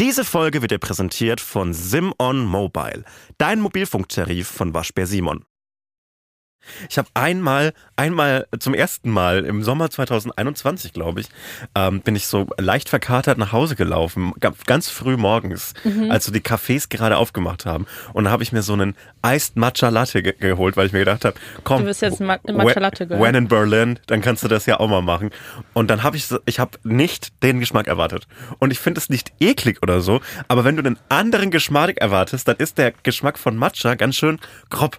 Diese 0.00 0.24
Folge 0.24 0.62
wird 0.62 0.70
dir 0.70 0.78
präsentiert 0.78 1.40
von 1.40 1.74
Simon 1.74 2.44
Mobile, 2.44 3.02
dein 3.36 3.60
Mobilfunktarif 3.60 4.46
von 4.46 4.72
Waschbär 4.72 5.08
Simon. 5.08 5.44
Ich 6.88 6.98
habe 6.98 7.08
einmal, 7.14 7.72
einmal 7.96 8.46
zum 8.58 8.74
ersten 8.74 9.10
Mal 9.10 9.44
im 9.44 9.62
Sommer 9.62 9.90
2021, 9.90 10.92
glaube 10.92 11.20
ich, 11.20 11.28
ähm, 11.74 12.00
bin 12.00 12.16
ich 12.16 12.26
so 12.26 12.46
leicht 12.58 12.88
verkatert 12.88 13.38
nach 13.38 13.52
Hause 13.52 13.76
gelaufen, 13.76 14.32
ganz 14.66 14.88
früh 14.88 15.16
morgens, 15.16 15.74
mhm. 15.84 16.10
als 16.10 16.26
so 16.26 16.32
die 16.32 16.40
Cafés 16.40 16.88
gerade 16.88 17.16
aufgemacht 17.16 17.66
haben. 17.66 17.86
Und 18.12 18.24
da 18.24 18.30
habe 18.30 18.42
ich 18.42 18.52
mir 18.52 18.62
so 18.62 18.72
einen 18.72 18.94
Iced 19.24 19.56
Matcha 19.56 19.88
Latte 19.88 20.22
ge 20.22 20.34
geholt, 20.38 20.76
weil 20.76 20.86
ich 20.86 20.92
mir 20.92 21.00
gedacht 21.00 21.24
habe, 21.24 21.36
komm, 21.64 21.80
du 21.80 21.86
bist 21.86 22.02
jetzt 22.02 22.20
Ma 22.20 22.38
Matcha 22.50 22.80
Latte 22.80 23.06
gehört. 23.06 23.22
When 23.22 23.34
in 23.34 23.48
Berlin, 23.48 23.98
dann 24.06 24.20
kannst 24.20 24.42
du 24.42 24.48
das 24.48 24.66
ja 24.66 24.80
auch 24.80 24.88
mal 24.88 25.02
machen. 25.02 25.30
Und 25.74 25.90
dann 25.90 26.02
habe 26.02 26.16
ich, 26.16 26.28
ich 26.46 26.58
habe 26.58 26.78
nicht 26.84 27.42
den 27.42 27.60
Geschmack 27.60 27.86
erwartet. 27.86 28.26
Und 28.58 28.70
ich 28.70 28.78
finde 28.78 28.98
es 28.98 29.08
nicht 29.08 29.32
eklig 29.40 29.82
oder 29.82 30.00
so, 30.00 30.20
aber 30.46 30.64
wenn 30.64 30.76
du 30.76 30.82
einen 30.82 30.98
anderen 31.08 31.50
Geschmack 31.50 31.96
erwartest, 31.98 32.48
dann 32.48 32.56
ist 32.56 32.78
der 32.78 32.92
Geschmack 33.02 33.38
von 33.38 33.56
Matcha 33.56 33.94
ganz 33.94 34.16
schön 34.16 34.38
grob. 34.70 34.98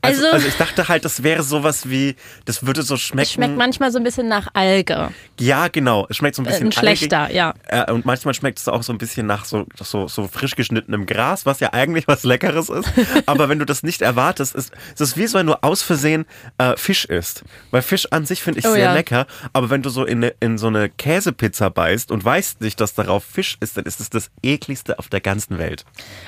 Also, 0.00 0.24
also, 0.24 0.36
also, 0.36 0.48
ich 0.48 0.56
dachte 0.56 0.86
halt, 0.86 1.04
das 1.04 1.24
wäre 1.24 1.42
sowas 1.42 1.90
wie, 1.90 2.14
das 2.44 2.64
würde 2.64 2.82
so 2.82 2.96
schmecken. 2.96 3.22
Es 3.22 3.32
schmeckt 3.32 3.56
manchmal 3.56 3.90
so 3.90 3.98
ein 3.98 4.04
bisschen 4.04 4.28
nach 4.28 4.46
Alge. 4.54 5.10
Ja, 5.40 5.66
genau. 5.66 6.06
Es 6.08 6.16
schmeckt 6.16 6.36
so 6.36 6.42
ein 6.42 6.46
bisschen 6.46 6.68
äh, 6.68 6.72
schlechter, 6.72 7.22
algig. 7.22 7.36
ja. 7.36 7.54
Äh, 7.66 7.90
und 7.90 8.06
manchmal 8.06 8.32
schmeckt 8.32 8.60
es 8.60 8.68
auch 8.68 8.84
so 8.84 8.92
ein 8.92 8.98
bisschen 8.98 9.26
nach 9.26 9.44
so, 9.44 9.66
so, 9.76 10.06
so 10.06 10.28
frisch 10.28 10.54
geschnittenem 10.54 11.04
Gras, 11.04 11.46
was 11.46 11.58
ja 11.58 11.72
eigentlich 11.72 12.06
was 12.06 12.22
Leckeres 12.22 12.68
ist. 12.68 12.88
Aber 13.26 13.48
wenn 13.48 13.58
du 13.58 13.64
das 13.64 13.82
nicht 13.82 14.00
erwartest, 14.00 14.54
ist 14.54 14.72
es 14.98 15.16
wie 15.16 15.26
so, 15.26 15.38
wenn 15.38 15.46
du 15.46 15.60
aus 15.64 15.82
Versehen 15.82 16.26
äh, 16.58 16.76
Fisch 16.76 17.04
isst. 17.04 17.42
Weil 17.72 17.82
Fisch 17.82 18.06
an 18.12 18.24
sich 18.24 18.40
finde 18.40 18.60
ich 18.60 18.66
oh, 18.66 18.72
sehr 18.72 18.84
ja. 18.84 18.94
lecker. 18.94 19.26
Aber 19.52 19.68
wenn 19.68 19.82
du 19.82 19.90
so 19.90 20.04
in, 20.04 20.30
in 20.38 20.58
so 20.58 20.68
eine 20.68 20.90
Käsepizza 20.90 21.70
beißt 21.70 22.12
und 22.12 22.24
weißt 22.24 22.60
nicht, 22.60 22.80
dass 22.80 22.94
darauf 22.94 23.24
Fisch 23.24 23.56
ist, 23.58 23.76
dann 23.76 23.84
ist 23.84 23.98
es 23.98 24.10
das 24.10 24.30
ekligste 24.44 25.00
auf 25.00 25.08
der 25.08 25.20
ganzen 25.20 25.58
Welt. 25.58 25.84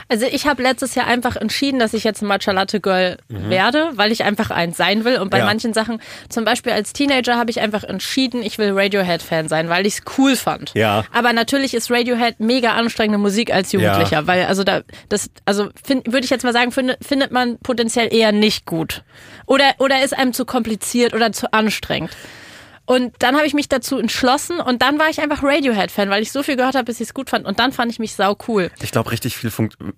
Also 0.09 0.27
ich 0.27 0.49
habe 0.49 0.61
letztes 0.61 0.97
Jahr 0.97 1.07
einfach 1.07 1.37
entschieden, 1.37 1.79
dass 1.79 1.95
ich 1.95 2.03
jetzt 2.03 2.21
ein 2.21 2.27
Matcha 2.27 2.51
Latte 2.51 2.81
Girl 2.81 3.17
mhm. 3.29 3.49
werde 3.49 3.60
werde, 3.61 3.91
weil 3.95 4.11
ich 4.11 4.25
einfach 4.25 4.51
eins 4.51 4.79
sein 4.79 5.05
will. 5.05 5.19
Und 5.19 5.31
bei 5.31 5.39
ja. 5.39 5.45
manchen 5.45 5.75
Sachen, 5.75 6.01
zum 6.31 6.47
Beispiel 6.47 6.73
als 6.73 6.95
Teenager, 6.95 7.37
habe 7.37 7.51
ich 7.51 7.61
einfach 7.61 7.85
entschieden, 7.85 8.43
ich 8.43 8.57
will 8.57 8.73
Radiohead-Fan 8.73 9.49
sein, 9.49 9.69
weil 9.69 9.87
ich 9.87 9.99
es 9.99 10.03
cool 10.17 10.35
fand. 10.35 10.73
Ja. 10.75 11.05
Aber 11.13 11.35
natürlich 11.35 11.75
ist 11.75 11.91
Radiohead 11.91 12.41
mega 12.41 12.73
anstrengende 12.73 13.19
Musik 13.19 13.53
als 13.53 13.73
Jugendlicher, 13.73 14.21
ja. 14.21 14.27
weil 14.27 14.47
also 14.47 14.65
da 14.65 14.81
das 15.11 15.31
also 15.45 15.69
würde 15.85 16.25
ich 16.25 16.31
jetzt 16.31 16.43
mal 16.43 16.55
sagen, 16.55 16.73
find, 16.73 16.97
findet 17.03 17.33
man 17.33 17.59
potenziell 17.59 18.13
eher 18.13 18.33
nicht 18.33 18.65
gut. 18.65 19.03
Oder 19.47 19.75
oder 19.79 20.03
ist 20.03 20.17
einem 20.17 20.33
zu 20.33 20.47
kompliziert 20.47 21.13
oder 21.13 21.33
zu 21.33 21.53
anstrengend. 21.53 22.11
Und 22.87 23.13
dann 23.21 23.37
habe 23.37 23.47
ich 23.47 23.55
mich 23.55 23.69
dazu 23.69 23.99
entschlossen 23.99 24.59
und 24.59 24.83
dann 24.83 24.99
war 24.99 25.09
ich 25.09 25.21
einfach 25.21 25.45
Radiohead-Fan, 25.45 26.11
weil 26.11 26.23
ich 26.23 26.33
so 26.33 26.43
viel 26.43 26.57
gehört 26.57 26.75
habe, 26.75 26.87
bis 26.87 26.97
ich 26.97 27.09
es 27.09 27.15
gut 27.15 27.31
fand. 27.31 27.47
Und 27.47 27.61
dann 27.61 27.71
fand 27.71 27.93
ich 27.93 28.01
mich 28.01 28.15
sau 28.15 28.37
cool. 28.49 28.71
Ich 28.83 28.91
glaube, 28.91 29.13
richtig 29.13 29.37
viel, 29.37 29.53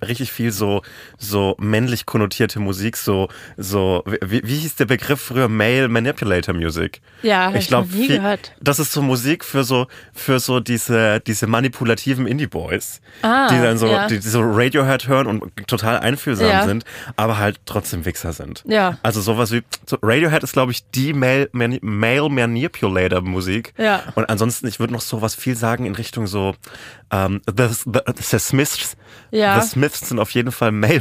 richtig 0.06 0.30
viel 0.30 0.52
so, 0.52 0.82
so 1.16 1.56
männlich 1.58 2.04
konnotierte 2.04 2.60
Musik, 2.60 2.98
so, 2.98 3.28
so, 3.56 4.04
wie, 4.20 4.42
wie 4.44 4.56
hieß 4.56 4.74
der 4.76 4.84
Begriff 4.84 5.22
früher? 5.22 5.48
Male 5.48 5.88
Manipulator 5.88 6.54
Music. 6.54 7.00
Ja, 7.22 7.54
ich 7.54 7.68
glaube, 7.68 7.88
nie 7.94 8.08
gehört. 8.08 8.52
Das 8.60 8.78
ist 8.78 8.92
so 8.92 9.00
Musik 9.00 9.42
für 9.42 9.64
so, 9.64 9.86
für 10.12 10.38
so 10.38 10.60
diese, 10.60 11.20
diese 11.20 11.46
manipulativen 11.46 12.26
Indie-Boys, 12.26 13.00
ah, 13.22 13.48
die 13.48 13.56
dann 13.56 13.78
so, 13.78 13.86
ja. 13.86 14.06
die, 14.06 14.18
die, 14.18 14.28
so 14.28 14.42
Radiohead 14.42 15.08
hören 15.08 15.28
und 15.28 15.66
total 15.66 15.98
einfühlsam 16.00 16.48
ja. 16.48 16.66
sind, 16.66 16.84
aber 17.16 17.38
halt 17.38 17.60
trotzdem 17.64 18.04
Wichser 18.04 18.34
sind. 18.34 18.64
Ja. 18.66 18.98
Also 19.02 19.22
sowas 19.22 19.50
wie, 19.50 19.62
so 19.86 19.96
Radiohead 20.02 20.42
ist, 20.42 20.52
glaube 20.52 20.72
ich, 20.72 20.84
die 20.90 21.14
Male, 21.14 21.48
Male 21.52 22.28
Manipulator 22.28 22.81
Manipulator-Musik. 22.82 23.74
Ja. 23.78 24.02
Und 24.14 24.28
ansonsten, 24.28 24.66
ich 24.66 24.80
würde 24.80 24.92
noch 24.92 25.00
so 25.00 25.22
was 25.22 25.34
viel 25.34 25.56
sagen 25.56 25.86
in 25.86 25.94
Richtung 25.94 26.26
so 26.26 26.54
ähm, 27.10 27.40
the, 27.46 27.68
the, 27.68 28.00
the 28.16 28.38
Smiths. 28.38 28.96
Ja. 29.30 29.60
The 29.60 29.68
Smiths 29.68 30.08
sind 30.08 30.18
auf 30.18 30.30
jeden 30.30 30.52
Fall 30.52 30.72
Male 30.72 31.00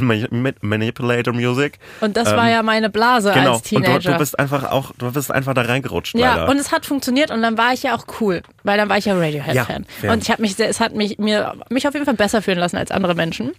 Manipulator 0.60 1.34
Music. 1.34 1.78
Und 2.00 2.16
das 2.16 2.30
ähm, 2.30 2.36
war 2.36 2.50
ja 2.50 2.62
meine 2.62 2.90
Blase 2.90 3.32
genau. 3.32 3.54
als 3.54 3.62
Teenager. 3.62 3.94
Und 3.94 4.04
du, 4.04 4.12
du, 4.12 4.18
bist 4.18 4.38
einfach 4.38 4.70
auch, 4.70 4.92
du 4.96 5.12
bist 5.12 5.30
einfach 5.30 5.54
da 5.54 5.62
reingerutscht. 5.62 6.14
Ja, 6.16 6.36
leider. 6.36 6.50
und 6.50 6.58
es 6.58 6.72
hat 6.72 6.86
funktioniert 6.86 7.30
und 7.30 7.42
dann 7.42 7.58
war 7.58 7.72
ich 7.72 7.82
ja 7.82 7.94
auch 7.94 8.06
cool, 8.20 8.42
weil 8.62 8.78
dann 8.78 8.88
war 8.88 8.98
ich 8.98 9.06
ja 9.06 9.14
Radiohead-Fan. 9.14 9.86
Ja, 10.02 10.12
und 10.12 10.22
ich 10.22 10.30
habe 10.30 10.42
mich, 10.42 10.58
es 10.58 10.80
hat 10.80 10.94
mich 10.94 11.18
mir 11.18 11.54
mich 11.68 11.86
auf 11.86 11.94
jeden 11.94 12.06
Fall 12.06 12.14
besser 12.14 12.42
fühlen 12.42 12.58
lassen 12.58 12.76
als 12.76 12.90
andere 12.90 13.14
Menschen. 13.14 13.52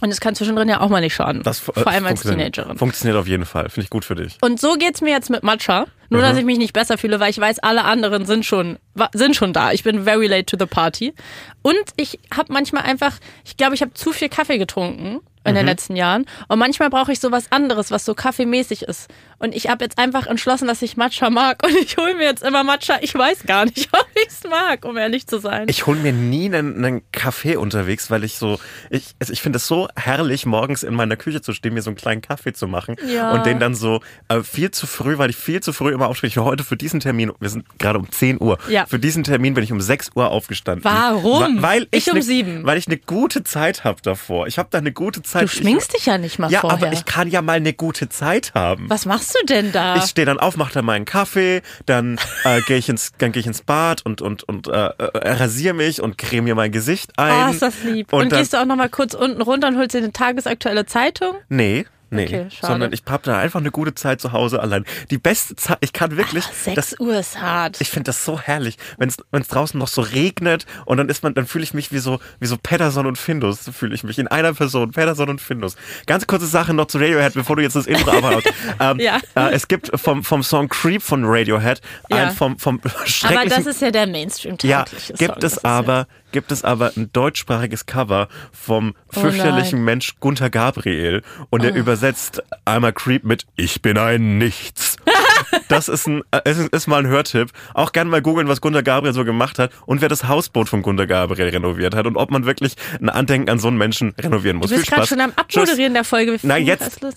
Und 0.00 0.10
es 0.10 0.20
kann 0.20 0.34
zwischendrin 0.34 0.68
ja 0.68 0.80
auch 0.80 0.88
mal 0.88 1.00
nicht 1.00 1.14
schaden. 1.14 1.42
Das, 1.42 1.60
äh, 1.68 1.72
vor 1.72 1.86
allem 1.86 2.06
als 2.06 2.22
Teenagerin. 2.22 2.78
Funktioniert 2.78 3.18
auf 3.18 3.26
jeden 3.26 3.44
Fall. 3.44 3.68
Finde 3.68 3.84
ich 3.84 3.90
gut 3.90 4.04
für 4.04 4.14
dich. 4.14 4.38
Und 4.40 4.60
so 4.60 4.74
geht's 4.74 5.00
mir 5.00 5.10
jetzt 5.10 5.30
mit 5.30 5.42
Matcha. 5.42 5.86
Nur, 6.08 6.20
mhm. 6.20 6.24
dass 6.24 6.38
ich 6.38 6.44
mich 6.44 6.58
nicht 6.58 6.72
besser 6.72 6.98
fühle, 6.98 7.20
weil 7.20 7.30
ich 7.30 7.38
weiß, 7.38 7.60
alle 7.60 7.84
anderen 7.84 8.26
sind 8.26 8.44
schon, 8.44 8.78
sind 9.12 9.36
schon 9.36 9.52
da. 9.52 9.72
Ich 9.72 9.84
bin 9.84 10.02
very 10.02 10.26
late 10.26 10.46
to 10.46 10.56
the 10.58 10.66
party. 10.66 11.14
Und 11.62 11.84
ich 11.96 12.18
habe 12.34 12.52
manchmal 12.52 12.82
einfach, 12.82 13.12
ich 13.44 13.56
glaube, 13.56 13.74
ich 13.74 13.82
habe 13.82 13.94
zu 13.94 14.12
viel 14.12 14.28
Kaffee 14.28 14.58
getrunken 14.58 15.20
in 15.44 15.52
mhm. 15.52 15.56
den 15.56 15.66
letzten 15.66 15.96
Jahren. 15.96 16.26
Und 16.48 16.58
manchmal 16.58 16.90
brauche 16.90 17.12
ich 17.12 17.20
so 17.20 17.32
was 17.32 17.50
anderes, 17.50 17.90
was 17.90 18.04
so 18.04 18.14
kaffeemäßig 18.14 18.82
ist. 18.82 19.08
Und 19.38 19.54
ich 19.54 19.70
habe 19.70 19.82
jetzt 19.82 19.98
einfach 19.98 20.26
entschlossen, 20.26 20.68
dass 20.68 20.82
ich 20.82 20.98
Matcha 20.98 21.30
mag. 21.30 21.64
Und 21.64 21.74
ich 21.74 21.96
hole 21.96 22.14
mir 22.14 22.24
jetzt 22.24 22.42
immer 22.42 22.62
Matcha. 22.62 22.98
Ich 23.00 23.14
weiß 23.14 23.44
gar 23.46 23.64
nicht, 23.64 23.88
ob 23.92 24.06
ich 24.14 24.28
es 24.28 24.44
mag, 24.48 24.84
um 24.84 24.98
ehrlich 24.98 25.26
zu 25.26 25.38
sein. 25.38 25.66
Ich 25.68 25.86
hole 25.86 25.98
mir 25.98 26.12
nie 26.12 26.46
einen, 26.46 26.84
einen, 26.84 27.00
Kaffee 27.12 27.56
unterwegs, 27.56 28.10
weil 28.10 28.24
ich 28.24 28.36
so, 28.36 28.58
ich, 28.90 29.14
also 29.18 29.32
ich 29.32 29.40
finde 29.40 29.56
es 29.56 29.66
so 29.66 29.88
herrlich, 29.96 30.44
morgens 30.44 30.82
in 30.82 30.94
meiner 30.94 31.16
Küche 31.16 31.40
zu 31.40 31.54
stehen, 31.54 31.74
mir 31.74 31.82
so 31.82 31.90
einen 31.90 31.96
kleinen 31.96 32.20
Kaffee 32.20 32.52
zu 32.52 32.68
machen. 32.68 32.96
Ja. 33.06 33.32
Und 33.32 33.46
den 33.46 33.58
dann 33.58 33.74
so 33.74 34.00
äh, 34.28 34.42
viel 34.42 34.70
zu 34.70 34.86
früh, 34.86 35.16
weil 35.16 35.30
ich 35.30 35.36
viel 35.36 35.62
zu 35.62 35.72
früh 35.72 35.92
immer 35.92 36.08
aufstehe. 36.08 36.30
Heute 36.36 36.64
für 36.64 36.76
diesen 36.76 37.00
Termin, 37.00 37.32
wir 37.40 37.48
sind 37.48 37.66
gerade 37.78 37.98
um 37.98 38.10
10 38.10 38.40
Uhr. 38.40 38.58
Ja. 38.68 38.84
Für 38.84 38.98
diesen 38.98 39.24
Termin 39.24 39.54
bin 39.54 39.64
ich 39.64 39.72
um 39.72 39.80
6 39.80 40.10
Uhr 40.14 40.30
aufgestanden. 40.30 40.84
Warum? 40.84 41.62
Weil 41.62 41.84
ich, 41.92 42.06
ich 42.06 42.10
um 42.10 42.18
ne, 42.18 42.22
7. 42.22 42.66
Weil 42.66 42.76
ich 42.76 42.86
eine 42.86 42.98
gute 42.98 43.42
Zeit 43.42 43.84
habe 43.84 44.02
davor. 44.02 44.46
Ich 44.46 44.58
habe 44.58 44.68
da 44.70 44.78
eine 44.78 44.92
gute 44.92 45.22
Zeit. 45.22 45.29
Du 45.32 45.48
schminkst 45.48 45.90
ich, 45.90 45.98
dich 45.98 46.06
ja 46.06 46.18
nicht 46.18 46.38
mal 46.38 46.50
ja, 46.50 46.60
vorher. 46.60 46.78
Ja, 46.78 46.86
aber 46.86 46.92
ich 46.92 47.04
kann 47.04 47.28
ja 47.28 47.42
mal 47.42 47.56
eine 47.56 47.72
gute 47.72 48.08
Zeit 48.08 48.52
haben. 48.54 48.88
Was 48.88 49.06
machst 49.06 49.34
du 49.34 49.46
denn 49.46 49.72
da? 49.72 49.96
Ich 49.96 50.04
stehe 50.04 50.26
dann 50.26 50.38
auf, 50.38 50.56
mache 50.56 50.74
dann 50.74 50.84
meinen 50.84 51.04
Kaffee, 51.04 51.62
dann 51.86 52.18
äh, 52.44 52.60
gehe 52.66 52.76
ich 52.76 52.88
ins, 52.88 53.12
dann 53.18 53.32
gehe 53.32 53.40
ich 53.40 53.46
ins 53.46 53.62
Bad 53.62 54.04
und 54.04 54.22
und 54.22 54.42
und 54.44 54.68
äh, 54.68 54.70
äh, 54.70 55.32
rasiere 55.32 55.74
mich 55.74 56.00
und 56.00 56.18
creme 56.18 56.44
mir 56.44 56.54
mein 56.54 56.72
Gesicht 56.72 57.18
ein. 57.18 57.48
Oh, 57.48 57.50
ist 57.50 57.62
das 57.62 57.82
lieb. 57.82 58.12
Und, 58.12 58.22
und 58.22 58.32
dann, 58.32 58.38
gehst 58.40 58.52
du 58.52 58.60
auch 58.60 58.66
noch 58.66 58.76
mal 58.76 58.88
kurz 58.88 59.14
unten 59.14 59.42
runter 59.42 59.68
und 59.68 59.78
holst 59.78 59.94
dir 59.94 59.98
eine 59.98 60.12
tagesaktuelle 60.12 60.86
Zeitung? 60.86 61.36
Nee. 61.48 61.86
Nee, 62.10 62.24
okay, 62.24 62.46
sondern 62.60 62.92
ich 62.92 63.02
habe 63.08 63.22
da 63.24 63.38
einfach 63.38 63.60
eine 63.60 63.70
gute 63.70 63.94
Zeit 63.94 64.20
zu 64.20 64.32
Hause 64.32 64.60
allein. 64.60 64.84
Die 65.10 65.18
beste 65.18 65.54
Zeit, 65.54 65.78
ich 65.80 65.92
kann 65.92 66.16
wirklich. 66.16 66.44
Ach, 66.48 66.52
6 66.52 66.74
das, 66.74 67.00
Uhr 67.00 67.16
ist 67.16 67.40
hart. 67.40 67.80
Ich 67.80 67.88
finde 67.90 68.08
das 68.08 68.24
so 68.24 68.40
herrlich, 68.40 68.76
wenn 68.98 69.08
es 69.08 69.48
draußen 69.48 69.78
noch 69.78 69.88
so 69.88 70.02
regnet 70.02 70.66
und 70.86 70.96
dann 70.96 71.08
ist 71.08 71.22
man, 71.22 71.34
dann 71.34 71.46
fühle 71.46 71.64
ich 71.64 71.72
mich 71.72 71.92
wie 71.92 71.98
so 71.98 72.18
wie 72.40 72.46
so 72.46 72.56
Pederson 72.56 73.06
und 73.06 73.16
Findus, 73.16 73.70
fühle 73.72 73.94
ich 73.94 74.02
mich 74.02 74.18
in 74.18 74.26
einer 74.28 74.52
Person, 74.54 74.90
Pederson 74.90 75.28
und 75.28 75.40
Findus. 75.40 75.76
Ganz 76.06 76.26
kurze 76.26 76.46
Sache 76.46 76.74
noch 76.74 76.86
zu 76.86 76.98
Radiohead, 76.98 77.34
bevor 77.34 77.56
du 77.56 77.62
jetzt 77.62 77.76
das 77.76 77.86
Intro 77.86 78.10
abhaust. 78.10 78.52
ähm, 78.80 78.98
ja. 78.98 79.20
Äh, 79.36 79.52
es 79.52 79.68
gibt 79.68 79.90
vom 79.94 80.24
vom 80.24 80.42
Song 80.42 80.68
Creep 80.68 81.02
von 81.02 81.24
Radiohead 81.24 81.80
ja. 82.08 82.16
ein 82.16 82.32
vom 82.32 82.58
vom 82.58 82.80
schrecklichen. 83.04 83.38
Aber 83.38 83.48
das 83.48 83.66
ist 83.66 83.80
ja 83.80 83.90
der 83.90 84.06
Mainstream 84.06 84.56
Ja, 84.62 84.84
gibt 85.16 85.20
Song, 85.20 85.36
es 85.42 85.64
aber 85.64 85.96
ja 85.98 86.06
gibt 86.32 86.52
es 86.52 86.64
aber 86.64 86.92
ein 86.96 87.12
deutschsprachiges 87.12 87.86
Cover 87.86 88.28
vom 88.52 88.94
oh 89.14 89.20
fürchterlichen 89.20 89.80
oh 89.80 89.82
Mensch 89.82 90.14
Gunther 90.20 90.50
Gabriel 90.50 91.22
und 91.50 91.64
er 91.64 91.72
oh. 91.72 91.76
übersetzt 91.76 92.42
einmal 92.64 92.92
Creep 92.92 93.24
mit 93.24 93.46
Ich 93.56 93.82
bin 93.82 93.98
ein 93.98 94.38
Nichts. 94.38 94.96
das 95.68 95.88
ist, 95.88 96.06
ein, 96.06 96.22
ist, 96.44 96.60
ist 96.60 96.86
mal 96.86 96.98
ein 96.98 97.06
Hörtipp. 97.06 97.50
Auch 97.74 97.92
gerne 97.92 98.10
mal 98.10 98.22
googeln, 98.22 98.48
was 98.48 98.60
Gunther 98.60 98.82
Gabriel 98.82 99.14
so 99.14 99.24
gemacht 99.24 99.58
hat 99.58 99.70
und 99.86 100.00
wer 100.00 100.08
das 100.08 100.28
Hausboot 100.28 100.68
von 100.68 100.82
Gunther 100.82 101.06
Gabriel 101.06 101.48
renoviert 101.48 101.94
hat 101.94 102.06
und 102.06 102.16
ob 102.16 102.30
man 102.30 102.46
wirklich 102.46 102.76
ein 103.00 103.08
Andenken 103.08 103.50
an 103.50 103.58
so 103.58 103.68
einen 103.68 103.78
Menschen 103.78 104.14
renovieren 104.20 104.58
muss. 104.58 104.70
Du 104.70 104.76
bist 104.76 104.90
gerade 104.90 105.06
schon 105.06 105.20
am 105.20 105.32
Abmoderieren 105.36 105.94
der 105.94 106.04
Folge. 106.04 106.38
Nein, 106.42 106.64
jetzt. 106.64 107.02
Okay, 107.02 107.14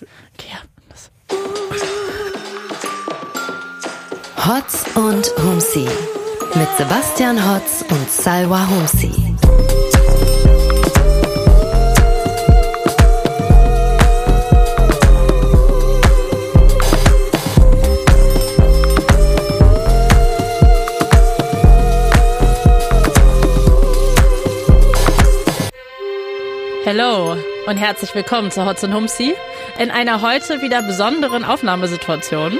ja. 0.52 0.60
Hotz 4.46 4.84
und 4.96 5.32
Humsi 5.42 5.88
mit 6.56 6.68
Sebastian 6.78 7.40
Hotz 7.50 7.84
und 7.90 8.12
Salwa 8.12 8.68
Humsi. 8.70 9.12
Hallo 26.86 27.36
und 27.66 27.78
herzlich 27.78 28.14
willkommen 28.14 28.52
zu 28.52 28.66
Hotz 28.66 28.84
und 28.84 28.94
Humsi 28.94 29.34
in 29.80 29.90
einer 29.90 30.22
heute 30.22 30.62
wieder 30.62 30.84
besonderen 30.84 31.44
Aufnahmesituation 31.44 32.60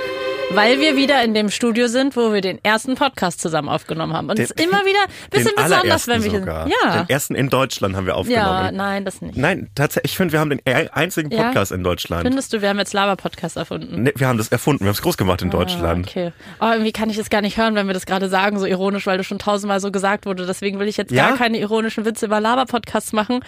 weil 0.56 0.80
wir 0.80 0.96
wieder 0.96 1.24
in 1.24 1.34
dem 1.34 1.50
Studio 1.50 1.88
sind, 1.88 2.16
wo 2.16 2.34
wir 2.34 2.42
den 2.42 2.64
ersten 2.64 2.96
Podcast 2.96 3.42
zusammen 3.42 3.70
aufgenommen 3.70 4.14
haben. 4.14 4.30
Und 4.30 4.40
es 4.40 4.52
ist 4.52 4.62
immer 4.62 4.84
wieder 4.86 5.00
ein 5.04 5.30
bisschen 5.32 5.52
besonders, 5.56 6.08
wenn 6.08 6.24
wir 6.24 6.30
hier 6.32 6.40
sogar. 6.40 6.68
Ja. 6.68 6.98
Den 7.04 7.10
ersten 7.10 7.36
in 7.36 7.50
Deutschland 7.50 7.96
haben 7.96 8.06
wir 8.06 8.14
Ja, 8.14 8.20
aufgenommen. 8.20 8.76
nein, 8.76 9.06
das 9.06 9.22
nicht. 9.22 9.38
Nein, 9.38 9.70
tatsächlich, 9.76 10.12
ich 10.14 10.18
finde, 10.18 10.34
wir 10.34 10.40
haben 10.40 10.50
den 10.50 10.60
e- 10.66 10.90
einzigen 10.90 11.32
Ja? 11.32 11.44
Podcast 11.44 11.72
in 11.72 11.84
Deutschland. 11.84 12.24
Findest 12.24 12.54
du, 12.54 12.62
wir 12.62 12.70
haben 12.70 12.80
jetzt 12.80 12.94
Lava-Podcast 12.94 13.58
erfunden? 13.58 14.04
Nee, 14.04 14.14
wir 14.16 14.28
haben 14.28 14.38
das 14.38 14.50
erfunden, 14.50 14.82
wir 14.82 14.88
haben 14.88 14.96
es 14.96 15.02
groß 15.02 15.18
gemacht 15.18 15.42
in 15.42 15.50
Deutschland. 15.50 16.08
Ah, 16.08 16.10
okay. 16.10 16.32
Oh, 16.60 16.66
irgendwie 16.72 16.92
kann 16.92 17.10
ich 17.10 17.18
das 17.18 17.30
gar 17.30 17.42
nicht 17.42 17.58
hören, 17.58 17.76
wenn 17.76 17.88
wir 17.88 17.94
das 17.94 18.06
gerade 18.06 18.30
sagen, 18.30 18.60
so 18.60 18.66
ironisch, 18.66 19.06
weil 19.08 19.18
das 19.18 19.26
schon 19.26 19.40
tausendmal 19.40 19.80
so 19.80 19.92
gesagt 19.92 20.26
wurde. 20.26 20.46
Deswegen 20.46 20.80
will 20.80 20.88
ich 20.88 20.98
jetzt 20.98 21.12
Ja? 21.12 21.30
gar 21.30 21.38
keine 21.38 21.58
ironischen 21.60 22.06
Witze 22.06 22.26
über 22.28 22.40
Lava-Podcasts 22.40 23.14
machen, 23.14 23.42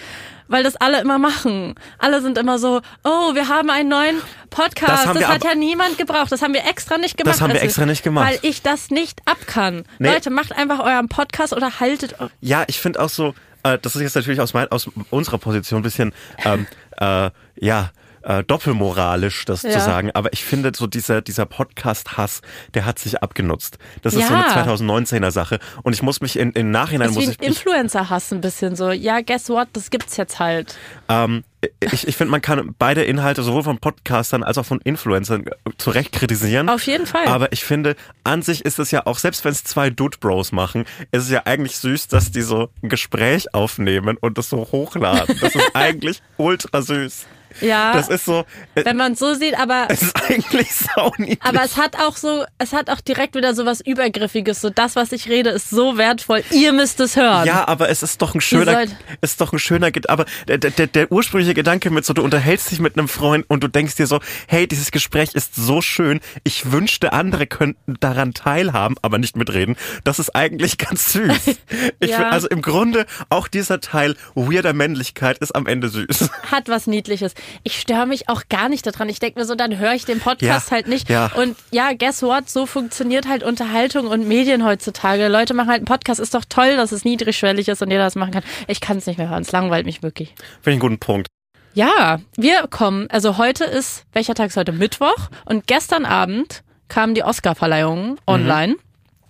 weil 0.48 0.64
das 0.64 0.76
alle 0.76 1.02
immer 1.02 1.18
machen. 1.18 1.76
Alle 1.98 2.22
sind 2.22 2.38
immer 2.38 2.60
so, 2.60 2.82
oh, 3.04 3.34
wir 3.36 3.48
haben 3.48 3.70
einen 3.70 3.90
neuen 3.90 4.22
Podcast. 4.50 5.06
Das 5.08 5.14
Das, 5.14 5.28
hat 5.28 5.44
ja 5.44 5.56
niemand 5.56 5.98
gebraucht. 5.98 6.32
Das 6.32 6.42
haben 6.42 6.54
wir 6.54 6.66
extra 6.68 6.98
nicht 6.98 7.18
gemacht. 7.18 7.36
Das 7.36 7.42
haben 7.42 7.50
wir 7.50 7.56
Also, 7.56 7.66
extra 7.66 7.86
nicht 7.86 8.04
gemacht. 8.04 8.30
Weil 8.30 8.40
ich 8.42 8.62
das 8.62 8.90
nicht 8.90 9.20
abkann. 9.26 9.84
Nee. 10.00 10.10
Leute, 10.14 10.30
macht 10.30 10.54
einfach 10.54 10.80
euren 10.80 11.10
Podcast 11.10 11.54
oder 11.54 11.80
haltet. 11.80 12.16
Ja, 12.42 12.64
ich 12.68 12.80
finde 12.80 13.00
auch 13.02 13.10
so, 13.10 13.34
äh, 13.64 13.78
das 13.82 13.96
ist 13.96 14.02
jetzt 14.02 14.16
natürlich 14.16 14.42
aus, 14.42 14.54
mein, 14.54 14.72
aus 14.72 14.90
unserer 15.10 15.38
Position 15.38 15.80
ein 15.80 15.84
bisschen, 15.84 16.14
ähm, 16.44 16.68
äh, 17.00 17.30
ja, 17.56 17.92
äh, 18.26 18.44
doppelmoralisch, 18.44 19.46
das 19.46 19.64
Ja. 19.64 19.70
zu 19.72 19.80
sagen. 19.80 20.12
Aber 20.14 20.34
ich 20.34 20.44
finde, 20.44 20.72
so 20.76 20.88
dieser, 20.88 21.22
dieser 21.22 21.46
Podcast-Hass, 21.46 22.42
der 22.74 22.86
hat 22.86 23.00
sich 23.00 23.22
abgenutzt. 23.22 23.78
Das 24.02 24.14
ist 24.14 24.28
so 24.28 24.34
Ja. 24.34 24.42
eine 24.46 24.54
2019er 24.54 25.32
Sache. 25.32 25.60
Und 25.84 25.94
ich 25.94 26.02
muss 26.02 26.22
mich 26.22 26.38
in, 26.38 26.52
im 26.52 26.72
Nachhinein, 26.72 27.08
Das 27.14 27.18
ist 27.18 27.26
muss 27.28 27.36
ich 27.40 27.48
Influencer-Hass 27.48 28.34
ein 28.34 28.42
bisschen 28.42 28.76
so. 28.76 28.92
Ja, 28.92 29.22
guess 29.22 29.50
what? 29.50 29.68
Das 29.74 29.90
gibt's 29.90 30.18
jetzt 30.18 30.40
halt. 30.40 30.76
ähm, 31.08 31.44
ich, 31.80 32.08
ich 32.08 32.16
finde, 32.16 32.30
man 32.30 32.44
kann 32.44 32.76
beide 32.78 33.04
Inhalte 33.04 33.42
sowohl 33.42 33.64
von 33.64 33.80
Podcastern 33.80 34.44
als 34.44 34.60
auch 34.60 34.66
von 34.68 34.80
Influencern 34.82 35.48
äh, 35.48 35.52
zu 35.80 35.90
Recht 35.90 36.12
kritisieren. 36.12 36.70
Auf 36.70 36.86
jeden 36.86 37.08
Fall. 37.08 37.26
Aber 37.28 37.52
ich 37.54 37.64
finde, 37.64 37.96
an 38.24 38.44
sich 38.44 38.64
ist 38.66 38.78
es 38.78 38.92
ja 38.92 39.08
auch, 39.08 39.18
selbst 39.18 39.44
wenn 39.46 39.52
es 39.52 39.64
zwei 39.64 39.90
Dude 39.90 40.18
Bros 40.20 40.52
machen, 40.52 40.86
ist 41.12 41.24
es 41.24 41.30
ja 41.32 41.42
eigentlich 41.46 41.78
süß, 41.78 42.08
dass 42.08 42.32
die 42.32 42.42
so 42.44 42.70
ein 42.84 42.90
Gespräch 42.90 43.54
aufnehmen 43.56 44.18
und 44.20 44.38
das 44.38 44.50
so 44.50 44.58
hochladen. 44.72 45.38
Das 45.42 45.56
ist 45.56 45.70
eigentlich 45.74 46.22
ultra 46.38 46.84
süß. 46.84 47.26
Ja. 47.62 47.94
Das 47.94 48.10
ist 48.10 48.26
so, 48.26 48.46
äh, 48.76 48.86
wenn 48.86 48.98
man 48.98 49.14
es 49.14 49.20
so 49.20 49.34
sieht, 49.34 49.58
aber 49.58 49.88
es 49.90 50.02
ist 50.04 50.16
eigentlich 50.30 50.68
sauniedlich. 50.96 51.40
Aber 51.42 51.64
es 51.64 51.78
hat 51.78 51.96
auch 51.98 52.18
so, 52.18 52.44
es 52.58 52.74
hat 52.74 52.90
auch 52.90 53.02
direkt 53.02 53.36
wieder 53.36 53.54
so 53.56 53.66
was 53.66 53.82
Übergriffiges. 53.82 54.62
So 54.62 54.70
das, 54.70 54.96
was 54.96 55.12
ich 55.12 55.30
rede, 55.30 55.50
ist 55.52 55.70
so 55.70 55.98
wertvoll. 55.98 56.44
Ihr 56.52 56.74
müsst 56.74 57.00
es 57.00 57.16
hören. 57.16 57.46
ja, 57.48 57.68
aber 57.68 57.90
es 57.90 58.04
ist 58.04 58.22
doch 58.22 58.36
ein 58.36 58.42
schöner, 58.42 58.86
ist 59.22 59.40
doch 59.42 59.54
ein 59.54 59.60
schöner, 59.60 59.90
aber 60.08 60.26
der, 60.48 60.58
der, 60.58 60.88
der 60.88 61.12
ursprüngliche 61.12 61.54
Gedanke 61.54 61.90
mit 61.90 62.06
so, 62.06 62.14
du 62.14 62.22
unterhältst 62.24 62.72
dich 62.72 62.80
mit 62.80 62.98
einem 62.98 63.08
Freund 63.08 63.46
und 63.50 63.64
du 63.64 63.68
denkst 63.68 63.96
dir 63.96 64.08
so, 64.08 64.20
hey, 64.48 64.68
dieses 64.68 64.92
Gespräch 64.92 65.30
ist 65.34 65.56
so 65.56 65.82
schön, 65.82 66.20
ich 66.44 66.72
wünschte, 66.72 67.14
andere 67.14 67.48
könnten 67.48 67.96
daran 68.00 68.34
teilhaben, 68.34 68.96
aber 69.02 69.18
nicht 69.18 69.36
mitreden. 69.38 69.76
Das 70.04 70.20
ist 70.20 70.36
eigentlich 70.36 70.78
ganz 70.78 71.14
süß. 71.14 71.32
Ich 72.00 72.10
Ja. 72.12 72.18
find, 72.18 72.32
also 72.34 72.48
im 72.48 72.62
Grunde 72.62 73.06
auch 73.30 73.48
dieser 73.48 73.80
Teil 73.80 74.16
weirder 74.36 74.74
Männlichkeit 74.74 75.38
ist 75.40 75.56
am 75.56 75.66
Ende 75.68 75.90
süß. 75.90 76.30
Hat 76.52 76.68
was 76.70 76.88
Niedliches. 76.88 77.34
Ich 77.64 77.80
störe 77.80 78.06
mich 78.06 78.30
auch 78.30 78.44
gar 78.50 78.70
nicht 78.70 78.86
daran. 78.86 79.10
Ich 79.10 79.20
denke 79.20 79.40
mir 79.40 79.46
so, 79.46 79.56
dann 79.56 79.78
höre 79.78 79.94
ich 79.94 80.06
den 80.06 80.20
Podcast 80.20 80.68
Ja, 80.68 80.72
halt 80.72 80.88
nicht. 80.88 81.10
ja. 81.10 81.32
Und 81.36 81.56
ja, 81.72 81.94
guess 81.94 82.22
what? 82.24 82.50
So 82.50 82.66
funktioniert 82.66 83.28
halt 83.28 83.44
Unterhaltung 83.44 84.08
und 84.08 84.28
Medien 84.28 84.64
heutzutage. 84.66 85.28
Leute 85.28 85.54
machen 85.54 85.70
halt 85.70 85.80
einen 85.80 85.86
Podcast. 85.86 86.20
Ist 86.20 86.34
doch 86.34 86.46
toll, 86.48 86.76
dass 86.78 86.92
es 86.92 87.06
niedrigschwellig 87.06 87.68
ist 87.68 87.82
und 87.82 87.92
jeder 87.92 88.04
das 88.04 88.16
machen 88.16 88.32
kann. 88.32 88.44
Ich 88.68 88.82
kann 88.82 88.98
es 88.98 89.06
nicht 89.06 89.18
mehr 89.18 89.30
hören. 89.30 89.42
Es 89.44 89.52
langweilt 89.52 89.86
mich 89.86 90.04
wirklich. 90.04 90.30
Finde 90.30 90.46
ich 90.64 90.68
einen 90.74 90.80
guten 90.80 91.00
Punkt. 91.00 91.28
Ja, 91.74 92.20
wir 92.38 92.68
kommen. 92.70 93.08
Also 93.10 93.38
heute 93.38 93.66
ist, 93.66 94.06
welcher 94.14 94.34
Tag 94.34 94.48
ist 94.48 94.58
heute? 94.58 94.72
Mittwoch. 94.72 95.30
Und 95.46 95.68
gestern 95.68 96.06
Abend 96.06 96.64
kamen 96.88 97.16
die 97.16 97.24
Oscar-Verleihungen 97.24 98.18
online. 98.28 98.76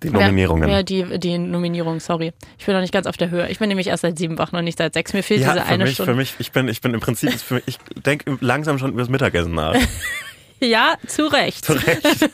Die 0.06 0.14
Nominierungen. 0.14 0.70
Ja, 0.70 0.84
die, 0.84 1.20
die 1.20 1.38
Nominierung, 1.38 2.00
sorry. 2.00 2.34
Ich 2.58 2.66
bin 2.66 2.74
noch 2.76 2.82
nicht 2.82 2.94
ganz 2.94 3.08
auf 3.08 3.18
der 3.18 3.30
Höhe. 3.30 3.50
Ich 3.50 3.60
bin 3.60 3.68
nämlich 3.70 3.88
erst 3.88 4.02
seit 4.02 4.18
sieben 4.18 4.38
wach, 4.38 4.52
noch 4.52 4.62
nicht 4.62 4.78
seit 4.78 4.94
sechs. 4.94 5.14
Mir 5.14 5.24
fehlt 5.24 5.42
Ja, 5.42 5.54
diese 5.54 5.66
für 5.66 5.72
eine 5.72 5.84
mich, 5.86 5.94
Stunde. 5.94 6.12
für 6.12 6.16
mich, 6.18 6.36
ich 6.40 6.52
bin, 6.52 6.68
ich 6.68 6.82
bin 6.82 6.94
im 6.94 7.00
Prinzip, 7.00 7.32
mich, 7.52 7.64
ich 7.66 7.78
denke 7.96 8.38
langsam 8.42 8.78
schon 8.80 8.92
übers 8.94 9.10
Mittagessen 9.10 9.54
nach. 9.54 9.76
Ja, 10.62 10.96
zu 11.06 11.28
Recht. 11.28 11.66
Zu 11.66 11.74
Recht. 11.74 12.02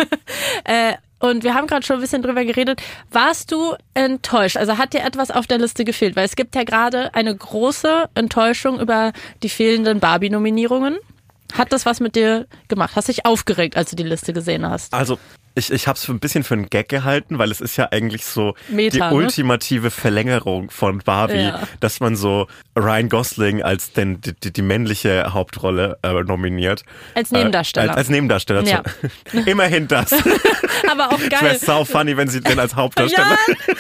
Äh, 0.63 0.93
und 1.19 1.43
wir 1.43 1.53
haben 1.55 1.65
gerade 1.67 1.83
schon 1.85 1.97
ein 1.97 2.01
bisschen 2.01 2.21
drüber 2.21 2.45
geredet. 2.45 2.81
Warst 3.11 3.51
du 3.51 3.73
enttäuscht? 3.95 4.57
Also 4.57 4.77
hat 4.77 4.93
dir 4.93 5.01
etwas 5.03 5.31
auf 5.31 5.47
der 5.47 5.57
Liste 5.57 5.85
gefehlt? 5.85 6.15
Weil 6.15 6.25
es 6.25 6.35
gibt 6.35 6.55
ja 6.55 6.63
gerade 6.63 7.13
eine 7.15 7.35
große 7.35 8.09
Enttäuschung 8.15 8.79
über 8.79 9.11
die 9.43 9.49
fehlenden 9.49 9.99
Barbie-Nominierungen. 9.99 10.97
Hat 11.53 11.73
das 11.73 11.85
was 11.85 11.99
mit 11.99 12.15
dir 12.15 12.47
gemacht? 12.69 12.91
Hast 12.95 13.07
dich 13.07 13.25
aufgeregt, 13.25 13.75
als 13.75 13.89
du 13.89 13.95
die 13.95 14.03
Liste 14.03 14.33
gesehen 14.33 14.67
hast? 14.69 14.93
Also, 14.93 15.17
ich, 15.55 15.71
ich 15.71 15.87
habe 15.87 15.97
es 15.97 16.07
ein 16.09 16.19
bisschen 16.19 16.43
für 16.43 16.53
einen 16.53 16.69
Gag 16.69 16.89
gehalten, 16.89 17.37
weil 17.39 17.51
es 17.51 17.61
ist 17.61 17.77
ja 17.77 17.89
eigentlich 17.91 18.25
so 18.25 18.53
Meta, 18.69 18.91
die 18.93 18.99
ne? 18.99 19.13
ultimative 19.13 19.91
Verlängerung 19.91 20.69
von 20.71 20.99
Barbie, 20.99 21.41
Ja. 21.45 21.59
dass 21.79 21.99
man 21.99 22.15
so 22.15 22.47
Ryan 22.77 23.09
Gosling 23.09 23.61
als 23.61 23.91
den, 23.93 24.21
die, 24.21 24.33
die, 24.33 24.53
die 24.53 24.61
männliche 24.61 25.33
Hauptrolle 25.33 25.97
äh, 26.03 26.13
nominiert. 26.23 26.83
Als 27.15 27.31
Nebendarsteller. 27.31 27.87
Äh, 27.87 27.89
als, 27.89 27.97
als 27.97 28.09
Nebendarsteller. 28.09 28.63
Ja. 28.63 28.83
Immerhin 29.45 29.87
das. 29.87 30.11
Aber 30.91 31.09
auch 31.09 31.13
Es 31.19 31.29
wäre 31.29 31.29
geil. 31.41 31.59
sau 31.59 31.85
funny, 31.85 32.17
wenn 32.17 32.27
sie 32.27 32.41
den 32.41 32.59
als 32.59 32.75
Hauptdarsteller. 32.75 33.37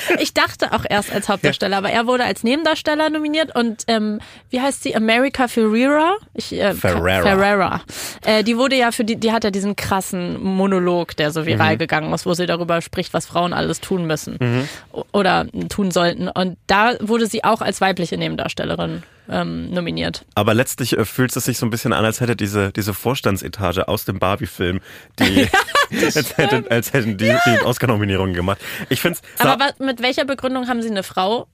Ja, 0.09 0.15
ich 0.19 0.33
dachte 0.33 0.71
auch 0.73 0.85
erst 0.89 1.11
als 1.13 1.29
Hauptdarsteller, 1.29 1.77
aber 1.77 1.89
er 1.89 2.05
wurde 2.07 2.23
als 2.25 2.43
Nebendarsteller 2.43 3.09
nominiert 3.09 3.55
und 3.55 3.83
ähm, 3.87 4.19
wie 4.49 4.61
heißt 4.61 4.83
sie? 4.83 4.95
America 4.95 5.47
Ferrera? 5.47 6.15
Ich, 6.33 6.53
äh, 6.53 6.73
Ferrera. 6.73 7.21
Ferrera. 7.23 7.81
Äh, 8.25 8.43
die 8.43 8.57
wurde 8.57 8.75
ja 8.75 8.91
für 8.91 9.03
die, 9.03 9.15
die 9.15 9.31
hat 9.31 9.43
ja 9.43 9.51
diesen 9.51 9.75
krassen 9.75 10.41
Monolog, 10.41 11.15
der 11.17 11.31
so 11.31 11.41
Mhm. 11.41 11.45
Viral 11.61 11.77
gegangen 11.77 12.13
ist, 12.13 12.25
wo 12.25 12.33
sie 12.33 12.45
darüber 12.45 12.81
spricht, 12.81 13.13
was 13.13 13.25
Frauen 13.25 13.53
alles 13.53 13.79
tun 13.81 14.05
müssen 14.05 14.37
Mhm. 14.39 14.67
Oder 15.11 15.45
tun 15.69 15.91
sollten. 15.91 16.27
Und 16.27 16.57
da 16.67 16.93
wurde 16.99 17.27
sie 17.27 17.43
auch 17.43 17.61
als 17.61 17.81
weibliche 17.81 18.17
Nebendarstellerin 18.17 19.03
ähm, 19.29 19.71
nominiert. 19.71 20.25
Aber 20.35 20.53
letztlich 20.53 20.97
äh, 20.97 21.05
fühlt 21.05 21.35
es 21.35 21.45
sich 21.45 21.57
so 21.57 21.65
ein 21.65 21.69
bisschen 21.69 21.93
an, 21.93 22.03
als 22.05 22.21
hätte 22.21 22.35
diese, 22.35 22.71
diese 22.71 22.93
Vorstandsetage 22.93 23.87
aus 23.87 24.05
dem 24.05 24.19
Barbie-Film, 24.19 24.79
die, 25.19 25.47
als, 26.03 26.37
hätte, 26.37 26.65
als 26.69 26.93
hätten 26.93 27.17
die, 27.17 27.33
die 27.45 27.59
Oscar-Nominierungen 27.63 28.33
gemacht. 28.33 28.59
Ich 28.89 29.01
finde 29.01 29.19
Aber 29.37 29.63
was, 29.63 29.79
mit 29.79 30.01
welcher 30.01 30.25
Begründung 30.25 30.67
haben 30.67 30.81
sie 30.81 30.89
eine 30.89 31.03
Frau 31.03 31.47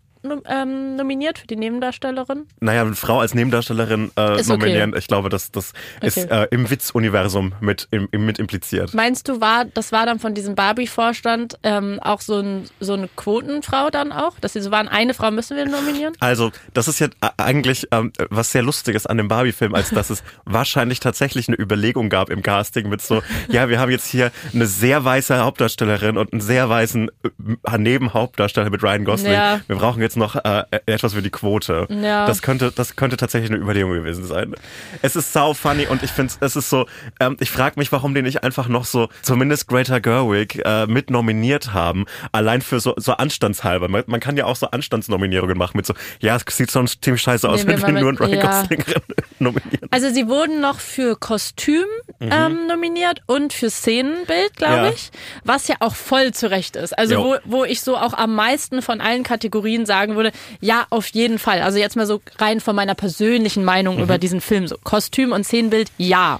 ähm, 0.47 0.95
nominiert 0.95 1.39
für 1.39 1.47
die 1.47 1.55
Nebendarstellerin? 1.55 2.47
Naja, 2.59 2.81
eine 2.81 2.95
Frau 2.95 3.19
als 3.19 3.33
Nebendarstellerin 3.33 4.11
äh, 4.17 4.39
Ist 4.39 4.49
okay. 4.49 4.59
nominieren, 4.59 4.95
ich 4.97 5.07
glaube, 5.07 5.29
das, 5.29 5.51
das 5.51 5.73
ist 6.01 6.17
Okay. 6.17 6.43
äh, 6.43 6.47
im 6.51 6.69
Witz-Universum 6.69 7.53
mit, 7.59 7.87
im, 7.91 8.07
mit 8.11 8.39
impliziert. 8.39 8.93
Meinst 8.93 9.27
du, 9.29 9.39
war 9.41 9.65
das 9.65 9.91
war 9.91 10.05
dann 10.05 10.19
von 10.19 10.33
diesem 10.33 10.55
Barbie-Vorstand 10.55 11.59
ähm, 11.63 11.99
auch 12.01 12.21
so, 12.21 12.39
ein, 12.39 12.65
so 12.79 12.93
eine 12.93 13.07
Quotenfrau 13.15 13.89
dann 13.89 14.11
auch? 14.11 14.39
Dass 14.39 14.53
sie 14.53 14.61
so 14.61 14.71
waren, 14.71 14.87
eine 14.87 15.13
Frau 15.13 15.31
müssen 15.31 15.55
wir 15.57 15.65
nominieren? 15.65 16.13
Also, 16.19 16.51
das 16.73 16.87
ist 16.87 16.99
ja 16.99 17.07
a- 17.21 17.31
eigentlich 17.37 17.87
ähm, 17.91 18.11
was 18.29 18.51
sehr 18.51 18.63
Lustiges 18.63 19.05
an 19.05 19.17
dem 19.17 19.27
Barbie-Film, 19.27 19.73
als 19.75 19.89
dass 19.91 20.09
es 20.09 20.23
wahrscheinlich 20.45 20.99
tatsächlich 20.99 21.47
eine 21.47 21.57
Überlegung 21.59 22.09
gab 22.09 22.29
im 22.29 22.41
Casting 22.41 22.89
mit 22.89 23.01
so, 23.01 23.21
ja, 23.49 23.69
wir 23.69 23.79
haben 23.79 23.91
jetzt 23.91 24.07
hier 24.07 24.31
eine 24.53 24.65
sehr 24.67 25.03
weiße 25.05 25.37
Hauptdarstellerin 25.39 26.17
und 26.17 26.33
einen 26.33 26.41
sehr 26.41 26.69
weißen 26.69 27.09
äh, 27.23 27.77
Nebenhauptdarsteller 27.77 28.69
mit 28.69 28.83
Ryan 28.83 29.05
Gosling. 29.05 29.33
Ja. 29.33 29.59
Wir 29.67 29.75
brauchen 29.75 30.01
jetzt 30.01 30.16
noch 30.17 30.35
äh, 30.35 30.63
etwas 30.85 31.13
für 31.13 31.21
die 31.21 31.29
Quote. 31.29 31.87
Ja. 31.89 32.25
Das 32.25 32.41
könnte, 32.41 32.71
das 32.75 32.95
könnte 32.95 33.17
tatsächlich 33.17 33.51
eine 33.51 33.59
Überlegung 33.59 33.93
gewesen 33.93 34.25
sein. 34.25 34.55
Es 35.01 35.15
ist 35.15 35.31
sau 35.33 35.53
funny 35.53 35.87
und 35.87 36.03
ich 36.03 36.11
finde, 36.11 36.33
es 36.39 36.55
ist 36.55 36.69
so, 36.69 36.85
ähm, 37.19 37.37
ich 37.39 37.49
frage 37.51 37.79
mich, 37.79 37.91
warum 37.91 38.13
die 38.13 38.21
nicht 38.21 38.43
einfach 38.43 38.67
noch 38.67 38.85
so, 38.85 39.09
zumindest 39.21 39.67
Greta 39.67 39.99
Gerwig, 39.99 40.61
äh, 40.65 40.87
mit 40.87 41.09
nominiert 41.09 41.73
haben, 41.73 42.05
allein 42.31 42.61
für 42.61 42.79
so, 42.79 42.93
so 42.97 43.13
anstandshalber. 43.13 43.87
Man, 43.87 44.03
man 44.07 44.19
kann 44.19 44.35
ja 44.37 44.45
auch 44.45 44.55
so 44.55 44.67
Anstandsnominierungen 44.71 45.57
machen 45.57 45.77
mit 45.77 45.85
so, 45.85 45.93
ja, 46.19 46.35
es 46.35 46.57
sieht 46.57 46.71
sonst 46.71 47.03
ziemlich 47.03 47.21
scheiße 47.21 47.47
aus, 47.47 47.63
Nehmen 47.65 47.81
wenn 47.81 47.95
wir 47.95 48.01
nur 48.01 48.09
einen 48.09 48.17
Ryan 48.17 48.33
ja. 48.33 48.61
Gosling 48.61 48.83
nominieren. 49.39 49.87
Also 49.91 50.09
sie 50.09 50.27
wurden 50.27 50.61
noch 50.61 50.79
für 50.79 51.15
Kostüm 51.17 51.85
ähm, 52.19 52.67
nominiert 52.67 53.21
und 53.27 53.53
für 53.53 53.69
Szenenbild, 53.69 54.55
glaube 54.55 54.67
Mhm. 54.77 54.83
Ja. 54.83 54.89
ich, 54.89 55.11
was 55.43 55.67
ja 55.69 55.75
auch 55.79 55.95
voll 55.95 56.33
zurecht 56.33 56.75
ist. 56.75 56.97
Also 56.97 57.13
Jo. 57.13 57.23
wo, 57.45 57.57
wo 57.59 57.63
ich 57.63 57.81
so 57.81 57.95
auch 57.97 58.13
am 58.13 58.35
meisten 58.35 58.81
von 58.81 58.99
allen 59.01 59.23
Kategorien 59.23 59.85
sagen 59.97 60.15
würde, 60.15 60.31
ja, 60.61 60.85
auf 60.89 61.07
jeden 61.07 61.39
Fall. 61.39 61.61
Also 61.61 61.79
jetzt 61.79 61.95
mal 61.95 62.05
so 62.05 62.21
rein 62.37 62.59
von 62.59 62.75
meiner 62.75 62.95
persönlichen 62.95 63.63
Meinung 63.65 63.97
Mhm. 63.97 64.03
über 64.03 64.17
diesen 64.17 64.41
Film. 64.41 64.67
So 64.67 64.75
Kostüm 64.83 65.31
und 65.31 65.43
Szenenbild, 65.43 65.89
ja. 65.97 66.39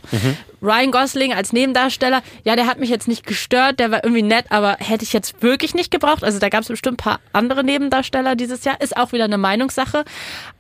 Ryan 0.61 0.91
Gosling 0.91 1.33
als 1.33 1.53
Nebendarsteller, 1.53 2.21
ja, 2.43 2.55
der 2.55 2.65
hat 2.67 2.79
mich 2.79 2.89
jetzt 2.89 3.07
nicht 3.07 3.25
gestört, 3.27 3.79
der 3.79 3.91
war 3.91 4.03
irgendwie 4.03 4.23
nett, 4.23 4.45
aber 4.49 4.77
hätte 4.79 5.03
ich 5.03 5.13
jetzt 5.13 5.41
wirklich 5.41 5.75
nicht 5.75 5.91
gebraucht. 5.91 6.23
Also 6.23 6.39
da 6.39 6.49
gab 6.49 6.61
es 6.61 6.67
bestimmt 6.67 6.95
ein 6.95 7.03
paar 7.03 7.19
andere 7.33 7.63
Nebendarsteller 7.63 8.35
dieses 8.35 8.63
Jahr. 8.63 8.79
Ist 8.81 8.97
auch 8.97 9.11
wieder 9.11 9.25
eine 9.25 9.37
Meinungssache. 9.37 10.03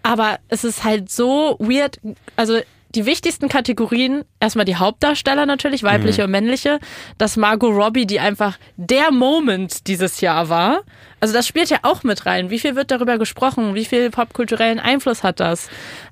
Aber 0.03 0.37
es 0.49 0.63
ist 0.63 0.83
halt 0.83 1.11
so 1.11 1.55
weird. 1.59 1.99
Also 2.35 2.59
die 2.97 3.05
wichtigsten 3.05 3.47
Kategorien, 3.47 4.25
erstmal 4.39 4.65
die 4.65 4.75
Hauptdarsteller 4.75 5.45
natürlich, 5.45 5.83
weibliche 5.83 6.23
und 6.23 6.31
männliche, 6.31 6.79
dass 7.19 7.37
Margot 7.37 7.71
Robbie, 7.73 8.07
die 8.07 8.19
einfach 8.19 8.57
der 8.75 9.11
Moment 9.11 9.87
dieses 9.87 10.19
Jahr 10.19 10.49
war. 10.49 10.81
Also 11.19 11.33
das 11.33 11.47
spielt 11.47 11.69
ja 11.69 11.77
auch 11.83 12.03
mit 12.03 12.25
rein. 12.25 12.49
Wie 12.49 12.57
viel 12.59 12.75
wird 12.75 12.89
darüber 12.89 13.19
gesprochen? 13.19 13.75
Wie 13.75 13.85
viel 13.85 14.09
popkulturellen 14.09 14.79
Einfluss 14.79 15.21
hat 15.23 15.39
das? 15.39 15.69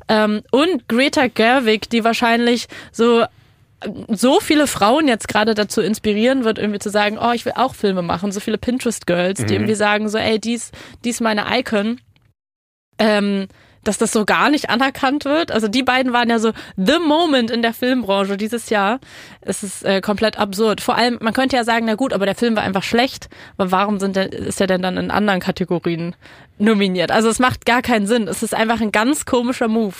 Ähm, 0.07 0.43
und 0.51 0.87
Greta 0.87 1.27
Gerwig, 1.27 1.89
die 1.89 2.03
wahrscheinlich 2.03 2.67
so 2.91 3.25
so 4.09 4.39
viele 4.39 4.67
Frauen 4.67 5.07
jetzt 5.07 5.27
gerade 5.27 5.53
dazu 5.53 5.81
inspirieren 5.81 6.43
wird, 6.43 6.57
irgendwie 6.57 6.79
zu 6.79 6.89
sagen, 6.89 7.17
oh, 7.21 7.33
ich 7.33 7.45
will 7.45 7.53
auch 7.55 7.75
Filme 7.75 8.01
machen. 8.01 8.31
So 8.31 8.39
viele 8.39 8.57
Pinterest-Girls, 8.57 9.39
die 9.39 9.43
Mhm. 9.45 9.51
irgendwie 9.51 9.75
sagen 9.75 10.09
so, 10.09 10.17
ey, 10.17 10.39
dies, 10.39 10.71
dies 11.03 11.19
meine 11.19 11.45
Icon. 11.51 11.99
Ähm, 12.97 13.47
dass 13.87 13.97
das 13.97 14.11
so 14.11 14.25
gar 14.25 14.49
nicht 14.49 14.69
anerkannt 14.69 15.25
wird. 15.25 15.51
Also 15.51 15.67
die 15.67 15.83
beiden 15.83 16.13
waren 16.13 16.29
ja 16.29 16.39
so 16.39 16.51
the 16.75 16.99
moment 16.99 17.51
in 17.51 17.61
der 17.61 17.73
Filmbranche 17.73 18.37
dieses 18.37 18.69
Jahr. 18.69 18.99
Es 19.41 19.63
ist 19.63 19.83
äh, 19.85 20.01
komplett 20.01 20.37
absurd. 20.37 20.81
Vor 20.81 20.95
allem, 20.95 21.17
man 21.21 21.33
könnte 21.33 21.55
ja 21.55 21.63
sagen, 21.63 21.85
na 21.85 21.95
gut, 21.95 22.13
aber 22.13 22.25
der 22.25 22.35
Film 22.35 22.55
war 22.55 22.63
einfach 22.63 22.83
schlecht. 22.83 23.29
Aber 23.57 23.71
warum 23.71 23.99
sind 23.99 24.15
der, 24.15 24.31
ist 24.31 24.59
er 24.59 24.67
denn 24.67 24.81
dann 24.81 24.97
in 24.97 25.11
anderen 25.11 25.39
Kategorien 25.39 26.15
nominiert? 26.57 27.11
Also 27.11 27.29
es 27.29 27.39
macht 27.39 27.65
gar 27.65 27.81
keinen 27.81 28.07
Sinn. 28.07 28.27
Es 28.27 28.43
ist 28.43 28.53
einfach 28.53 28.81
ein 28.81 28.91
ganz 28.91 29.25
komischer 29.25 29.67
Move. 29.67 29.95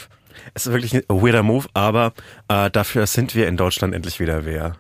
Es 0.54 0.65
ist 0.65 0.74
wirklich 0.74 0.94
ein 0.94 1.04
weirder 1.08 1.44
Move, 1.44 1.68
aber 1.74 2.13
äh, 2.48 2.70
dafür 2.70 3.08
sind 3.08 3.36
wir 3.36 3.48
in 3.48 3.58
Deutschland 3.58 3.94
endlich 3.94 4.20
wieder 4.20 4.46
wer. 4.46 4.75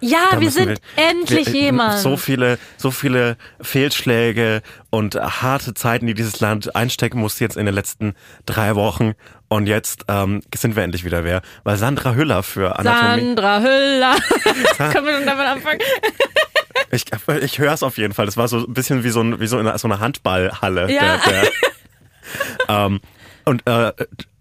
Ja, 0.00 0.38
wir 0.38 0.50
sind 0.50 0.80
endlich 0.96 1.52
wir- 1.52 1.60
jemand. 1.62 1.98
So 2.00 2.16
viele, 2.16 2.58
so 2.76 2.90
viele 2.90 3.36
Fehlschläge 3.60 4.62
und 4.90 5.14
harte 5.16 5.74
Zeiten, 5.74 6.06
die 6.06 6.14
dieses 6.14 6.40
Land 6.40 6.74
einstecken 6.76 7.18
musste 7.18 7.44
jetzt 7.44 7.56
in 7.56 7.66
den 7.66 7.74
letzten 7.74 8.14
drei 8.44 8.74
Wochen. 8.74 9.14
Und 9.48 9.66
jetzt 9.66 10.04
ähm, 10.08 10.42
sind 10.54 10.76
wir 10.76 10.82
endlich 10.82 11.04
wieder 11.04 11.24
wer. 11.24 11.40
Weil 11.64 11.76
Sandra 11.76 12.14
Hüller 12.14 12.42
für 12.42 12.78
Anatomie. 12.78 13.26
Sandra 13.26 13.60
Hüller. 13.60 14.16
Können 14.92 15.06
wir 15.06 15.16
schon 15.16 15.26
damit 15.26 15.46
anfangen? 15.46 15.80
Ich, 16.90 17.04
ich 17.42 17.58
höre 17.58 17.72
es 17.72 17.82
auf 17.82 17.98
jeden 17.98 18.12
Fall. 18.14 18.26
Das 18.26 18.36
war 18.36 18.48
so 18.48 18.58
ein 18.58 18.72
bisschen 18.74 19.02
wie 19.02 19.08
so, 19.08 19.20
ein, 19.20 19.40
wie 19.40 19.46
so 19.46 19.58
in 19.58 19.78
so 19.78 19.88
einer 19.88 19.98
Handballhalle. 19.98 20.92
Ja. 20.92 21.18
Der, 21.18 21.20
der, 21.26 21.50
ähm, 22.68 23.00
und 23.44 23.66
äh, 23.66 23.92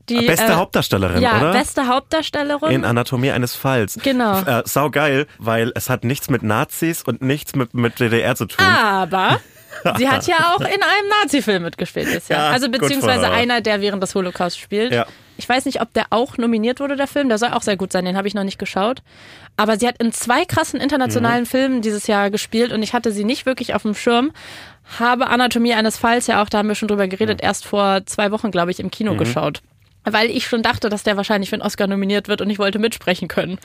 Die, 0.10 0.26
beste 0.26 0.46
äh, 0.52 0.56
Hauptdarstellerin, 0.56 1.22
Ja, 1.22 1.40
oder? 1.40 1.52
beste 1.52 1.88
Hauptdarstellerin. 1.88 2.72
in 2.72 2.86
Anatomie 2.86 3.32
eines 3.32 3.56
Falls. 3.56 3.98
Genau. 4.04 4.40
Äh, 4.42 4.64
sau 4.66 4.90
geil, 4.90 5.26
weil 5.40 5.72
es 5.76 5.90
hat 5.90 6.04
nichts 6.04 6.30
mit 6.30 6.44
Nazis 6.44 7.04
und 7.04 7.22
nichts 7.22 7.56
mit, 7.56 7.74
mit 7.74 8.00
DDR 8.00 8.36
zu 8.36 8.46
tun. 8.46 8.64
Aber 8.66 9.40
sie 9.98 10.08
hat 10.08 10.28
ja 10.28 10.54
auch 10.56 10.62
in 10.62 10.66
einem 10.68 11.10
Nazi-Film 11.22 11.64
mitgespielt 11.64 12.08
dieses 12.08 12.28
Jahr. 12.28 12.48
Ja, 12.48 12.52
also 12.52 12.70
beziehungsweise 12.70 13.30
einer, 13.32 13.62
der 13.62 13.82
während 13.82 14.02
des 14.04 14.14
Holocaust 14.16 14.60
spielt. 14.60 14.94
Ja. 14.94 15.06
Ich 15.38 15.50
weiß 15.50 15.66
nicht, 15.66 15.82
ob 15.82 15.92
der 15.92 16.06
auch 16.12 16.38
nominiert 16.38 16.80
wurde, 16.80 16.96
der 16.96 17.08
Film. 17.08 17.28
Der 17.28 17.38
soll 17.38 17.50
auch 17.50 17.62
sehr 17.62 17.76
gut 17.76 17.92
sein, 17.92 18.06
den 18.06 18.16
habe 18.16 18.26
ich 18.28 18.34
noch 18.36 18.46
nicht 18.46 18.58
geschaut. 18.58 19.02
Aber 19.58 19.78
sie 19.78 19.86
hat 19.88 19.98
in 20.02 20.14
zwei 20.14 20.46
krassen 20.46 20.80
internationalen 20.80 21.42
Mhm. 21.42 21.46
Filmen 21.48 21.82
dieses 21.82 22.08
Jahr 22.08 22.30
gespielt 22.30 22.72
und 22.72 22.82
ich 22.84 22.94
hatte 22.94 23.12
sie 23.12 23.26
nicht 23.26 23.46
wirklich 23.46 23.74
auf 23.74 23.82
dem 23.82 23.96
Schirm. 23.96 24.32
Habe 25.00 25.28
Anatomie 25.28 25.74
eines 25.74 25.98
Falls 25.98 26.28
ja 26.28 26.42
auch, 26.42 26.48
da 26.48 26.60
haben 26.60 26.68
wir 26.70 26.76
schon 26.76 26.88
drüber 26.88 27.08
geredet, 27.08 27.42
erst 27.42 27.66
vor 27.66 28.06
zwei 28.06 28.32
Wochen, 28.32 28.52
glaube 28.52 28.72
ich, 28.72 28.80
im 28.80 28.92
Kino 28.92 29.14
Mhm. 29.14 29.18
geschaut. 29.18 29.62
Weil 30.06 30.30
ich 30.30 30.48
schon 30.48 30.62
dachte, 30.62 30.90
dass 30.90 31.04
der 31.04 31.18
wahrscheinlich 31.18 31.50
für 31.50 31.56
einen 31.56 31.64
Oscar 31.64 31.88
nominiert 31.88 32.28
wird 32.28 32.42
und 32.42 32.50
ich 32.50 32.60
wollte 32.60 32.80
mitsprechen 32.80 33.28
können. 33.28 33.58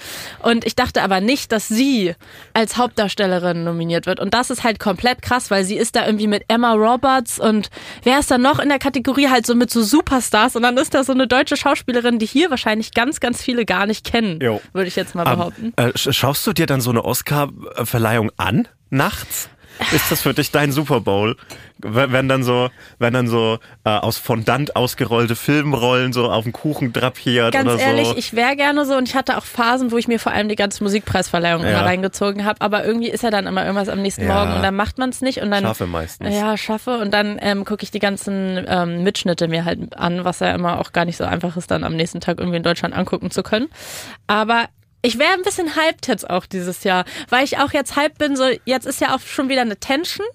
Und 0.43 0.65
ich 0.65 0.75
dachte 0.75 1.03
aber 1.03 1.21
nicht, 1.21 1.53
dass 1.53 1.69
sie 1.69 2.15
als 2.55 2.77
Hauptdarstellerin 2.77 3.65
nominiert 3.65 4.07
wird. 4.07 4.21
Und 4.21 4.35
das 4.35 4.51
ist 4.51 4.65
halt 4.65 4.81
komplett 4.81 5.23
krass, 5.23 5.51
weil 5.51 5.65
sie 5.65 5.77
ist 5.77 5.97
da 5.97 6.07
irgendwie 6.07 6.27
mit 6.27 6.45
Emma 6.49 6.73
Roberts 6.73 7.39
und 7.39 7.71
wer 8.03 8.19
ist 8.21 8.31
da 8.31 8.39
noch 8.39 8.59
in 8.59 8.69
der 8.69 8.79
Kategorie 8.79 9.29
halt 9.29 9.47
so 9.47 9.55
mit 9.55 9.71
so 9.71 9.83
Superstars 9.83 10.57
und 10.57 10.63
dann 10.63 10.77
ist 10.77 10.95
da 10.95 11.05
so 11.05 11.13
eine 11.13 11.27
deutsche 11.27 11.57
Schauspielerin, 11.57 12.19
die 12.19 12.27
hier 12.27 12.51
wahrscheinlich 12.51 12.93
ganz, 12.93 13.21
ganz 13.21 13.43
viele 13.43 13.65
gar 13.65 13.87
nicht 13.87 14.05
kennen, 14.07 14.41
würde 14.73 14.89
ich 14.89 14.97
jetzt 14.97 15.15
mal 15.15 15.25
behaupten. 15.37 15.73
Ähm, 15.77 15.89
äh, 15.89 15.93
sch- 15.93 16.13
schaust 16.13 16.47
du 16.47 16.53
dir 16.53 16.67
dann 16.67 16.81
so 16.81 16.91
eine 16.91 17.05
Oscar-Verleihung 17.05 18.31
an? 18.37 18.69
Nachts? 18.91 19.49
Ist 19.93 20.11
das 20.11 20.21
für 20.23 20.35
dich 20.35 20.51
dein 20.51 20.73
Super 20.73 21.01
Bowl? 21.01 21.37
Wenn 21.79 22.29
dann 22.29 22.43
so, 22.43 22.69
wenn 22.99 23.15
dann 23.15 23.27
so 23.29 23.59
äh, 23.85 23.89
aus 23.91 24.19
Fondant 24.19 24.77
ausgerollte 24.77 25.35
Filmrollen 25.35 26.13
so 26.13 26.31
auf 26.31 26.45
dem 26.45 26.53
Kuchen 26.53 26.93
drapiert 26.93 27.53
Ganz 27.53 27.65
oder 27.67 27.79
so. 27.79 27.83
ehrlich, 27.85 28.13
ich 28.19 28.35
wäre 28.37 28.55
gerne 28.57 28.85
so 28.85 28.95
und 28.97 29.09
ich 29.09 29.15
hatte 29.15 29.39
auch 29.39 29.45
Phasen, 29.45 29.91
wo 29.91 29.97
ich 29.97 30.07
mir 30.07 30.19
vor 30.21 30.33
allem 30.33 30.49
die 30.51 30.57
ganze 30.57 30.85
Musikpreisverleihung 30.85 31.63
Ja. 31.63 31.71
immer 31.71 31.85
reingezogen 31.87 32.45
habe, 32.45 32.61
aber 32.61 32.85
irgendwie 32.85 33.09
ist 33.09 33.23
ja 33.23 33.31
dann 33.31 33.47
immer 33.47 33.63
irgendwas 33.65 33.89
am 33.89 34.03
nächsten 34.03 34.27
Ja. 34.27 34.35
Morgen 34.35 34.57
und 34.57 34.63
dann 34.63 34.77
macht 34.77 34.99
man 34.99 35.09
es 35.11 35.23
nicht 35.23 35.41
und 35.41 35.51
dann 35.51 35.63
Schaffe 35.65 35.87
meistens. 35.87 36.35
Ja, 36.37 36.57
schaffe 36.59 36.99
und 36.99 37.13
dann 37.15 37.39
ähm, 37.41 37.65
gucke 37.65 37.83
ich 37.83 37.91
die 37.91 37.99
ganzen 38.01 38.63
ähm, 38.69 39.03
Mitschnitte 39.03 39.49
mir 39.49 39.65
halt 39.65 39.97
an, 39.97 40.25
was 40.25 40.41
ja 40.41 40.55
immer 40.55 40.79
auch 40.81 40.93
gar 40.93 41.07
nicht 41.07 41.17
so 41.17 41.25
einfach 41.25 41.57
ist, 41.57 41.71
dann 41.71 41.85
am 41.85 41.97
nächsten 41.97 42.21
Tag 42.21 42.39
irgendwie 42.39 42.59
in 42.59 42.63
Deutschland 42.63 42.95
angucken 42.95 43.31
zu 43.31 43.43
können. 43.43 43.69
Aber 44.27 44.67
ich 45.03 45.19
wäre 45.19 45.33
ein 45.33 45.43
bisschen 45.43 45.77
hyped 45.77 46.07
jetzt 46.09 46.29
auch 46.29 46.47
dieses 46.47 46.85
Jahr, 46.85 47.05
weil 47.29 47.45
ich 47.45 47.59
auch 47.59 47.73
jetzt 47.73 47.97
hyped 47.97 48.19
bin, 48.19 48.37
so 48.37 48.45
jetzt 48.65 48.87
ist 48.87 49.01
ja 49.01 49.15
auch 49.15 49.21
schon 49.21 49.49
wieder 49.49 49.63
eine 49.63 49.77
Tension. 49.77 50.27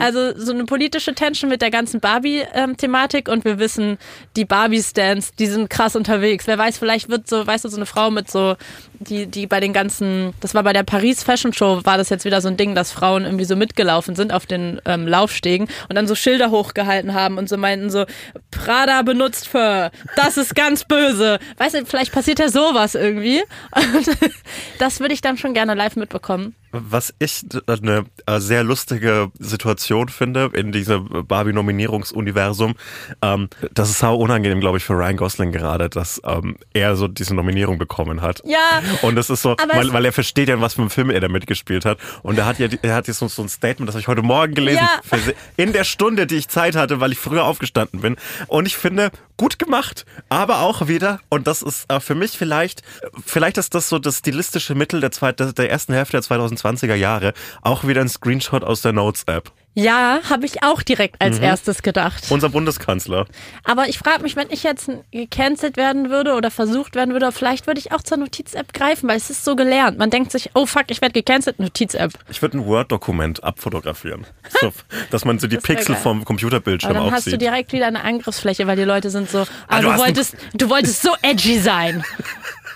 Also 0.00 0.38
so 0.38 0.52
eine 0.52 0.66
politische 0.66 1.14
Tension 1.14 1.48
mit 1.48 1.62
der 1.62 1.70
ganzen 1.70 1.98
Barbie-Thematik 1.98 3.28
und 3.30 3.46
wir 3.46 3.58
wissen, 3.58 3.96
die 4.36 4.44
Barbie-Stands, 4.44 5.32
die 5.32 5.46
sind 5.46 5.70
krass 5.70 5.96
unterwegs. 5.96 6.46
Wer 6.46 6.58
weiß, 6.58 6.76
vielleicht 6.76 7.08
wird 7.08 7.26
so, 7.26 7.46
weißt 7.46 7.64
du, 7.64 7.70
so 7.70 7.76
eine 7.76 7.86
Frau 7.86 8.10
mit 8.10 8.30
so, 8.30 8.56
die, 9.02 9.26
die 9.26 9.46
bei 9.46 9.60
den 9.60 9.72
ganzen, 9.72 10.32
das 10.40 10.54
war 10.54 10.62
bei 10.62 10.72
der 10.72 10.82
Paris 10.82 11.22
Fashion 11.22 11.52
Show, 11.52 11.80
war 11.84 11.98
das 11.98 12.08
jetzt 12.08 12.24
wieder 12.24 12.40
so 12.40 12.48
ein 12.48 12.56
Ding, 12.56 12.74
dass 12.74 12.92
Frauen 12.92 13.24
irgendwie 13.24 13.44
so 13.44 13.56
mitgelaufen 13.56 14.14
sind 14.14 14.32
auf 14.32 14.46
den 14.46 14.80
ähm, 14.84 15.06
Laufstegen 15.06 15.68
und 15.88 15.96
dann 15.96 16.06
so 16.06 16.14
Schilder 16.14 16.50
hochgehalten 16.50 17.14
haben 17.14 17.38
und 17.38 17.48
so 17.48 17.56
meinten 17.56 17.90
so, 17.90 18.04
Prada 18.50 19.02
benutzt 19.02 19.48
für, 19.48 19.90
das 20.16 20.36
ist 20.36 20.54
ganz 20.54 20.84
böse. 20.84 21.38
Weißt 21.58 21.74
du, 21.74 21.86
vielleicht 21.86 22.12
passiert 22.12 22.38
ja 22.38 22.48
sowas 22.48 22.94
irgendwie. 22.94 23.42
Und 23.74 24.08
das 24.78 25.00
würde 25.00 25.14
ich 25.14 25.20
dann 25.20 25.36
schon 25.36 25.54
gerne 25.54 25.74
live 25.74 25.96
mitbekommen. 25.96 26.54
Was 26.74 27.12
ich 27.18 27.42
eine 27.66 28.06
äh, 28.24 28.40
sehr 28.40 28.64
lustige 28.64 29.30
Situation 29.38 30.08
finde 30.08 30.50
in 30.54 30.72
diesem 30.72 31.26
Barbie-Nominierungsuniversum, 31.28 32.74
ähm, 33.20 33.50
das 33.72 33.90
ist 33.90 33.98
sau 33.98 34.16
unangenehm, 34.16 34.60
glaube 34.60 34.78
ich, 34.78 34.84
für 34.84 34.94
Ryan 34.94 35.18
Gosling 35.18 35.52
gerade, 35.52 35.90
dass 35.90 36.22
ähm, 36.24 36.56
er 36.72 36.96
so 36.96 37.08
diese 37.08 37.34
Nominierung 37.34 37.76
bekommen 37.76 38.22
hat. 38.22 38.40
Ja. 38.46 38.82
Und 39.00 39.16
das 39.16 39.30
ist 39.30 39.42
so, 39.42 39.56
weil, 39.72 39.92
weil 39.92 40.04
er 40.04 40.12
versteht 40.12 40.48
ja, 40.48 40.60
was 40.60 40.74
für 40.74 40.82
einem 40.82 40.90
Film 40.90 41.10
er 41.10 41.20
da 41.20 41.28
mitgespielt 41.28 41.84
hat. 41.84 41.98
Und 42.22 42.38
er 42.38 42.46
hat 42.46 42.58
ja, 42.58 42.68
er 42.82 42.94
hat 42.94 43.08
jetzt 43.08 43.18
so, 43.18 43.28
so 43.28 43.42
ein 43.42 43.48
Statement, 43.48 43.88
das 43.88 43.94
habe 43.94 44.00
ich 44.00 44.08
heute 44.08 44.22
Morgen 44.22 44.54
gelesen, 44.54 44.82
Ja. 44.82 45.18
in 45.56 45.72
der 45.72 45.84
Stunde, 45.84 46.26
die 46.26 46.36
ich 46.36 46.48
Zeit 46.48 46.76
hatte, 46.76 47.00
weil 47.00 47.12
ich 47.12 47.18
früher 47.18 47.44
aufgestanden 47.44 48.00
bin. 48.00 48.16
Und 48.48 48.66
ich 48.66 48.76
finde, 48.76 49.10
gut 49.36 49.58
gemacht, 49.58 50.04
aber 50.28 50.60
auch 50.60 50.86
wieder, 50.88 51.20
und 51.28 51.46
das 51.46 51.62
ist 51.62 51.90
äh, 51.90 51.98
für 52.00 52.14
mich 52.14 52.32
vielleicht, 52.38 52.82
vielleicht 53.24 53.58
ist 53.58 53.74
das 53.74 53.88
so 53.88 53.98
das 53.98 54.18
stilistische 54.18 54.74
Mittel 54.74 55.00
der, 55.00 55.10
zweiten, 55.10 55.54
der 55.54 55.70
ersten 55.70 55.94
Hälfte 55.94 56.12
der 56.12 56.22
2020er 56.22 56.94
Jahre, 56.94 57.32
auch 57.62 57.84
wieder 57.86 58.00
ein 58.02 58.08
Screenshot 58.08 58.62
aus 58.64 58.82
der 58.82 58.92
Notes-App. 58.92 59.50
Ja, 59.74 60.20
habe 60.28 60.44
ich 60.44 60.62
auch 60.62 60.82
direkt 60.82 61.16
als 61.22 61.38
Mhm. 61.38 61.44
erstes 61.44 61.82
gedacht. 61.82 62.24
Unser 62.28 62.50
Bundeskanzler. 62.50 63.24
Aber 63.64 63.88
ich 63.88 63.98
frage 63.98 64.22
mich, 64.22 64.36
wenn 64.36 64.50
ich 64.50 64.64
jetzt 64.64 64.90
gecancelt 65.12 65.78
werden 65.78 66.10
würde 66.10 66.34
oder 66.34 66.50
versucht 66.50 66.94
werden 66.94 67.14
würde, 67.14 67.32
vielleicht 67.32 67.66
würde 67.66 67.80
ich 67.80 67.90
auch 67.90 68.02
zur 68.02 68.18
Notiz-App 68.18 68.74
greifen, 68.74 69.08
weil 69.08 69.16
es 69.16 69.30
ist 69.30 69.46
so 69.46 69.56
gelernt. 69.56 69.96
Man 69.98 70.10
denkt 70.10 70.30
sich, 70.30 70.50
oh 70.54 70.66
fuck, 70.66 70.84
ich 70.88 71.00
werde 71.00 71.14
gecancelt, 71.14 71.58
Notiz-App. 71.58 72.12
Ich 72.28 72.42
würde 72.42 72.58
ein 72.58 72.66
Word-Dokument 72.66 73.42
abfotografieren. 73.42 74.26
So, 74.60 74.70
dass 75.10 75.24
man 75.24 75.38
so 75.38 75.46
die 75.46 75.56
Pixel 75.56 75.94
geil. 75.94 76.02
vom 76.02 76.18
Aber 76.18 76.26
Computerbildschirm 76.26 76.92
dann 76.94 77.02
auch 77.04 77.10
hast 77.12 77.26
du 77.26 77.38
direkt 77.38 77.72
wieder 77.72 77.86
eine 77.86 78.04
Angriffsfläche, 78.04 78.66
weil 78.66 78.76
die 78.76 78.84
Leute 78.84 79.08
sind 79.10 79.30
so, 79.30 79.46
ah, 79.68 79.76
du 79.80 79.86
du, 79.86 79.92
ein- 79.94 79.98
wolltest, 79.98 80.36
du 80.52 80.68
wolltest 80.68 81.00
so 81.02 81.10
edgy 81.22 81.58
sein. 81.58 82.04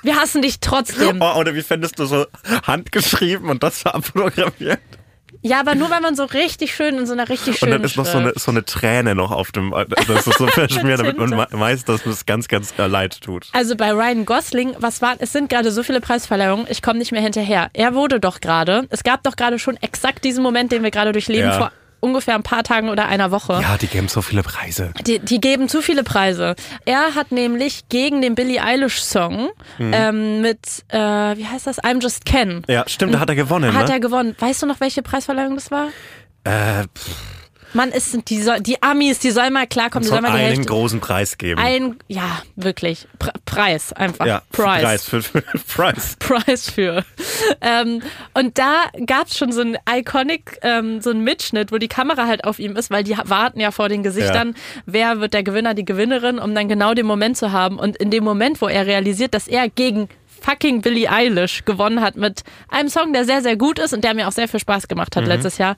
Wir 0.03 0.17
hassen 0.17 0.41
dich 0.43 0.61
trotzdem. 0.61 1.21
Oh, 1.21 1.35
oder 1.39 1.55
wie 1.55 1.63
fändest 1.63 1.99
du 1.99 2.07
so 2.07 2.25
handgeschrieben 2.67 3.51
und 3.51 3.63
das 3.63 3.85
abfotografiert? 3.87 4.81
Ja, 5.43 5.61
aber 5.61 5.75
nur, 5.75 5.91
wenn 5.91 6.03
man 6.03 6.17
so 6.17 6.25
richtig 6.25 6.75
schön 6.75 6.97
in 6.99 7.07
so 7.07 7.13
einer 7.13 7.29
richtig 7.29 7.49
Und 7.49 7.57
schönen 7.59 7.73
dann 7.73 7.85
ist 7.85 7.97
noch 7.97 8.07
so 8.07 8.19
eine, 8.19 8.33
so 8.37 8.51
eine 8.51 8.65
Träne 8.65 9.15
noch 9.15 9.31
auf 9.31 9.53
dem, 9.53 9.75
das 10.09 10.27
ist 10.27 10.39
so 10.39 10.47
verschmiert, 10.49 11.01
damit 11.01 11.19
man 11.19 11.31
weiß, 11.51 11.85
dass 11.85 12.05
es 12.07 12.27
ganz, 12.27 12.49
ganz 12.49 12.75
äh, 12.79 12.87
leid 12.87 13.21
tut. 13.21 13.49
Also 13.53 13.77
bei 13.77 13.93
Ryan 13.93 14.25
Gosling, 14.25 14.75
was 14.79 15.03
war, 15.03 15.15
es 15.19 15.33
sind 15.33 15.49
gerade 15.49 15.71
so 15.71 15.83
viele 15.83 16.01
Preisverleihungen, 16.01 16.67
ich 16.69 16.83
komme 16.83 16.99
nicht 16.99 17.13
mehr 17.13 17.23
hinterher. 17.23 17.71
Er 17.73 17.95
wurde 17.95 18.21
doch 18.21 18.41
gerade, 18.41 18.87
es 18.91 19.05
gab 19.05 19.23
doch 19.23 19.37
gerade 19.37 19.59
schon 19.59 19.77
exakt 19.79 20.25
diesen 20.25 20.43
Moment, 20.43 20.73
den 20.73 20.83
wir 20.83 20.91
gerade 20.91 21.13
durchleben, 21.13 21.51
Ja. 21.51 21.59
vor 21.59 21.73
ungefähr 22.01 22.35
ein 22.35 22.43
paar 22.43 22.63
Tagen 22.63 22.89
oder 22.89 23.07
einer 23.09 23.31
Woche. 23.31 23.59
Ja, 23.63 23.77
die 23.79 23.87
geben 23.87 24.09
so 24.09 24.23
viele 24.23 24.43
Preise. 24.43 24.93
Die, 25.07 25.19
die 25.19 25.41
geben 25.41 25.69
zu 25.69 25.83
viele 25.83 26.05
Preise. 26.05 26.55
Er 26.85 27.15
hat 27.15 27.33
nämlich 27.33 27.89
gegen 27.89 28.23
den 28.23 28.35
Billie 28.35 28.63
Eilish 28.63 29.03
Song 29.03 29.49
Mhm. 29.79 29.93
ähm, 29.95 30.41
mit, 30.41 30.59
äh, 30.89 30.99
wie 30.99 31.47
heißt 31.47 31.67
das, 31.67 31.83
I'm 31.83 32.01
Just 32.03 32.25
Ken. 32.25 32.63
Ja, 32.69 32.85
stimmt, 32.87 33.15
da 33.15 33.21
hat 33.21 33.29
er 33.29 33.35
gewonnen, 33.37 33.75
Hat 33.75 33.89
ne? 33.89 33.95
er 33.95 34.01
gewonnen. 34.01 34.37
Weißt 34.39 34.63
du 34.63 34.67
noch, 34.67 34.81
welche 34.81 35.03
Preisverleihung 35.03 35.55
das 35.55 35.71
war? 35.71 35.89
äh, 36.45 36.85
pff, 36.85 37.17
Mann, 37.77 37.93
es 37.93 38.11
sind 38.11 38.29
die, 38.31 38.43
soll- 38.43 38.61
die 38.61 38.83
Amis, 38.83 39.19
die 39.21 39.31
sollen 39.31 39.53
mal 39.53 39.67
klarkommen, 39.67 40.03
die 40.03 40.09
soll 40.09 40.17
sollen 40.21 40.33
mal 40.33 40.39
die 40.39 40.45
einen 40.45 40.55
Hälfte. 40.57 40.73
großen 40.73 41.01
Preis 41.01 41.39
geben. 41.39 41.61
Ein, 41.61 41.97
ja, 42.09 42.43
wirklich. 42.57 43.07
Pre 43.19 43.33
Preis, 43.45 43.93
einfach. 43.93 44.27
ja, 44.27 44.43
Price. 44.51 44.83
Preis 44.83 45.05
für, 45.05 45.23
für 45.23 45.43
Preis. 45.77 46.17
Preis 46.19 46.71
für. 46.71 47.05
Ähm, 47.61 48.03
und 48.35 48.59
da 48.59 48.85
gab's 49.07 49.37
schon 49.39 49.53
so 49.53 49.61
ein 49.61 49.77
Iconic, 49.89 50.59
ähm, 50.63 51.01
so 51.01 51.11
ein 51.11 51.21
Mitschnitt, 51.21 51.71
wo 51.73 51.79
die 51.79 51.89
Kamera 51.89 52.27
halt 52.27 52.45
auf 52.45 52.59
ihm 52.59 52.75
ist, 52.77 52.91
weil 52.91 53.05
die 53.05 53.17
warten 53.25 53.61
ja 53.61 53.71
vor 53.71 53.89
den 53.89 54.03
Gesichtern, 54.03 54.55
wer 54.87 55.21
wird 55.21 55.35
der 55.35 55.43
Gewinner, 55.43 55.75
die 55.75 55.85
Gewinnerin, 55.85 56.39
um 56.39 56.55
dann 56.55 56.69
genau 56.69 56.95
den 56.95 57.07
Moment 57.07 57.37
zu 57.37 57.53
haben. 57.53 57.79
Und 57.79 57.97
in 57.97 58.11
dem 58.11 58.25
Moment, 58.25 58.61
wo 58.61 58.69
er 58.69 58.87
realisiert, 58.87 59.35
dass 59.35 59.49
er 59.49 59.69
gegen 59.69 60.09
fucking 60.41 60.83
Billie 60.83 61.11
Eilish 61.11 61.65
gewonnen 61.65 62.01
hat 62.01 62.17
mit 62.17 62.43
einem 62.69 62.89
Song, 62.89 63.13
der 63.13 63.25
sehr, 63.25 63.43
sehr 63.43 63.57
gut 63.57 63.79
ist 63.79 63.93
und 63.93 64.03
der 64.05 64.15
mir 64.15 64.29
auch 64.29 64.33
sehr 64.33 64.49
viel 64.49 64.61
Spaß 64.61 64.89
gemacht 64.89 65.17
hat 65.17 65.23
Mhm. 65.25 65.29
letztes 65.31 65.59
Jahr. 65.59 65.77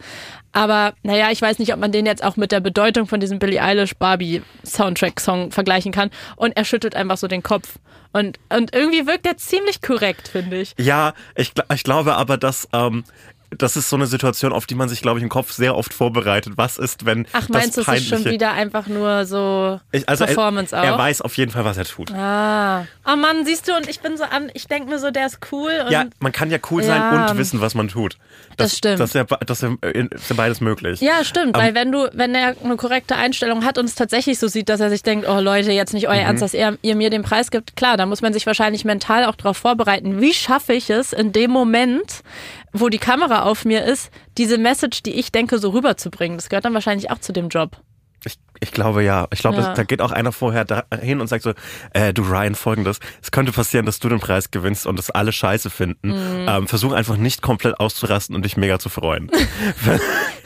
Aber 0.53 0.95
naja, 1.03 1.31
ich 1.31 1.41
weiß 1.43 1.59
nicht, 1.59 1.73
ob 1.73 1.81
man 1.81 1.93
den 1.93 2.07
jetzt 2.07 2.25
auch 2.25 2.37
mit 2.37 2.53
der 2.53 2.61
Bedeutung 2.61 3.07
von 3.07 3.21
diesem 3.21 3.39
Billie 3.39 3.63
Eilish 3.63 3.95
Barbie 3.95 4.43
Soundtrack-Song 4.65 5.51
vergleichen 5.53 5.93
kann. 5.93 6.11
Und 6.37 6.57
er 6.57 6.65
schüttelt 6.65 6.97
einfach 6.97 7.17
so 7.19 7.29
den 7.29 7.43
Kopf. 7.43 7.75
Und, 8.13 8.39
und 8.49 8.75
irgendwie 8.75 9.07
wirkt 9.07 9.27
er 9.27 9.37
ziemlich 9.37 9.83
korrekt, 9.83 10.29
finde 10.29 10.61
ich. 10.61 10.75
Ja, 10.79 11.13
ich, 11.37 11.53
ich 11.75 11.85
glaube 11.85 12.15
aber, 12.17 12.39
dass 12.39 12.67
ähm, 12.73 13.05
das 13.51 13.77
ist 13.77 13.89
so 13.89 13.97
eine 13.97 14.07
Situation, 14.07 14.53
auf 14.53 14.67
die 14.67 14.75
man 14.75 14.89
sich, 14.89 15.01
glaube 15.01 15.19
ich, 15.19 15.23
im 15.23 15.29
Kopf 15.29 15.53
sehr 15.53 15.75
oft 15.77 15.95
vorbereitet. 15.95 16.55
Was 16.57 16.77
ist, 16.79 17.07
wenn 17.07 17.27
Ach, 17.33 17.49
meinst 17.49 17.77
du, 17.77 17.83
das 17.83 17.95
es 17.97 18.03
ist 18.03 18.09
schon 18.09 18.25
wieder 18.27 18.53
einfach 18.53 18.87
nur 18.89 19.25
so 19.25 19.81
Ich- 19.91 20.09
also 20.09 20.27
Performance 20.27 20.75
er, 20.77 20.83
auch? 20.83 20.87
er 20.87 20.99
weiß 20.99 21.23
auf 21.23 21.37
jeden 21.37 21.51
Fall, 21.51 21.65
was 21.65 21.79
er 21.79 21.85
tut. 21.85 22.11
Ah. 22.13 22.85
Oh 23.11 23.17
Mann, 23.17 23.45
siehst 23.47 23.67
du, 23.69 23.75
und 23.75 23.89
ich 23.89 24.01
bin 24.01 24.17
so 24.19 24.25
an, 24.25 24.51
ich 24.55 24.67
denke 24.69 24.91
mir 24.91 24.99
so, 24.99 25.11
der 25.11 25.27
ist 25.27 25.39
cool. 25.51 25.73
Ja, 25.89 26.05
man 26.21 26.33
kann 26.33 26.51
ja 26.51 26.59
cool 26.71 26.83
sein 26.83 27.01
Ja. 27.01 27.31
und 27.31 27.39
wissen, 27.39 27.61
was 27.61 27.75
man 27.75 27.89
tut. 27.89 28.19
Das 28.59 28.77
stimmt. 28.77 28.99
Das 29.01 29.11
ist 29.11 29.15
ja, 29.15 29.25
das 29.25 29.63
ist 29.63 29.71
ja, 29.83 29.91
ist 29.91 30.31
ja 30.31 30.37
beides 30.37 30.61
möglich. 30.61 31.01
Ja, 31.01 31.25
stimmt, 31.25 31.57
weil 31.57 31.75
wenn 31.75 31.93
du, 31.93 32.09
wenn 32.13 32.35
er 32.35 32.55
eine 32.63 32.77
korrekte 32.77 33.15
Einstellung 33.17 33.65
hat 33.65 33.79
und 33.79 33.85
es 33.85 33.95
tatsächlich 33.95 34.39
so 34.39 34.49
sieht, 34.49 34.69
dass 34.69 34.81
er 34.81 34.91
sich 34.91 35.03
denkt, 35.03 35.27
oh 35.29 35.39
Leute, 35.41 35.71
jetzt 35.73 35.95
nicht 35.95 36.09
euer 36.09 36.15
Mhm. 36.17 36.27
Ernst, 36.27 36.43
dass 36.43 36.55
ihr, 36.55 36.77
ihr 36.83 36.97
mir 36.97 37.09
den 37.11 37.23
Preis 37.23 37.51
gibt, 37.51 37.77
klar, 37.77 37.97
da 37.97 38.05
muss 38.05 38.21
man 38.21 38.33
sich 38.33 38.45
wahrscheinlich 38.47 38.85
mental 38.85 39.25
auch 39.25 39.37
darauf 39.37 39.57
vorbereiten. 39.57 40.21
Wie 40.21 40.35
schaffe 40.35 40.73
ich 40.75 40.91
es 40.91 41.13
in 41.13 41.33
dem 41.33 41.51
Moment, 41.53 42.23
wo 42.73 42.89
die 42.89 42.99
Kamera 42.99 43.43
auf 43.43 43.65
mir 43.65 43.85
ist, 43.85 44.11
diese 44.37 44.59
Message, 44.59 45.03
die 45.03 45.15
ich 45.15 45.33
denke, 45.33 45.59
so 45.59 45.71
rüberzubringen? 45.71 46.39
Das 46.39 46.49
gehört 46.49 46.65
dann 46.65 46.75
wahrscheinlich 46.75 47.11
auch 47.11 47.19
zu 47.19 47.33
dem 47.33 47.49
Job. 47.49 47.77
Ich, 48.25 48.35
ich 48.61 48.73
glaube 48.73 49.05
ja. 49.05 49.29
Ich 49.33 49.39
glaube, 49.39 49.59
Ja. 49.59 49.75
da 49.75 49.85
geht 49.85 50.01
auch 50.03 50.11
einer 50.11 50.33
vorher 50.33 50.65
da 50.65 50.85
hin 51.01 51.21
und 51.21 51.29
sagt 51.29 51.45
so, 51.45 51.53
äh, 51.95 52.13
du 52.13 52.23
Ryan, 52.23 52.55
folgendes. 52.57 52.99
Es 53.23 53.31
könnte 53.31 53.53
passieren, 53.53 53.87
dass 53.87 54.01
du 54.01 54.09
den 54.09 54.19
Preis 54.19 54.51
gewinnst 54.51 54.87
und 54.87 54.99
das 54.99 55.11
alle 55.11 55.31
scheiße 55.33 55.71
finden. 55.71 56.09
Mhm. 56.09 56.47
Ähm, 56.49 56.67
versuch 56.67 56.93
einfach 56.93 57.17
nicht 57.17 57.43
komplett 57.43 57.79
auszurasten 57.79 58.35
und 58.35 58.45
dich 58.45 58.57
mega 58.57 58.79
zu 58.81 58.89
freuen. 58.89 59.31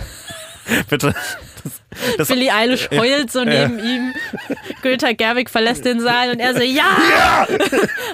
Bitte. 0.88 1.14
Das, 2.18 2.28
Billie 2.28 2.52
Eilish 2.54 2.88
heult 2.90 3.30
so 3.30 3.44
neben 3.44 3.78
ihm. 3.78 4.14
Greta 4.82 5.12
Gerwig 5.12 5.50
verlässt 5.50 5.84
den 5.84 6.00
Saal 6.00 6.30
und 6.30 6.40
er 6.40 6.54
so, 6.54 6.62
ja! 6.62 6.84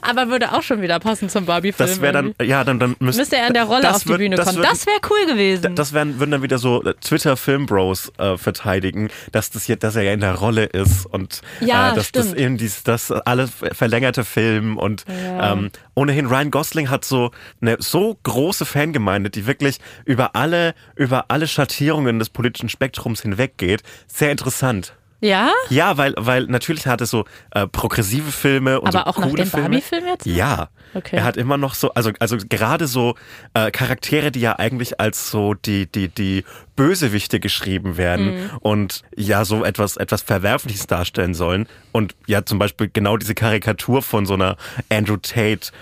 Aber 0.02 0.28
würde 0.28 0.52
auch 0.52 0.62
schon 0.62 0.82
wieder 0.82 0.98
passen 1.00 1.28
zum 1.28 1.46
Barbie-Film. 1.46 1.88
das 1.88 2.00
wäre 2.00 2.12
dann, 2.12 2.34
ja, 2.42 2.64
dann, 2.64 2.78
dann 2.78 2.96
müsste, 2.98 3.22
Müsste 3.22 3.36
er 3.36 3.48
in 3.48 3.54
der 3.54 3.64
Rolle 3.64 3.90
auf 3.94 4.02
die 4.02 4.08
Bühne 4.12 4.36
kommen. 4.36 4.56
wird- 4.56 4.66
das 4.66 4.86
wäre 4.86 4.98
cool 5.10 5.26
gewesen. 5.32 5.74
Das 5.74 5.92
wären, 5.92 6.18
würden 6.18 6.32
dann 6.32 6.42
wieder 6.42 6.58
so 6.58 6.82
äh, 6.82 6.94
Twitter-Film-Bros 6.94 8.12
äh, 8.18 8.36
verteidigen, 8.36 9.10
dass 9.32 9.50
das 9.50 9.64
hier, 9.64 9.76
dass 9.76 9.96
er 9.96 10.02
ja 10.02 10.12
in 10.12 10.20
der 10.20 10.34
Rolle 10.34 10.64
ist 10.64 11.06
und 11.06 11.42
Ja, 11.60 11.92
äh, 11.92 11.94
dass 11.94 12.12
das 12.12 12.32
eben 12.34 12.56
dies, 12.58 12.82
das 12.82 13.10
alles 13.12 13.50
verlängerte 13.72 14.24
Film 14.24 14.76
und 14.76 15.04
Ja. 15.08 15.52
ähm, 15.52 15.70
ohnehin 15.94 16.26
Ryan 16.26 16.50
Gosling 16.50 16.90
hat 16.90 17.04
so 17.04 17.30
eine 17.60 17.76
so 17.80 18.16
große 18.22 18.64
Fangemeinde, 18.64 19.30
die 19.30 19.46
wirklich 19.46 19.78
über 20.04 20.36
alle 20.36 20.74
über 20.96 21.26
alle 21.28 21.46
Schattierungen 21.48 22.18
des 22.18 22.30
politischen 22.30 22.68
Spektrums 22.68 23.20
hinweggeht. 23.38 23.82
Sehr 24.06 24.30
interessant. 24.30 24.94
ja? 25.20 25.50
Ja, 25.70 25.96
weil 25.96 26.14
weil 26.16 26.44
natürlich 26.44 26.86
hat 26.86 27.00
es 27.00 27.10
so 27.10 27.24
äh, 27.52 27.66
progressive 27.66 28.30
Filme 28.30 28.80
und 28.80 28.88
Aber 28.88 28.98
so 28.98 29.04
auch 29.06 29.18
nach 29.18 29.32
dem. 29.32 29.50
Barbie-Film 29.50 30.06
jetzt? 30.06 30.26
Ja. 30.26 30.68
Okay. 30.94 31.16
Er 31.16 31.24
hat 31.24 31.36
immer 31.36 31.56
noch 31.56 31.74
so, 31.74 31.92
also, 31.94 32.10
also 32.18 32.36
gerade 32.48 32.86
so 32.86 33.14
äh, 33.54 33.70
Charaktere, 33.70 34.30
die 34.30 34.40
ja 34.40 34.58
eigentlich 34.58 35.00
als 35.00 35.30
so 35.30 35.54
die, 35.54 35.90
die, 35.90 36.08
die 36.08 36.44
Bösewichte 36.78 37.40
geschrieben 37.40 37.96
werden 37.96 38.26
Mhm. 38.36 38.50
und 38.60 39.02
ja 39.16 39.44
so 39.44 39.64
etwas, 39.64 39.96
etwas 39.96 40.22
Verwerfliches 40.22 40.86
darstellen 40.86 41.34
sollen. 41.34 41.66
Und 41.90 42.14
ja 42.28 42.44
zum 42.44 42.60
Beispiel 42.60 42.88
genau 42.92 43.16
diese 43.16 43.34
Karikatur 43.34 44.00
von 44.02 44.24
so 44.26 44.34
einer 44.34 44.56
Andrew 44.88 45.16
Tate 45.16 45.72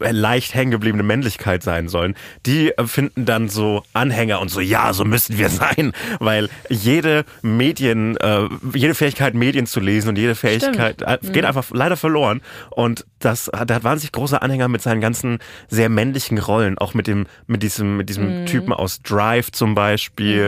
äh, 0.00 0.10
leicht 0.10 0.52
hängen 0.54 0.72
gebliebene 0.72 1.04
Männlichkeit 1.04 1.62
sein 1.62 1.88
sollen. 1.88 2.16
Die 2.46 2.70
äh, 2.76 2.86
finden 2.86 3.24
dann 3.26 3.48
so 3.48 3.84
Anhänger 3.92 4.40
und 4.40 4.50
so, 4.50 4.60
ja, 4.60 4.92
so 4.92 5.04
müssen 5.04 5.38
wir 5.38 5.48
sein, 5.62 5.92
weil 6.18 6.48
jede 6.68 7.24
Medien, 7.42 8.16
äh, 8.16 8.48
jede 8.74 8.94
Fähigkeit, 8.94 9.34
Medien 9.34 9.66
zu 9.66 9.78
lesen 9.78 10.08
und 10.08 10.18
jede 10.18 10.34
Fähigkeit 10.34 11.02
äh, 11.02 11.18
Mhm. 11.22 11.32
geht 11.32 11.44
einfach 11.44 11.66
leider 11.72 11.96
verloren. 11.96 12.40
Und 12.70 13.06
das, 13.20 13.44
der 13.44 13.76
hat 13.76 13.84
wahnsinnig 13.84 14.10
große 14.12 14.42
Anhänger 14.42 14.66
mit 14.68 14.82
seinen 14.82 15.00
ganzen 15.00 15.38
sehr 15.68 15.88
männlichen 15.88 16.38
Rollen, 16.38 16.76
auch 16.78 16.94
mit 16.94 17.06
dem, 17.06 17.26
mit 17.46 17.62
diesem, 17.62 17.96
mit 17.96 18.08
diesem 18.08 18.40
Mhm. 18.42 18.46
Typen 18.46 18.72
aus 18.72 19.00
Drive 19.02 19.52
zum 19.52 19.74
Beispiel 19.76 20.39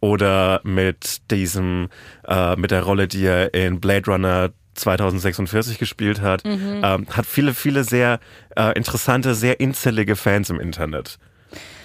oder 0.00 0.60
mit 0.64 1.30
diesem, 1.30 1.88
äh, 2.26 2.56
mit 2.56 2.70
der 2.70 2.82
Rolle, 2.82 3.06
die 3.08 3.24
er 3.24 3.52
in 3.54 3.80
Blade 3.80 4.10
Runner 4.10 4.50
2046 4.74 5.78
gespielt 5.78 6.20
hat, 6.20 6.44
Mhm. 6.44 6.80
ähm, 6.82 7.06
hat 7.10 7.26
viele, 7.26 7.54
viele 7.54 7.84
sehr 7.84 8.18
äh, 8.56 8.72
interessante, 8.76 9.34
sehr 9.34 9.60
inzellige 9.60 10.16
Fans 10.16 10.48
im 10.50 10.58
Internet. 10.60 11.18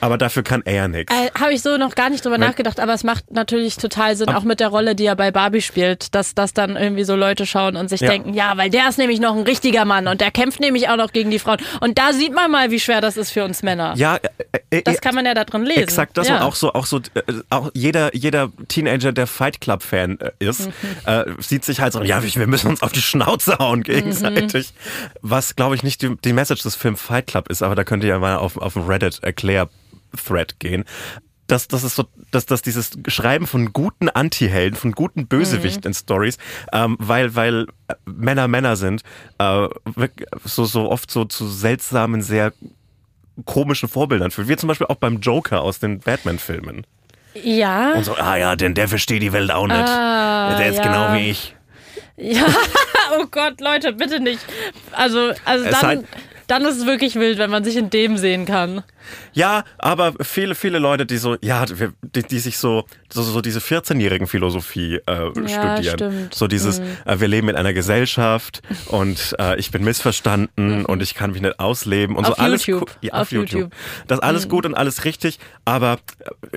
Aber 0.05 0.17
dafür 0.19 0.43
kann 0.43 0.61
er 0.65 0.87
nichts. 0.87 1.11
Äh, 1.11 1.31
Habe 1.39 1.53
ich 1.53 1.61
so 1.63 1.77
noch 1.77 1.95
gar 1.95 2.09
nicht 2.11 2.23
drüber 2.23 2.35
Wenn- 2.35 2.41
nachgedacht, 2.41 2.79
aber 2.79 2.93
es 2.93 3.03
macht 3.03 3.31
natürlich 3.31 3.77
total 3.77 4.15
Sinn, 4.15 4.29
auch 4.29 4.43
mit 4.43 4.59
der 4.59 4.67
Rolle, 4.67 4.93
die 4.95 5.05
er 5.05 5.15
bei 5.15 5.31
Barbie 5.31 5.61
spielt, 5.61 6.13
dass 6.13 6.35
das 6.35 6.53
dann 6.53 6.75
irgendwie 6.75 7.03
so 7.03 7.15
Leute 7.15 7.45
schauen 7.47 7.75
und 7.75 7.89
sich 7.89 8.01
Ja. 8.01 8.09
denken, 8.09 8.33
ja, 8.35 8.55
weil 8.55 8.69
der 8.69 8.87
ist 8.87 8.97
nämlich 8.99 9.19
noch 9.19 9.35
ein 9.35 9.41
richtiger 9.43 9.83
Mann 9.83 10.07
und 10.07 10.21
der 10.21 10.29
kämpft 10.29 10.59
nämlich 10.59 10.89
auch 10.89 10.95
noch 10.97 11.11
gegen 11.11 11.31
die 11.31 11.39
Frauen. 11.39 11.57
Und 11.81 11.97
da 11.97 12.13
sieht 12.13 12.33
man 12.35 12.51
mal, 12.51 12.69
wie 12.69 12.79
schwer 12.79 13.01
das 13.01 13.17
ist 13.17 13.31
für 13.31 13.43
uns 13.43 13.63
Männer. 13.63 13.93
Ja, 13.97 14.17
äh, 14.17 14.59
äh, 14.69 14.81
Das 14.83 14.97
äh, 14.97 14.99
kann 14.99 15.15
man 15.15 15.25
ja 15.25 15.33
da 15.33 15.43
drin 15.43 15.63
lesen. 15.63 15.81
Exakt 15.81 16.17
das 16.17 16.27
ja. 16.27 16.35
und 16.37 16.41
auch 16.43 16.55
so, 16.55 16.73
auch 16.73 16.85
so, 16.85 16.97
äh, 16.97 17.21
auch 17.49 17.71
jeder, 17.73 18.15
jeder 18.15 18.51
Teenager, 18.67 19.11
der 19.11 19.25
Fight 19.25 19.59
Club 19.59 19.81
Fan 19.81 20.19
äh, 20.19 20.31
ist, 20.39 20.67
Mhm. 20.67 21.35
sieht 21.39 21.65
sich 21.65 21.81
halt 21.81 21.93
so, 21.93 22.03
ja, 22.03 22.21
wir 22.23 22.47
müssen 22.47 22.67
uns 22.67 22.81
auf 22.83 22.91
die 22.91 23.01
Schnauze 23.01 23.57
hauen 23.57 23.81
gegenseitig. 23.81 24.73
Mhm. 24.73 25.09
Was, 25.21 25.55
glaube 25.55 25.73
ich, 25.75 25.81
nicht 25.83 26.01
die, 26.03 26.15
die 26.23 26.33
Message 26.33 26.61
des 26.61 26.75
Films 26.75 27.01
Fight 27.01 27.27
Club 27.27 27.49
ist, 27.49 27.63
aber 27.63 27.73
da 27.75 27.83
könnt 27.83 28.03
ihr 28.03 28.09
ja 28.09 28.19
mal 28.19 28.35
auf, 28.37 28.57
auf 28.57 28.73
dem 28.73 28.83
Reddit 28.83 29.19
Erklär 29.23 29.67
Thread 30.23 30.59
gehen. 30.59 30.85
Das, 31.47 31.67
das 31.67 31.83
ist 31.83 31.95
so, 31.95 32.05
dass, 32.31 32.47
dass 32.47 32.63
dieses 32.63 32.91
Schreiben 33.07 33.45
von 33.45 33.71
guten 33.71 34.09
Anti-Helden, 34.09 34.75
von 34.75 34.93
guten 34.93 35.27
Bösewichten 35.27 35.83
in 35.85 35.93
Stories, 35.93 36.39
ähm, 36.73 36.97
weil, 36.99 37.35
weil 37.35 37.67
äh, 37.87 37.93
Männer 38.05 38.47
Männer 38.47 38.75
sind, 38.75 39.03
äh, 39.37 39.67
so, 40.43 40.65
so 40.65 40.89
oft 40.89 41.11
so 41.11 41.25
zu 41.25 41.47
seltsamen, 41.47 42.23
sehr 42.23 42.51
komischen 43.45 43.89
Vorbildern 43.89 44.31
führt. 44.31 44.47
Wie 44.47 44.55
zum 44.55 44.67
Beispiel 44.67 44.87
auch 44.87 44.95
beim 44.95 45.19
Joker 45.19 45.61
aus 45.61 45.79
den 45.79 45.99
Batman-Filmen. 45.99 46.87
Ja. 47.35 47.93
Und 47.93 48.05
so, 48.05 48.15
ah 48.15 48.37
ja, 48.37 48.55
denn 48.55 48.73
der 48.73 48.87
versteht 48.87 49.21
die 49.21 49.33
Welt 49.33 49.51
auch 49.51 49.67
nicht. 49.67 49.77
Ah, 49.77 50.57
der 50.57 50.69
ist 50.69 50.77
ja. 50.77 50.83
genau 50.83 51.13
wie 51.13 51.29
ich. 51.29 51.55
Ja, 52.17 52.45
oh 53.19 53.25
Gott, 53.29 53.59
Leute, 53.59 53.91
bitte 53.91 54.19
nicht. 54.21 54.39
Also, 54.93 55.31
also 55.43 55.65
Es 55.65 55.79
dann, 55.79 55.99
sei- 56.01 56.07
dann 56.47 56.63
ist 56.63 56.77
es 56.77 56.85
wirklich 56.85 57.15
wild, 57.15 57.37
wenn 57.37 57.49
man 57.49 57.63
sich 57.63 57.75
in 57.75 57.89
dem 57.89 58.17
sehen 58.17 58.45
kann. 58.45 58.83
Ja, 59.33 59.63
aber 59.77 60.13
viele, 60.21 60.55
viele 60.55 60.79
Leute, 60.79 61.05
die 61.05 61.17
so, 61.17 61.37
ja, 61.41 61.65
die, 61.65 62.23
die 62.23 62.39
sich 62.39 62.57
so, 62.57 62.85
so, 63.11 63.21
so 63.21 63.41
diese 63.41 63.59
14-jährigen 63.59 64.25
Philosophie 64.27 64.95
äh, 65.05 65.29
studieren. 65.31 65.83
stimmt. 65.83 66.33
So 66.35 66.47
dieses, 66.47 66.79
Mhm. 66.79 66.85
äh, 67.05 67.19
wir 67.19 67.27
leben 67.27 67.49
in 67.49 67.55
einer 67.55 67.73
Gesellschaft 67.73 68.61
und 68.87 69.35
äh, 69.39 69.57
ich 69.59 69.71
bin 69.71 69.83
missverstanden 69.83 70.85
und 70.85 71.01
ich 71.03 71.13
kann 71.13 71.31
mich 71.31 71.41
nicht 71.41 71.59
ausleben 71.59 72.15
und 72.15 72.23
Mhm. 72.25 72.31
Auf 72.31 72.37
so 72.37 72.43
alles 72.43 72.65
YouTube. 72.65 72.91
Ja, 73.01 73.13
Auf 73.13 73.21
auf, 73.21 73.31
YouTube. 73.31 73.51
YouTube. 73.51 73.71
Mhm. 73.73 74.03
Das 74.07 74.17
ist 74.19 74.23
alles 74.23 74.49
gut 74.49 74.65
und 74.65 74.73
alles 74.75 75.05
richtig, 75.05 75.39
aber 75.65 75.99
äh, 76.19 76.49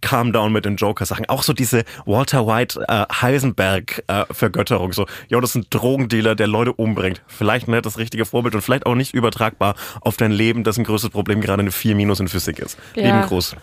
calm 0.00 0.32
down 0.32 0.52
mit 0.52 0.64
den 0.64 0.76
Joker-Sachen. 0.76 1.28
Auch 1.28 1.42
so 1.42 1.52
diese 1.52 1.84
Walter 2.06 2.46
White 2.46 2.80
äh, 2.88 3.04
Heisenberg-Vergötterung. 3.12 4.92
so, 4.92 5.06
jo, 5.28 5.40
das 5.40 5.50
ist 5.50 5.56
ein 5.56 5.66
Drogendealer, 5.70 6.34
der 6.34 6.46
Leute 6.46 6.72
umbringt. 6.72 7.22
Vielleicht 7.26 7.68
nicht 7.68 7.84
das 7.86 7.98
richtige 7.98 8.24
Vorbild 8.24 8.54
und 8.54 8.60
vielleicht 8.62 8.86
auch 8.86 8.94
nicht 8.94 9.14
übertragbar 9.14 9.74
auf 10.00 10.16
dein 10.16 10.32
Leben, 10.32 10.64
das 10.64 10.78
ein 10.78 10.84
größtes 10.84 11.10
Problem 11.10 11.40
gerade 11.40 11.60
eine 11.62 11.70
4 11.72 11.94
Minus 11.94 12.20
in 12.20 12.28
Physik 12.28 12.58
ist. 12.58 12.78
Ja. 12.94 13.04
Lieben 13.04 13.22
Gruß. 13.22 13.56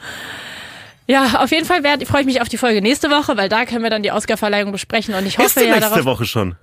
Ja, 1.07 1.43
auf 1.43 1.51
jeden 1.51 1.65
Fall 1.65 1.83
werd- 1.83 2.05
freue 2.07 2.21
ich 2.21 2.25
mich 2.27 2.41
auf 2.41 2.49
die 2.49 2.57
Folge 2.57 2.81
nächste 2.81 3.09
Woche, 3.11 3.37
weil 3.37 3.47
da 3.49 3.65
können 3.65 3.83
wir 3.83 3.89
dann 3.91 4.01
die 4.03 4.11
Oscarverleihung 4.11 4.71
besprechen 4.71 5.13
und 5.13 5.25
ich 5.27 5.37
hoffe 5.37 5.47
Ist 5.47 5.59
die 5.59 5.65
ja 5.65 5.75
nächste 5.75 5.89
darauf. 5.91 6.05
Woche 6.05 6.25
schon? 6.25 6.55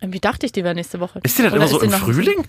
Wie 0.00 0.18
dachte 0.18 0.46
ich, 0.46 0.52
die 0.52 0.64
wäre 0.64 0.74
nächste 0.74 0.98
Woche? 0.98 1.20
Ist 1.22 1.38
die 1.38 1.44
Oder 1.44 1.54
immer 1.56 1.68
so 1.68 1.80
im 1.80 1.92
Frühling? 1.92 2.44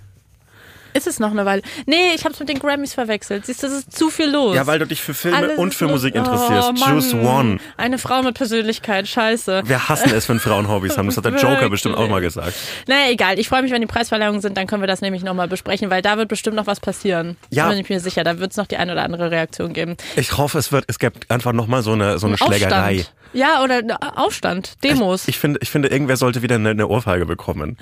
Ist 0.94 1.08
es 1.08 1.20
noch 1.20 1.32
eine 1.32 1.46
Weile? 1.46 1.62
Nee, 1.86 2.14
ich 2.16 2.24
habe 2.24 2.34
es 2.34 2.40
mit 2.40 2.50
den 2.50 2.60
Grammys 2.60 2.94
verwechselt. 2.94 3.46
Siehst 3.46 3.64
du, 3.64 3.68
das 3.68 3.80
ist 3.80 3.98
zu 3.98 4.10
viel 4.10 4.30
los. 4.30 4.56
Ja, 4.56 4.68
weil 4.68 4.80
du 4.80 4.86
dich 4.86 5.02
für 5.02 5.14
Filme 5.14 5.38
Alles 5.38 5.58
und 5.58 5.74
für 5.74 5.86
los. 5.86 5.94
Musik 5.94 6.16
interessierst. 6.16 6.72
Oh. 6.82 6.90
Juice 6.90 7.14
One. 7.14 7.60
Eine 7.78 7.98
Frau 7.98 8.22
mit 8.22 8.36
Persönlichkeit, 8.36 9.08
scheiße. 9.08 9.64
Wir 9.66 9.90
hassen 9.90 10.12
es, 10.14 10.28
wenn 10.30 10.40
Frauen 10.40 10.68
Hobbys 10.68 10.98
haben. 10.98 11.08
Das 11.08 11.18
hat 11.18 11.26
der 11.26 11.36
Joker 11.36 11.70
bestimmt 11.70 11.96
auch 11.96 12.08
mal 12.08 12.22
gesagt. 12.22 12.54
Naja, 12.88 13.12
egal. 13.12 13.40
Ich 13.40 13.50
freue 13.50 13.62
mich, 13.62 13.72
wenn 13.72 13.82
die 13.82 13.88
Preisverleihungen 13.88 14.42
sind, 14.42 14.58
dann 14.58 14.68
können 14.68 14.82
wir 14.82 14.88
das 14.88 15.02
nämlich 15.02 15.24
nochmal 15.24 15.48
besprechen, 15.48 15.90
weil 15.90 16.02
da 16.02 16.18
wird 16.18 16.30
bestimmt 16.30 16.56
noch 16.56 16.68
was 16.68 16.80
passieren. 16.80 17.38
Ja. 17.50 17.64
Da 17.64 17.70
bin 17.72 17.80
ich 17.80 17.90
mir 17.90 18.00
sicher. 18.00 18.24
Da 18.24 18.40
wird 18.40 18.52
es 18.52 18.58
noch 18.58 18.68
die 18.68 18.78
eine 18.78 18.94
oder 18.94 19.04
andere 19.04 19.32
Reaktion 19.32 19.74
geben. 19.74 19.98
Ich 20.16 20.38
hoffe, 20.38 20.58
es 20.58 20.72
wird, 20.72 20.86
es 20.88 21.00
gibt 21.00 21.30
einfach 21.32 21.54
nochmal 21.54 21.82
so 21.82 21.94
eine, 21.94 22.20
so 22.20 22.28
eine 22.28 22.38
Schlägerei. 22.38 23.00
Aufstand. 23.00 23.14
Ja, 23.34 23.64
oder 23.64 23.82
Aufstand. 24.16 24.84
Demos. 24.84 25.24
Ich, 25.24 25.30
ich, 25.30 25.40
finde, 25.40 25.60
ich 25.62 25.72
finde, 25.72 25.90
irgendwer 25.90 26.18
sollte 26.18 26.42
wieder 26.42 26.56
eine, 26.56 26.70
eine 26.70 26.88
Ohrfeige 26.88 27.26
bekommen. 27.26 27.78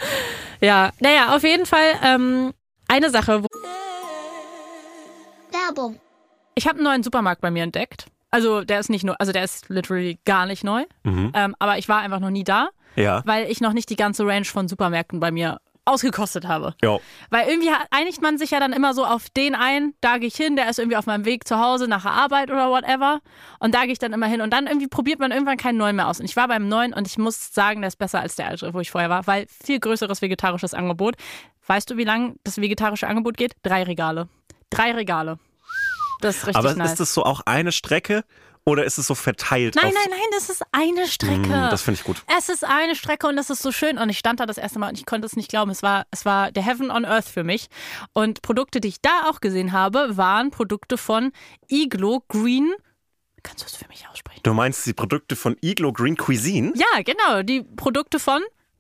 ja, 0.61 0.91
naja, 0.99 1.35
auf 1.35 1.43
jeden 1.43 1.65
Fall 1.65 1.79
ähm, 2.03 2.53
eine 2.91 3.09
Sache. 3.09 3.43
Wo 3.43 3.47
Werbung. 5.51 5.99
ich 6.55 6.65
habe 6.67 6.75
einen 6.75 6.83
neuen 6.85 7.03
Supermarkt 7.03 7.41
bei 7.41 7.51
mir 7.51 7.63
entdeckt. 7.63 8.05
Also 8.29 8.63
der 8.63 8.79
ist 8.79 8.89
nicht 8.89 9.03
nur, 9.03 9.19
also 9.19 9.31
der 9.33 9.43
ist 9.43 9.69
literally 9.69 10.19
gar 10.25 10.45
nicht 10.45 10.63
neu. 10.63 10.83
Ähm, 11.05 11.55
aber 11.59 11.77
ich 11.77 11.89
war 11.89 11.99
einfach 11.99 12.19
noch 12.19 12.29
nie 12.29 12.43
da, 12.45 12.69
Ja. 12.95 13.21
weil 13.25 13.49
ich 13.51 13.59
noch 13.61 13.73
nicht 13.73 13.89
die 13.89 13.95
ganze 13.97 14.25
Range 14.25 14.45
von 14.45 14.67
Supermärkten 14.69 15.19
bei 15.19 15.31
mir 15.31 15.59
ausgekostet 15.83 16.47
habe. 16.47 16.75
Ja. 16.81 16.99
Weil 17.31 17.49
irgendwie 17.49 17.69
einigt 17.89 18.21
man 18.21 18.37
sich 18.37 18.51
ja 18.51 18.59
dann 18.59 18.71
immer 18.71 18.93
so 18.93 19.03
auf 19.03 19.29
den 19.31 19.55
ein, 19.55 19.93
da 19.99 20.19
gehe 20.19 20.27
ich 20.27 20.35
hin, 20.35 20.55
der 20.55 20.69
ist 20.69 20.77
irgendwie 20.79 20.95
auf 20.95 21.07
meinem 21.07 21.25
Weg 21.25 21.45
zu 21.47 21.59
Hause 21.59 21.87
nach 21.87 22.03
der 22.03 22.11
Arbeit 22.11 22.51
oder 22.51 22.69
whatever. 22.69 23.19
Und 23.59 23.73
da 23.73 23.81
gehe 23.83 23.91
ich 23.91 23.99
dann 23.99 24.13
immer 24.13 24.27
hin. 24.27 24.39
Und 24.41 24.51
dann 24.53 24.67
irgendwie 24.67 24.87
probiert 24.87 25.19
man 25.19 25.31
irgendwann 25.31 25.57
keinen 25.57 25.77
neuen 25.77 25.95
mehr 25.95 26.07
aus. 26.07 26.19
Und 26.19 26.25
ich 26.25 26.35
war 26.37 26.47
beim 26.47 26.69
neuen 26.69 26.93
und 26.93 27.07
ich 27.07 27.17
muss 27.17 27.53
sagen, 27.53 27.81
der 27.81 27.87
ist 27.89 27.97
besser 27.97 28.19
als 28.21 28.35
der 28.35 28.47
alte, 28.47 28.73
wo 28.73 28.79
ich 28.79 28.91
vorher 28.91 29.09
war, 29.09 29.25
weil 29.27 29.47
viel 29.47 29.79
größeres 29.79 30.21
vegetarisches 30.21 30.73
Angebot. 30.73 31.15
Weißt 31.71 31.89
du, 31.89 31.95
wie 31.95 32.03
lang 32.03 32.35
das 32.43 32.57
vegetarische 32.57 33.07
Angebot 33.07 33.37
geht? 33.37 33.53
Drei 33.63 33.83
Regale. 33.83 34.27
Drei 34.69 34.91
Regale. 34.91 35.39
Das 36.19 36.35
ist 36.35 36.47
richtig 36.47 36.57
Aber 36.57 36.75
nice. 36.75 36.91
ist 36.91 36.99
das 36.99 37.13
so 37.13 37.23
auch 37.23 37.39
eine 37.45 37.71
Strecke 37.71 38.25
oder 38.65 38.83
ist 38.83 38.97
es 38.97 39.07
so 39.07 39.15
verteilt? 39.15 39.75
Nein, 39.75 39.93
nein, 39.93 40.09
nein, 40.09 40.19
das 40.33 40.49
ist 40.49 40.63
eine 40.73 41.07
Strecke. 41.07 41.47
Mm, 41.47 41.69
das 41.69 41.81
finde 41.83 42.01
ich 42.01 42.03
gut. 42.03 42.23
Es 42.37 42.49
ist 42.49 42.65
eine 42.65 42.93
Strecke 42.93 43.25
und 43.25 43.37
das 43.37 43.49
ist 43.49 43.61
so 43.61 43.71
schön. 43.71 43.97
Und 43.99 44.09
ich 44.09 44.17
stand 44.19 44.41
da 44.41 44.45
das 44.45 44.57
erste 44.57 44.79
Mal 44.79 44.89
und 44.89 44.97
ich 44.97 45.05
konnte 45.05 45.25
es 45.25 45.37
nicht 45.37 45.47
glauben. 45.47 45.71
Es 45.71 45.81
war, 45.81 46.07
es 46.11 46.25
war 46.25 46.51
der 46.51 46.61
Heaven 46.61 46.91
on 46.91 47.05
Earth 47.05 47.29
für 47.29 47.45
mich. 47.45 47.69
Und 48.11 48.41
Produkte, 48.41 48.81
die 48.81 48.89
ich 48.89 48.99
da 49.01 49.29
auch 49.29 49.39
gesehen 49.39 49.71
habe, 49.71 50.17
waren 50.17 50.51
Produkte 50.51 50.97
von 50.97 51.31
Iglo 51.69 52.21
Green. 52.27 52.73
Kannst 53.43 53.63
du 53.63 53.67
es 53.67 53.77
für 53.77 53.87
mich 53.87 54.09
aussprechen? 54.09 54.41
Du 54.43 54.53
meinst 54.53 54.85
die 54.85 54.93
Produkte 54.93 55.37
von 55.37 55.55
Iglo 55.61 55.93
Green 55.93 56.17
Cuisine? 56.17 56.73
Ja, 56.75 57.01
genau. 57.01 57.43
Die 57.43 57.61
Produkte 57.63 58.19
von. 58.19 58.41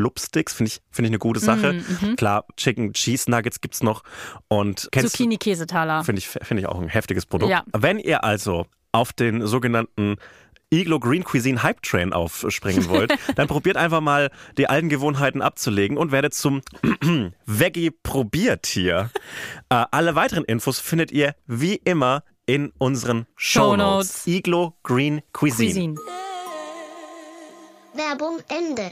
Blubsticks, 0.00 0.54
finde 0.54 0.68
ich, 0.68 0.80
finde 0.90 1.08
ich 1.08 1.10
eine 1.10 1.18
gute 1.18 1.40
Sache. 1.40 1.74
Mhm, 1.74 2.16
Klar, 2.16 2.46
Chicken 2.56 2.94
Cheese 2.94 3.30
Nuggets 3.30 3.60
gibt's 3.60 3.82
noch. 3.82 4.02
Und 4.48 4.88
Zucchini-Käsetaler. 4.94 6.04
finde 6.04 6.20
ich, 6.20 6.28
finde 6.28 6.62
ich 6.62 6.66
auch 6.66 6.80
ein 6.80 6.88
heftiges 6.88 7.26
Produkt. 7.26 7.50
Ja. 7.50 7.64
Wenn 7.76 7.98
ihr 7.98 8.24
also 8.24 8.66
auf 8.92 9.12
den 9.12 9.46
sogenannten 9.46 10.16
Iglo 10.72 10.98
Green 11.00 11.22
Cuisine 11.24 11.62
Hype 11.62 11.82
Train 11.82 12.12
aufspringen 12.14 12.88
wollt, 12.88 13.12
dann 13.36 13.46
probiert 13.46 13.76
einfach 13.76 14.00
mal 14.00 14.30
die 14.56 14.68
alten 14.68 14.88
Gewohnheiten 14.88 15.42
abzulegen 15.42 15.98
und 15.98 16.12
werdet 16.12 16.32
zum 16.32 16.62
Veggie 17.46 17.90
Probiertier. 17.90 19.10
Äh, 19.72 19.84
alle 19.92 20.16
weiteren 20.16 20.44
Infos 20.44 20.80
findet 20.80 21.12
ihr 21.12 21.36
wie 21.46 21.76
immer 21.76 22.24
in 22.46 22.72
unseren 22.78 23.26
Shownotes. 23.36 24.24
Shownotes. 24.24 24.26
Iglo 24.26 24.74
Green 24.82 25.22
Cuisine. 25.32 25.94
Cuisine. 25.94 25.94
Werbung 27.94 28.38
Ende. 28.48 28.90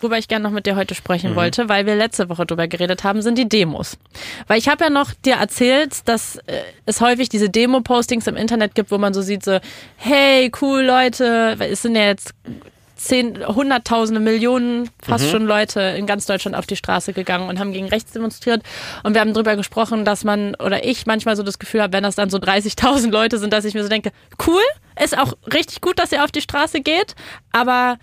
Worüber 0.00 0.18
ich 0.18 0.28
gerne 0.28 0.42
noch 0.42 0.50
mit 0.52 0.66
dir 0.66 0.76
heute 0.76 0.94
Mhm. 0.94 0.96
sprechen 0.98 1.36
wollte, 1.36 1.68
weil 1.68 1.86
wir 1.86 1.94
letzte 1.94 2.28
Woche 2.28 2.46
drüber 2.46 2.68
geredet 2.68 3.04
haben, 3.04 3.22
sind 3.22 3.36
die 3.38 3.48
Demos. 3.48 3.98
Weil 4.46 4.58
ich 4.58 4.68
habe 4.68 4.84
ja 4.84 4.90
noch 4.90 5.12
dir 5.24 5.34
erzählt, 5.34 6.08
dass 6.08 6.36
äh, 6.46 6.62
es 6.86 7.00
häufig 7.00 7.28
diese 7.28 7.50
Demo-Postings 7.50 8.26
im 8.26 8.36
Internet 8.36 8.74
gibt, 8.74 8.90
wo 8.90 8.98
man 8.98 9.12
so 9.14 9.22
sieht, 9.22 9.44
so, 9.44 9.58
hey, 9.96 10.50
cool, 10.62 10.82
Leute, 10.82 11.56
es 11.60 11.82
sind 11.82 11.96
ja 11.96 12.04
jetzt 12.06 12.32
zehn, 12.96 13.46
hunderttausende 13.46 14.20
Millionen, 14.20 14.90
fast 15.02 15.24
Mhm. 15.26 15.30
schon 15.30 15.46
Leute 15.46 15.80
in 15.80 16.06
ganz 16.06 16.26
Deutschland 16.26 16.54
auf 16.54 16.66
die 16.66 16.76
Straße 16.76 17.14
gegangen 17.14 17.48
und 17.48 17.58
haben 17.58 17.72
gegen 17.72 17.88
rechts 17.88 18.12
demonstriert. 18.12 18.62
Und 19.04 19.14
wir 19.14 19.22
haben 19.22 19.32
drüber 19.32 19.56
gesprochen, 19.56 20.04
dass 20.04 20.22
man, 20.22 20.54
oder 20.56 20.84
ich 20.84 21.06
manchmal 21.06 21.34
so 21.34 21.42
das 21.42 21.58
Gefühl 21.58 21.80
habe, 21.80 21.94
wenn 21.94 22.02
das 22.02 22.16
dann 22.16 22.28
so 22.28 22.36
30.000 22.36 23.10
Leute 23.10 23.38
sind, 23.38 23.54
dass 23.54 23.64
ich 23.64 23.72
mir 23.72 23.82
so 23.82 23.88
denke, 23.88 24.10
cool, 24.46 24.60
ist 25.02 25.16
auch 25.16 25.32
richtig 25.50 25.80
gut, 25.80 25.98
dass 25.98 26.12
ihr 26.12 26.22
auf 26.24 26.30
die 26.30 26.42
Straße 26.42 26.80
geht, 26.82 27.14
aber 27.52 27.96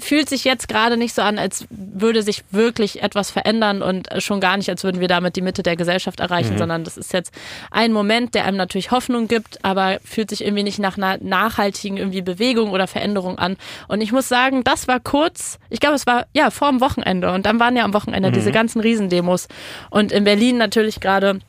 fühlt 0.00 0.28
sich 0.28 0.44
jetzt 0.44 0.68
gerade 0.68 0.96
nicht 0.96 1.14
so 1.14 1.22
an, 1.22 1.38
als 1.38 1.66
würde 1.70 2.22
sich 2.22 2.44
wirklich 2.50 3.02
etwas 3.02 3.30
verändern 3.30 3.82
und 3.82 4.08
schon 4.18 4.40
gar 4.40 4.56
nicht, 4.56 4.70
als 4.70 4.84
würden 4.84 5.00
wir 5.00 5.08
damit 5.08 5.36
die 5.36 5.42
Mitte 5.42 5.62
der 5.62 5.76
Gesellschaft 5.76 6.20
erreichen, 6.20 6.56
sondern 6.56 6.84
das 6.84 6.96
ist 6.96 7.12
jetzt 7.12 7.32
ein 7.70 7.92
Moment, 7.92 8.34
der 8.34 8.44
einem 8.44 8.56
natürlich 8.56 8.90
Hoffnung 8.90 9.28
gibt, 9.28 9.64
aber 9.64 9.98
fühlt 10.04 10.30
sich 10.30 10.44
irgendwie 10.44 10.62
nicht 10.62 10.78
nach 10.78 10.96
einer 10.96 11.18
nachhaltigen 11.20 11.96
irgendwie 11.96 12.22
Bewegung 12.22 12.70
oder 12.70 12.86
Veränderung 12.86 13.38
an. 13.38 13.56
Und 13.88 14.00
ich 14.00 14.12
muss 14.12 14.28
sagen, 14.28 14.64
das 14.64 14.88
war 14.88 15.00
kurz, 15.00 15.58
ich 15.68 15.80
glaube, 15.80 15.96
es 15.96 16.06
war 16.06 16.26
ja 16.32 16.50
vor 16.50 16.70
dem 16.70 16.80
Wochenende. 16.80 17.32
Und 17.32 17.46
dann 17.46 17.60
waren 17.60 17.76
ja 17.76 17.84
am 17.84 17.94
Wochenende 17.94 18.32
diese 18.32 18.52
ganzen 18.52 18.80
Riesendemos. 18.80 19.48
Und 19.90 20.12
in 20.12 20.24
Berlin 20.24 20.56
natürlich 20.56 21.00
gerade 21.00 21.40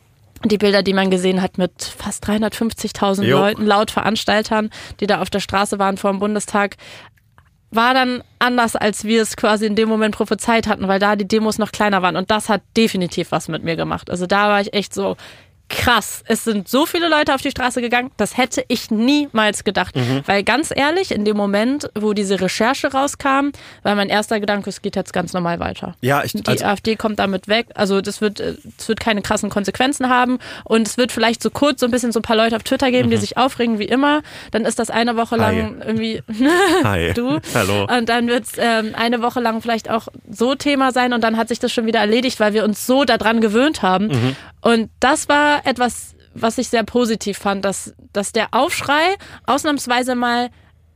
die 0.45 0.57
Bilder, 0.57 0.83
die 0.83 0.93
man 0.93 1.09
gesehen 1.09 1.41
hat 1.41 1.57
mit 1.57 1.83
fast 1.83 2.27
350.000 2.27 3.23
Jo. 3.23 3.39
Leuten, 3.39 3.65
laut 3.65 3.89
Veranstaltern, 3.89 4.69
die 4.99 5.07
da 5.07 5.21
auf 5.21 5.29
der 5.29 5.39
Straße 5.39 5.79
waren 5.79 5.97
vor 5.97 6.11
dem 6.11 6.19
Bundestag, 6.19 6.75
war 7.69 7.93
dann 7.93 8.23
anders, 8.39 8.75
als 8.75 9.03
wir 9.03 9.21
es 9.21 9.35
quasi 9.35 9.65
in 9.65 9.75
dem 9.75 9.89
Moment 9.89 10.15
prophezeit 10.15 10.67
hatten, 10.67 10.87
weil 10.87 10.99
da 10.99 11.15
die 11.15 11.27
Demos 11.27 11.57
noch 11.57 11.71
kleiner 11.71 12.01
waren. 12.01 12.15
Und 12.15 12.31
das 12.31 12.49
hat 12.49 12.61
definitiv 12.75 13.31
was 13.31 13.47
mit 13.47 13.63
mir 13.63 13.75
gemacht. 13.75 14.09
Also 14.09 14.25
da 14.25 14.49
war 14.49 14.61
ich 14.61 14.73
echt 14.73 14.93
so, 14.93 15.17
krass, 15.69 16.23
es 16.27 16.43
sind 16.43 16.67
so 16.67 16.85
viele 16.85 17.09
Leute 17.09 17.33
auf 17.33 17.41
die 17.41 17.51
Straße 17.51 17.81
gegangen, 17.81 18.11
das 18.17 18.37
hätte 18.37 18.63
ich 18.67 18.89
niemals 18.91 19.63
gedacht. 19.63 19.95
Mhm. 19.95 20.21
Weil 20.25 20.43
ganz 20.43 20.71
ehrlich, 20.75 21.11
in 21.11 21.25
dem 21.25 21.35
Moment, 21.35 21.89
wo 21.97 22.13
diese 22.13 22.39
Recherche 22.39 22.91
rauskam, 22.91 23.51
war 23.83 23.95
mein 23.95 24.09
erster 24.09 24.39
Gedanke, 24.39 24.69
es 24.69 24.81
geht 24.81 24.95
jetzt 24.95 25.13
ganz 25.13 25.33
normal 25.33 25.59
weiter. 25.59 25.95
Ja, 26.01 26.23
ich, 26.23 26.33
Die 26.33 26.45
also, 26.45 26.65
AfD 26.65 26.95
kommt 26.95 27.19
damit 27.19 27.47
weg. 27.47 27.67
Also 27.75 28.01
das 28.01 28.21
wird, 28.21 28.39
äh, 28.39 28.55
das 28.77 28.87
wird 28.87 28.99
keine 28.99 29.21
krassen 29.21 29.49
Konsequenzen 29.49 30.09
haben. 30.09 30.39
Und 30.63 30.87
es 30.87 30.97
wird 30.97 31.11
vielleicht 31.11 31.43
so 31.43 31.49
kurz 31.49 31.81
so 31.81 31.85
ein 31.85 31.91
bisschen 31.91 32.11
so 32.11 32.19
ein 32.19 32.23
paar 32.23 32.37
Leute 32.37 32.55
auf 32.55 32.63
Twitter 32.63 32.91
geben, 32.91 33.09
die 33.09 33.17
sich 33.17 33.37
aufregen 33.37 33.79
wie 33.79 33.85
immer. 33.85 34.21
Dann 34.51 34.65
ist 34.65 34.79
das 34.79 34.89
eine 34.89 35.17
Woche 35.17 35.35
lang 35.35 35.81
irgendwie 35.85 36.21
hi. 36.83 37.13
du. 37.15 37.39
Hallo. 37.53 37.85
Und 37.85 38.09
dann 38.09 38.27
wird 38.27 38.45
es 38.45 38.53
ähm, 38.57 38.93
eine 38.95 39.21
Woche 39.21 39.39
lang 39.39 39.61
vielleicht 39.61 39.89
auch 39.89 40.07
so 40.29 40.55
Thema 40.55 40.91
sein 40.91 41.13
und 41.13 41.23
dann 41.23 41.37
hat 41.37 41.49
sich 41.49 41.59
das 41.59 41.71
schon 41.71 41.85
wieder 41.85 41.99
erledigt, 41.99 42.39
weil 42.39 42.53
wir 42.53 42.63
uns 42.63 42.85
so 42.85 43.03
daran 43.03 43.41
gewöhnt 43.41 43.81
haben. 43.81 44.07
Mhm. 44.07 44.35
Und 44.61 44.89
das 44.99 45.29
war 45.29 45.56
etwas, 45.65 46.15
was 46.33 46.57
ich 46.57 46.67
sehr 46.69 46.83
positiv 46.83 47.37
fand, 47.37 47.65
dass, 47.65 47.93
dass 48.13 48.31
der 48.31 48.49
Aufschrei 48.53 49.15
ausnahmsweise 49.45 50.15
mal 50.15 50.49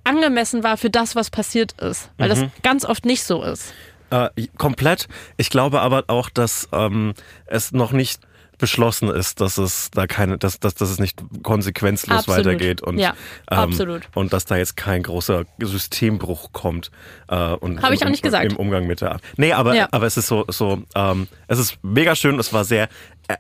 angemessen 0.04 0.64
war 0.64 0.78
für 0.78 0.90
das, 0.90 1.16
was 1.16 1.30
passiert 1.30 1.74
ist. 1.82 2.10
Weil 2.18 2.30
das 2.30 2.40
Mhm. 2.42 2.52
ganz 2.64 2.86
oft 2.86 3.06
nicht 3.06 3.24
so 3.24 3.44
ist. 3.44 3.74
Äh, 4.10 4.30
komplett. 4.58 5.08
Ich 5.38 5.50
glaube 5.50 5.82
aber 5.82 6.06
auch, 6.08 6.30
dass 6.30 6.68
ähm, 6.74 7.14
es 7.46 7.72
noch 7.72 7.92
nicht 7.92 8.22
beschlossen 8.58 9.10
ist, 9.10 9.42
dass 9.42 9.58
es 9.58 9.90
da 9.90 10.06
keine, 10.06 10.38
dass, 10.38 10.60
dass, 10.60 10.76
dass 10.76 10.90
es 10.92 11.00
nicht 11.00 11.20
konsequenzlos 11.42 12.20
Absolut. 12.20 12.46
weitergeht 12.46 12.82
und, 12.82 13.00
Ja, 13.00 13.14
ähm, 13.50 13.76
und 14.14 14.34
dass 14.34 14.46
da 14.46 14.56
jetzt 14.58 14.78
kein 14.78 15.02
großer 15.02 15.46
Systembruch 15.60 16.52
kommt. 16.52 16.92
Äh, 17.28 17.54
und 17.54 17.82
Hab 17.82 17.92
ich 17.92 18.02
auch 18.02 18.06
im- 18.06 18.12
nicht 18.12 18.22
gesagt. 18.24 18.52
Im 18.52 18.58
Umgang 18.58 18.86
mit 18.86 19.02
der. 19.02 19.20
Nee, 19.38 19.54
aber, 19.54 19.76
Ja. 19.76 19.88
aber 19.92 20.06
es 20.06 20.16
ist 20.18 20.28
so, 20.28 20.46
so 20.48 20.84
ähm, 20.94 21.28
es 21.48 21.58
ist 21.58 21.80
mega 21.82 22.16
schön, 22.16 22.38
es 22.38 22.54
war 22.54 22.64
sehr 22.64 22.88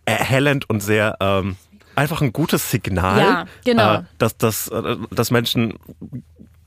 erhellend 0.05 0.69
und 0.69 0.81
sehr 0.81 1.17
ähm, 1.19 1.55
einfach 1.95 2.21
ein 2.21 2.33
gutes 2.33 2.71
Signal, 2.71 3.19
Ja, 3.19 3.45
genau. 3.65 3.95
äh, 3.95 4.03
dass, 4.17 4.37
dass, 4.37 4.67
äh, 4.69 4.97
dass 5.11 5.31
Menschen 5.31 5.73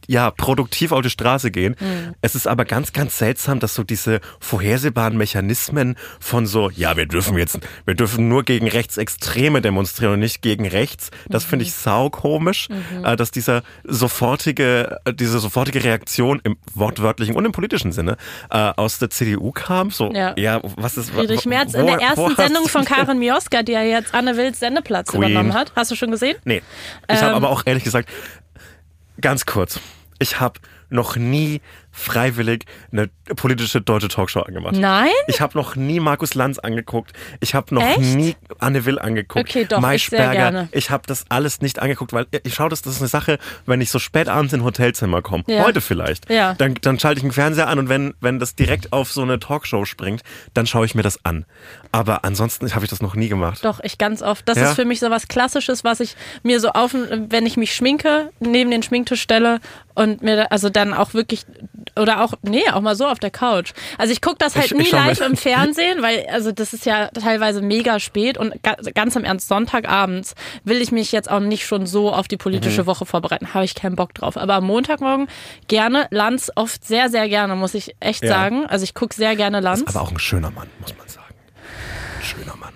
ja, 0.06 0.30
produktiv 0.30 0.92
auf 0.92 1.02
die 1.02 1.10
Straße 1.10 1.50
gehen. 1.50 1.76
Mhm. 1.80 2.14
Es 2.20 2.34
ist 2.34 2.46
aber 2.46 2.64
ganz, 2.64 2.92
ganz 2.92 3.18
seltsam, 3.18 3.60
dass 3.60 3.74
so 3.74 3.82
diese 3.84 4.20
vorhersehbaren 4.40 5.16
Mechanismen 5.16 5.96
von 6.20 6.46
so, 6.46 6.70
ja, 6.70 6.96
wir 6.96 7.06
dürfen 7.06 7.36
jetzt, 7.38 7.58
wir 7.86 7.94
dürfen 7.94 8.28
nur 8.28 8.42
gegen 8.44 8.68
Rechtsextreme 8.68 9.60
demonstrieren 9.62 10.14
und 10.14 10.20
nicht 10.20 10.42
gegen 10.42 10.66
rechts. 10.66 11.10
Das 11.28 11.44
finde 11.44 11.64
ich 11.64 11.70
Mhm. 11.70 11.74
saukomisch, 11.82 12.68
äh, 13.02 13.16
dass 13.16 13.30
dieser 13.30 13.62
sofortige, 13.84 14.98
äh, 15.04 15.14
diese 15.14 15.38
sofortige 15.38 15.82
Reaktion 15.84 16.40
im 16.44 16.56
wortwörtlichen 16.74 17.34
und 17.36 17.44
im 17.44 17.52
politischen 17.52 17.92
Sinne 17.92 18.16
äh, 18.50 18.56
aus 18.76 18.98
der 18.98 19.10
CDU 19.10 19.50
kam. 19.52 19.90
So, 19.90 20.12
ja, 20.12 20.34
Ja. 20.36 20.60
was 20.76 20.96
ist 20.96 21.10
Friedrich 21.10 21.46
Merz 21.46 21.74
wo- 21.74 21.78
in 21.78 21.86
der 21.86 22.00
ersten 22.00 22.36
Sendung 22.36 22.64
du- 22.64 22.68
von 22.68 22.84
Karin 22.84 23.18
Mioska, 23.18 23.62
die 23.62 23.72
ja 23.72 23.82
jetzt 23.82 24.14
Anne 24.14 24.36
Wills 24.36 24.60
Sendeplatz 24.60 25.08
Queen. 25.08 25.22
übernommen 25.22 25.54
hat. 25.54 25.72
Hast 25.74 25.90
du 25.90 25.94
schon 25.96 26.10
gesehen? 26.10 26.36
Nee, 26.44 26.62
ich 27.10 27.16
habe 27.22 27.30
Ähm, 27.30 27.36
aber 27.36 27.50
auch 27.50 27.62
ehrlich 27.66 27.84
gesagt 27.84 28.08
Ganz 29.20 29.46
kurz. 29.46 29.80
Ich 30.18 30.40
habe 30.40 30.60
noch 30.90 31.16
nie 31.16 31.60
freiwillig 31.94 32.64
eine 32.92 33.08
politische 33.36 33.80
deutsche 33.80 34.08
Talkshow 34.08 34.40
angemacht. 34.40 34.74
Nein? 34.76 35.08
Ich 35.28 35.40
habe 35.40 35.56
noch 35.56 35.76
nie 35.76 36.00
Markus 36.00 36.34
Lanz 36.34 36.58
angeguckt. 36.58 37.12
Ich 37.40 37.54
habe 37.54 37.74
noch 37.74 37.82
Echt? 37.82 38.00
nie 38.00 38.36
Anne 38.58 38.84
Will 38.84 38.98
angeguckt. 38.98 39.48
Okay, 39.48 39.64
doch, 39.64 39.78
ich 39.78 39.80
sehr 39.80 39.80
Maischberger. 39.80 40.32
gerne. 40.34 40.68
Ich 40.72 40.90
habe 40.90 41.04
das 41.06 41.24
alles 41.28 41.60
nicht 41.60 41.78
angeguckt, 41.78 42.12
weil 42.12 42.26
ich 42.42 42.54
schaue 42.54 42.68
das, 42.68 42.82
das 42.82 42.94
ist 42.94 43.00
eine 43.00 43.08
Sache, 43.08 43.38
wenn 43.66 43.80
ich 43.80 43.90
so 43.90 43.98
spät 44.00 44.28
abends 44.28 44.52
in 44.52 44.60
ein 44.60 44.64
Hotelzimmer 44.64 45.22
komme, 45.22 45.44
Ja. 45.46 45.64
heute 45.64 45.80
vielleicht, 45.80 46.28
Ja. 46.30 46.54
dann, 46.54 46.74
dann 46.82 46.98
schalte 46.98 47.18
ich 47.18 47.24
einen 47.24 47.32
Fernseher 47.32 47.68
an 47.68 47.78
und 47.78 47.88
wenn, 47.88 48.14
wenn 48.20 48.38
das 48.40 48.56
direkt 48.56 48.92
auf 48.92 49.12
so 49.12 49.22
eine 49.22 49.38
Talkshow 49.38 49.84
springt, 49.84 50.22
dann 50.52 50.66
schaue 50.66 50.84
ich 50.86 50.94
mir 50.94 51.02
das 51.02 51.24
an. 51.24 51.44
Aber 51.92 52.24
ansonsten 52.24 52.74
habe 52.74 52.84
ich 52.84 52.90
das 52.90 53.00
noch 53.00 53.14
nie 53.14 53.28
gemacht. 53.28 53.64
Doch, 53.64 53.78
ich 53.84 53.98
ganz 53.98 54.20
oft. 54.20 54.48
Das 54.48 54.58
Ja? 54.58 54.70
ist 54.70 54.74
für 54.74 54.84
mich 54.84 54.98
so 54.98 55.10
was 55.10 55.28
Klassisches, 55.28 55.84
was 55.84 56.00
ich 56.00 56.16
mir 56.42 56.58
so 56.58 56.70
auf, 56.70 56.92
wenn 56.94 57.46
ich 57.46 57.56
mich 57.56 57.72
schminke, 57.74 58.30
neben 58.40 58.70
den 58.72 58.82
Schminktisch 58.82 59.22
stelle 59.22 59.60
und 59.94 60.22
mir, 60.22 60.50
also 60.50 60.70
dann 60.70 60.92
auch 60.92 61.14
wirklich, 61.14 61.44
oder 61.96 62.22
auch, 62.24 62.34
nee, 62.42 62.68
auch 62.72 62.80
mal 62.80 62.96
so 62.96 63.06
auf 63.06 63.18
der 63.18 63.30
Couch. 63.30 63.72
Also 63.98 64.12
ich 64.12 64.20
gucke 64.20 64.36
das 64.38 64.54
halt 64.56 64.66
Ich- 64.66 64.72
ich 64.72 64.78
nie 64.78 64.84
mir- 64.92 65.04
live 65.06 65.20
im 65.20 65.36
Fernsehen, 65.36 66.02
weil, 66.02 66.26
also 66.32 66.50
das 66.52 66.72
ist 66.72 66.84
ja 66.86 67.08
teilweise 67.08 67.62
mega 67.62 68.00
spät 68.00 68.36
und 68.36 68.60
ga, 68.62 68.74
ganz 68.94 69.14
im 69.16 69.24
Ernst, 69.24 69.48
Sonntagabends 69.48 70.34
will 70.64 70.82
ich 70.82 70.90
mich 70.92 71.12
jetzt 71.12 71.30
auch 71.30 71.40
nicht 71.40 71.64
schon 71.66 71.86
so 71.86 72.12
auf 72.12 72.26
die 72.28 72.36
politische 72.36 72.82
Mhm. 72.82 72.86
Woche 72.86 73.06
vorbereiten. 73.06 73.54
Habe 73.54 73.64
ich 73.64 73.74
keinen 73.74 73.96
Bock 73.96 74.14
drauf. 74.14 74.36
Aber 74.36 74.54
am 74.54 74.64
Montagmorgen 74.66 75.28
gerne, 75.68 76.08
Lanz 76.10 76.50
oft 76.56 76.84
sehr, 76.84 77.08
sehr 77.10 77.28
gerne, 77.28 77.54
muss 77.56 77.74
ich 77.74 77.94
echt 78.00 78.22
Ja. 78.24 78.30
sagen. 78.30 78.66
Also 78.66 78.84
ich 78.84 78.94
gucke 78.94 79.14
sehr 79.14 79.36
gerne 79.36 79.60
Lanz. 79.60 79.84
Aber 79.86 80.02
auch 80.02 80.10
ein 80.10 80.18
schöner 80.18 80.50
Mann, 80.50 80.68
muss 80.80 80.96
man 80.96 81.06
sagen. 81.08 81.34
Ein 82.18 82.24
schöner 82.24 82.56
Mann. 82.56 82.74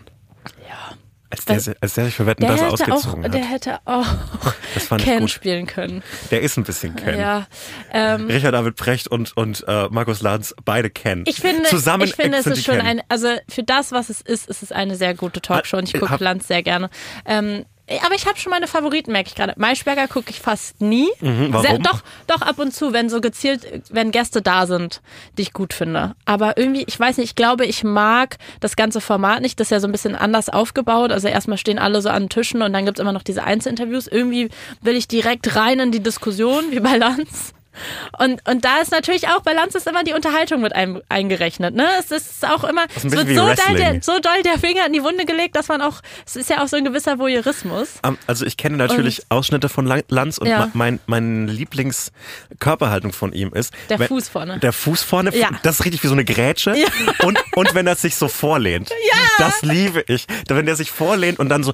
Ja. 0.69 0.97
Als 1.39 1.65
der, 1.65 1.75
Das- 1.75 1.83
als 1.83 1.95
der 1.95 2.05
sich 2.07 2.15
für 2.15 2.27
Wetten 2.27 2.43
das 2.47 2.61
hätte, 2.61 2.67
auch, 2.69 2.73
ausgezogen 2.73 3.25
hat. 3.25 3.35
der 3.35 3.45
hätte 3.45 3.79
auch 3.85 4.07
Das 4.75 4.87
fand 4.87 5.03
ich 5.03 5.07
Ken 5.09 5.21
gut. 5.21 5.31
spielen 5.31 5.67
können. 5.67 6.03
Der 6.31 6.41
ist 6.43 6.57
ein 6.57 6.65
bisschen 6.65 6.95
Ken. 6.97 7.19
Ja. 7.19 7.47
Ähm, 7.93 8.27
Richard 8.27 8.55
David 8.55 8.77
Precht 8.77 9.09
und, 9.09 9.37
und 9.37 9.65
äh, 9.67 9.89
Markus 9.91 10.21
Lanz 10.23 10.55
beide 10.65 10.91
kennen. 10.91 11.25
ich 11.27 11.37
finde, 11.41 11.65
Zusammen 11.69 12.05
ich 12.05 12.15
finde 12.15 12.39
es 12.39 12.47
ist 12.47 12.65
schon 12.65 12.77
Ken. 12.79 12.87
ein, 12.87 13.03
also 13.09 13.29
für 13.49 13.63
das, 13.63 13.93
was 13.93 14.09
es 14.11 14.21
ist, 14.21 14.49
ist 14.49 14.63
es 14.63 14.73
eine 14.73 14.97
sehr 14.97 15.15
gute 15.15 15.41
Talkshow 15.41 15.77
und 15.79 15.93
ich 15.93 15.99
gucke 16.01 16.23
Lanz 16.23 16.49
sehr 16.49 16.63
gerne. 16.63 16.91
Ähm, 17.27 17.65
aber 18.05 18.15
ich 18.15 18.27
habe 18.27 18.39
schon 18.39 18.51
meine 18.51 18.67
Favoriten, 18.67 19.13
merke 19.13 19.29
ich 19.29 19.35
gerade. 19.35 19.55
Maischberger 19.57 20.09
gucke 20.09 20.31
ich 20.31 20.41
fast 20.41 20.81
nie. 20.81 21.09
Mhm, 21.21 21.49
warum? 21.53 21.67
Sehr, 21.67 21.79
doch, 21.79 22.03
doch 22.27 22.43
ab 22.43 22.59
und 22.59 22.75
zu, 22.75 22.93
wenn 22.93 23.09
so 23.09 23.21
gezielt, 23.21 23.83
wenn 23.91 24.11
Gäste 24.11 24.43
da 24.43 24.67
sind, 24.67 25.01
die 25.39 25.43
ich 25.43 25.53
gut 25.53 25.73
finde. 25.73 26.15
Aber 26.25 26.59
irgendwie, 26.59 26.85
ich 26.87 26.99
weiß 26.99 27.17
nicht, 27.17 27.31
ich 27.31 27.35
glaube, 27.35 27.65
ich 27.65 27.85
mag 27.85 28.37
das 28.61 28.77
ganze 28.77 29.01
Format 29.01 29.41
nicht. 29.41 29.59
Das 29.59 29.69
ist 29.69 29.71
ja 29.71 29.81
so 29.81 29.89
ein 29.89 29.93
bisschen 29.93 30.17
anders 30.17 30.49
aufgebaut. 30.49 31.13
Also 31.13 31.29
erstmal 31.29 31.59
stehen 31.59 31.79
alle 31.79 32.03
so 32.03 32.11
an 32.11 32.29
Tischen 32.29 32.63
und 32.63 32.73
dann 32.73 32.85
gibt's 32.85 33.01
immer 33.01 33.13
noch 33.13 33.23
diese 33.23 33.45
Einzelinterviews. 33.45 34.07
Irgendwie 34.07 34.51
will 34.83 34.97
ich 34.97 35.09
direkt 35.09 35.57
rein 35.57 35.81
in 35.81 35.93
die 35.93 36.03
Diskussion, 36.03 36.71
wie 36.71 36.81
bei 36.81 36.97
Lanz. 36.97 37.55
Und, 38.19 38.47
und 38.49 38.65
da 38.65 38.79
ist 38.79 38.91
natürlich 38.93 39.29
auch, 39.29 39.41
bei 39.43 39.53
Lanz 39.53 39.75
ist 39.75 39.87
immer 39.87 40.05
die 40.05 40.13
Unterhaltung 40.13 40.61
mit 40.61 40.75
einem 40.75 41.01
eingerechnet. 41.09 41.75
Ne? 41.75 41.87
Es 41.99 42.11
ist 42.11 42.45
auch 42.49 42.65
immer, 42.65 42.87
es 42.97 43.05
wird 43.11 43.29
so 43.29 43.35
doll, 43.35 43.77
der, 43.77 44.03
so 44.03 44.19
doll 44.21 44.43
der 44.45 44.59
Finger 44.59 44.87
in 44.87 44.93
die 44.93 45.03
Wunde 45.03 45.25
gelegt, 45.25 45.57
dass 45.57 45.69
man 45.69 45.83
auch, 45.83 46.01
es 46.27 46.37
ist 46.37 46.51
ja 46.51 46.63
auch 46.63 46.69
so 46.69 46.77
ein 46.77 46.85
gewisser 46.85 47.19
Voyeurismus. 47.19 47.89
Am- 48.03 48.19
Also 48.27 48.45
ich 48.47 48.57
kenne 48.57 48.77
natürlich 48.77 49.23
Ausschnitte 49.29 49.69
von 49.69 49.87
Lanz 50.09 50.39
und 50.39 50.47
Ja. 50.47 50.71
mein, 50.75 51.01
mein 51.07 51.49
Lieblingskörperhaltung 51.49 53.13
von 53.13 53.33
ihm 53.33 53.53
ist 53.55 53.73
Der 53.89 53.99
wenn- 53.99 54.09
Fuß 54.09 54.29
vorne. 54.29 54.59
Der 54.59 54.73
Fuß 54.73 55.03
vorne, 55.03 55.35
Ja. 55.37 55.51
das 55.63 55.81
ist 55.81 55.85
richtig 55.85 56.03
wie 56.03 56.09
so 56.09 56.13
eine 56.15 56.25
Grätsche. 56.25 56.75
Und, 57.21 57.39
und 57.57 57.75
wenn 57.75 57.87
er 57.87 57.97
sich 57.97 58.17
so 58.17 58.29
vorlehnt. 58.29 58.91
Ja. 58.91 59.19
Das 59.39 59.63
liebe 59.63 60.05
ich. 60.09 60.27
Wenn 60.49 60.67
der 60.67 60.77
sich 60.77 60.91
vorlehnt 60.91 61.39
und 61.39 61.49
dann 61.49 61.63
so. 61.65 61.73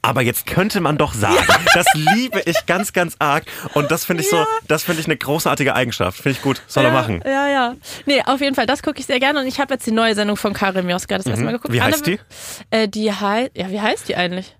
Aber 0.00 0.22
jetzt 0.22 0.46
könnte 0.46 0.80
man 0.80 0.96
doch 0.96 1.12
sagen, 1.12 1.36
das 1.74 1.86
liebe 1.94 2.40
ich 2.46 2.66
ganz, 2.66 2.92
ganz 2.92 3.16
arg. 3.18 3.44
Und 3.74 3.90
das 3.90 4.04
finde 4.04 4.22
ich 4.22 4.30
so, 4.30 4.44
das 4.68 4.84
finde 4.84 5.00
ich 5.00 5.06
eine 5.06 5.16
großartige 5.16 5.74
Eigenschaft. 5.74 6.18
Finde 6.22 6.36
ich 6.38 6.42
gut. 6.42 6.62
Soll 6.66 6.84
er 6.84 6.90
ja, 6.90 6.94
machen. 6.94 7.20
Ja, 7.26 7.48
ja. 7.48 7.74
Nee, 8.06 8.22
auf 8.24 8.40
jeden 8.40 8.54
Fall, 8.54 8.66
das 8.66 8.82
gucke 8.82 9.00
ich 9.00 9.06
sehr 9.06 9.18
gerne. 9.20 9.40
Und 9.40 9.46
ich 9.46 9.58
habe 9.60 9.74
jetzt 9.74 9.86
die 9.86 9.90
neue 9.92 10.14
Sendung 10.14 10.36
von 10.36 10.52
Karin 10.52 10.86
Mioska 10.86 11.16
das 11.16 11.26
erste 11.26 11.44
Mal 11.44 11.52
geguckt. 11.52 11.70
Mhm. 11.70 11.74
Wie 11.74 11.82
heißt 11.82 12.06
Anne- 12.06 12.18
Äh, 12.70 12.88
die 12.88 13.12
heißt, 13.12 13.50
ja, 13.54 13.70
wie 13.70 13.80
heißt 13.80 14.08
die 14.08 14.16
eigentlich? 14.16 14.56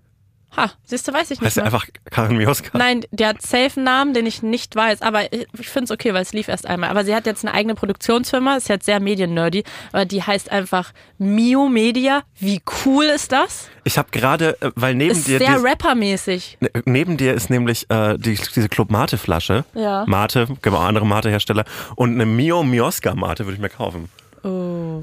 Ha, 0.56 0.70
siehst 0.84 1.06
du, 1.06 1.12
weiß 1.12 1.30
ich 1.30 1.40
nicht 1.40 1.46
Heißt 1.46 1.58
er 1.58 1.64
mehr. 1.64 1.72
einfach 1.72 1.87
Karin 2.11 2.37
Mioska? 2.37 2.76
Nein, 2.76 3.04
die 3.11 3.26
hat 3.26 3.42
safe 3.42 3.72
einen 3.76 3.84
Namen, 3.84 4.14
den 4.14 4.26
ich 4.26 4.42
nicht 4.42 4.74
weiß, 4.74 5.02
aber 5.02 5.32
ich 5.32 5.46
ich 5.58 5.68
finde 5.68 5.84
es 5.84 5.90
okay, 5.90 6.14
weil 6.14 6.22
es 6.22 6.32
lief 6.32 6.48
erst 6.48 6.66
einmal. 6.66 6.88
Aber 6.90 7.04
sie 7.04 7.14
hat 7.14 7.26
jetzt 7.26 7.44
eine 7.44 7.54
eigene 7.54 7.74
Produktionsfirma, 7.74 8.56
ist 8.56 8.68
jetzt 8.68 8.87
sehr 8.87 8.98
mediennerdy, 8.98 9.62
aber 9.92 10.04
die 10.04 10.22
heißt 10.22 10.50
einfach 10.50 10.92
Mio 11.18 11.68
Media. 11.68 12.22
Wie 12.38 12.62
cool 12.84 13.04
ist 13.04 13.30
das? 13.32 13.68
Ich 13.84 13.98
habe 13.98 14.08
gerade, 14.11 14.56
äh, 14.61 14.70
weil 14.74 14.94
neben 14.94 15.12
Ist 15.12 15.28
dir 15.28 15.38
sehr 15.38 15.62
rappermäßig. 15.62 16.58
Ne, 16.61 16.70
Neben 16.84 17.16
dir 17.16 17.34
ist 17.34 17.50
nämlich 17.50 17.88
äh, 17.90 18.16
die, 18.18 18.38
diese 18.54 18.68
Club 18.68 18.90
Mate 18.90 19.18
Flasche. 19.18 19.64
Ja. 19.74 20.04
Mate, 20.06 20.48
auch 20.66 20.80
andere 20.80 21.06
Mate-Hersteller. 21.06 21.64
Und 21.94 22.14
eine 22.14 22.26
Mio 22.26 22.62
Mioska 22.62 23.14
Mate 23.14 23.44
würde 23.44 23.54
ich 23.56 23.61
mir 23.61 23.68
kaufen. 23.68 24.08
Oh. 24.44 25.02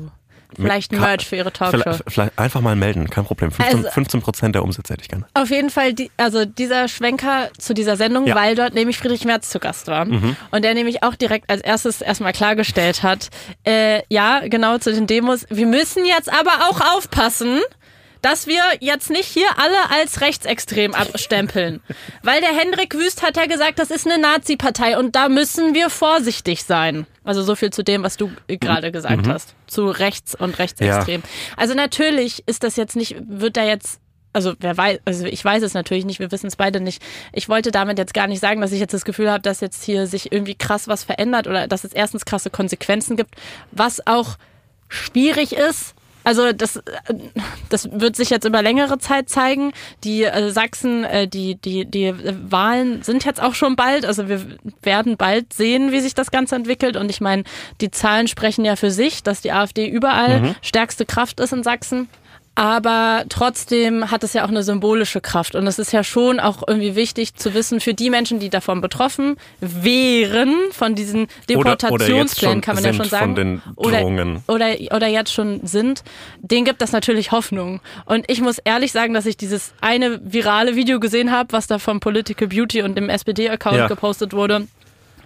Vielleicht 0.56 0.92
ein 0.92 1.00
Merch 1.00 1.26
für 1.26 1.36
ihre 1.36 1.52
Talkshow. 1.52 1.82
Vielleicht, 1.82 2.04
vielleicht 2.08 2.40
einfach 2.40 2.62
mal 2.62 2.76
melden, 2.76 3.10
kein 3.10 3.26
Problem. 3.26 3.52
15, 3.52 3.78
Also- 3.78 3.90
15 3.92 4.22
Prozent 4.22 4.56
der 4.56 4.64
Umsätze 4.64 4.94
hätte 4.94 5.04
ich 5.04 5.10
gerne. 5.10 5.26
Auf 5.34 5.50
jeden 5.50 5.70
Fall, 5.70 5.94
die, 5.94 6.10
also 6.18 6.46
dieser 6.46 6.88
Schwenker 6.88 7.50
zu 7.58 7.74
dieser 7.74 7.98
Sendung, 7.98 8.26
Ja. 8.28 8.36
Mhm. 8.36 8.40
weil 8.40 8.56
dort 8.56 8.74
nämlich 8.74 8.98
Friedrich 8.98 9.26
Merz 9.26 9.50
zu 9.50 9.60
Gast 9.60 9.88
war. 9.88 10.06
Und 10.06 10.64
der 10.64 10.74
nämlich 10.74 11.04
auch 11.04 11.16
direkt 11.16 11.50
als 11.50 11.62
erstes 11.62 12.02
erstmal 12.02 12.34
klargestellt 12.34 13.04
hat, 13.04 13.30
äh, 13.66 14.02
ja, 14.10 14.42
genau 14.48 14.78
zu 14.78 14.94
den 14.94 15.08
Demos, 15.08 15.46
wir 15.50 15.66
müssen 15.68 16.06
jetzt 16.06 16.32
aber 16.32 16.70
auch 16.70 16.96
aufpassen, 16.96 17.60
dass 18.26 18.48
wir 18.48 18.64
jetzt 18.80 19.12
nicht 19.12 19.28
hier 19.28 19.48
alle 19.58 19.92
als 19.92 20.20
rechtsextrem 20.20 20.96
abstempeln. 20.96 21.80
Weil 22.24 22.42
der 22.42 22.58
Hendrik 22.58 22.96
Wüst 22.96 23.22
hat 23.22 23.38
ja 23.38 23.46
gesagt, 23.46 23.78
das 23.78 23.92
ist 23.92 24.08
eine 24.08 24.18
Nazi-Partei 24.20 24.98
und 24.98 25.16
da 25.16 25.30
müssen 25.30 25.76
wir 25.76 25.92
vorsichtig 25.92 26.64
sein. 26.64 27.06
Also 27.24 27.44
so 27.44 27.56
viel 27.56 27.70
zu 27.70 27.84
dem, 27.84 28.02
was 28.02 28.18
du 28.18 28.32
gerade 28.48 28.92
gesagt 28.92 29.28
hast. 29.28 29.54
Zu 29.68 29.86
rechts 29.92 30.34
und 30.34 30.58
rechtsextrem. 30.58 31.22
Also 31.56 31.76
natürlich 31.76 32.42
ist 32.48 32.64
das 32.64 32.78
jetzt 32.78 32.96
nicht, 32.96 33.16
wird 33.28 33.58
da 33.58 33.64
jetzt 33.64 34.00
also 34.34 34.54
wer 34.60 34.76
weiß, 34.76 35.00
also 35.06 35.26
ich 35.26 35.46
weiß 35.46 35.64
es 35.64 35.76
natürlich 35.76 36.04
nicht, 36.04 36.20
wir 36.20 36.32
wissen 36.32 36.48
es 36.48 36.56
beide 36.56 36.82
nicht. 36.82 37.02
Ich 37.32 37.48
wollte 37.48 37.72
damit 37.72 38.00
jetzt 38.00 38.14
gar 38.16 38.28
nicht 38.28 38.42
sagen, 38.42 38.60
dass 38.60 38.72
ich 38.72 38.80
jetzt 38.80 38.94
das 38.94 39.06
Gefühl 39.06 39.32
habe, 39.32 39.44
dass 39.44 39.62
jetzt 39.62 39.84
hier 39.84 40.08
sich 40.08 40.32
irgendwie 40.32 40.56
krass 40.56 40.88
was 40.88 41.04
verändert 41.04 41.48
oder 41.48 41.68
dass 41.68 41.84
es 41.84 41.94
erstens 41.94 42.26
krasse 42.26 42.50
Konsequenzen 42.50 43.18
gibt, 43.18 43.36
was 43.72 44.06
auch 44.08 44.36
schwierig 44.90 45.54
ist. 45.54 45.94
Also 46.26 46.52
das, 46.52 46.78
äh, 46.78 46.82
das 47.70 47.90
wird 47.92 48.16
sich 48.16 48.30
jetzt 48.30 48.46
über 48.46 48.62
längere 48.62 48.98
Zeit 48.98 49.30
zeigen. 49.30 49.72
Die 50.04 50.24
äh, 50.24 50.50
Sachsen, 50.50 51.06
äh, 51.06 51.28
die, 51.28 51.56
die, 51.56 51.86
die 51.86 52.14
Wahlen 52.50 53.04
sind 53.04 53.24
jetzt 53.24 53.42
auch 53.42 53.54
schon 53.54 53.76
bald. 53.76 54.06
Also 54.06 54.28
wir 54.28 54.42
werden 54.82 55.16
bald 55.16 55.54
sehen, 55.54 55.92
wie 55.92 56.02
sich 56.02 56.16
das 56.16 56.32
Ganze 56.32 56.56
entwickelt. 56.56 56.98
Und 56.98 57.10
ich 57.10 57.22
meine, 57.22 57.44
die 57.80 57.92
Zahlen 57.92 58.28
sprechen 58.28 58.66
ja 58.66 58.76
für 58.76 58.92
sich, 58.92 59.24
dass 59.24 59.42
die 59.42 59.52
AfD 59.52 59.88
überall 59.88 60.56
stärkste 60.62 61.06
Kraft 61.06 61.40
ist 61.40 61.54
in 61.54 61.64
Sachsen. 61.64 62.10
Aber 62.58 63.26
trotzdem 63.28 64.12
hat 64.12 64.24
es 64.24 64.32
ja 64.32 64.46
auch 64.46 64.50
eine 64.50 64.64
symbolische 64.64 65.20
Kraft. 65.20 65.56
Und 65.56 65.68
es 65.68 65.78
ist 65.78 65.92
ja 65.92 66.06
schon 66.06 66.40
auch 66.40 66.64
irgendwie 66.66 66.96
wichtig 66.96 67.36
zu 67.36 67.54
wissen, 67.54 67.82
für 67.82 67.94
die 67.94 68.10
Menschen, 68.10 68.40
die 68.40 68.50
davon 68.50 68.80
betroffen 68.80 69.36
wären, 69.60 70.56
von 70.72 70.96
diesen 70.96 71.28
Deportationsplänen, 71.50 72.62
kann 72.62 72.76
man 72.76 72.86
ja 72.86 72.94
schon 72.94 73.10
sagen. 73.10 73.26
von 73.26 73.36
den 73.36 73.62
oder, 73.76 74.04
oder, 74.48 74.96
oder 74.96 75.08
jetzt 75.08 75.34
schon 75.34 75.68
sind, 75.68 76.04
denen 76.40 76.64
gibt 76.64 76.82
das 76.82 76.94
natürlich 76.94 77.34
Hoffnung. 77.34 77.82
Und 78.06 78.24
ich 78.32 78.40
muss 78.40 78.58
ehrlich 78.60 78.94
sagen, 78.94 79.14
dass 79.14 79.26
ich 79.26 79.36
dieses 79.36 79.74
eine 79.82 80.22
virale 80.24 80.78
Video 80.78 81.02
gesehen 81.02 81.32
habe, 81.32 81.52
was 81.52 81.68
da 81.68 81.78
vom 81.78 82.00
Political 82.00 82.48
Beauty 82.48 82.84
und 82.84 82.96
dem 82.96 83.10
SPD-Account 83.10 83.76
Ja. 83.76 83.88
gepostet 83.88 84.32
wurde. 84.32 84.68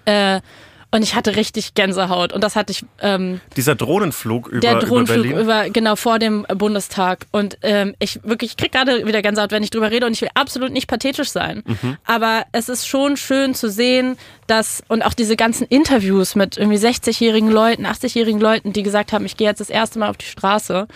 Äh, 0.06 0.42
und 0.92 1.04
ich 1.04 1.14
hatte 1.14 1.36
richtig 1.36 1.76
Gänsehaut. 1.76 2.34
Und 2.34 2.44
das 2.44 2.56
hatte 2.56 2.72
ich 2.72 2.84
ähm, 3.00 3.42
Dieser 3.56 3.76
Drohnenflug 3.76 4.48
über, 4.48 4.60
der 4.60 4.72
über 4.72 4.80
Drohnenflug 4.82 5.24
Berlin. 5.24 5.40
über, 5.40 5.70
genau 5.70 5.96
vor 5.96 6.18
dem 6.18 6.48
Bundestag. 6.56 7.28
Und 7.32 7.60
ähm, 7.62 7.94
ich 8.00 8.24
wirklich, 8.24 8.52
ich 8.52 8.58
krieg 8.58 8.72
gerade 8.72 9.06
wieder 9.06 9.22
Gänsehaut, 9.22 9.52
wenn 9.52 9.62
ich 9.62 9.70
drüber 9.70 9.92
rede 9.92 10.08
und 10.08 10.14
ich 10.14 10.22
will 10.22 10.30
absolut 10.34 10.72
nicht 10.72 10.88
pathetisch 10.88 11.30
sein. 11.30 11.64
Mhm. 11.66 11.98
Aber 12.06 12.46
es 12.54 12.70
ist 12.70 12.88
schon 12.88 13.18
schön 13.18 13.54
zu 13.54 13.70
sehen, 13.70 14.18
dass, 14.48 14.82
und 14.88 15.04
auch 15.04 15.14
diese 15.14 15.36
ganzen 15.36 15.68
Interviews 15.68 16.36
mit 16.36 16.58
irgendwie 16.58 16.78
60-jährigen 16.78 17.52
Leuten, 17.52 17.86
80-jährigen 17.86 18.42
Leuten, 18.42 18.74
die 18.74 18.82
gesagt 18.82 19.14
haben, 19.14 19.26
ich 19.26 19.38
gehe 19.38 19.48
jetzt 19.48 19.60
das 19.60 19.70
erste 19.70 20.00
Mal 20.00 20.10
auf 20.10 20.18
die 20.18 20.26
Straße. 20.26 20.88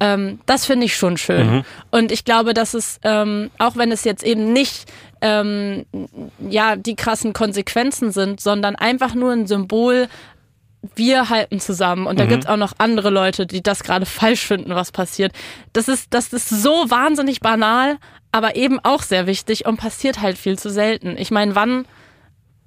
Ähm, 0.00 0.40
das 0.46 0.66
finde 0.66 0.86
ich 0.86 0.94
schon 0.94 1.16
schön. 1.16 1.56
Mhm. 1.56 1.64
Und 1.90 2.12
ich 2.12 2.24
glaube, 2.24 2.54
dass 2.54 2.74
es, 2.74 3.00
ähm, 3.02 3.50
auch 3.58 3.76
wenn 3.76 3.90
es 3.90 4.04
jetzt 4.04 4.22
eben 4.22 4.52
nicht 4.52 4.84
ähm, 5.20 5.84
ja, 6.48 6.76
die 6.76 6.96
krassen 6.96 7.32
Konsequenzen 7.32 8.12
sind, 8.12 8.40
sondern 8.40 8.76
einfach 8.76 9.14
nur 9.14 9.32
ein 9.32 9.46
Symbol, 9.46 10.08
wir 10.94 11.28
halten 11.28 11.58
zusammen. 11.60 12.06
Und 12.06 12.20
da 12.20 12.24
Mhm. 12.24 12.28
gibt's 12.28 12.46
auch 12.46 12.56
noch 12.56 12.72
andere 12.78 13.10
Leute, 13.10 13.46
die 13.46 13.62
das 13.62 13.82
gerade 13.82 14.06
falsch 14.06 14.46
finden, 14.46 14.74
was 14.74 14.92
passiert. 14.92 15.32
Das 15.72 15.88
ist, 15.88 16.14
das 16.14 16.32
ist 16.32 16.48
so 16.48 16.70
wahnsinnig 16.88 17.40
banal, 17.40 17.96
aber 18.32 18.56
eben 18.56 18.78
auch 18.82 19.02
sehr 19.02 19.26
wichtig 19.26 19.66
und 19.66 19.76
passiert 19.78 20.20
halt 20.20 20.38
viel 20.38 20.58
zu 20.58 20.70
selten. 20.70 21.16
Ich 21.18 21.30
meine, 21.30 21.54
wann, 21.54 21.86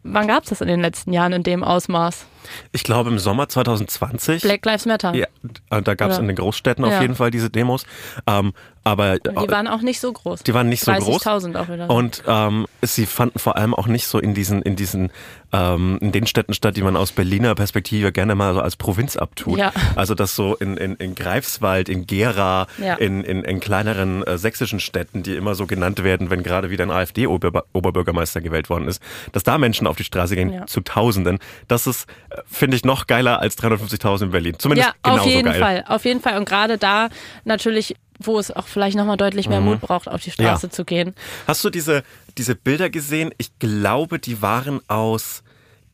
wann 0.04 0.28
gab's 0.28 0.50
das 0.50 0.62
in 0.62 0.68
den 0.68 0.82
letzten 0.82 1.14
Jahren 1.14 1.34
in 1.34 1.44
dem 1.44 1.64
Ausmaß? 1.64 2.26
Ich 2.72 2.84
glaube 2.84 3.10
im 3.10 3.20
Sommer 3.20 3.48
2020. 3.50 4.42
Black 4.42 4.66
Lives 4.66 4.86
Matter. 4.86 5.14
Ja, 5.16 5.28
äh, 5.70 5.82
da 5.82 5.96
gab 5.96 6.12
es 6.12 6.18
in 6.18 6.28
den 6.28 6.36
Großstädten 6.36 6.84
auf 6.86 6.92
Ja. 6.92 7.02
jeden 7.02 7.16
Fall 7.16 7.32
diese 7.32 7.50
Demos. 7.50 7.86
Ähm, 8.28 8.54
aber 8.84 9.20
Die 9.20 9.30
waren 9.52 9.68
auch 9.68 9.82
nicht 9.82 10.00
so 10.00 10.12
groß. 10.12 10.42
die 10.42 10.56
waren 10.56 10.68
nicht 10.68 10.84
so 10.84 10.92
groß. 10.92 11.24
30.000 11.24 11.56
auch 11.56 11.70
wieder. 11.70 11.88
Und 11.92 12.24
ähm, 12.26 12.66
sie 12.82 13.06
fanden 13.06 13.38
vor 13.38 13.56
allem 13.56 13.76
auch 13.76 13.86
nicht 13.86 14.08
so 14.08 14.18
in 14.18 14.34
diesen, 14.34 14.64
in 14.64 14.76
diesen, 14.76 15.12
ähm, 15.54 16.00
in 16.02 16.12
den 16.12 16.26
Städten 16.26 16.56
statt, 16.56 16.78
die 16.78 16.82
man 16.82 16.96
aus 16.98 17.12
Berliner 17.12 17.54
Perspektive 17.54 18.12
gerne 18.12 18.34
mal 18.34 18.56
so 18.56 18.62
als 18.62 18.76
Provinz 18.78 19.18
abtut. 19.18 19.60
Ja. 19.60 19.72
Also 19.96 20.16
das 20.16 20.36
so 20.36 20.56
in, 20.56 20.78
in, 20.78 20.96
in 20.96 21.14
Greifswald, 21.14 21.90
in 21.90 22.08
Gera, 22.08 22.66
Ja. 22.80 22.96
in, 22.96 23.24
in, 23.24 23.44
in 23.44 23.60
kleineren 23.60 24.24
äh, 24.24 24.40
sächsischen 24.40 24.80
Städten, 24.80 25.22
die 25.22 25.36
immer 25.36 25.54
so 25.54 25.68
genannt 25.68 26.04
werden, 26.04 26.32
wenn 26.32 26.42
gerade 26.42 26.72
wieder 26.72 26.84
ein 26.84 26.92
AfD-Oberbürgermeister 26.92 28.42
gewählt 28.42 28.70
worden 28.72 28.88
ist, 28.88 29.02
dass 29.32 29.44
da 29.44 29.60
Menschen 29.60 29.86
auf 29.88 29.96
die 29.98 30.04
Straße 30.04 30.36
gehen 30.36 30.52
Ja. 30.54 30.66
zu 30.66 30.82
Tausenden. 30.82 31.38
Das 31.68 31.86
ist, 31.86 32.08
äh, 32.31 32.31
finde 32.46 32.78
ich, 32.78 32.84
noch 32.86 33.08
geiler 33.08 33.40
als 33.40 33.58
350.000 33.58 34.24
in 34.26 34.32
Berlin. 34.32 34.56
Zumindest 34.58 34.90
ja, 34.90 34.96
genauso 35.04 35.24
auf 35.24 35.28
jeden 35.30 35.46
geil. 35.46 35.60
Fall, 35.60 35.84
auf 35.88 36.06
jeden 36.06 36.22
Fall. 36.22 36.38
Und 36.38 36.46
gerade 36.48 36.78
da 36.78 37.10
natürlich, 37.46 37.96
wo 38.20 38.38
es 38.40 38.52
auch 38.52 38.68
vielleicht 38.68 38.96
nochmal 38.98 39.18
deutlich 39.18 39.50
mehr 39.50 39.62
Mut 39.62 39.82
braucht, 39.82 40.08
auf 40.08 40.22
die 40.22 40.32
Straße 40.32 40.68
Mhm. 40.68 40.70
Ja. 40.70 40.76
zu 40.76 40.86
gehen. 40.86 41.16
Hast 41.48 41.64
du 41.64 41.70
diese, 41.70 42.04
diese 42.38 42.56
Bilder 42.56 42.90
gesehen? 42.90 43.32
Ich 43.38 43.58
glaube, 43.60 44.20
die 44.20 44.42
waren 44.42 44.80
aus 44.88 45.44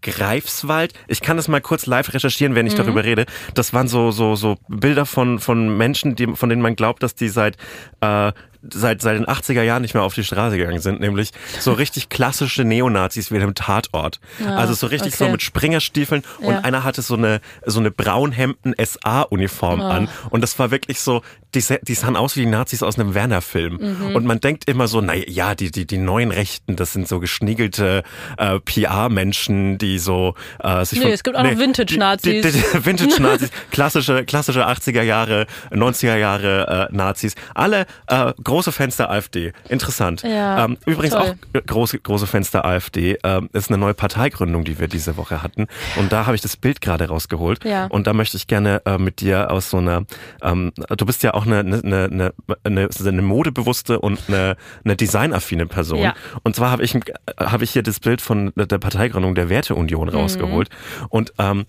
Greifswald. 0.01 0.93
Ich 1.07 1.21
kann 1.21 1.37
das 1.37 1.47
mal 1.47 1.59
kurz 1.61 1.85
live 1.85 2.13
recherchieren, 2.13 2.55
wenn 2.55 2.67
ich 2.67 2.73
Mhm. 2.73 2.77
darüber 2.77 3.03
rede. 3.03 3.25
Das 3.55 3.73
waren 3.73 3.87
so, 3.87 4.11
so, 4.11 4.35
so 4.35 4.57
Bilder 4.67 5.05
von, 5.05 5.39
von 5.39 5.75
Menschen, 5.75 6.15
die, 6.15 6.27
von 6.35 6.49
denen 6.49 6.61
man 6.61 6.75
glaubt, 6.75 7.01
dass 7.03 7.15
die 7.15 7.29
seit, 7.29 7.57
äh, 8.01 8.31
seit, 8.73 9.01
seit 9.01 9.17
den 9.17 9.25
80er 9.25 9.61
Jahren 9.61 9.81
nicht 9.81 9.93
mehr 9.93 10.03
auf 10.03 10.13
die 10.13 10.23
Straße 10.23 10.57
gegangen 10.57 10.79
sind, 10.79 10.99
nämlich 10.99 11.31
so 11.59 11.73
richtig 11.73 12.09
klassische 12.09 12.63
Neonazis 12.63 13.31
wie 13.31 13.35
in 13.35 13.41
einem 13.43 13.55
Tatort. 13.55 14.19
also 14.45 14.73
so 14.73 14.87
richtig 14.87 15.15
so 15.15 15.25
okay. 15.25 15.31
mit 15.33 15.41
Springerstiefeln 15.41 16.23
und 16.39 16.53
Ja. 16.53 16.59
einer 16.61 16.83
hatte 16.83 17.01
so 17.01 17.15
eine, 17.15 17.41
so 17.65 17.79
eine 17.79 17.91
braunhemden 17.91 18.73
SA-Uniform 18.77 19.81
an 19.81 20.09
und 20.29 20.41
das 20.41 20.57
war 20.59 20.71
wirklich 20.71 20.99
so, 20.99 21.21
die, 21.57 21.77
die 21.83 21.93
sahen 21.93 22.15
aus 22.15 22.35
wie 22.35 22.41
die 22.41 22.45
Nazis 22.45 22.83
aus 22.83 22.99
einem 22.99 23.13
Werner-Film. 23.13 23.77
Mhm. 23.79 24.15
Und 24.15 24.25
man 24.25 24.39
denkt 24.39 24.69
immer 24.69 24.87
so, 24.87 25.01
naja, 25.01 25.23
ja, 25.27 25.55
die, 25.55 25.71
die, 25.71 25.85
die 25.85 25.97
neuen 25.97 26.31
Rechten, 26.31 26.75
das 26.75 26.93
sind 26.93 27.07
so 27.07 27.19
geschniegelte 27.19 28.03
äh, 28.37 28.59
PR-Menschen, 28.59 29.77
die 29.77 29.99
so 29.99 30.35
äh, 30.59 30.85
sich 30.85 30.99
Nee, 30.99 31.05
von, 31.05 31.13
es 31.13 31.23
gibt 31.23 31.35
auch 31.35 31.43
noch 31.43 31.57
Vintage-Nazis. 31.57 32.45
Vintage-Nazis, 32.85 33.49
klassische, 33.71 34.25
klassische 34.25 34.67
80er 34.67 35.01
Jahre, 35.01 35.47
90er 35.71 36.15
Jahre 36.17 36.89
äh, 36.91 36.95
Nazis, 36.95 37.35
alle 37.53 37.85
äh, 38.07 38.33
große 38.43 38.71
Fans 38.71 38.97
der 38.97 39.09
AfD. 39.09 39.53
Interessant. 39.69 40.23
Ja, 40.23 40.65
ähm, 40.65 40.77
übrigens 40.85 41.13
toll. 41.13 41.35
auch 41.53 41.59
äh, 41.59 41.61
große, 41.61 41.99
große 41.99 42.27
Fans 42.27 42.51
der 42.51 42.65
AfD. 42.65 43.17
Ähm, 43.23 43.49
ist 43.53 43.69
eine 43.69 43.77
neue 43.77 43.93
Parteigründung, 43.93 44.63
die 44.63 44.79
wir 44.79 44.87
diese 44.87 45.17
Woche 45.17 45.41
hatten. 45.41 45.67
Und 45.95 46.11
da 46.11 46.25
habe 46.25 46.35
ich 46.35 46.41
das 46.41 46.57
Bild 46.57 46.81
gerade 46.81 47.07
rausgeholt. 47.07 47.63
Ja. 47.63 47.85
Und 47.87 48.07
da 48.07 48.13
möchte 48.13 48.37
ich 48.37 48.47
gerne 48.47 48.81
äh, 48.85 48.97
mit 48.97 49.21
dir 49.21 49.51
aus 49.51 49.69
so 49.69 49.77
einer, 49.77 50.05
ähm, 50.41 50.71
du 50.75 51.05
bist 51.05 51.23
ja 51.23 51.33
auch 51.33 51.45
eine, 51.51 51.81
eine, 51.83 52.33
eine, 52.63 52.89
eine, 53.05 53.21
modebewusste 53.21 53.99
und 53.99 54.19
eine, 54.27 54.55
eine 54.83 54.95
designaffine 54.95 55.65
Person. 55.65 55.99
Ja. 55.99 56.15
Und 56.43 56.55
zwar 56.55 56.71
habe 56.71 56.83
ich, 56.83 56.95
ein- 56.95 57.03
habe 57.39 57.63
ich 57.63 57.71
hier 57.71 57.83
das 57.83 57.99
Bild 57.99 58.21
von 58.21 58.53
der 58.55 58.77
Parteigründung 58.77 59.35
der 59.35 59.49
Werteunion 59.49 60.09
rausgeholt. 60.09 60.69
Und 61.09 61.33
ähm, 61.39 61.65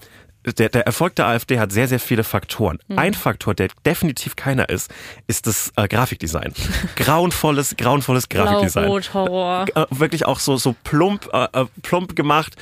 der, 0.52 0.68
der 0.68 0.86
Erfolg 0.86 1.14
der 1.16 1.26
AfD 1.26 1.58
hat 1.58 1.72
sehr, 1.72 1.88
sehr 1.88 2.00
viele 2.00 2.24
Faktoren. 2.24 2.78
Ein 2.96 3.14
Faktor, 3.14 3.54
der 3.54 3.68
definitiv 3.84 4.36
keiner 4.36 4.68
ist, 4.68 4.92
ist 5.26 5.46
das 5.46 5.72
äh, 5.76 5.88
Grafikdesign. 5.88 6.52
grauenvolles, 6.96 7.76
grauenvolles 7.76 8.28
Grafikdesign. 8.28 8.84
Blau-Rot, 8.84 9.14
Horror. 9.14 9.66
Äh, 9.74 9.86
wirklich 9.90 10.26
auch 10.26 10.38
so 10.40 10.56
so 10.56 10.74
plump 10.84 11.28
äh, 11.32 11.44
äh, 11.52 11.66
plump 11.82 12.16
gemacht. 12.16 12.56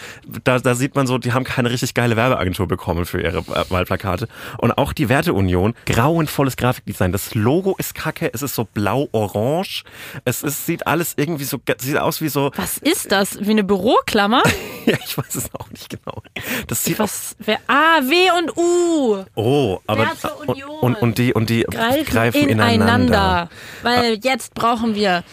Da, 0.44 0.58
da 0.58 0.74
sieht 0.74 0.94
man 0.94 1.06
so, 1.06 1.18
die 1.18 1.32
haben 1.32 1.44
keine 1.44 1.70
richtig 1.70 1.94
geile 1.94 2.16
Werbeagentur 2.16 2.68
bekommen 2.68 3.04
für 3.04 3.20
ihre 3.20 3.38
äh, 3.38 3.64
Wahlplakate. 3.70 4.28
Und 4.58 4.72
auch 4.78 4.92
die 4.92 5.08
Werteunion, 5.08 5.74
grauenvolles 5.86 6.56
Grafikdesign. 6.56 7.12
Das 7.12 7.34
Logo 7.34 7.74
ist 7.78 7.94
kacke, 7.94 8.30
es 8.32 8.42
ist 8.42 8.54
so 8.54 8.64
blau-orange. 8.64 9.84
Es 10.24 10.42
ist, 10.42 10.66
sieht 10.66 10.86
alles 10.86 11.14
irgendwie 11.16 11.44
so, 11.44 11.58
sieht 11.78 11.98
aus 11.98 12.20
wie 12.20 12.28
so, 12.28 12.50
Was 12.56 12.78
ist 12.78 13.12
das? 13.12 13.38
Wie 13.40 13.50
eine 13.50 13.64
Büroklammer? 13.64 14.42
ja, 14.86 14.96
ich 15.04 15.16
weiß 15.16 15.34
es 15.34 15.54
auch 15.54 15.70
nicht 15.70 15.90
genau. 15.90 16.22
Das 16.66 16.84
sieht 16.84 17.00
aus, 17.00 17.06
Was? 17.06 17.36
Wer? 17.38 17.58
Ah, 17.76 18.00
W 18.00 18.30
und 18.38 18.56
U. 18.56 19.24
oh, 19.34 19.80
aber, 19.86 20.10
und, 20.46 20.48
Union. 20.48 20.70
und, 20.80 20.94
und 21.02 21.18
die, 21.18 21.34
und 21.34 21.50
die 21.50 21.62
Greifen, 21.64 22.48
ineinander. 22.48 22.74
ineinander. 22.74 23.48
Weil 23.82 24.18
jetzt 24.22 24.54
brauchen 24.54 24.94
wir 24.94 25.24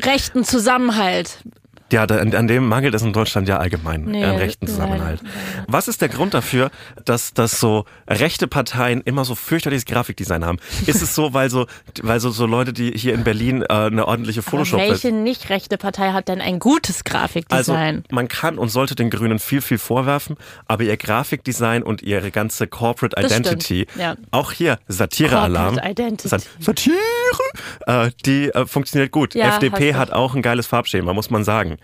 rechten 0.00 0.44
Zusammenhalt. 0.44 1.38
Ja, 1.96 2.06
da, 2.06 2.16
an, 2.16 2.46
dem 2.46 2.68
mangelt 2.68 2.94
es 2.94 3.00
in 3.00 3.14
Deutschland 3.14 3.48
ja 3.48 3.56
allgemein 3.56 4.04
Nee, 4.04 4.22
an 4.22 4.36
rechten 4.36 4.66
leider, 4.66 4.76
Zusammenhalt. 4.76 5.22
Was 5.66 5.88
ist 5.88 6.02
der 6.02 6.10
Grund 6.10 6.34
dafür, 6.34 6.70
dass, 7.06 7.32
dass 7.32 7.58
so 7.58 7.86
rechte 8.06 8.46
Parteien 8.46 9.00
immer 9.00 9.24
so 9.24 9.34
fürchterliches 9.34 9.86
Grafikdesign 9.86 10.44
haben? 10.44 10.58
Ist 10.86 11.00
es 11.00 11.14
so, 11.14 11.32
weil 11.32 11.48
so, 11.48 11.64
weil 12.02 12.20
so, 12.20 12.28
so 12.28 12.44
Leute, 12.44 12.74
die 12.74 12.90
hier 12.90 13.14
in 13.14 13.24
Berlin 13.24 13.62
äh, 13.62 13.72
eine 13.72 14.06
ordentliche 14.06 14.40
Aber 14.40 14.50
Photoshop 14.50 14.78
welche 14.78 15.10
nicht 15.10 15.48
rechte 15.48 15.78
Partei 15.78 16.12
hat 16.12 16.28
denn 16.28 16.42
ein 16.42 16.58
gutes 16.58 16.96
also 16.96 17.12
Grafikdesign? 17.12 18.04
man 18.10 18.28
kann 18.28 18.58
und 18.58 18.68
sollte 18.68 18.94
den 18.94 19.08
Grünen 19.08 19.38
viel, 19.38 19.62
viel 19.62 19.78
vorwerfen, 19.78 20.36
aber 20.66 20.82
ihr 20.82 20.98
Grafikdesign 20.98 21.82
und 21.82 22.02
ihre 22.02 22.30
ganze 22.30 22.66
Corporate 22.66 23.16
Das 23.18 23.32
Identity, 23.32 23.86
ja. 23.98 24.16
auch 24.32 24.52
hier 24.52 24.78
Satire-Alarm, 24.86 25.76
Satire, 25.76 26.90
äh, 27.86 28.10
die 28.26 28.50
äh, 28.50 28.66
funktioniert 28.66 29.12
gut. 29.12 29.34
Ja, 29.34 29.48
FDP 29.48 29.94
hat 29.94 30.12
auch 30.12 30.34
ein 30.34 30.42
geiles 30.42 30.66
Farbschema, 30.66 31.14
muss 31.14 31.30
man 31.30 31.42
sagen. 31.42 31.78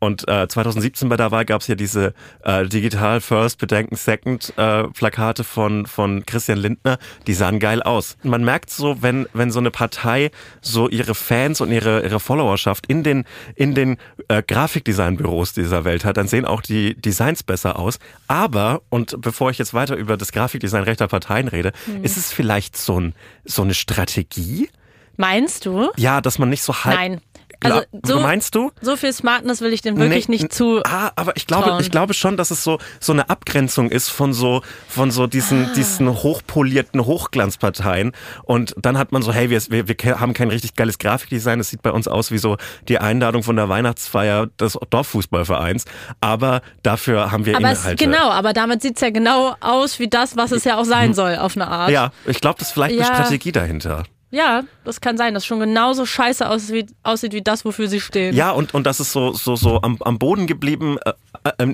Und 0.00 0.28
äh, 0.28 0.46
2017 0.46 1.08
bei 1.08 1.16
der 1.16 1.32
Wahl 1.32 1.44
gab 1.44 1.60
es 1.60 1.66
ja 1.66 1.74
diese 1.74 2.14
äh, 2.44 2.66
Digital 2.66 3.20
First, 3.20 3.58
Bedenken 3.58 3.96
Second 3.96 4.52
äh, 4.56 4.84
Plakate 4.84 5.42
von, 5.42 5.86
von 5.86 6.24
Christian 6.24 6.58
Lindner, 6.58 6.98
die 7.26 7.34
sahen 7.34 7.58
geil 7.58 7.82
aus. 7.82 8.16
Man 8.22 8.44
merkt 8.44 8.70
so, 8.70 9.02
wenn, 9.02 9.26
wenn 9.32 9.50
so 9.50 9.58
eine 9.58 9.72
Partei 9.72 10.30
so 10.60 10.88
ihre 10.88 11.16
Fans 11.16 11.60
und 11.60 11.72
ihre, 11.72 12.02
ihre 12.04 12.20
Followerschaft 12.20 12.86
in 12.86 13.02
den, 13.02 13.24
in 13.56 13.74
den 13.74 13.96
äh, 14.28 14.40
Grafikdesignbüros 14.42 15.52
dieser 15.52 15.84
Welt 15.84 16.04
hat, 16.04 16.16
dann 16.16 16.28
sehen 16.28 16.44
auch 16.44 16.62
die 16.62 16.94
Designs 16.94 17.42
besser 17.42 17.76
aus. 17.76 17.98
Aber, 18.28 18.82
und 18.90 19.20
bevor 19.20 19.50
ich 19.50 19.58
jetzt 19.58 19.74
weiter 19.74 19.96
über 19.96 20.16
das 20.16 20.30
Grafikdesign 20.30 20.84
rechter 20.84 21.08
Parteien 21.08 21.48
rede, 21.48 21.72
Hm. 21.86 22.04
ist 22.04 22.16
es 22.16 22.32
vielleicht 22.32 22.76
so, 22.76 23.00
ein, 23.00 23.14
so 23.44 23.62
eine 23.62 23.74
Strategie? 23.74 24.68
Meinst 25.16 25.66
du? 25.66 25.90
Ja, 25.96 26.20
dass 26.20 26.38
man 26.38 26.48
nicht 26.50 26.62
so 26.62 26.84
halb... 26.84 26.96
Nein. 26.96 27.20
Glaub, 27.60 27.84
Also 28.02 28.14
so- 28.14 28.20
meinst 28.20 28.54
du? 28.54 28.70
So 28.80 28.96
viel 28.96 29.12
Smartness 29.12 29.60
will 29.60 29.72
ich 29.72 29.80
dem 29.82 29.96
wirklich 29.98 30.28
Nee, 30.28 30.36
nicht 30.36 30.52
zu. 30.52 30.80
Ah, 30.84 31.10
aber 31.16 31.36
ich 31.36 31.46
glaube, 31.46 31.64
trauen. 31.70 31.80
ich 31.80 31.90
glaube 31.90 32.14
schon, 32.14 32.36
dass 32.36 32.50
es 32.52 32.62
so 32.62 32.78
so 33.00 33.12
eine 33.12 33.28
Abgrenzung 33.30 33.90
ist 33.90 34.10
von 34.10 34.32
so 34.32 34.62
von 34.88 35.10
so 35.10 35.26
diesen 35.26 35.66
Ah. 35.66 35.72
diesen 35.74 36.08
hochpolierten 36.08 37.04
Hochglanzparteien 37.04 38.12
und 38.44 38.74
dann 38.78 38.96
hat 38.98 39.10
man 39.12 39.22
so 39.22 39.32
hey, 39.32 39.50
wir, 39.50 39.60
wir, 39.70 39.88
wir 39.88 40.20
haben 40.20 40.34
kein 40.34 40.50
richtig 40.50 40.74
geiles 40.76 40.98
Grafikdesign, 40.98 41.58
es 41.60 41.70
sieht 41.70 41.82
bei 41.82 41.90
uns 41.90 42.06
aus 42.06 42.30
wie 42.30 42.38
so 42.38 42.56
die 42.88 42.98
Einladung 42.98 43.42
von 43.42 43.56
der 43.56 43.68
Weihnachtsfeier 43.68 44.46
des 44.60 44.78
Dorffußballvereins, 44.90 45.84
aber 46.20 46.62
dafür 46.82 47.32
haben 47.32 47.44
wir 47.46 47.56
Aber 47.56 47.70
es, 47.72 47.80
Inhalte. 47.80 48.04
genau, 48.04 48.30
aber 48.30 48.52
damit 48.52 48.82
sieht's 48.82 49.00
ja 49.00 49.10
genau 49.10 49.54
aus 49.60 49.98
wie 49.98 50.08
das, 50.08 50.36
was 50.36 50.52
es 50.52 50.64
ja 50.64 50.76
auch 50.78 50.84
sein 50.84 51.14
soll, 51.14 51.36
auf 51.36 51.56
eine 51.56 51.66
Art. 51.66 51.88
Hm. 51.88 51.94
Ja, 51.94 52.12
ich 52.26 52.40
glaube, 52.40 52.58
das 52.58 52.68
ist 52.68 52.74
vielleicht 52.74 52.94
Ja. 52.96 53.06
eine 53.06 53.14
Strategie 53.16 53.52
dahinter. 53.52 54.04
Ja, 54.30 54.64
das 54.84 55.00
kann 55.00 55.16
sein, 55.16 55.32
dass 55.32 55.46
schon 55.46 55.58
genauso 55.58 56.04
scheiße 56.04 56.48
aussieht 56.48 56.74
wie, 56.74 56.94
aussieht 57.02 57.32
wie 57.32 57.40
das, 57.40 57.64
wofür 57.64 57.88
sie 57.88 58.00
stehen. 58.00 58.34
Ja, 58.34 58.50
und, 58.50 58.74
und 58.74 58.84
dass 58.84 59.00
es 59.00 59.10
so, 59.10 59.32
so, 59.32 59.56
so 59.56 59.80
am, 59.80 59.96
am 60.00 60.18
Boden 60.18 60.46
geblieben, 60.46 60.98
äh, 61.04 61.12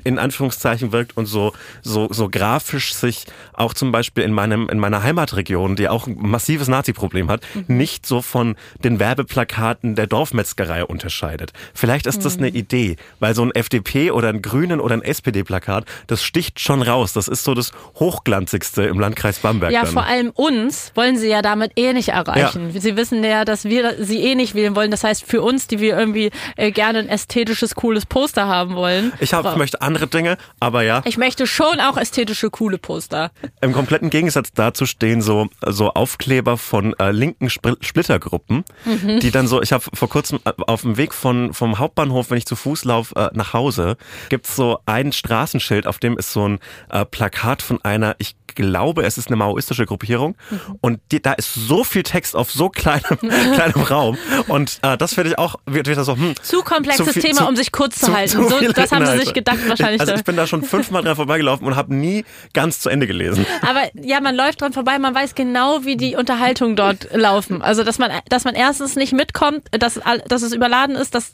in 0.05 0.19
Anführungszeichen 0.19 0.93
wirkt 0.93 1.17
und 1.17 1.27
so, 1.27 1.53
so, 1.83 2.09
so 2.13 2.29
grafisch 2.29 2.95
sich 2.95 3.27
auch 3.53 3.75
zum 3.75 3.93
Beispiel 3.93 4.25
in 4.25 4.33
meinem, 4.33 4.69
in 4.69 4.79
meiner 4.79 5.03
Heimatregion, 5.03 5.77
die 5.77 5.89
auch 5.89 6.07
ein 6.07 6.17
massives 6.19 6.69
Nazi-Problem 6.69 7.31
hat, 7.31 7.43
Mhm. 7.55 7.77
nicht 7.77 8.07
so 8.07 8.23
von 8.23 8.57
den 8.83 8.99
Werbeplakaten 9.01 9.95
der 9.95 10.07
Dorfmetzgerei 10.07 10.85
unterscheidet. 10.85 11.53
Vielleicht 11.75 12.07
ist 12.07 12.25
das 12.25 12.39
eine 12.39 12.51
Mhm. 12.51 12.57
Idee, 12.57 12.97
weil 13.21 13.35
so 13.35 13.43
ein 13.45 13.51
FDP 13.55 14.11
oder 14.11 14.29
ein 14.29 14.43
Grünen 14.43 14.81
oder 14.81 14.95
ein 14.95 15.03
SPD-Plakat, 15.03 15.85
das 16.07 16.23
sticht 16.23 16.61
schon 16.61 16.83
raus. 16.83 17.13
Das 17.13 17.29
ist 17.29 17.45
so 17.45 17.55
das 17.55 17.73
Hochglanzigste 17.99 18.83
im 18.85 19.01
Landkreis 19.01 19.39
Bamberg. 19.41 19.73
Ja, 19.73 19.83
dann. 19.83 19.93
vor 19.93 20.05
allem 20.05 20.31
uns 20.31 20.93
wollen 20.95 21.17
sie 21.19 21.29
ja 21.29 21.43
damit 21.43 21.73
eh 21.77 21.93
nicht 21.93 22.11
erreichen. 22.11 22.71
Sie 22.73 22.97
wissen 22.97 23.23
ja, 23.25 23.45
dass 23.45 23.65
wir 23.65 23.97
sie 24.05 24.19
eh 24.23 24.35
nicht 24.35 24.55
wählen 24.55 24.77
wollen. 24.77 24.91
Das 24.91 25.05
heißt, 25.05 25.25
für 25.27 25.43
uns, 25.43 25.67
die 25.67 25.81
wir 25.81 25.99
irgendwie 25.99 26.31
äh, 26.57 26.71
gerne 26.71 27.01
ein 27.01 27.09
ästhetisches, 27.09 27.75
cooles 27.75 28.07
Poster 28.07 28.47
haben 28.47 28.75
wollen. 28.75 29.13
ich, 29.21 29.33
hab, 29.35 29.61
ich 29.63 29.64
möchte 29.65 29.81
andere 29.81 30.07
Dinge, 30.07 30.37
aber 30.61 30.83
ja. 30.83 31.01
Ich 31.07 31.17
möchte 31.17 31.47
schon 31.47 31.81
auch 31.81 31.97
ästhetische, 31.97 32.51
coole 32.51 32.77
Poster. 32.77 33.31
Im 33.63 33.73
kompletten 33.73 34.11
Gegensatz 34.11 34.51
dazu 34.55 34.85
stehen 34.85 35.23
so, 35.23 35.49
so 35.67 35.91
Aufkleber 35.95 36.59
von 36.59 36.93
äh, 36.99 37.13
linken 37.13 37.49
Spr 37.49 37.77
Splittergruppen, 37.81 38.65
Mhm. 38.85 39.21
die 39.21 39.31
dann 39.31 39.47
so, 39.47 39.63
ich 39.63 39.73
habe 39.73 39.83
vor 39.95 40.11
kurzem 40.11 40.39
äh, 40.45 40.53
auf 40.67 40.83
dem 40.83 40.99
Weg 40.99 41.15
von, 41.15 41.55
vom 41.55 41.79
Hauptbahnhof, 41.79 42.29
wenn 42.31 42.37
ich 42.37 42.45
zu 42.45 42.57
Fuß 42.57 42.85
laufe, 42.85 43.17
äh, 43.17 43.31
nach 43.33 43.55
Hause, 43.55 43.97
gibt's 44.29 44.55
so 44.55 44.81
ein 44.85 45.13
Straßenschild, 45.13 45.87
auf 45.87 45.99
dem 45.99 46.19
ist 46.19 46.33
so 46.33 46.47
ein 46.47 46.59
äh, 46.91 47.07
Plakat 47.07 47.63
von 47.63 47.83
einer, 47.83 48.17
ich 48.19 48.37
glaube, 48.55 49.05
es 49.05 49.19
ist 49.19 49.29
eine 49.29 49.37
maoistische 49.37 49.87
Gruppierung 49.87 50.37
und 50.81 51.01
die, 51.13 51.21
da 51.23 51.33
ist 51.33 51.55
so 51.55 51.85
viel 51.85 52.03
Text 52.03 52.35
auf 52.37 52.51
so 52.51 52.69
kleinem, 52.69 53.03
kleinem 53.55 53.83
Raum 53.83 54.19
und 54.49 54.79
äh, 54.83 54.97
das 54.97 55.15
finde 55.15 55.31
ich 55.31 55.39
auch 55.39 55.57
wird 55.67 55.89
wieder 55.89 56.05
so 56.05 56.17
hm, 56.17 56.35
Zu 56.43 56.63
komplexes 56.63 57.11
viel- 57.13 57.23
Thema, 57.23 57.39
zu- 57.41 57.49
um 57.49 57.57
sich 57.57 57.73
kurz 57.73 57.99
zu, 57.99 58.07
zu- 58.07 58.15
halten. 58.15 58.31
zu 58.31 58.49
so, 58.49 58.61
das 58.73 58.93
haben 58.93 59.07
sie 59.07 59.19
sich 59.19 59.33
gedacht 59.35 59.59
wahrscheinlich. 59.69 60.01
Also 60.01 60.15
ich 60.15 60.25
bin 60.25 60.37
da 60.37 60.47
schon 60.47 60.63
fünfmal 60.63 61.03
dran 61.03 61.17
vorbeigelaufen 61.17 61.67
und 61.67 61.77
habe 61.77 61.95
nie 61.95 62.25
ganz 62.53 62.81
zu 62.81 62.89
Ende 62.89 63.07
gelesen. 63.07 63.47
Aber 63.63 63.83
ja, 63.95 64.21
man 64.21 64.35
läuft 64.35 64.61
dran 64.61 64.73
vorbei, 64.73 64.99
man 64.99 65.15
weiß 65.15 65.35
genau, 65.35 65.85
wie 65.85 65.97
die 65.97 66.17
Unterhaltungen 66.17 66.77
dort 66.77 67.09
laufen. 67.15 67.63
Also, 67.63 67.85
dass 67.85 67.99
man, 67.99 68.11
dass 68.29 68.45
man 68.45 68.55
erstens 68.55 68.97
nicht 68.97 69.13
mitkommt, 69.13 69.63
dass, 69.73 70.01
dass 70.29 70.43
es 70.43 70.53
überladen 70.53 70.97
ist, 70.97 71.15
dass, 71.15 71.33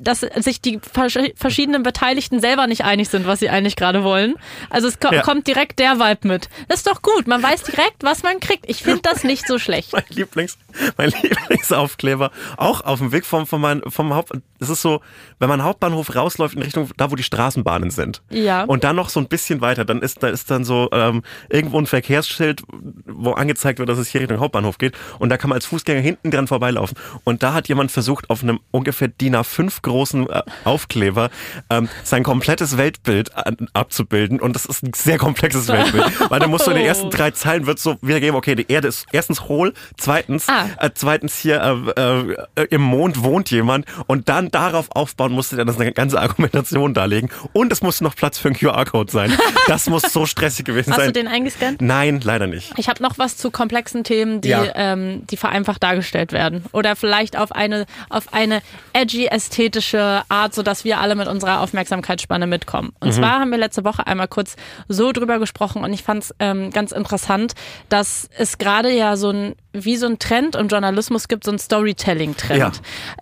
dass 0.00 0.20
sich 0.20 0.60
die 0.60 0.80
vers- 0.92 1.18
verschiedenen 1.36 1.82
Beteiligten 1.82 2.40
selber 2.40 2.66
nicht 2.66 2.84
einig 2.84 3.08
sind, 3.08 3.26
was 3.26 3.40
sie 3.40 3.48
eigentlich 3.50 3.76
gerade 3.76 4.02
wollen. 4.04 4.34
Also, 4.70 4.88
es 4.88 4.98
ko 5.00 5.12
Ja. 5.12 5.22
kommt 5.22 5.46
direkt 5.46 5.78
der 5.78 5.98
Vibe 5.98 6.28
mit. 6.28 6.48
Das 6.68 6.78
ist 6.78 6.86
doch 6.86 7.02
gut. 7.02 7.26
Man 7.26 7.42
weiß 7.42 7.62
direkt, 7.62 8.02
was 8.02 8.22
man 8.22 8.40
kriegt. 8.40 8.68
Ich 8.68 8.82
finde 8.82 9.02
das 9.02 9.24
nicht 9.24 9.46
so 9.46 9.58
schlecht. 9.58 9.92
mein 9.92 10.04
Lieblings, 10.10 10.58
mein 10.96 11.10
Lieblingsaufkleber, 11.10 12.30
auch 12.56 12.82
auf 12.82 12.98
dem 12.98 13.12
Weg 13.12 13.24
vom, 13.24 13.46
vom, 13.46 13.60
mein, 13.60 13.82
vom 13.86 14.14
Haupt, 14.14 14.32
es 14.58 14.68
ist 14.68 14.82
so, 14.82 15.00
wenn 15.38 15.48
man 15.48 15.62
Hauptbahnhof 15.62 16.14
rausläuft 16.14 16.56
in 16.56 16.62
Richtung, 16.62 16.90
da 16.96 17.10
wo 17.10 17.16
die 17.16 17.22
Straßenbahnen 17.22 17.90
sind. 17.90 18.22
Ja. 18.30 18.64
Und 18.64 18.84
dann 18.84 18.96
noch 18.96 19.08
so 19.08 19.20
ein 19.20 19.28
bisschen 19.28 19.60
weiter, 19.60 19.84
dann 19.84 20.00
ist, 20.00 20.22
da 20.22 20.28
ist 20.28 20.50
dann 20.50 20.64
so, 20.64 20.88
ähm, 20.92 21.22
irgendwo 21.48 21.78
ein 21.78 21.86
Verkehrsschild, 21.86 22.62
wo 23.06 23.32
angezeigt 23.32 23.78
wird, 23.78 23.88
dass 23.88 23.98
es 23.98 24.08
hier 24.08 24.20
Richtung 24.20 24.40
Hauptbahnhof 24.40 24.78
geht. 24.78 24.94
Und 25.18 25.28
da 25.28 25.36
kann 25.36 25.50
man 25.50 25.56
als 25.56 25.66
Fußgänger 25.66 26.00
hinten 26.00 26.30
dran 26.30 26.46
vorbeilaufen. 26.46 26.96
Und 27.24 27.42
da 27.42 27.52
hat 27.52 27.68
jemand 27.68 27.90
versucht, 27.90 28.30
auf 28.30 28.42
einem 28.42 28.60
ungefähr 28.70 29.08
DIN 29.08 29.36
A5 29.36 29.82
großen 29.82 30.28
äh, 30.28 30.42
Aufkleber, 30.64 31.30
ähm, 31.70 31.88
sein 32.02 32.22
komplettes 32.22 32.76
Weltbild 32.76 33.36
an, 33.36 33.68
abzubilden. 33.72 34.40
Und 34.40 34.54
das 34.54 34.66
ist 34.66 34.82
ein 34.82 34.92
sehr 34.94 35.18
komplexes 35.18 35.68
Weltbild. 35.68 36.30
Weil 36.30 36.40
da 36.46 36.50
musst 36.50 36.66
du 36.66 36.70
in 36.70 36.76
den 36.76 36.86
ersten 36.86 37.10
drei 37.10 37.30
Zeilen 37.32 37.66
wird 37.66 37.78
so 37.78 37.96
wiedergeben, 38.02 38.36
okay, 38.36 38.54
die 38.54 38.70
Erde 38.70 38.88
ist 38.88 39.06
erstens 39.12 39.42
hohl, 39.42 39.72
zweitens, 39.96 40.48
Ah. 40.48 40.66
äh, 40.80 40.90
zweitens 40.94 41.36
hier 41.38 41.60
äh, 41.96 42.60
äh, 42.62 42.64
im 42.70 42.82
Mond 42.82 43.22
wohnt 43.22 43.50
jemand 43.50 43.84
und 44.06 44.28
dann 44.28 44.50
darauf 44.50 44.88
aufbauen 44.94 45.32
musste 45.32 45.58
er 45.58 45.64
das 45.64 45.78
eine 45.80 45.92
ganze 45.92 46.20
Argumentation 46.20 46.94
darlegen 46.94 47.30
und 47.52 47.72
es 47.72 47.82
musste 47.82 48.04
noch 48.04 48.14
Platz 48.14 48.38
für 48.38 48.48
einen 48.48 48.56
QR-Code 48.56 49.10
sein. 49.10 49.32
Das 49.68 49.88
muss 49.90 50.02
so 50.02 50.26
stressig 50.26 50.64
gewesen 50.64 50.90
Hast 50.92 50.98
sein. 51.00 51.06
du 51.08 51.12
den 51.14 51.26
eingescannt? 51.26 51.80
Nein, 51.82 52.20
leider 52.22 52.46
nicht. 52.46 52.72
Ich 52.76 52.88
habe 52.88 53.02
noch 53.02 53.18
was 53.18 53.36
zu 53.36 53.50
komplexen 53.50 54.04
Themen, 54.04 54.40
die, 54.40 54.50
Ja. 54.50 54.64
ähm, 54.76 55.26
die 55.26 55.36
vereinfacht 55.36 55.82
dargestellt 55.82 56.30
werden. 56.30 56.64
Oder 56.72 56.94
vielleicht 56.94 57.36
auf 57.36 57.50
eine, 57.50 57.84
auf 58.08 58.32
eine 58.32 58.62
edgy, 58.92 59.26
ästhetische 59.26 60.22
Art, 60.28 60.54
sodass 60.54 60.84
wir 60.84 61.00
alle 61.00 61.16
mit 61.16 61.26
unserer 61.26 61.60
Aufmerksamkeitsspanne 61.62 62.46
mitkommen. 62.46 62.92
Und 63.00 63.12
zwar 63.12 63.40
haben 63.40 63.50
wir 63.50 63.58
letzte 63.58 63.82
Woche 63.84 64.06
einmal 64.06 64.28
kurz 64.28 64.54
so 64.88 65.10
drüber 65.10 65.40
gesprochen 65.40 65.82
und 65.82 65.92
ich 65.92 66.04
fand 66.04 66.22
es 66.22 66.34
ähm, 66.38 66.70
ganz 66.70 66.92
interessant, 66.92 67.54
dass 67.88 68.28
es 68.36 68.58
gerade 68.58 68.90
ja 68.90 69.16
so 69.16 69.30
ein, 69.30 69.54
wie 69.72 69.96
so 69.96 70.06
ein 70.06 70.18
Trend 70.18 70.54
im 70.56 70.68
Journalismus 70.68 71.28
gibt, 71.28 71.44
so 71.44 71.50
ein 71.52 71.58
Storytelling-Trend. 71.58 72.58
Ja. 72.60 72.72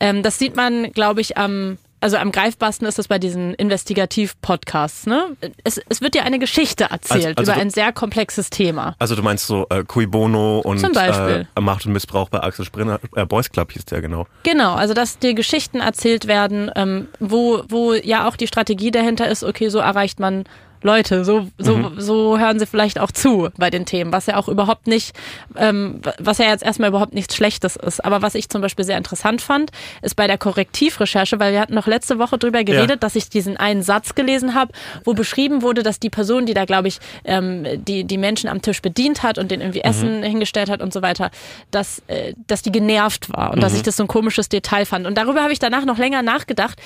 Ähm, 0.01 0.23
das 0.23 0.39
sieht 0.39 0.57
man, 0.57 0.93
glaube 0.93 1.21
ich, 1.21 1.37
am 1.39 1.79
also 2.01 2.19
am 2.19 2.33
greifbarsten 2.33 2.87
ist 2.87 2.99
das 2.99 3.09
bei 3.09 3.19
diesen 3.19 3.55
Investigativ-Podcasts. 3.55 5.07
Ne? 5.07 5.37
Es, 5.65 5.81
es 5.89 6.01
wird 6.01 6.15
dir 6.15 6.25
eine 6.25 6.39
Geschichte 6.39 6.85
erzählt 6.91 7.39
Also- 7.39 7.39
also 7.39 7.53
über 7.53 7.55
du- 7.55 7.61
ein 7.61 7.71
sehr 7.71 7.93
komplexes 7.93 8.51
Thema. 8.51 8.95
Also 8.99 9.17
du 9.17 9.23
meinst 9.23 9.47
so 9.47 9.67
äh, 9.71 9.85
Cui 9.85 10.07
Bono 10.07 10.59
und. 10.61 10.83
Äh, 10.85 11.45
Macht 11.61 11.87
und 11.87 11.93
Missbrauch 11.93 12.29
bei 12.29 12.41
Axel 12.43 12.65
Springer, 12.65 13.01
äh, 13.17 13.25
Boys 13.25 13.51
Club 13.51 13.73
hieß 13.73 13.87
der 13.87 14.03
genau. 14.03 14.27
Genau, 14.43 14.75
also 14.75 14.93
dass 14.95 15.19
dir 15.19 15.35
Geschichten 15.35 15.81
erzählt 15.81 16.27
werden, 16.27 16.71
ähm, 16.77 17.09
wo, 17.21 17.62
wo 17.69 17.95
ja 17.95 18.29
auch 18.29 18.37
die 18.37 18.47
Strategie 18.47 18.91
dahinter 18.91 19.29
ist, 19.29 19.43
okay, 19.43 19.69
so 19.69 19.79
erreicht 19.79 20.21
man 20.21 20.45
Leute, 20.85 21.24
so, 21.24 21.49
so, 21.59 21.76
Mhm. 21.76 21.95
so 22.01 22.39
hören 22.39 22.59
sie 22.59 22.66
vielleicht 22.66 23.01
auch 23.01 23.11
zu 23.11 23.49
bei 23.57 23.70
den 23.70 23.87
Themen, 23.87 24.12
was 24.12 24.26
ja 24.26 24.37
auch 24.37 24.49
überhaupt 24.49 24.87
nicht, 24.87 25.16
ähm, 25.57 26.01
was 26.18 26.37
ja 26.39 26.45
jetzt 26.47 26.62
erstmal 26.62 26.91
überhaupt 26.91 27.14
nichts 27.14 27.35
Schlechtes 27.35 27.76
ist. 27.76 28.05
Aber 28.05 28.20
was 28.20 28.35
ich 28.35 28.51
zum 28.51 28.61
Beispiel 28.61 28.85
sehr 28.85 28.99
interessant 28.99 29.41
fand, 29.41 29.70
ist 30.03 30.14
bei 30.14 30.26
der 30.26 30.37
Korrektivrecherche, 30.37 31.41
weil 31.41 31.55
wir 31.55 31.61
hatten 31.61 31.74
noch 31.74 31.87
letzte 31.87 32.18
Woche 32.18 32.37
drüber 32.37 32.64
geredet, 32.64 33.03
dass 33.03 33.16
ich 33.16 33.30
diesen 33.30 33.57
einen 33.57 33.82
Satz 33.82 34.14
gelesen 34.14 34.55
habe, 34.55 34.72
wo 35.05 35.14
beschrieben 35.14 35.62
wurde, 35.62 35.82
dass 35.82 35.99
die 35.99 36.11
Person, 36.11 36.45
die 36.45 36.53
da, 36.55 36.66
glaube 36.66 36.89
ich, 36.89 36.99
ähm, 37.24 37.64
die, 37.85 38.05
die 38.05 38.18
Menschen 38.18 38.49
am 38.51 38.61
Tisch 38.61 38.82
bedient 38.82 39.22
hat 39.22 39.39
und 39.39 39.51
denen 39.51 39.62
irgendwie 39.62 39.80
Essen 39.80 40.22
hingestellt 40.22 40.68
hat 40.68 40.82
und 40.82 40.93
so 40.93 41.01
weiter, 41.01 41.30
dass, 41.70 42.03
äh, 42.09 42.35
dass 42.47 42.61
die 42.61 42.70
genervt 42.72 43.32
war 43.32 43.53
und 43.55 43.62
dass 43.62 43.74
ich 43.74 43.82
das 43.82 43.97
so 43.97 44.05
ein 44.05 44.09
komisches 44.09 44.51
Detail 44.51 44.85
fand. 44.85 45.07
Und 45.07 45.16
darüber 45.16 45.43
habe 45.43 45.53
ich 45.55 45.59
danach 45.59 45.87
noch 45.87 45.97
länger 45.97 46.20
nachgedacht, 46.20 46.78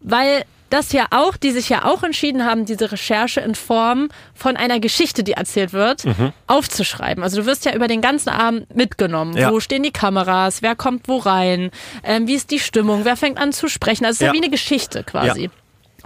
weil 0.00 0.44
das 0.74 0.92
ja 0.92 1.06
auch, 1.10 1.36
die 1.36 1.52
sich 1.52 1.68
ja 1.68 1.84
auch 1.84 2.02
entschieden 2.02 2.44
haben, 2.44 2.64
diese 2.66 2.90
Recherche 2.92 3.40
in 3.40 3.54
Form 3.54 4.08
von 4.34 4.56
einer 4.56 4.80
Geschichte, 4.80 5.22
die 5.24 5.32
erzählt 5.32 5.72
wird, 5.72 6.04
aufzuschreiben. 6.46 7.22
Also 7.22 7.40
du 7.40 7.46
wirst 7.46 7.64
ja 7.64 7.74
über 7.74 7.88
den 7.88 8.00
ganzen 8.00 8.28
Abend 8.30 8.74
mitgenommen. 8.74 9.36
Ja. 9.36 9.50
Wo 9.50 9.60
stehen 9.60 9.82
die 9.82 9.92
Kameras? 9.92 10.62
Wer 10.62 10.74
kommt 10.76 11.08
wo 11.08 11.18
rein? 11.18 11.70
Ähm, 12.02 12.26
wie 12.26 12.34
ist 12.34 12.50
die 12.50 12.58
Stimmung? 12.58 13.04
Wer 13.04 13.16
fängt 13.16 13.38
an 13.38 13.52
zu 13.52 13.68
sprechen? 13.68 14.04
Also 14.04 14.16
es 14.16 14.16
ist 14.16 14.20
ja, 14.22 14.26
Ja. 14.28 14.32
wie 14.34 14.38
eine 14.42 14.50
Geschichte 14.50 15.04
quasi. 15.04 15.44
Ja. 15.44 15.50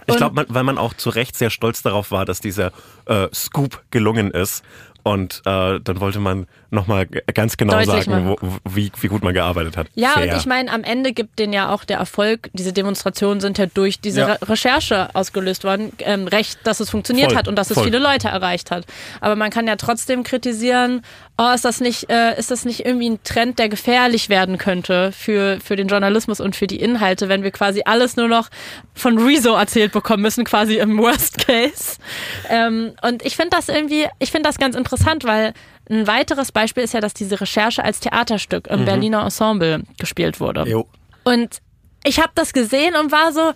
Ich 0.07 0.17
glaube, 0.17 0.47
weil 0.49 0.65
man 0.65 0.79
auch 0.79 0.95
zu 0.95 1.11
Recht 1.11 1.37
sehr 1.37 1.51
stolz 1.51 1.83
darauf 1.83 2.11
war, 2.11 2.25
dass 2.25 2.41
dieser 2.41 2.73
äh, 3.07 3.29
Scoop 3.35 3.83
gelungen 3.91 4.31
ist. 4.31 4.63
Und 5.05 5.43
äh, 5.47 5.81
dann 5.81 6.01
wollte 6.01 6.19
man 6.19 6.47
nochmal 6.71 7.07
ganz 7.07 7.57
genau 7.57 7.75
Deutlich 7.75 8.05
sagen, 8.05 8.29
wo, 8.29 8.37
wie, 8.69 8.93
wie 9.01 9.07
gut 9.07 9.23
man 9.23 9.33
gearbeitet 9.33 9.77
hat. 9.77 9.87
Ja, 9.95 10.11
Fair. 10.11 10.33
und 10.33 10.39
ich 10.39 10.45
meine, 10.45 10.71
am 10.71 10.85
Ende 10.85 11.13
gibt 11.13 11.39
denen 11.39 11.53
ja 11.53 11.71
auch 11.73 11.85
der 11.85 11.99
Erfolg, 11.99 12.51
diese 12.53 12.73
Demonstrationen 12.75 13.41
sind 13.41 13.57
ja 13.57 13.67
durch 13.67 14.01
diese 14.01 14.21
Ja. 14.21 14.27
Re 14.35 14.39
Recherche 14.49 15.09
ausgelöst 15.15 15.65
worden, 15.65 15.93
ähm, 16.01 16.27
recht, 16.27 16.59
dass 16.65 16.81
es 16.81 16.91
funktioniert 16.91 17.31
Voll, 17.31 17.39
hat 17.39 17.49
und 17.49 17.57
dass 17.57 17.71
es 17.71 17.75
voll. 17.75 17.85
viele 17.85 17.99
Leute 17.99 18.29
erreicht 18.29 18.71
hat. 18.71 18.85
Aber 19.21 19.37
man 19.37 19.51
kann 19.51 19.67
ja 19.67 19.77
trotzdem 19.77 20.25
kritisieren, 20.25 21.03
oh, 21.39 21.53
ist 21.55 21.65
das 21.65 21.81
nicht, 21.81 22.11
äh, 22.11 22.37
ist 22.39 22.51
das 22.51 22.65
nicht 22.65 22.85
irgendwie 22.85 23.09
ein 23.09 23.23
Trend, 23.23 23.59
der 23.59 23.69
gefährlich 23.69 24.29
werden 24.29 24.59
könnte 24.59 25.13
für, 25.13 25.59
für 25.63 25.77
den 25.77 25.87
Journalismus 25.87 26.41
und 26.41 26.57
für 26.57 26.67
die 26.67 26.81
Inhalte, 26.81 27.29
wenn 27.29 27.45
wir 27.45 27.53
quasi 27.53 27.83
alles 27.85 28.17
nur 28.17 28.29
noch 28.29 28.49
von 28.93 29.17
Rezo 29.19 29.55
erzählt 29.55 29.93
bekommen 29.93 30.23
müssen, 30.23 30.45
quasi 30.45 30.79
im 30.79 30.99
Worst 30.99 31.47
Case. 31.47 31.99
Ähm, 32.49 32.93
und 33.03 33.25
ich 33.25 33.37
finde 33.37 33.57
das 33.57 33.69
irgendwie, 33.69 34.07
ich 34.19 34.33
finde 34.33 34.49
das 34.49 34.59
ganz 34.59 34.75
interessant, 34.75 35.25
weil 35.25 35.55
ein 35.89 36.07
weiteres 36.07 36.53
Beispiel 36.53 36.83
ist 36.83 36.93
ja, 36.93 37.01
dass 37.01 37.15
diese 37.15 37.41
Recherche 37.41 37.83
als 37.83 38.01
Theaterstück 38.01 38.67
im 38.67 38.85
Berliner 38.85 39.23
Ensemble 39.23 39.85
gespielt 39.99 40.41
wurde. 40.41 40.65
Jo. 40.69 40.87
Und 41.25 41.61
ich 42.05 42.19
habe 42.19 42.33
das 42.35 42.53
gesehen 42.53 42.95
und 42.97 43.11
war 43.11 43.33
so 43.33 43.53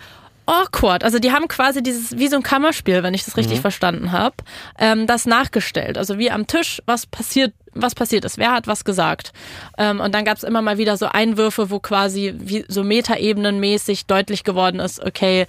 awkward. 0.47 1.05
Also 1.05 1.19
die 1.19 1.33
haben 1.33 1.49
quasi 1.49 1.83
dieses, 1.83 2.19
wie 2.19 2.29
so 2.29 2.37
ein 2.37 2.43
Kammerspiel, 2.43 3.03
wenn 3.03 3.15
ich 3.15 3.25
das 3.25 3.37
richtig 3.37 3.61
verstanden 3.61 4.13
habe, 4.13 4.37
ähm, 4.79 5.07
das 5.07 5.27
nachgestellt. 5.27 5.99
Also 5.99 6.19
wie 6.19 6.31
am 6.31 6.47
Tisch, 6.47 6.83
was 6.87 7.07
passiert, 7.07 7.53
was 7.75 7.95
passiert 7.95 8.25
ist, 8.25 8.39
wer 8.39 8.53
hat 8.53 8.67
was 8.67 8.85
gesagt. 8.85 9.33
Ähm, 9.79 10.01
und 10.01 10.15
dann 10.15 10.25
gab 10.25 10.37
es 10.37 10.43
immer 10.43 10.63
mal 10.63 10.79
wieder 10.79 10.97
so 10.97 11.07
Einwürfe, 11.07 11.71
wo 11.71 11.79
quasi 11.79 12.35
wie 12.37 12.65
so 12.69 12.85
Metaebenenmäßig 12.85 14.07
deutlich 14.07 14.45
geworden 14.45 14.81
ist, 14.81 15.05
okay, 15.05 15.47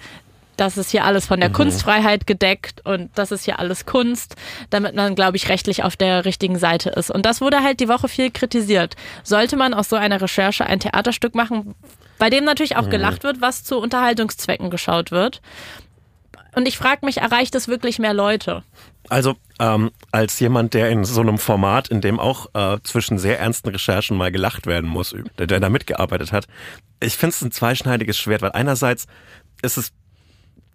das 0.56 0.76
ist 0.76 0.90
hier 0.90 1.04
alles 1.04 1.26
von 1.26 1.40
der 1.40 1.50
Kunstfreiheit 1.50 2.26
gedeckt 2.26 2.80
und 2.84 3.10
das 3.16 3.32
ist 3.32 3.44
hier 3.44 3.58
alles 3.58 3.86
Kunst, 3.86 4.36
damit 4.70 4.94
man, 4.94 5.14
glaube 5.14 5.36
ich, 5.36 5.48
rechtlich 5.48 5.82
auf 5.82 5.96
der 5.96 6.24
richtigen 6.24 6.58
Seite 6.58 6.90
ist. 6.90 7.10
Und 7.10 7.26
das 7.26 7.40
wurde 7.40 7.62
halt 7.62 7.80
die 7.80 7.88
Woche 7.88 8.08
viel 8.08 8.30
kritisiert. 8.30 8.94
Sollte 9.24 9.56
man 9.56 9.74
aus 9.74 9.88
so 9.88 9.96
einer 9.96 10.20
Recherche 10.20 10.64
ein 10.64 10.80
Theaterstück 10.80 11.34
machen, 11.34 11.74
bei 12.18 12.30
dem 12.30 12.44
natürlich 12.44 12.76
auch 12.76 12.88
gelacht 12.88 13.24
wird, 13.24 13.40
was 13.40 13.64
zu 13.64 13.78
Unterhaltungszwecken 13.78 14.70
geschaut 14.70 15.10
wird. 15.10 15.40
Und 16.54 16.68
ich 16.68 16.78
frage 16.78 17.04
mich, 17.04 17.18
erreicht 17.18 17.54
es 17.56 17.66
wirklich 17.66 17.98
mehr 17.98 18.14
Leute? 18.14 18.62
Also 19.08 19.36
ähm, 19.60 19.90
als 20.12 20.40
jemand, 20.40 20.74
der 20.74 20.90
in 20.90 21.04
so 21.04 21.20
einem 21.20 21.38
Format, 21.38 21.88
in 21.88 22.00
dem 22.00 22.18
auch 22.18 22.46
äh, 22.54 22.78
zwischen 22.82 23.18
sehr 23.18 23.38
ernsten 23.38 23.68
Recherchen 23.68 24.16
mal 24.16 24.32
gelacht 24.32 24.66
werden 24.66 24.88
muss, 24.88 25.14
der, 25.38 25.46
der 25.46 25.60
da 25.60 25.68
mitgearbeitet 25.68 26.32
hat, 26.32 26.46
ich 27.00 27.16
finde 27.16 27.34
es 27.34 27.42
ein 27.42 27.52
zweischneidiges 27.52 28.18
Schwert, 28.18 28.42
weil 28.42 28.52
einerseits 28.52 29.06
ist 29.62 29.76
es 29.76 29.92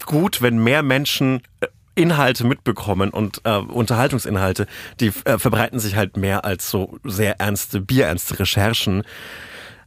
gut, 0.05 0.41
wenn 0.41 0.63
mehr 0.63 0.83
Menschen 0.83 1.41
äh, 1.59 1.67
Inhalte 1.95 2.45
mitbekommen 2.45 3.09
und 3.09 3.41
äh, 3.43 3.57
Unterhaltungsinhalte, 3.57 4.67
die 4.99 5.11
äh, 5.25 5.37
verbreiten 5.37 5.79
sich 5.79 5.95
halt 5.95 6.15
mehr 6.15 6.45
als 6.45 6.69
so 6.69 6.97
sehr 7.03 7.41
ernste, 7.41 7.81
bierernste 7.81 8.39
Recherchen. 8.39 9.03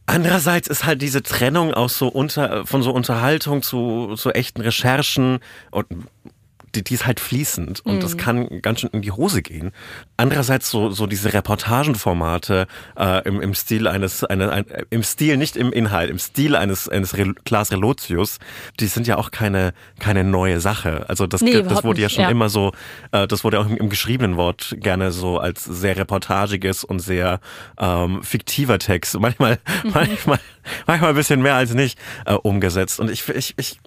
Andererseits 0.05 0.69
ist 0.69 0.85
halt 0.85 1.01
diese 1.01 1.23
Trennung 1.23 1.73
aus 1.73 1.97
so 1.97 2.09
unter, 2.09 2.67
von 2.67 2.83
so 2.83 2.93
Unterhaltung 2.93 3.63
zu, 3.63 4.15
zu 4.17 4.31
echten 4.31 4.61
Recherchen 4.61 5.39
und 5.71 5.87
die, 6.75 6.83
die 6.83 6.95
ist 6.95 7.07
halt 7.07 7.21
fließend 7.21 7.81
und 7.81 8.03
das 8.03 8.17
kann 8.17 8.63
ganz 8.63 8.81
schön 8.81 8.91
in 8.93 9.03
die 9.03 9.13
Hose 9.13 9.43
gehen. 9.43 9.73
Andererseits 10.17 10.71
so, 10.71 10.91
so 10.91 11.07
diese 11.07 11.33
Reportagenformate 11.33 12.67
äh, 12.99 13.27
im, 13.29 13.41
im 13.41 13.55
Stil 13.55 13.87
eines, 13.87 14.25
eine, 14.25 14.51
ein, 14.51 14.65
im 14.91 15.03
Stil, 15.03 15.37
nicht 15.37 15.57
im 15.57 15.73
Inhalt, 15.73 16.11
im 16.11 16.19
Stil 16.19 16.57
eines, 16.57 16.89
eines 16.89 17.17
Re 17.17 17.35
Klaas 17.45 17.73
Relotius, 17.73 18.39
die 18.81 18.87
sind 18.87 19.07
ja 19.07 19.17
auch 19.17 19.31
keine, 19.31 19.75
keine 19.99 20.25
neue 20.25 20.61
Sache. 20.61 21.05
Also 21.09 21.27
das, 21.27 21.43
Nee, 21.43 21.63
das 21.63 21.85
wurde 21.85 22.01
ja 22.01 22.09
schon 22.09 22.25
ja. 22.25 22.31
immer 22.31 22.49
so, 22.49 22.73
äh, 23.11 23.27
das 23.27 23.45
wurde 23.45 23.61
auch 23.61 23.67
im, 23.67 23.77
im 23.77 23.89
geschriebenen 23.89 24.37
Wort 24.37 24.77
gerne 24.79 25.13
so 25.13 25.39
als 25.39 25.65
sehr 25.65 25.97
reportagiges 25.97 26.85
und 26.85 27.01
sehr 27.01 27.41
ähm, 27.79 28.23
fiktiver 28.23 28.79
Text, 28.79 29.15
manchmal, 29.21 29.59
manchmal, 29.85 30.39
manchmal 30.87 31.11
ein 31.11 31.17
bisschen 31.17 31.43
mehr 31.43 31.55
als 31.55 31.75
nicht 31.75 31.99
äh, 32.27 32.35
umgesetzt. 32.35 33.01
Und 33.01 33.11
ich, 33.11 33.29
ich, 33.29 33.55
ich 33.57 33.79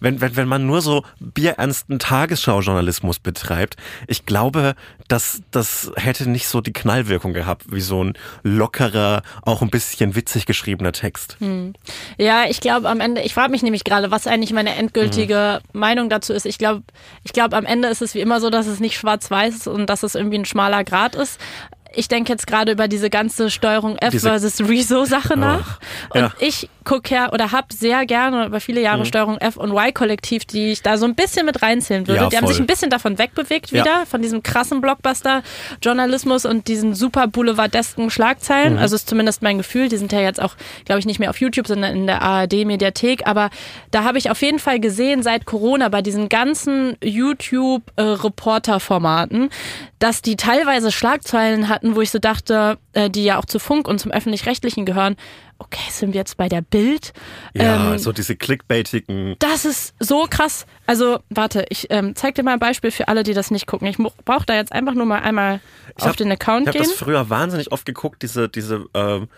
wenn, 0.00 0.20
wenn, 0.20 0.36
wenn 0.36 0.48
man 0.48 0.66
nur 0.66 0.80
so 0.82 1.04
bierernsten 1.20 1.98
Tagesschau-Journalismus 1.98 3.18
betreibt, 3.18 3.76
ich 4.06 4.26
glaube, 4.26 4.74
dass 5.08 5.42
das 5.50 5.92
hätte 5.96 6.28
nicht 6.28 6.48
so 6.48 6.60
die 6.60 6.72
Knallwirkung 6.72 7.32
gehabt, 7.32 7.64
wie 7.68 7.80
so 7.80 8.02
ein 8.02 8.14
lockerer, 8.42 9.22
auch 9.42 9.62
ein 9.62 9.70
bisschen 9.70 10.14
witzig 10.14 10.46
geschriebener 10.46 10.92
Text. 10.92 11.36
Hm. 11.40 11.74
Ja, 12.18 12.44
ich 12.48 12.60
glaube 12.60 12.88
am 12.88 13.00
Ende, 13.00 13.22
ich 13.22 13.34
frage 13.34 13.50
mich 13.50 13.62
nämlich 13.62 13.84
gerade, 13.84 14.10
was 14.10 14.26
eigentlich 14.26 14.52
meine 14.52 14.74
endgültige 14.74 15.60
hm. 15.72 15.80
Meinung 15.80 16.08
dazu 16.08 16.32
ist. 16.32 16.46
Ich 16.46 16.58
glaube, 16.58 16.82
ich 17.22 17.32
glaube, 17.32 17.56
am 17.56 17.66
Ende 17.66 17.88
ist 17.88 18.02
es 18.02 18.14
wie 18.14 18.20
immer 18.20 18.40
so, 18.40 18.50
dass 18.50 18.66
es 18.66 18.80
nicht 18.80 18.96
schwarz-weiß 18.96 19.54
ist 19.54 19.68
und 19.68 19.86
dass 19.86 20.02
es 20.02 20.14
irgendwie 20.14 20.38
ein 20.38 20.44
schmaler 20.44 20.84
Grad 20.84 21.14
ist 21.14 21.38
ich 21.96 22.08
denke 22.08 22.32
jetzt 22.32 22.46
gerade 22.46 22.72
über 22.72 22.88
diese 22.88 23.10
ganze 23.10 23.50
Steuerung 23.50 23.96
F 23.98 24.10
diese 24.10 24.28
versus 24.28 24.60
Rezo 24.60 25.04
Sache 25.04 25.36
nach. 25.36 25.78
Oh, 26.10 26.18
ja. 26.18 26.24
Und 26.26 26.34
ich 26.40 26.68
gucke 26.84 27.14
ja 27.14 27.32
oder 27.32 27.52
habe 27.52 27.68
sehr 27.72 28.04
gerne 28.06 28.46
über 28.46 28.60
viele 28.60 28.80
Jahre 28.80 29.00
mhm. 29.00 29.04
Steuerung 29.06 29.38
F 29.38 29.56
und 29.56 29.72
Y 29.72 29.94
Kollektiv, 29.94 30.44
die 30.44 30.70
ich 30.72 30.82
da 30.82 30.98
so 30.98 31.06
ein 31.06 31.14
bisschen 31.14 31.46
mit 31.46 31.62
reinzählen 31.62 32.06
würde. 32.06 32.20
Ja, 32.22 32.28
die 32.28 32.36
haben 32.36 32.46
sich 32.46 32.60
ein 32.60 32.66
bisschen 32.66 32.90
davon 32.90 33.18
wegbewegt 33.18 33.72
wieder, 33.72 33.84
ja. 33.84 34.04
von 34.06 34.22
diesem 34.22 34.42
krassen 34.42 34.80
Blockbuster-Journalismus 34.80 36.44
und 36.44 36.68
diesen 36.68 36.94
super 36.94 37.26
boulevardesken 37.26 38.10
Schlagzeilen. 38.10 38.74
Mhm. 38.74 38.78
Also 38.78 38.96
ist 38.96 39.08
zumindest 39.08 39.40
mein 39.42 39.56
Gefühl. 39.58 39.88
Die 39.88 39.96
sind 39.96 40.12
ja 40.12 40.20
jetzt 40.20 40.42
auch, 40.42 40.56
glaube 40.84 41.00
ich, 41.00 41.06
nicht 41.06 41.18
mehr 41.18 41.30
auf 41.30 41.40
YouTube, 41.40 41.66
sondern 41.66 41.96
in 41.96 42.06
der 42.06 42.20
ARD-Mediathek. 42.22 43.26
Aber 43.26 43.48
da 43.90 44.04
habe 44.04 44.18
ich 44.18 44.30
auf 44.30 44.42
jeden 44.42 44.58
Fall 44.58 44.78
gesehen, 44.80 45.22
seit 45.22 45.46
Corona 45.46 45.88
bei 45.88 46.02
diesen 46.02 46.28
ganzen 46.28 46.98
YouTube-Reporter-Formaten, 47.02 49.48
dass 49.98 50.20
die 50.20 50.36
teilweise 50.36 50.92
Schlagzeilen 50.92 51.70
hatten, 51.70 51.83
wo 51.84 52.00
ich 52.00 52.10
so 52.10 52.18
dachte, 52.18 52.78
äh, 52.92 53.10
die 53.10 53.24
ja 53.24 53.38
auch 53.38 53.44
zu 53.44 53.58
Funk 53.58 53.88
und 53.88 53.98
zum 53.98 54.10
öffentlich-rechtlichen 54.10 54.86
gehören, 54.86 55.16
okay, 55.58 55.90
sind 55.90 56.12
wir 56.12 56.20
jetzt 56.20 56.36
bei 56.36 56.48
der 56.48 56.62
Bild? 56.62 57.12
Ja, 57.52 57.92
ähm, 57.92 57.98
so 57.98 58.12
diese 58.12 58.36
clickbaitigen. 58.36 59.36
Das 59.38 59.64
ist 59.64 59.94
so 60.00 60.26
krass. 60.28 60.66
Also, 60.86 61.20
warte, 61.30 61.66
ich 61.68 61.88
ähm, 61.90 62.14
zeig 62.14 62.34
dir 62.34 62.42
mal 62.42 62.54
ein 62.54 62.58
Beispiel 62.58 62.90
für 62.90 63.08
alle, 63.08 63.22
die 63.22 63.34
das 63.34 63.50
nicht 63.50 63.66
gucken. 63.66 63.86
Ich 63.86 63.98
brauche 64.24 64.46
da 64.46 64.54
jetzt 64.54 64.72
einfach 64.72 64.94
nur 64.94 65.06
mal 65.06 65.20
einmal 65.20 65.60
ich 65.96 66.02
auf 66.02 66.10
hab, 66.10 66.16
den 66.16 66.32
Account 66.32 66.66
ich 66.66 66.72
gehen. 66.72 66.82
Ich 66.82 66.88
habe 66.88 66.96
das 66.96 66.98
früher 66.98 67.30
wahnsinnig 67.30 67.72
oft 67.72 67.84
geguckt, 67.84 68.22
diese, 68.22 68.48
diese 68.48 68.86
ähm, 68.94 69.28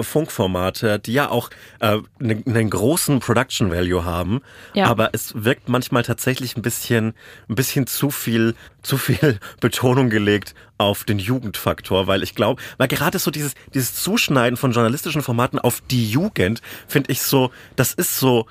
Funkformate, 0.00 0.98
die 0.98 1.12
ja 1.12 1.30
auch 1.30 1.50
äh, 1.80 1.98
einen, 2.18 2.44
einen 2.46 2.70
großen 2.70 3.20
Production 3.20 3.70
Value 3.70 4.04
haben, 4.04 4.40
ja. 4.74 4.86
aber 4.86 5.10
es 5.12 5.44
wirkt 5.44 5.68
manchmal 5.68 6.02
tatsächlich 6.02 6.56
ein 6.56 6.62
bisschen, 6.62 7.14
ein 7.48 7.54
bisschen 7.54 7.86
zu 7.86 8.10
viel, 8.10 8.54
zu 8.82 8.98
viel 8.98 9.38
Betonung 9.60 10.10
gelegt 10.10 10.54
auf 10.84 11.04
den 11.04 11.18
Jugendfaktor, 11.18 12.06
weil 12.06 12.22
ich 12.22 12.34
glaube, 12.34 12.62
weil 12.78 12.88
gerade 12.88 13.18
so 13.18 13.30
dieses, 13.30 13.54
dieses 13.74 13.94
Zuschneiden 13.94 14.56
von 14.56 14.72
journalistischen 14.72 15.22
Formaten 15.22 15.58
auf 15.58 15.80
die 15.80 16.10
Jugend, 16.10 16.60
finde 16.86 17.12
ich 17.12 17.22
so, 17.22 17.50
das 17.76 17.92
ist 17.92 18.18
so, 18.18 18.46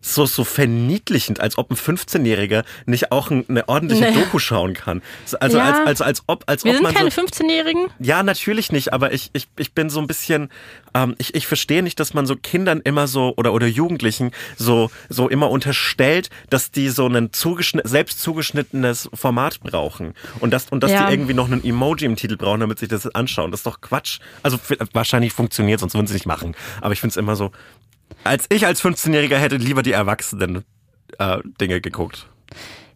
so, 0.00 0.26
so 0.26 0.44
verniedlichend, 0.44 1.40
als 1.40 1.58
ob 1.58 1.70
ein 1.70 1.76
15-Jähriger 1.76 2.64
nicht 2.86 3.12
auch 3.12 3.30
eine 3.30 3.68
ordentliche 3.68 4.04
nee. 4.04 4.14
Doku 4.14 4.38
schauen 4.38 4.74
kann. 4.74 5.02
Also 5.40 5.58
ja. 5.58 5.64
als, 5.64 5.86
als, 5.86 6.02
als 6.02 6.22
ob, 6.26 6.44
als 6.46 6.64
Wir 6.64 6.70
ob 6.70 6.76
sind 6.76 6.84
man 6.84 6.94
keine 6.94 7.10
so, 7.10 7.20
15-Jährigen? 7.20 7.88
Ja, 7.98 8.22
natürlich 8.22 8.72
nicht, 8.72 8.92
aber 8.92 9.12
ich, 9.12 9.30
ich, 9.34 9.48
ich 9.58 9.72
bin 9.72 9.90
so 9.90 10.00
ein 10.00 10.06
bisschen, 10.06 10.48
ähm, 10.94 11.14
ich, 11.18 11.34
ich 11.34 11.46
verstehe 11.46 11.82
nicht, 11.82 12.00
dass 12.00 12.14
man 12.14 12.26
so 12.26 12.34
Kindern 12.36 12.80
immer 12.80 13.06
so 13.06 13.34
oder, 13.36 13.52
oder 13.52 13.66
Jugendlichen 13.66 14.30
so, 14.56 14.90
so 15.08 15.28
immer 15.28 15.50
unterstellt, 15.50 16.30
dass 16.48 16.70
die 16.70 16.88
so 16.88 17.06
ein 17.06 17.32
zugeschnitt, 17.32 17.86
selbst 17.86 18.20
zugeschnittenes 18.20 19.10
Format 19.12 19.60
brauchen. 19.60 20.14
Und, 20.40 20.52
das, 20.52 20.68
und 20.70 20.82
dass 20.82 20.90
ja. 20.90 21.06
die 21.06 21.14
irgendwie 21.14 21.34
noch 21.34 21.46
einen 21.46 21.62
Emoji 21.62 22.06
im 22.06 22.16
Titel 22.16 22.36
brauchen, 22.36 22.60
damit 22.60 22.78
sich 22.78 22.88
das 22.88 23.06
anschauen. 23.14 23.50
Das 23.50 23.60
ist 23.60 23.66
doch 23.66 23.80
Quatsch. 23.80 24.20
Also 24.42 24.58
wahrscheinlich 24.92 25.32
funktioniert, 25.32 25.80
sonst 25.80 25.94
würden 25.94 26.06
sie 26.06 26.14
nicht 26.14 26.26
machen. 26.26 26.56
Aber 26.80 26.92
ich 26.92 27.00
finde 27.00 27.12
es 27.12 27.16
immer 27.16 27.36
so, 27.36 27.52
als 28.24 28.46
ich 28.48 28.66
als 28.66 28.82
15-Jähriger 28.82 29.36
hätte 29.36 29.56
lieber 29.56 29.82
die 29.82 29.92
Erwachsenen 29.92 30.64
äh, 31.18 31.38
Dinge 31.60 31.80
geguckt. 31.80 32.26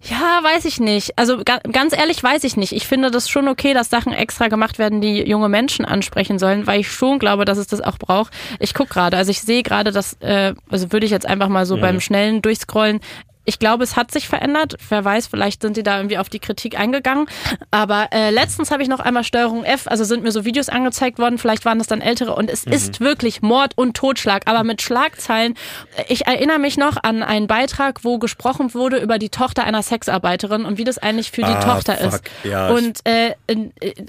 Ja, 0.06 0.40
weiß 0.42 0.66
ich 0.66 0.80
nicht. 0.80 1.18
Also 1.18 1.42
ganz 1.44 1.96
ehrlich 1.96 2.22
weiß 2.22 2.44
ich 2.44 2.58
nicht. 2.58 2.72
Ich 2.72 2.86
finde 2.86 3.10
das 3.10 3.30
schon 3.30 3.48
okay, 3.48 3.72
dass 3.72 3.88
Sachen 3.88 4.12
extra 4.12 4.48
gemacht 4.48 4.78
werden, 4.78 5.00
die 5.00 5.26
junge 5.26 5.48
Menschen 5.48 5.86
ansprechen 5.86 6.38
sollen, 6.38 6.66
weil 6.66 6.80
ich 6.80 6.90
schon 6.90 7.18
glaube, 7.18 7.46
dass 7.46 7.56
es 7.56 7.68
das 7.68 7.80
auch 7.80 7.96
braucht. 7.96 8.32
Ich 8.58 8.74
guck 8.74 8.90
gerade, 8.90 9.16
also 9.16 9.30
ich 9.30 9.40
sehe 9.40 9.62
gerade, 9.62 9.92
dass, 9.92 10.14
äh, 10.20 10.54
also 10.68 10.92
würde 10.92 11.06
ich 11.06 11.12
jetzt 11.12 11.26
einfach 11.26 11.48
mal 11.48 11.64
so 11.64 11.76
mhm. 11.76 11.80
beim 11.80 12.00
schnellen 12.00 12.42
Durchscrollen, 12.42 13.00
ich 13.44 13.58
glaube, 13.58 13.84
es 13.84 13.96
hat 13.96 14.10
sich 14.10 14.28
verändert. 14.28 14.76
Wer 14.88 15.04
weiß, 15.04 15.26
vielleicht 15.26 15.62
sind 15.62 15.76
die 15.76 15.82
da 15.82 15.96
irgendwie 15.96 16.18
auf 16.18 16.28
die 16.28 16.38
Kritik 16.38 16.78
eingegangen. 16.78 17.26
Aber 17.70 18.08
äh, 18.12 18.30
letztens 18.30 18.70
habe 18.70 18.82
ich 18.82 18.88
noch 18.88 19.00
einmal 19.00 19.24
Steuerung 19.24 19.64
F, 19.64 19.86
also 19.86 20.04
sind 20.04 20.22
mir 20.22 20.32
so 20.32 20.44
Videos 20.44 20.68
angezeigt 20.68 21.18
worden, 21.18 21.38
vielleicht 21.38 21.64
waren 21.64 21.78
das 21.78 21.86
dann 21.86 22.00
ältere 22.00 22.34
und 22.34 22.50
es 22.50 22.66
mhm. 22.66 22.72
ist 22.72 23.00
wirklich 23.00 23.42
Mord 23.42 23.72
und 23.76 23.96
Totschlag, 23.96 24.42
aber 24.46 24.64
mit 24.64 24.82
Schlagzeilen. 24.82 25.54
Ich 26.08 26.26
erinnere 26.26 26.58
mich 26.58 26.76
noch 26.76 26.96
an 27.02 27.22
einen 27.22 27.46
Beitrag, 27.46 28.04
wo 28.04 28.18
gesprochen 28.18 28.74
wurde 28.74 28.98
über 28.98 29.18
die 29.18 29.30
Tochter 29.30 29.64
einer 29.64 29.82
Sexarbeiterin 29.82 30.64
und 30.64 30.78
wie 30.78 30.84
das 30.84 30.98
eigentlich 30.98 31.30
für 31.30 31.42
die 31.42 31.48
ah, 31.48 31.60
Tochter 31.60 31.96
fuck. 31.96 32.14
ist. 32.14 32.22
Ja, 32.44 32.68
und 32.68 33.00
äh, 33.04 33.34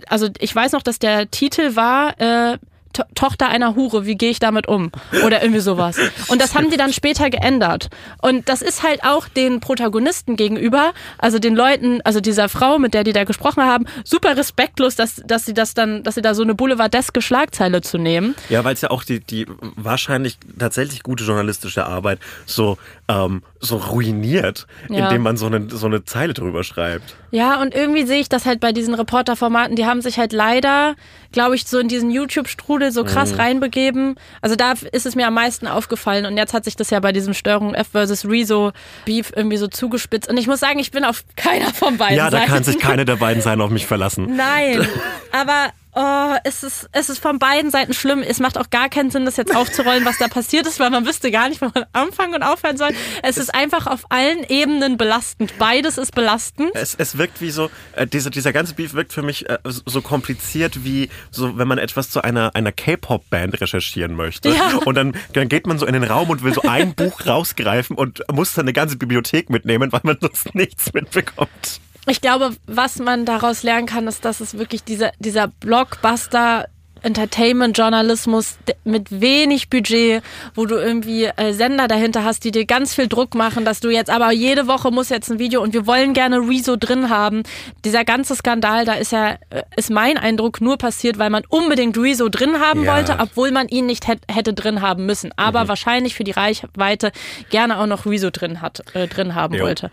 also 0.07 0.29
ich 0.39 0.55
weiß 0.55 0.71
noch, 0.71 0.81
dass 0.81 0.99
der 0.99 1.29
Titel 1.29 1.75
war 1.75 2.19
äh, 2.19 2.57
to 2.95 3.03
Tochter 3.13 3.49
einer 3.49 3.75
Hure, 3.75 4.05
wie 4.05 4.15
gehe 4.15 4.31
ich 4.31 4.39
damit 4.39 4.67
um? 4.67 4.91
Oder 5.25 5.41
irgendwie 5.41 5.61
sowas. 5.61 5.97
Und 6.27 6.41
das 6.41 6.55
haben 6.55 6.69
die 6.69 6.77
dann 6.77 6.93
später 6.93 7.29
geändert. 7.29 7.89
Und 8.21 8.49
das 8.49 8.61
ist 8.61 8.83
halt 8.83 9.03
auch 9.03 9.27
den 9.27 9.59
Protagonisten 9.59 10.35
gegenüber, 10.35 10.93
also 11.17 11.39
den 11.39 11.55
Leuten, 11.55 12.01
also 12.03 12.19
dieser 12.19 12.49
Frau, 12.49 12.79
mit 12.79 12.93
der 12.93 13.03
die 13.03 13.13
da 13.13 13.23
gesprochen 13.23 13.63
haben, 13.63 13.85
super 14.03 14.35
respektlos, 14.37 14.95
dass, 14.95 15.21
dass 15.25 15.45
sie 15.45 15.53
das 15.53 15.73
dann, 15.73 16.03
dass 16.03 16.15
sie 16.15 16.21
da 16.21 16.33
so 16.33 16.43
eine 16.43 16.55
boulevardeske 16.55 17.21
Schlagzeile 17.21 17.81
zu 17.81 17.97
nehmen. 17.97 18.35
Ja, 18.49 18.63
weil 18.63 18.73
es 18.73 18.81
ja 18.81 18.91
auch 18.91 19.03
die, 19.03 19.19
die 19.19 19.45
wahrscheinlich 19.75 20.37
tatsächlich 20.57 21.03
gute 21.03 21.23
journalistische 21.23 21.85
Arbeit 21.85 22.19
so, 22.45 22.77
ähm, 23.07 23.43
so 23.65 23.77
ruiniert, 23.77 24.67
ja. 24.89 25.05
indem 25.05 25.23
man 25.23 25.37
so 25.37 25.47
eine, 25.47 25.69
so 25.69 25.87
eine 25.87 26.05
Zeile 26.05 26.33
drüber 26.33 26.63
schreibt. 26.63 27.15
Ja, 27.31 27.61
und 27.61 27.75
irgendwie 27.75 28.05
sehe 28.05 28.19
ich 28.19 28.29
das 28.29 28.45
halt 28.45 28.59
bei 28.59 28.71
diesen 28.71 28.93
Reporterformaten, 28.93 29.75
die 29.75 29.85
haben 29.85 30.01
sich 30.01 30.17
halt 30.17 30.31
leider, 30.31 30.95
glaube 31.31 31.55
ich, 31.55 31.67
so 31.67 31.79
in 31.79 31.87
diesen 31.87 32.11
YouTube-Strudel 32.11 32.91
so 32.91 33.03
krass 33.03 33.33
mhm. 33.33 33.39
reinbegeben. 33.39 34.15
Also 34.41 34.55
da 34.55 34.73
ist 34.91 35.05
es 35.05 35.15
mir 35.15 35.27
am 35.27 35.33
meisten 35.33 35.67
aufgefallen 35.67 36.25
und 36.25 36.37
jetzt 36.37 36.53
hat 36.53 36.63
sich 36.63 36.75
das 36.75 36.89
ja 36.89 36.99
bei 36.99 37.11
diesem 37.11 37.33
Steuerung 37.33 37.73
F 37.73 37.89
versus 37.91 38.25
Rezo 38.25 38.71
Beef 39.05 39.31
irgendwie 39.35 39.57
so 39.57 39.67
zugespitzt. 39.67 40.29
Und 40.29 40.37
ich 40.37 40.47
muss 40.47 40.59
sagen, 40.59 40.79
ich 40.79 40.91
bin 40.91 41.03
auf 41.03 41.23
keiner 41.35 41.73
von 41.73 41.97
beiden 41.97 42.17
Ja, 42.17 42.29
da 42.29 42.37
Seiten. 42.37 42.51
kann 42.51 42.63
sich 42.63 42.79
keine 42.79 43.05
der 43.05 43.17
beiden 43.17 43.41
Seiten 43.41 43.61
auf 43.61 43.69
mich 43.69 43.85
verlassen. 43.85 44.35
Nein, 44.35 44.87
aber 45.31 45.71
oh, 45.95 46.35
es 46.43 46.63
ist, 46.63 46.89
es 46.91 47.09
ist 47.09 47.19
von 47.19 47.39
beiden 47.39 47.71
Seiten 47.71 47.93
schlimm. 47.93 48.21
Es 48.21 48.39
macht 48.39 48.57
auch 48.57 48.69
gar 48.69 48.89
keinen 48.89 49.09
Sinn, 49.09 49.25
das 49.25 49.37
jetzt 49.37 49.55
aufzurollen, 49.55 50.05
was 50.05 50.17
da 50.17 50.27
passiert 50.27 50.67
ist, 50.67 50.79
weil 50.79 50.89
man 50.89 51.05
wüsste 51.05 51.31
gar 51.31 51.49
nicht, 51.49 51.61
wo 51.61 51.69
man 51.73 51.85
anfangen 51.93 52.35
und 52.35 52.43
aufhören 52.43 52.77
soll. 52.77 52.89
Es, 53.23 53.37
es 53.37 53.45
ist 53.45 53.55
einfach 53.55 53.87
auf 53.87 54.05
allen 54.09 54.43
Ebenen 54.49 54.97
belastend. 54.97 55.57
Beides 55.57 55.97
ist 55.97 56.13
belastend. 56.13 56.71
Es, 56.73 56.95
es 56.95 57.17
wirkt 57.17 57.41
wie 57.41 57.49
so, 57.49 57.69
äh, 57.93 58.05
dieser, 58.05 58.29
dieser 58.29 58.53
ganze 58.53 58.75
Beef 58.75 58.93
wirkt 58.93 59.13
für 59.13 59.21
mich 59.21 59.49
äh, 59.49 59.57
so 59.63 60.01
kompliziert 60.01 60.83
wie 60.83 61.09
so, 61.31 61.57
wenn 61.57 61.67
man 61.67 61.77
etwas 61.77 62.09
zu 62.09 62.21
einer, 62.21 62.55
einer 62.55 62.71
K-Pop-Band 62.71 63.61
recherchieren 63.61 64.15
möchte. 64.15 64.49
Ja. 64.49 64.77
Und 64.85 64.95
dann, 64.95 65.15
dann 65.33 65.47
geht 65.49 65.65
man 65.65 65.79
so 65.79 65.85
in 65.85 65.93
den 65.93 66.03
Raum 66.03 66.29
und 66.29 66.43
will 66.43 66.53
so 66.53 66.63
ein 66.63 66.93
Buch 66.95 67.25
rausgreifen 67.25 67.95
und 67.95 68.21
muss 68.31 68.53
dann 68.53 68.65
eine 68.65 68.73
ganze 68.73 68.97
Bibliothek 68.97 69.49
mitnehmen, 69.49 69.91
weil 69.91 70.01
man 70.03 70.17
sonst 70.19 70.53
nichts 70.55 70.93
mitbekommt 70.93 71.79
ich 72.07 72.21
glaube, 72.21 72.55
was 72.67 72.99
man 72.99 73.25
daraus 73.25 73.63
lernen 73.63 73.87
kann, 73.87 74.07
ist, 74.07 74.25
dass 74.25 74.39
es 74.39 74.57
wirklich 74.57 74.83
dieser, 74.83 75.11
dieser 75.19 75.47
Blockbuster 75.47 76.67
Entertainment-Journalismus 77.05 78.57
mit 78.83 79.21
wenig 79.21 79.69
Budget, 79.69 80.23
wo 80.55 80.65
du 80.65 80.75
irgendwie 80.75 81.25
äh, 81.25 81.53
Sender 81.53 81.87
dahinter 81.87 82.23
hast, 82.23 82.43
die 82.43 82.51
dir 82.51 82.65
ganz 82.65 82.95
viel 82.95 83.07
Druck 83.07 83.35
machen, 83.35 83.63
dass 83.63 83.79
du 83.79 83.89
jetzt 83.89 84.09
aber 84.09 84.31
jede 84.31 84.67
Woche 84.67 84.91
muss 84.91 85.09
jetzt 85.09 85.29
ein 85.29 85.37
Video 85.37 85.61
und 85.61 85.73
wir 85.73 85.85
wollen 85.85 86.13
gerne 86.13 86.39
Rezo 86.39 86.75
drin 86.75 87.09
haben. 87.09 87.43
Dieser 87.85 88.03
ganze 88.03 88.35
Skandal, 88.35 88.85
da 88.85 88.93
ist 88.93 89.11
ja, 89.11 89.33
äh, 89.51 89.63
ist 89.77 89.91
mein 89.91 90.17
Eindruck 90.17 90.61
nur 90.61 90.77
passiert, 90.77 91.19
weil 91.19 91.29
man 91.29 91.43
unbedingt 91.47 91.97
Rezo 91.97 92.27
drin 92.27 92.59
haben 92.59 92.83
ja. 92.83 92.95
wollte, 92.95 93.17
obwohl 93.19 93.51
man 93.51 93.67
ihn 93.67 93.85
nicht 93.85 94.07
hätte 94.07 94.53
drin 94.53 94.81
haben 94.81 95.05
müssen. 95.05 95.31
Aber 95.35 95.65
mhm. 95.65 95.67
wahrscheinlich 95.67 96.15
für 96.15 96.23
die 96.23 96.31
Reichweite 96.31 97.11
gerne 97.51 97.79
auch 97.79 97.87
noch 97.87 98.05
Rezo 98.07 98.31
drin 98.31 98.61
hat, 98.61 98.83
äh, 98.95 99.07
drin 99.07 99.35
haben 99.35 99.53
jo. 99.53 99.65
wollte 99.65 99.91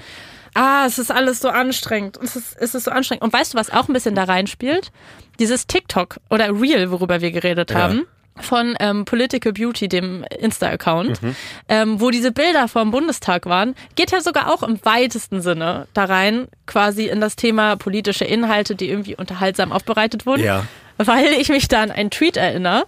ah, 0.55 0.85
es 0.87 0.99
ist 0.99 1.11
alles 1.11 1.41
so 1.41 1.49
anstrengend. 1.49 2.19
Es 2.23 2.37
ist, 2.37 2.57
es 2.59 2.75
ist 2.75 2.85
so 2.85 2.91
anstrengend. 2.91 3.23
Und 3.23 3.33
weißt 3.33 3.55
du, 3.55 3.59
was 3.59 3.71
auch 3.71 3.89
ein 3.89 3.93
bisschen 3.93 4.15
da 4.15 4.25
reinspielt? 4.25 4.93
Dieses 5.39 5.67
TikTok 5.67 6.19
oder 6.31 6.49
Real, 6.61 6.91
worüber 6.91 7.21
wir 7.21 7.31
geredet 7.31 7.71
ja. 7.71 7.79
haben 7.79 8.07
von 8.41 8.75
ähm, 8.81 9.05
Political 9.05 9.53
Beauty, 9.53 9.89
dem 9.89 10.25
Insta-Account, 10.39 11.23
mhm. 11.23 11.37
ähm, 11.69 12.01
wo 12.01 12.11
diese 12.11 12.33
Bilder 12.33 12.67
vom 12.67 12.91
Bundestag 12.91 13.47
waren, 13.47 13.75
geht 13.95 14.11
ja 14.11 14.21
sogar 14.21 14.53
auch 14.53 14.63
im 14.63 14.83
weitesten 14.85 15.43
Sinne 15.43 15.87
da 15.93 16.05
rein, 16.05 16.49
quasi 16.67 17.09
in 17.09 17.21
das 17.21 17.37
Thema 17.37 17.77
politische 17.77 18.25
Inhalte, 18.25 18.75
die 18.75 18.89
irgendwie 18.89 19.17
unterhaltsam 19.17 19.71
aufbereitet 19.71 20.25
wurden. 20.25 20.45
Ja 20.45 20.65
weil 20.99 21.33
ich 21.33 21.49
mich 21.49 21.69
da 21.69 21.83
an 21.83 21.91
einen 21.91 22.11
Tweet 22.11 22.37
erinnere 22.37 22.85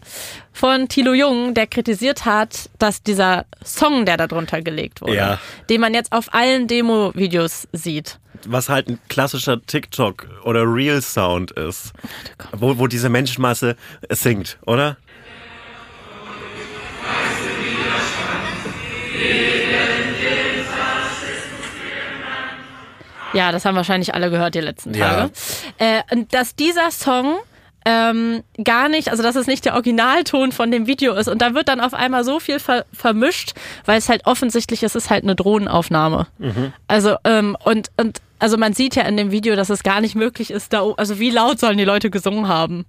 von 0.53 0.89
Thilo 0.89 1.13
Jung, 1.13 1.55
der 1.55 1.67
kritisiert 1.67 2.25
hat, 2.25 2.71
dass 2.79 3.03
dieser 3.03 3.45
Song, 3.65 4.07
der 4.07 4.17
da 4.17 4.27
drunter 4.27 4.63
gelegt 4.63 5.01
wurde, 5.01 5.17
ja. 5.17 5.41
den 5.69 5.81
man 5.81 5.95
jetzt 5.95 6.13
auf 6.13 6.33
allen 6.33 6.69
Demo-Videos 6.69 7.69
sieht. 7.73 8.19
Was 8.47 8.69
halt 8.69 8.89
ein 8.89 8.99
klassischer 9.09 9.65
TikTok 9.65 10.29
oder 10.45 10.63
Real-Sound 10.63 11.53
ist, 11.53 11.93
wo, 12.53 12.79
wo 12.79 12.87
diese 12.87 13.09
Menschenmasse 13.09 13.77
singt, 14.11 14.59
oder? 14.67 14.97
Ja, 23.35 23.51
das 23.51 23.65
haben 23.65 23.75
wahrscheinlich 23.75 24.15
alle 24.15 24.31
gehört 24.31 24.55
die 24.55 24.61
letzten 24.61 24.93
Tage. 24.93 25.31
Ja. 25.81 25.99
Äh, 25.99 26.25
dass 26.31 26.55
dieser 26.55 26.91
Song 26.93 27.39
ähm, 27.85 28.43
gar 28.63 28.89
nicht, 28.89 29.11
also 29.11 29.23
dass 29.23 29.37
es 29.37 29.47
nicht 29.47 29.65
der 29.65 29.75
Originalton 29.75 30.53
von 30.53 30.71
dem 30.71 30.87
Video 30.87 31.15
ist. 31.15 31.29
Und 31.29 31.43
da 31.43 31.55
wird 31.55 31.69
dann 31.69 31.81
auf 31.81 31.95
einmal 31.95 32.25
so 32.25 32.41
viel 32.41 32.59
ver 32.59 32.85
vermischt, 32.93 33.53
weil 33.85 33.99
es 33.99 34.09
halt 34.09 34.27
offensichtlich 34.27 34.83
ist, 34.83 34.97
es 34.97 35.05
ist 35.05 35.11
halt 35.11 35.25
eine 35.25 35.35
Drohnenaufnahme. 35.35 36.27
Mhm. 36.39 36.73
Also, 36.89 37.17
ähm, 37.25 37.57
und, 37.65 37.91
und 37.97 38.21
also 38.39 38.57
man 38.57 38.73
sieht 38.73 38.97
ja 38.97 39.03
in 39.05 39.17
dem 39.17 39.31
Video, 39.31 39.57
dass 39.57 39.71
es 39.71 39.83
gar 39.83 40.01
nicht 40.01 40.15
möglich 40.15 40.51
ist, 40.51 40.73
da, 40.73 40.83
also 40.97 41.19
wie 41.19 41.31
laut 41.31 41.61
sollen 41.61 41.79
die 41.79 41.85
Leute 41.85 42.11
gesungen 42.11 42.49
haben? 42.49 42.85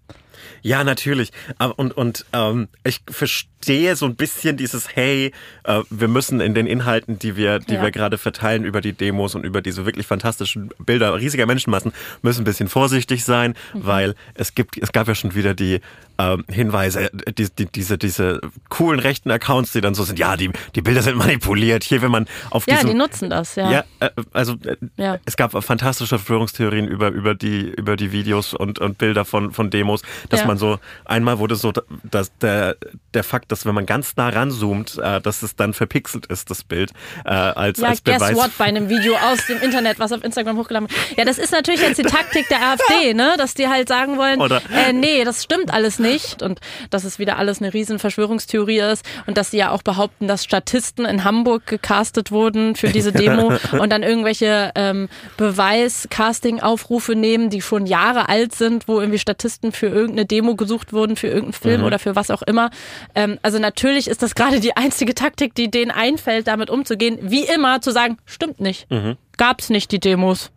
Ja, 0.61 0.83
natürlich. 0.83 1.31
Und, 1.77 1.95
und 1.95 2.25
ähm, 2.33 2.67
ich 2.83 3.01
verstehe 3.09 3.95
so 3.95 4.05
ein 4.05 4.15
bisschen 4.15 4.57
dieses, 4.57 4.95
hey, 4.95 5.31
äh, 5.63 5.81
wir 5.89 6.07
müssen 6.07 6.39
in 6.41 6.53
den 6.53 6.67
Inhalten, 6.67 7.19
die 7.19 7.35
wir, 7.35 7.59
die 7.59 7.75
ja. 7.75 7.81
wir 7.81 7.91
gerade 7.91 8.17
verteilen 8.17 8.63
über 8.63 8.81
die 8.81 8.93
Demos 8.93 9.35
und 9.35 9.43
über 9.43 9.61
diese 9.61 9.85
wirklich 9.85 10.07
fantastischen 10.07 10.69
Bilder 10.79 11.13
riesiger 11.15 11.45
Menschenmassen, 11.45 11.93
müssen 12.21 12.41
ein 12.41 12.45
bisschen 12.45 12.67
vorsichtig 12.67 13.23
sein, 13.23 13.55
mhm. 13.73 13.85
weil 13.85 14.15
es 14.33 14.55
gibt, 14.55 14.77
es 14.77 14.91
gab 14.91 15.07
ja 15.07 15.15
schon 15.15 15.35
wieder 15.35 15.53
die 15.53 15.81
ähm, 16.17 16.45
Hinweise, 16.49 17.11
äh, 17.11 17.33
die, 17.33 17.47
die, 17.49 17.65
diese, 17.65 17.97
diese 17.97 18.41
coolen 18.69 18.99
rechten 18.99 19.31
Accounts, 19.31 19.73
die 19.73 19.81
dann 19.81 19.95
so 19.95 20.03
sind, 20.03 20.19
ja, 20.19 20.37
die, 20.37 20.49
die 20.75 20.81
Bilder 20.81 21.01
sind 21.01 21.17
manipuliert. 21.17 21.83
Hier, 21.83 22.01
wenn 22.01 22.11
man 22.11 22.27
auf 22.49 22.67
Ja, 22.67 22.75
diesem, 22.75 22.91
die 22.91 22.95
nutzen 22.95 23.29
das, 23.29 23.55
ja. 23.55 23.69
Ja, 23.69 23.83
äh, 23.99 24.09
also 24.31 24.53
äh, 24.65 24.77
ja. 24.97 25.17
es 25.25 25.35
gab 25.35 25.51
fantastische 25.63 26.17
Verschwörungstheorien 26.17 26.87
über, 26.87 27.09
über, 27.09 27.35
die, 27.35 27.69
über 27.69 27.95
die 27.95 28.11
Videos 28.11 28.53
und, 28.53 28.79
und 28.79 28.97
Bilder 28.97 29.25
von, 29.25 29.51
von 29.51 29.69
Demos, 29.69 30.01
dass 30.29 30.41
ja. 30.41 30.47
man 30.47 30.57
so, 30.57 30.79
einmal 31.03 31.39
wurde 31.39 31.55
so, 31.55 31.73
dass 32.03 32.35
der, 32.37 32.77
der 33.13 33.23
Fakt, 33.23 33.51
dass 33.51 33.65
wenn 33.65 33.75
man 33.75 33.85
ganz 33.85 34.15
nah 34.15 34.29
ranzoomt, 34.29 34.97
äh, 34.97 35.19
dass 35.19 35.43
es 35.43 35.55
dann 35.55 35.73
verpixelt 35.73 36.27
ist, 36.27 36.49
das 36.49 36.63
Bild, 36.63 36.91
äh, 37.25 37.29
als, 37.29 37.79
ja, 37.79 37.89
als 37.89 38.01
Beweis. 38.01 38.19
guess 38.19 38.35
what, 38.35 38.51
bei 38.57 38.65
einem 38.65 38.89
Video 38.89 39.15
aus 39.15 39.45
dem 39.47 39.61
Internet, 39.61 39.99
was 39.99 40.11
auf 40.11 40.23
Instagram 40.23 40.57
hochgeladen 40.57 40.89
wird. 40.89 41.17
Ja, 41.17 41.25
das 41.25 41.37
ist 41.37 41.51
natürlich 41.51 41.81
jetzt 41.81 41.97
die 41.97 42.03
Taktik 42.03 42.47
der 42.47 42.61
AfD, 42.71 43.13
ne, 43.13 43.35
dass 43.37 43.53
die 43.53 43.67
halt 43.67 43.89
sagen 43.89 44.17
wollen, 44.17 44.39
Oder 44.39 44.61
äh, 44.71 44.93
nee, 44.93 45.23
das 45.23 45.43
stimmt 45.43 45.73
alles 45.73 45.99
nicht 45.99 46.04
und 46.41 46.59
dass 46.89 47.03
es 47.03 47.19
wieder 47.19 47.37
alles 47.37 47.61
eine 47.61 47.73
riesen 47.73 47.99
Verschwörungstheorie 47.99 48.79
ist 48.79 49.05
und 49.25 49.37
dass 49.37 49.51
sie 49.51 49.57
ja 49.57 49.71
auch 49.71 49.81
behaupten, 49.81 50.27
dass 50.27 50.43
Statisten 50.43 51.05
in 51.05 51.23
Hamburg 51.23 51.65
gecastet 51.67 52.31
wurden 52.31 52.75
für 52.75 52.89
diese 52.89 53.11
Demo 53.13 53.53
und 53.71 53.91
dann 53.91 54.03
irgendwelche 54.03 54.71
ähm, 54.75 55.09
Beweis-Casting-Aufrufe 55.37 57.15
nehmen, 57.15 57.49
die 57.49 57.61
schon 57.61 57.85
Jahre 57.85 58.29
alt 58.29 58.55
sind, 58.55 58.87
wo 58.87 58.99
irgendwie 58.99 59.19
Statisten 59.19 59.71
für 59.71 59.87
irgendeine 59.87 60.25
Demo 60.25 60.55
gesucht 60.55 60.93
wurden, 60.93 61.15
für 61.15 61.27
irgendeinen 61.27 61.53
Film 61.53 61.81
mhm. 61.81 61.87
oder 61.87 61.99
für 61.99 62.15
was 62.15 62.31
auch 62.31 62.41
immer. 62.41 62.69
Ähm, 63.13 63.39
also 63.41 63.59
natürlich 63.59 64.07
ist 64.07 64.21
das 64.21 64.35
gerade 64.35 64.59
die 64.59 64.75
einzige 64.75 65.15
Taktik, 65.15 65.55
die 65.55 65.69
denen 65.69 65.91
einfällt, 65.91 66.47
damit 66.47 66.69
umzugehen. 66.69 67.17
Wie 67.21 67.43
immer 67.43 67.81
zu 67.81 67.91
sagen, 67.91 68.17
stimmt 68.25 68.59
nicht. 68.59 68.89
Mhm. 68.91 69.17
Gab's 69.37 69.69
nicht 69.69 69.91
die 69.91 69.99
Demos. 69.99 70.51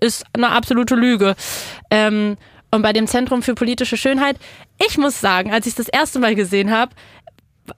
Ist 0.00 0.24
eine 0.32 0.50
absolute 0.50 0.94
Lüge. 0.94 1.36
Ähm, 1.90 2.36
und 2.76 2.82
bei 2.82 2.92
dem 2.92 3.06
Zentrum 3.06 3.42
für 3.42 3.54
politische 3.54 3.96
Schönheit, 3.96 4.36
ich 4.86 4.98
muss 4.98 5.20
sagen, 5.20 5.52
als 5.52 5.66
ich 5.66 5.74
das 5.74 5.88
erste 5.88 6.18
Mal 6.18 6.34
gesehen 6.34 6.70
habe, 6.70 6.92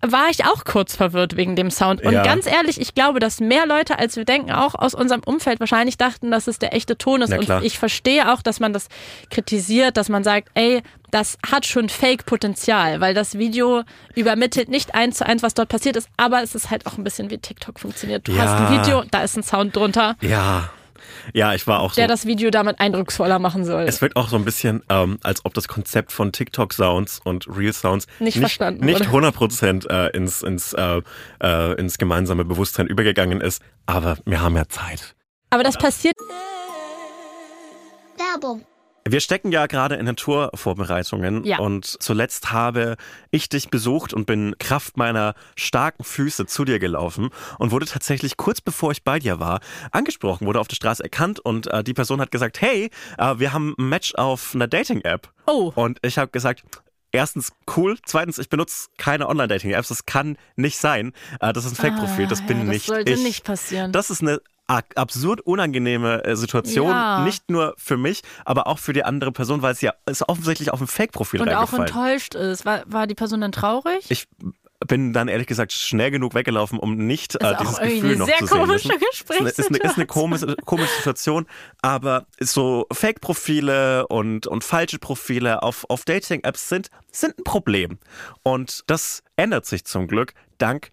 war 0.01 0.29
ich 0.31 0.45
auch 0.45 0.65
kurz 0.65 0.97
verwirrt 0.97 1.37
wegen 1.37 1.57
dem 1.57 1.71
Sound. 1.71 2.03
Und 2.03 2.13
ja. 2.13 2.23
ganz 2.23 2.47
ehrlich, 2.47 2.81
ich 2.81 2.95
glaube, 2.95 3.21
dass 3.21 3.41
mehr 3.41 3.67
Leute, 3.67 3.99
als 3.99 4.17
wir 4.17 4.25
denken, 4.25 4.51
auch 4.51 4.75
aus 4.75 4.95
unserem 4.95 5.23
Umfeld 5.25 5.61
wahrscheinlich 5.61 5.97
dachten, 5.97 6.31
dass 6.31 6.47
es 6.47 6.59
der 6.59 6.75
echte 6.75 6.99
Ton 6.99 7.23
ist. 7.23 7.33
Und 7.33 7.65
ich 7.65 7.79
verstehe 7.79 8.33
auch, 8.33 8.43
dass 8.43 8.61
man 8.61 8.73
das 8.73 8.89
kritisiert, 9.31 9.97
dass 9.97 10.09
man 10.09 10.25
sagt, 10.25 10.49
ey, 10.55 10.83
das 11.11 11.39
hat 11.51 11.65
schon 11.65 11.89
Fake-Potenzial, 11.89 13.01
weil 13.01 13.15
das 13.15 13.39
Video 13.39 13.83
übermittelt 14.15 14.69
nicht 14.69 14.95
eins 14.95 15.19
zu 15.19 15.27
eins, 15.27 15.43
was 15.43 15.55
dort 15.55 15.71
passiert 15.71 15.97
ist, 15.97 16.09
aber 16.19 16.43
es 16.43 16.55
ist 16.55 16.71
halt 16.71 16.87
auch 16.87 16.99
ein 16.99 17.05
bisschen 17.05 17.31
wie 17.31 17.39
TikTok 17.39 17.81
funktioniert. 17.81 18.29
Du 18.29 18.33
ja. 18.33 18.43
hast 18.43 18.61
ein 18.61 18.83
Video, 18.83 19.05
da 19.11 19.23
ist 19.23 19.37
ein 19.37 19.43
Sound 19.43 19.75
drunter. 19.75 20.17
Ja. 20.21 20.71
Ja, 21.33 21.55
ich 21.55 21.67
war 21.67 21.81
auch 21.81 21.93
so. 21.93 22.01
Der 22.01 22.09
das 22.09 22.27
Video 22.27 22.51
damit 22.51 22.81
eindrucksvoller 22.81 23.39
machen 23.39 23.65
soll. 23.65 23.83
Es 23.83 24.01
wirkt 24.01 24.17
auch 24.17 24.29
so 24.29 24.37
ein 24.37 24.45
bisschen, 24.45 24.83
ähm, 24.89 25.19
als 25.23 25.45
ob 25.45 25.55
das 25.55 25.69
Konzept 25.69 26.13
von 26.13 26.33
TikTok-Sounds 26.33 27.21
und 27.25 27.47
Real-Sounds 27.49 28.07
nicht, 28.19 28.37
nicht, 28.37 28.39
verstanden 28.39 28.85
nicht 28.85 29.03
100% 29.03 29.89
äh, 29.89 30.17
ins, 30.17 30.43
ins, 30.43 30.73
äh, 30.73 31.03
äh, 31.43 31.75
ins 31.79 31.99
gemeinsame 31.99 32.45
Bewusstsein 32.45 32.87
übergegangen 32.87 33.41
ist. 33.41 33.63
Aber 33.87 34.19
wir 34.25 34.41
haben 34.41 34.57
ja 34.57 34.69
Zeit. 34.69 35.15
Aber 35.51 35.63
das 35.63 35.77
passiert. 35.77 36.15
Werbung. 38.17 38.65
Wir 39.11 39.21
stecken 39.21 39.53
ja 39.53 39.67
gerade 39.67 39.95
in 39.95 40.05
den 40.05 40.17
Tourvorbereitungen 40.17 41.43
ja. 41.45 41.59
und 41.59 41.87
zuletzt 41.87 42.53
habe 42.53 42.97
ich 43.31 43.49
dich 43.49 43.71
besucht 43.71 44.13
und 44.13 44.27
bin 44.27 44.55
Kraft 44.59 44.99
meiner 44.99 45.35
starken 45.57 46.05
Füße 46.05 46.45
zu 46.45 46.67
dir 46.67 46.79
gelaufen 46.79 47.31
und 47.59 47.71
wurde 47.71 47.87
tatsächlich 47.87 48.37
kurz 48.37 48.61
bevor 48.61 48.93
ich 48.93 49.05
bei 49.05 49.19
dir 49.19 49.41
war 49.41 49.61
angesprochen, 49.93 50.47
wurde 50.47 50.61
auf 50.61 50.69
der 50.69 50.77
Straße 50.77 51.03
erkannt 51.03 51.41
und 51.41 51.69
äh, 51.69 51.83
die 51.83 51.95
Person 51.95 52.21
hat 52.21 52.31
gesagt, 52.31 52.61
hey, 52.61 52.91
äh, 53.17 53.39
wir 53.39 53.55
haben 53.55 53.75
ein 53.79 53.89
Match 53.89 54.15
auf 54.15 54.55
einer 54.55 54.67
Dating-App. 54.67 55.33
Oh. 55.47 55.73
Und 55.75 55.99
ich 56.03 56.19
habe 56.19 56.31
gesagt, 56.31 56.65
Erstens 57.11 57.53
cool, 57.75 57.97
zweitens 58.05 58.37
ich 58.37 58.51
benutze 58.51 58.89
keine 58.99 59.31
Online-Dating-Apps, 59.31 59.89
das 59.89 60.05
kann 60.05 60.37
nicht 60.57 60.77
sein. 60.77 61.15
Äh, 61.41 61.55
das 61.55 61.65
ist 61.65 61.73
ein 61.73 61.77
Fake-Profil, 61.77 62.27
das 62.27 62.47
bin 62.47 62.59
ah, 62.59 62.65
ja, 62.65 62.67
nicht 62.67 62.89
das 62.89 62.97
sollte 62.97 63.13
ich. 63.13 63.23
nicht 63.23 63.45
passieren. 63.45 63.93
Das 63.93 64.11
ist 64.11 64.21
eine 64.21 64.43
absurd 64.69 65.41
unangenehme 65.41 66.25
äh, 66.25 66.37
Situation, 66.37 66.91
ja. 66.91 67.25
nicht 67.25 67.51
nur 67.51 67.75
für 67.79 67.97
mich, 67.97 68.23
aber 68.45 68.67
auch 68.67 68.79
für 68.79 68.93
die 68.93 69.03
andere 69.03 69.33
Person, 69.33 69.63
weil 69.63 69.73
es 69.73 69.81
ja 69.81 69.95
es 70.05 70.29
offensichtlich 70.29 70.73
auf 70.73 70.81
ein 70.81 70.87
Fake-Profil 70.87 71.41
Und 71.41 71.49
auch 71.51 71.73
enttäuscht 71.73 72.35
ist. 72.35 72.65
War, 72.65 72.83
war 72.87 73.07
die 73.07 73.15
Person 73.15 73.41
dann 73.41 73.53
traurig? 73.53 74.05
Ich 74.11 74.29
bin 74.87 75.13
dann 75.13 75.27
ehrlich 75.29 75.47
gesagt 75.47 75.73
schnell 75.73 76.11
genug 76.11 76.35
weggelaufen, 76.35 76.79
um 76.79 76.95
nicht 76.97 77.35
äh, 77.43 77.57
dieses 77.61 77.79
Gefühl 77.79 78.17
noch 78.17 78.29
zu 78.29 78.47
sehen. 78.47 78.61
Komische 78.61 78.93
ist, 78.95 79.31
eine, 79.31 79.49
ist, 79.49 79.69
eine, 79.69 79.79
ist 79.79 79.97
eine 79.97 80.07
komische, 80.07 80.57
komische 80.65 80.95
Situation, 80.97 81.47
aber 81.83 82.27
so 82.39 82.87
Fake-Profile 82.93 84.07
und, 84.07 84.47
und 84.47 84.63
falsche 84.63 84.99
Profile 84.99 85.63
auf, 85.63 85.85
auf 85.89 86.05
Dating-Apps 86.05 86.69
sind, 86.69 86.91
sind 87.11 87.39
ein 87.39 87.45
Problem. 87.45 87.99
Und 88.43 88.85
das 88.87 89.23
ändert 89.37 89.67
sich 89.67 89.85
zum 89.85 90.07
Glück 90.07 90.35
dank 90.59 90.91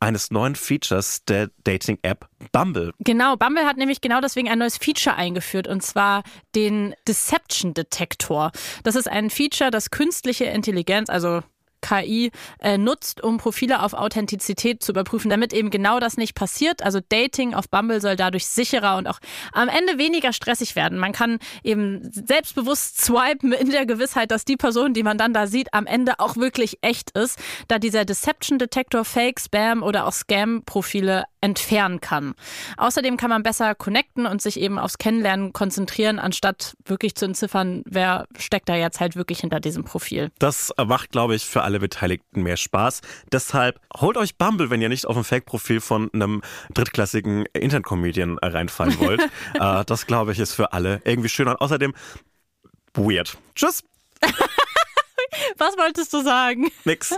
eines 0.00 0.30
neuen 0.30 0.54
Features 0.54 1.24
der 1.24 1.50
Dating-App 1.64 2.28
Bumble. 2.52 2.92
Genau, 3.00 3.36
Bumble 3.36 3.64
hat 3.64 3.76
nämlich 3.76 4.00
genau 4.00 4.20
deswegen 4.20 4.48
ein 4.48 4.58
neues 4.58 4.76
Feature 4.76 5.16
eingeführt 5.16 5.68
und 5.68 5.82
zwar 5.82 6.22
den 6.54 6.94
Deception 7.08 7.74
Detektor. 7.74 8.52
Das 8.84 8.94
ist 8.94 9.08
ein 9.08 9.30
Feature, 9.30 9.70
das 9.70 9.90
künstliche 9.90 10.44
Intelligenz, 10.44 11.08
also 11.08 11.42
KI 11.80 12.30
äh, 12.60 12.78
nutzt, 12.78 13.22
um 13.22 13.38
Profile 13.38 13.82
auf 13.82 13.92
Authentizität 13.92 14.82
zu 14.82 14.92
überprüfen, 14.92 15.30
damit 15.30 15.52
eben 15.52 15.70
genau 15.70 16.00
das 16.00 16.16
nicht 16.16 16.34
passiert. 16.34 16.82
Also 16.82 17.00
Dating 17.08 17.54
auf 17.54 17.68
Bumble 17.68 18.00
soll 18.00 18.16
dadurch 18.16 18.46
sicherer 18.46 18.96
und 18.96 19.06
auch 19.06 19.18
am 19.52 19.68
Ende 19.68 19.98
weniger 19.98 20.32
stressig 20.32 20.76
werden. 20.76 20.98
Man 20.98 21.12
kann 21.12 21.38
eben 21.62 22.00
selbstbewusst 22.10 23.02
swipen 23.02 23.52
in 23.52 23.70
der 23.70 23.86
Gewissheit, 23.86 24.30
dass 24.30 24.44
die 24.44 24.56
Person, 24.56 24.94
die 24.94 25.02
man 25.02 25.18
dann 25.18 25.32
da 25.32 25.46
sieht, 25.46 25.72
am 25.72 25.86
Ende 25.86 26.18
auch 26.18 26.36
wirklich 26.36 26.78
echt 26.80 27.10
ist, 27.12 27.38
da 27.68 27.78
dieser 27.78 28.04
Deception 28.04 28.58
Detector 28.58 29.04
Fake, 29.04 29.40
Spam 29.40 29.82
oder 29.82 30.06
auch 30.06 30.12
Scam-Profile 30.12 31.24
entfernen 31.46 32.00
kann. 32.00 32.34
Außerdem 32.76 33.16
kann 33.16 33.30
man 33.30 33.44
besser 33.44 33.76
connecten 33.76 34.26
und 34.26 34.42
sich 34.42 34.58
eben 34.58 34.80
aufs 34.80 34.98
Kennenlernen 34.98 35.52
konzentrieren, 35.52 36.18
anstatt 36.18 36.76
wirklich 36.84 37.14
zu 37.14 37.24
entziffern, 37.24 37.84
wer 37.86 38.26
steckt 38.36 38.68
da 38.68 38.74
jetzt 38.74 38.98
halt 38.98 39.14
wirklich 39.14 39.40
hinter 39.40 39.60
diesem 39.60 39.84
Profil. 39.84 40.32
Das 40.40 40.72
macht, 40.84 41.12
glaube 41.12 41.36
ich, 41.36 41.44
für 41.46 41.62
alle 41.62 41.78
Beteiligten 41.78 42.42
mehr 42.42 42.56
Spaß. 42.56 43.00
Deshalb 43.30 43.80
holt 43.96 44.16
euch 44.16 44.36
Bumble, 44.36 44.70
wenn 44.70 44.82
ihr 44.82 44.88
nicht 44.88 45.06
auf 45.06 45.16
ein 45.16 45.22
Fake-Profil 45.22 45.80
von 45.80 46.10
einem 46.12 46.42
drittklassigen 46.74 47.46
Internet-Comedian 47.52 48.38
reinfallen 48.38 48.98
wollt. 48.98 49.20
äh, 49.54 49.84
das, 49.84 50.06
glaube 50.06 50.32
ich, 50.32 50.40
ist 50.40 50.52
für 50.52 50.72
alle 50.72 51.00
irgendwie 51.04 51.28
schön 51.28 51.46
und 51.46 51.60
außerdem 51.60 51.94
weird. 52.94 53.38
Tschüss! 53.54 53.84
Was 55.58 55.76
wolltest 55.76 56.12
du 56.12 56.22
sagen? 56.22 56.70
Nix. 56.84 57.14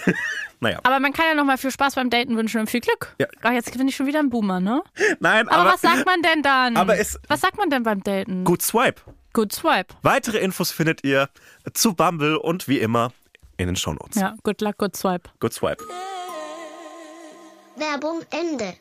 naja. 0.60 0.80
Aber 0.82 1.00
man 1.00 1.12
kann 1.12 1.26
ja 1.26 1.34
nochmal 1.34 1.58
viel 1.58 1.70
Spaß 1.70 1.94
beim 1.94 2.10
Daten 2.10 2.36
wünschen 2.36 2.60
und 2.60 2.70
viel 2.70 2.80
Glück. 2.80 3.14
Ja. 3.18 3.26
Ach, 3.42 3.52
jetzt 3.52 3.76
bin 3.76 3.88
ich 3.88 3.96
schon 3.96 4.06
wieder 4.06 4.18
ein 4.18 4.30
Boomer, 4.30 4.60
ne? 4.60 4.82
Nein, 5.20 5.48
aber. 5.48 5.62
Aber 5.62 5.72
was 5.72 5.80
sagt 5.80 6.06
man 6.06 6.22
denn 6.22 6.42
dann? 6.42 6.76
Aber 6.76 6.98
es, 6.98 7.18
was 7.28 7.40
sagt 7.40 7.56
man 7.56 7.70
denn 7.70 7.82
beim 7.82 8.02
Daten? 8.02 8.44
Gut 8.44 8.62
Swipe. 8.62 9.00
Gut 9.32 9.52
Swipe. 9.52 9.94
Weitere 10.02 10.38
Infos 10.38 10.70
findet 10.70 11.04
ihr 11.04 11.28
zu 11.72 11.94
Bumble 11.94 12.36
und 12.38 12.68
wie 12.68 12.78
immer 12.78 13.12
in 13.56 13.66
den 13.66 13.76
Shownotes. 13.76 14.20
Ja, 14.20 14.34
good 14.42 14.60
luck, 14.60 14.78
good 14.78 14.96
swipe. 14.96 15.30
Good 15.40 15.54
swipe. 15.54 15.82
Werbung 17.76 18.20
Ende 18.30 18.74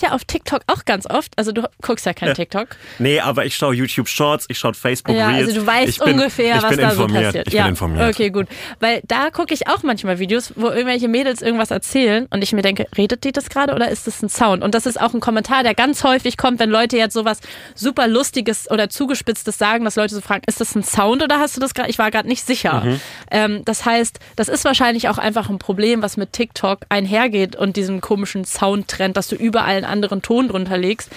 ja 0.00 0.12
auf 0.12 0.24
TikTok 0.24 0.62
auch 0.66 0.84
ganz 0.84 1.06
oft. 1.06 1.32
Also 1.36 1.52
du 1.52 1.62
guckst 1.82 2.06
ja 2.06 2.12
kein 2.12 2.34
TikTok. 2.34 2.68
Nee, 2.98 3.20
aber 3.20 3.46
ich 3.46 3.56
schaue 3.56 3.74
YouTube 3.74 4.08
Shorts, 4.08 4.46
ich 4.48 4.58
schaue 4.58 4.74
Facebook 4.74 5.16
ja, 5.16 5.28
Reels. 5.28 5.48
Also 5.48 5.60
du 5.60 5.66
weißt 5.66 6.04
bin, 6.04 6.14
ungefähr, 6.14 6.62
was 6.62 6.76
da 6.76 6.90
so 6.94 7.06
passiert. 7.06 7.48
Ich 7.48 7.54
ja. 7.54 7.62
bin 7.62 7.70
informiert. 7.70 8.14
Okay, 8.14 8.30
gut. 8.30 8.46
Weil 8.80 9.00
da 9.06 9.30
gucke 9.30 9.54
ich 9.54 9.68
auch 9.68 9.82
manchmal 9.82 10.18
Videos, 10.18 10.52
wo 10.56 10.68
irgendwelche 10.68 11.08
Mädels 11.08 11.42
irgendwas 11.42 11.70
erzählen 11.70 12.26
und 12.30 12.42
ich 12.42 12.52
mir 12.52 12.62
denke, 12.62 12.86
redet 12.96 13.24
die 13.24 13.32
das 13.32 13.48
gerade 13.48 13.74
oder 13.74 13.88
ist 13.88 14.06
das 14.06 14.22
ein 14.22 14.28
Sound? 14.28 14.62
Und 14.62 14.74
das 14.74 14.86
ist 14.86 15.00
auch 15.00 15.14
ein 15.14 15.20
Kommentar, 15.20 15.62
der 15.62 15.74
ganz 15.74 16.04
häufig 16.04 16.36
kommt, 16.36 16.60
wenn 16.60 16.70
Leute 16.70 16.96
jetzt 16.96 17.14
sowas 17.14 17.40
super 17.74 18.06
Lustiges 18.06 18.70
oder 18.70 18.88
Zugespitztes 18.90 19.56
sagen, 19.58 19.84
dass 19.84 19.96
Leute 19.96 20.14
so 20.14 20.20
fragen, 20.20 20.42
ist 20.46 20.60
das 20.60 20.74
ein 20.74 20.82
Sound 20.82 21.22
oder 21.22 21.38
hast 21.38 21.56
du 21.56 21.60
das 21.60 21.74
gerade? 21.74 21.88
Ich 21.88 21.98
war 21.98 22.10
gerade 22.10 22.28
nicht 22.28 22.44
sicher. 22.44 22.84
Mhm. 22.84 23.00
Ähm, 23.30 23.62
das 23.64 23.84
heißt, 23.84 24.18
das 24.36 24.48
ist 24.48 24.64
wahrscheinlich 24.64 25.08
auch 25.08 25.18
einfach 25.18 25.48
ein 25.48 25.58
Problem, 25.58 26.02
was 26.02 26.16
mit 26.16 26.32
TikTok 26.32 26.80
einhergeht 26.88 27.56
und 27.56 27.76
diesem 27.76 28.00
komischen 28.00 28.44
Soundtrend, 28.44 29.16
dass 29.16 29.28
du 29.28 29.36
überall 29.36 29.85
anderen 29.86 30.22
Ton 30.22 30.48
drunter 30.48 30.76
legst. 30.76 31.10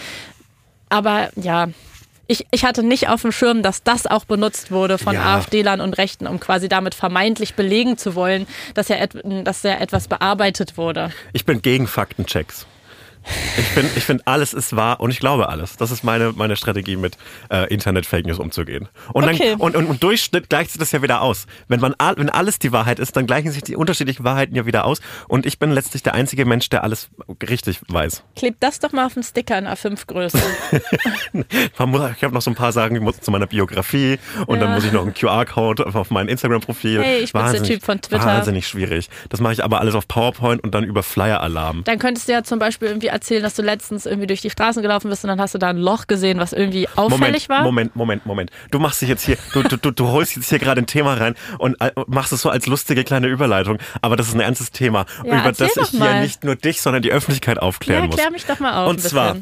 Aber 0.90 1.30
ja, 1.36 1.68
ich, 2.28 2.46
ich 2.52 2.64
hatte 2.64 2.84
nicht 2.84 3.10
auf 3.10 3.24
dem 3.24 3.32
Schirm, 3.32 3.64
dass 3.64 3.84
das 3.84 4.06
auch 4.06 4.24
benutzt 4.26 4.72
wurde 4.72 4.98
von 5.00 5.16
Ja. 5.16 5.36
AfD-Lern 5.36 5.82
und 5.82 5.98
Rechten, 5.98 6.28
um 6.28 6.40
quasi 6.40 6.70
damit 6.70 6.94
vermeintlich 6.94 7.56
belegen 7.56 7.98
zu 7.98 8.14
wollen, 8.14 8.46
dass 8.76 8.88
ja, 8.88 8.98
dass 9.44 9.64
ja 9.64 9.80
etwas 9.80 10.08
bearbeitet 10.08 10.78
wurde. 10.78 11.12
Ich 11.34 11.46
bin 11.46 11.62
gegen 11.62 11.88
Faktenchecks. 11.88 12.68
Ich 13.58 13.76
bin, 13.76 13.86
ich 13.96 14.04
finde, 14.06 14.24
alles 14.26 14.54
ist 14.54 14.76
wahr 14.76 15.00
und 15.00 15.12
ich 15.12 15.20
glaube 15.20 15.50
alles. 15.50 15.76
Das 15.78 15.92
ist 15.92 16.04
meine, 16.04 16.34
meine 16.36 16.56
Strategie, 16.56 16.96
mit 16.96 17.18
äh, 17.52 17.72
Internet-Fake 17.74 18.26
News 18.26 18.40
umzugehen. 18.40 18.88
Und, 19.14 19.24
Okay. 19.26 19.52
dann, 19.52 19.60
und, 19.60 19.76
und 19.76 19.90
im 19.90 20.00
Durchschnitt 20.00 20.50
gleicht 20.50 20.72
sich 20.72 20.80
das 20.80 20.92
ja 20.92 21.02
wieder 21.02 21.22
aus. 21.22 21.46
Wenn, 21.68 21.80
man, 21.80 21.94
wenn 22.16 22.30
alles 22.30 22.58
die 22.60 22.72
Wahrheit 22.72 23.00
ist, 23.00 23.16
dann 23.16 23.28
gleichen 23.28 23.52
sich 23.52 23.62
die 23.64 23.76
unterschiedlichen 23.76 24.24
Wahrheiten 24.24 24.56
ja 24.56 24.66
wieder 24.66 24.86
aus. 24.86 25.02
Und 25.28 25.46
ich 25.46 25.60
bin 25.60 25.72
letztlich 25.72 26.04
der 26.04 26.14
einzige 26.14 26.46
Mensch, 26.46 26.70
der 26.70 26.84
alles 26.84 27.10
richtig 27.48 27.82
weiß. 27.88 28.24
Klebt 28.36 28.64
das 28.64 28.80
doch 28.80 28.92
mal 28.92 29.06
auf 29.06 29.14
den 29.14 29.24
Sticker 29.24 29.58
in 29.58 29.68
A5-Größe. 29.68 30.40
Man 31.78 31.90
muss- 31.90 32.12
Ich 32.18 32.24
habe 32.24 32.34
noch 32.34 32.42
so 32.42 32.52
ein 32.52 32.56
paar 32.56 32.72
Sachen 32.72 32.98
muss 33.00 33.20
zu 33.20 33.32
meiner 33.32 33.48
Biografie 33.48 34.20
und 34.48 34.60
dann 34.60 34.70
Ja. 34.70 34.76
muss 34.76 34.86
ich 34.86 34.92
noch 34.92 35.02
einen 35.04 35.14
QR-Code 35.14 35.86
auf 35.94 36.10
mein 36.12 36.28
Instagram-Profil. 36.28 37.02
Hey, 37.04 37.20
ich 37.20 37.34
bin's 37.34 37.52
der 37.52 37.64
Typ 37.64 37.84
von 37.84 38.02
Twitter. 38.02 38.26
Wahnsinnig 38.26 38.68
schwierig. 38.68 39.10
Das 39.30 39.40
mache 39.40 39.54
ich 39.54 39.64
aber 39.64 39.80
alles 39.80 39.96
auf 39.96 40.08
PowerPoint 40.08 40.64
und 40.64 40.74
dann 40.74 40.84
über 40.84 41.04
Flyer-Alarm. 41.04 41.84
Dann 41.86 42.00
könntest 42.00 42.28
du 42.28 42.32
ja 42.34 42.44
zum 42.44 42.60
Beispiel 42.60 42.88
irgendwie 42.90 43.10
erzählen, 43.20 43.44
dass 43.44 43.54
du 43.56 43.62
letztens 43.62 44.06
irgendwie 44.06 44.28
durch 44.28 44.42
die 44.42 44.50
Straßen 44.50 44.82
gelaufen 44.82 45.10
bist 45.10 45.24
und 45.24 45.28
dann 45.30 45.42
hast 45.42 45.54
du 45.54 45.58
da 45.58 45.68
ein 45.70 45.78
Loch 45.78 46.08
gesehen, 46.08 46.40
was 46.40 46.54
irgendwie 46.54 46.88
auffällig 46.96 47.48
Moment, 47.48 47.50
war. 47.50 47.64
Moment, 47.64 47.96
Moment, 47.96 48.26
Moment. 48.26 48.52
Du 48.72 48.80
machst 48.80 49.02
dich 49.02 49.10
jetzt 49.10 49.26
hier, 49.26 49.38
du, 49.54 49.64
du, 49.64 49.78
du, 49.78 49.92
du 49.92 50.08
holst 50.08 50.36
jetzt 50.36 50.50
hier 50.50 50.60
gerade 50.60 50.82
ein 50.82 50.88
Thema 50.88 51.16
rein 51.16 51.36
und 51.58 51.80
äh, 51.82 51.92
machst 52.08 52.32
es 52.34 52.42
so 52.42 52.50
als 52.50 52.66
lustige 52.68 53.04
kleine 53.04 53.28
Überleitung. 53.28 53.78
Aber 54.02 54.16
das 54.16 54.28
ist 54.30 54.34
ein 54.36 54.40
ernstes 54.40 54.72
Thema, 54.72 55.06
Ja, 55.26 55.42
über 55.42 55.52
das 55.52 55.76
ich 55.78 55.90
hier 55.90 56.22
nicht 56.22 56.44
nur 56.44 56.56
dich, 56.56 56.82
sondern 56.82 57.02
die 57.02 57.12
Öffentlichkeit 57.12 57.60
aufklären 57.60 58.04
Ja, 58.04 58.08
muss. 58.08 58.16
klär 58.16 58.32
mich 58.32 58.46
doch 58.46 58.60
mal 58.60 58.84
auf 58.84 58.90
Und 58.90 59.02
zwar. 59.02 59.36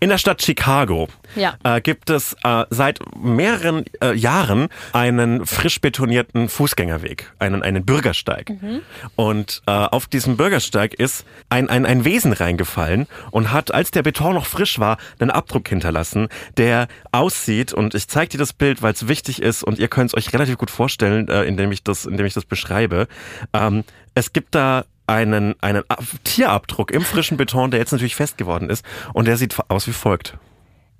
In 0.00 0.08
der 0.10 0.18
Stadt 0.18 0.42
Chicago 0.42 1.08
Ja. 1.34 1.54
äh, 1.64 1.80
gibt 1.80 2.10
es 2.10 2.36
äh, 2.44 2.64
seit 2.70 3.00
mehreren 3.16 3.84
äh, 4.02 4.14
Jahren 4.14 4.68
einen 4.92 5.46
frisch 5.46 5.80
betonierten 5.80 6.48
Fußgängerweg, 6.48 7.32
einen, 7.38 7.62
einen 7.62 7.84
Bürgersteig. 7.84 8.50
Mhm. 8.50 8.82
Und 9.16 9.62
äh, 9.66 9.70
auf 9.70 10.06
diesem 10.06 10.36
Bürgersteig 10.36 10.94
ist 10.94 11.24
ein, 11.48 11.68
ein, 11.68 11.86
ein 11.86 12.04
Wesen 12.04 12.32
reingefallen 12.32 13.06
und 13.30 13.52
hat, 13.52 13.72
als 13.72 13.90
der 13.90 14.02
Beton 14.02 14.34
noch 14.34 14.46
frisch 14.46 14.78
war, 14.78 14.98
einen 15.18 15.30
Abdruck 15.30 15.68
hinterlassen, 15.68 16.28
der 16.56 16.88
aussieht, 17.12 17.72
und 17.72 17.94
ich 17.94 18.08
zeige 18.08 18.30
dir 18.30 18.38
das 18.38 18.52
Bild, 18.52 18.82
weil 18.82 18.92
es 18.92 19.08
wichtig 19.08 19.40
ist 19.42 19.62
und 19.62 19.78
ihr 19.78 19.88
könnt 19.88 20.10
es 20.10 20.16
euch 20.16 20.32
relativ 20.32 20.58
gut 20.58 20.70
vorstellen, 20.70 21.28
äh, 21.28 21.44
indem, 21.44 21.72
ich 21.72 21.82
das, 21.82 22.04
indem 22.04 22.26
ich 22.26 22.34
das 22.34 22.44
beschreibe. 22.44 23.08
Ähm, 23.52 23.84
es 24.14 24.32
gibt 24.32 24.54
da 24.54 24.84
einen, 25.06 25.54
einen 25.62 25.82
Ab- 25.88 26.04
Tierabdruck 26.24 26.90
im 26.90 27.02
frischen 27.02 27.36
Beton, 27.36 27.70
der 27.70 27.80
jetzt 27.80 27.92
natürlich 27.92 28.16
fest 28.16 28.38
geworden 28.38 28.70
ist 28.70 28.84
und 29.12 29.26
der 29.26 29.36
sieht 29.36 29.56
aus 29.68 29.86
wie 29.86 29.92
folgt. 29.92 30.36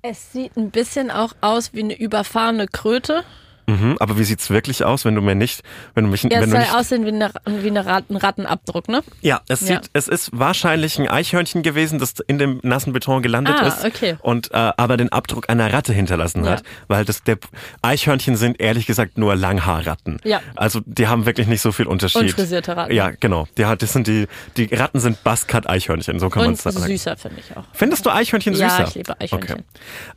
Es 0.01 0.31
sieht 0.31 0.55
ein 0.55 0.71
bisschen 0.71 1.11
auch 1.11 1.33
aus 1.41 1.73
wie 1.73 1.81
eine 1.83 1.97
überfahrene 1.99 2.67
Kröte. 2.67 3.23
Mhm, 3.69 3.97
aber 3.99 4.17
wie 4.17 4.23
sieht's 4.23 4.49
wirklich 4.49 4.85
aus, 4.85 5.03
wenn 5.03 5.13
du 5.13 5.21
mir 5.21 5.35
nicht, 5.35 5.61
wenn 5.93 6.05
du 6.05 6.09
mich, 6.11 6.23
Ja, 6.23 6.29
wenn 6.29 6.39
es 6.39 6.45
du 6.45 6.51
soll 6.51 6.59
nicht, 6.61 6.73
aussehen 6.73 7.05
wie, 7.05 7.09
eine, 7.09 7.31
wie 7.63 7.67
eine 7.67 7.85
Rat, 7.85 8.05
ein 8.09 8.15
Rattenabdruck, 8.15 8.87
ne? 8.87 9.03
ja, 9.21 9.41
es 9.49 9.61
Ja. 9.61 9.67
sieht, 9.81 9.89
es 9.91 10.07
ist 10.07 10.29
wahrscheinlich 10.31 10.97
ein 10.99 11.07
Eichhörnchen 11.09 11.63
gewesen, 11.63 11.99
das 11.99 12.13
in 12.27 12.39
dem 12.39 12.59
nassen 12.63 12.93
Beton 12.93 13.21
gelandet 13.21 13.55
Ah, 13.59 13.67
ist 13.67 13.83
okay. 13.83 14.15
und 14.21 14.51
äh, 14.51 14.71
aber 14.77 14.95
den 14.95 15.11
Abdruck 15.11 15.49
einer 15.49 15.73
Ratte 15.73 15.91
hinterlassen 15.91 16.45
Ja. 16.45 16.51
hat, 16.51 16.63
weil 16.87 17.03
das 17.03 17.23
der 17.23 17.37
Eichhörnchen 17.81 18.37
sind 18.37 18.59
ehrlich 18.61 18.85
gesagt 18.85 19.17
nur 19.17 19.35
Langhaarratten. 19.35 20.19
Ja. 20.23 20.39
Also 20.55 20.79
die 20.85 21.07
haben 21.07 21.25
wirklich 21.25 21.47
nicht 21.47 21.61
so 21.61 21.71
viel 21.73 21.87
Unterschied. 21.87 22.21
Unfrisierte 22.21 22.77
Ratten. 22.77 22.93
Ja, 22.93 23.11
genau. 23.19 23.47
Die 23.57 23.65
hat, 23.65 23.81
das 23.81 23.91
sind 23.91 24.07
die, 24.07 24.27
die 24.55 24.73
Ratten 24.73 24.99
sind 25.01 25.23
Buzzcut-Eichhörnchen, 25.23 26.19
so 26.19 26.29
kann 26.29 26.43
man 26.43 26.47
Und 26.49 26.53
es 26.55 26.63
sagen. 26.63 26.77
süßer, 26.77 27.17
finde 27.17 27.41
ich 27.45 27.57
auch. 27.57 27.63
Findest 27.73 28.05
du 28.05 28.11
Eichhörnchen 28.11 28.53
Ja, 28.53 28.69
süßer? 28.69 28.87
ich 28.87 28.95
liebe 28.95 29.19
Eichhörnchen. 29.19 29.55
Okay. 29.55 29.63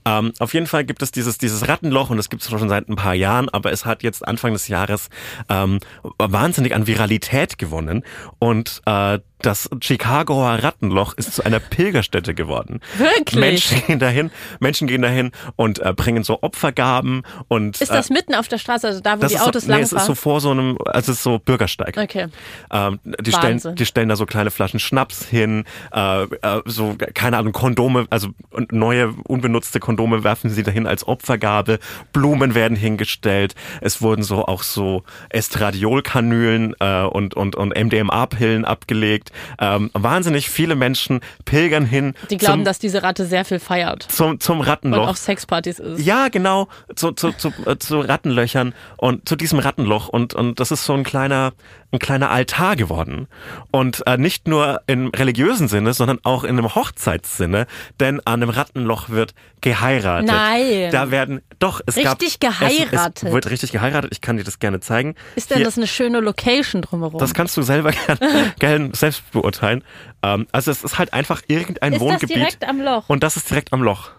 Ähm, 0.04 0.32
auf 0.38 0.54
jeden 0.54 0.66
Fall 0.66 0.84
gibt 0.84 1.02
es 1.02 1.10
dieses, 1.12 1.38
dieses 1.38 1.66
Rattenloch 1.68 2.10
und 2.10 2.16
das 2.16 2.28
gibt 2.28 2.42
es 2.42 2.50
schon 2.50 2.68
seit 2.68 2.88
ein 2.88 2.96
paar 2.96 3.14
Jahren, 3.14 3.39
aber 3.48 3.72
es 3.72 3.84
hat 3.84 4.02
jetzt 4.02 4.26
Anfang 4.26 4.52
des 4.52 4.68
Jahres 4.68 5.08
ähm, 5.48 5.78
wahnsinnig 6.18 6.74
an 6.74 6.86
Viralität 6.86 7.58
gewonnen. 7.58 8.04
Und 8.38 8.82
äh, 8.86 9.18
das 9.42 9.68
Chicagoer 9.80 10.62
Rattenloch 10.62 11.14
ist 11.14 11.34
zu 11.34 11.44
einer 11.44 11.60
Pilgerstätte 11.60 12.34
geworden. 12.34 12.80
Wirklich? 12.96 13.40
Menschen 13.40 13.82
gehen 13.86 13.98
dahin, 13.98 14.30
Menschen 14.58 14.86
gehen 14.86 15.02
dahin 15.02 15.32
und 15.56 15.78
äh, 15.80 15.92
bringen 15.94 16.24
so 16.24 16.38
Opfergaben 16.42 17.22
und 17.48 17.80
Ist 17.80 17.90
das 17.90 18.10
mitten 18.10 18.34
auf 18.34 18.48
der 18.48 18.58
Straße, 18.58 18.86
also 18.86 19.00
da, 19.00 19.20
wo 19.20 19.26
die 19.26 19.38
Autos 19.38 19.64
so, 19.64 19.72
nee, 19.72 19.80
es 19.80 19.84
ist 19.84 19.90
so 19.90 19.96
langfahren? 19.96 20.16
vor 20.16 20.40
so 20.40 20.50
einem, 20.50 20.78
also 20.86 21.12
es 21.12 21.18
ist 21.18 21.22
so 21.22 21.38
Bürgersteig. 21.38 21.96
Okay. 21.96 22.26
Ähm, 22.70 23.00
die, 23.04 23.30
stellen, 23.30 23.54
Wahnsinn. 23.54 23.74
die 23.76 23.86
stellen 23.86 24.08
da 24.08 24.16
so 24.16 24.26
kleine 24.26 24.50
Flaschen 24.50 24.80
Schnaps 24.80 25.24
hin, 25.24 25.64
äh, 25.92 26.22
äh, 26.24 26.62
so, 26.66 26.96
keine 27.14 27.38
Ahnung, 27.38 27.52
Kondome, 27.52 28.06
also 28.10 28.28
neue, 28.70 29.14
unbenutzte 29.24 29.80
Kondome 29.80 30.24
werfen 30.24 30.50
sie 30.50 30.62
dahin 30.62 30.86
als 30.86 31.06
Opfergabe, 31.06 31.78
Blumen 32.12 32.54
werden 32.54 32.76
hingestellt, 32.76 33.54
es 33.80 34.02
wurden 34.02 34.22
so 34.22 34.44
auch 34.44 34.62
so 34.62 35.04
Estradiolkanülen 35.30 36.74
äh, 36.80 37.02
und, 37.02 37.34
und, 37.34 37.56
und 37.56 37.74
MDMA-Pillen 37.76 38.64
abgelegt. 38.64 39.29
Ähm, 39.58 39.90
wahnsinnig 39.92 40.50
viele 40.50 40.74
Menschen 40.74 41.20
pilgern 41.44 41.84
hin 41.84 42.14
Die 42.30 42.36
glauben, 42.36 42.60
zum, 42.60 42.64
dass 42.64 42.78
diese 42.78 43.02
Ratte 43.02 43.26
sehr 43.26 43.44
viel 43.44 43.58
feiert 43.58 44.02
zum, 44.04 44.40
zum 44.40 44.60
und 44.60 44.66
Rattenloch. 44.66 45.08
auf 45.08 45.16
Sexpartys 45.16 45.78
ist. 45.78 46.04
Ja, 46.04 46.28
genau, 46.28 46.68
zu, 46.94 47.12
zu, 47.12 47.32
zu, 47.32 47.52
äh, 47.66 47.78
zu 47.78 48.00
Rattenlöchern 48.00 48.74
und 48.96 49.28
zu 49.28 49.36
diesem 49.36 49.58
Rattenloch 49.58 50.08
und, 50.08 50.34
und 50.34 50.60
das 50.60 50.70
ist 50.70 50.84
so 50.84 50.94
ein 50.94 51.04
kleiner, 51.04 51.52
ein 51.92 51.98
kleiner 51.98 52.30
Altar 52.30 52.76
geworden. 52.76 53.26
Und 53.70 54.06
äh, 54.06 54.16
nicht 54.16 54.46
nur 54.46 54.80
im 54.86 55.08
religiösen 55.08 55.68
Sinne, 55.68 55.92
sondern 55.92 56.18
auch 56.22 56.44
in 56.44 56.50
einem 56.58 56.74
Hochzeitssinne, 56.74 57.66
denn 57.98 58.20
an 58.20 58.42
einem 58.42 58.50
Rattenloch 58.50 59.08
wird 59.08 59.34
geheiratet. 59.60 60.28
Nein. 60.28 60.90
Da 60.92 61.10
werden, 61.10 61.42
doch, 61.58 61.80
es 61.86 61.96
gab... 61.96 62.20
Richtig 62.20 62.40
geheiratet. 62.40 63.16
Es, 63.16 63.22
es 63.24 63.32
wird 63.32 63.50
richtig 63.50 63.72
geheiratet, 63.72 64.12
ich 64.12 64.20
kann 64.20 64.36
dir 64.36 64.44
das 64.44 64.58
gerne 64.58 64.80
zeigen. 64.80 65.14
Ist 65.34 65.50
denn 65.50 65.58
Hier- 65.58 65.66
das 65.66 65.76
eine 65.76 65.86
schöne 65.86 66.20
Location 66.20 66.82
drumherum? 66.82 67.18
das 67.18 67.34
kannst 67.34 67.56
du 67.56 67.62
selber 67.62 67.90
gerne 68.06 68.54
gern 68.58 68.94
selbst 68.94 69.28
beurteilen. 69.32 69.82
Ähm, 70.22 70.46
also 70.52 70.70
es 70.70 70.84
ist 70.84 70.98
halt 70.98 71.12
einfach 71.12 71.42
irgendein 71.48 71.92
ist 71.92 72.00
das 72.00 72.08
Wohngebiet. 72.08 72.36
direkt 72.36 72.68
am 72.68 72.80
Loch? 72.80 73.08
und 73.08 73.22
das 73.22 73.36
ist 73.36 73.50
direkt 73.50 73.72
am 73.72 73.82
Loch. 73.82 74.10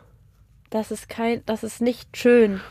Das 0.69 0.91
ist 0.91 1.09
kein, 1.09 1.41
das 1.45 1.63
ist 1.63 1.82
nicht 1.82 2.15
schön. 2.17 2.61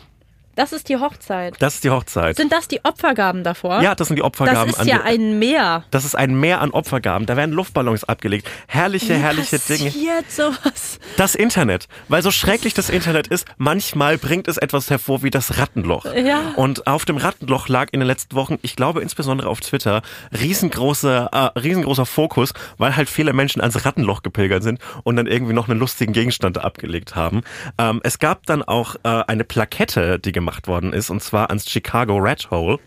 Das 0.57 0.73
ist 0.73 0.89
die 0.89 0.97
Hochzeit. 0.97 1.55
Das 1.61 1.75
ist 1.75 1.85
die 1.85 1.91
Hochzeit. 1.91 2.37
Sind 2.37 2.53
das 2.53 2.69
die 2.69 2.85
Opfergaben 2.85 3.45
davor? 3.45 3.81
ja, 3.83 3.95
das 3.95 4.09
sind 4.09 4.17
die 4.17 4.23
Opfergaben 4.23 4.73
Das 4.73 4.81
ist 4.81 4.87
ja 4.87 5.03
ein 5.03 5.39
Meer. 5.39 5.85
Das 5.91 6.05
ist 6.05 6.15
ein 6.15 6.39
Meer 6.39 6.61
an 6.61 6.71
Opfergaben. 6.71 7.27
Da 7.27 7.37
werden 7.37 7.53
Luftballons 7.53 8.05
abgelegt. 8.05 8.49
Herrliche, 8.67 9.15
herrliche 9.15 9.59
Dinge. 9.59 9.93
sowas? 10.29 10.99
Das 11.17 11.35
Internet. 11.35 11.87
Weil 12.09 12.23
so 12.23 12.31
schrecklich 12.31 12.75
das 12.75 12.91
Internet 12.91 13.29
ist, 13.29 13.47
manchmal 13.59 14.19
bringt 14.19 14.49
es 14.49 14.57
etwas 14.57 14.91
hervor 14.91 15.23
wie 15.23 15.31
das 15.31 15.59
Rattenloch. 15.59 16.05
Ja. 16.15 16.53
Und 16.57 16.87
auf 16.87 17.05
dem 17.05 17.17
Rattenloch 17.17 17.69
lag 17.69 17.89
in 17.93 18.01
den 18.01 18.07
letzten 18.07 18.35
Wochen, 18.35 18.59
ich 18.63 18.77
glaube 18.77 19.01
insbesondere 19.03 19.49
auf 19.49 19.61
Twitter, 19.61 20.03
riesengroße, 20.39 21.29
äh, 21.33 21.59
riesengroßer 21.59 22.07
Fokus, 22.07 22.53
weil 22.77 22.97
halt 22.97 23.09
viele 23.09 23.33
Menschen 23.33 23.61
ans 23.61 23.85
Rattenloch 23.85 24.23
gepilgert 24.23 24.63
sind 24.63 24.81
und 25.05 25.17
dann 25.17 25.27
irgendwie 25.27 25.53
noch 25.53 25.69
einen 25.69 25.79
lustigen 25.79 26.13
Gegenstand 26.13 26.59
abgelegt 26.59 27.15
haben. 27.15 27.43
Ähm, 27.79 28.01
es 28.03 28.19
gab 28.19 28.47
dann 28.47 28.63
auch 28.63 28.97
äh, 29.05 29.09
eine 29.27 29.45
Plakette, 29.45 30.19
die 30.19 30.33
gemacht 30.41 30.67
worden 30.67 30.93
ist, 30.93 31.11
und 31.11 31.23
zwar 31.23 31.51
ans 31.51 31.69
Chicago 31.69 32.19
Rat 32.19 32.51
Hole. 32.51 32.79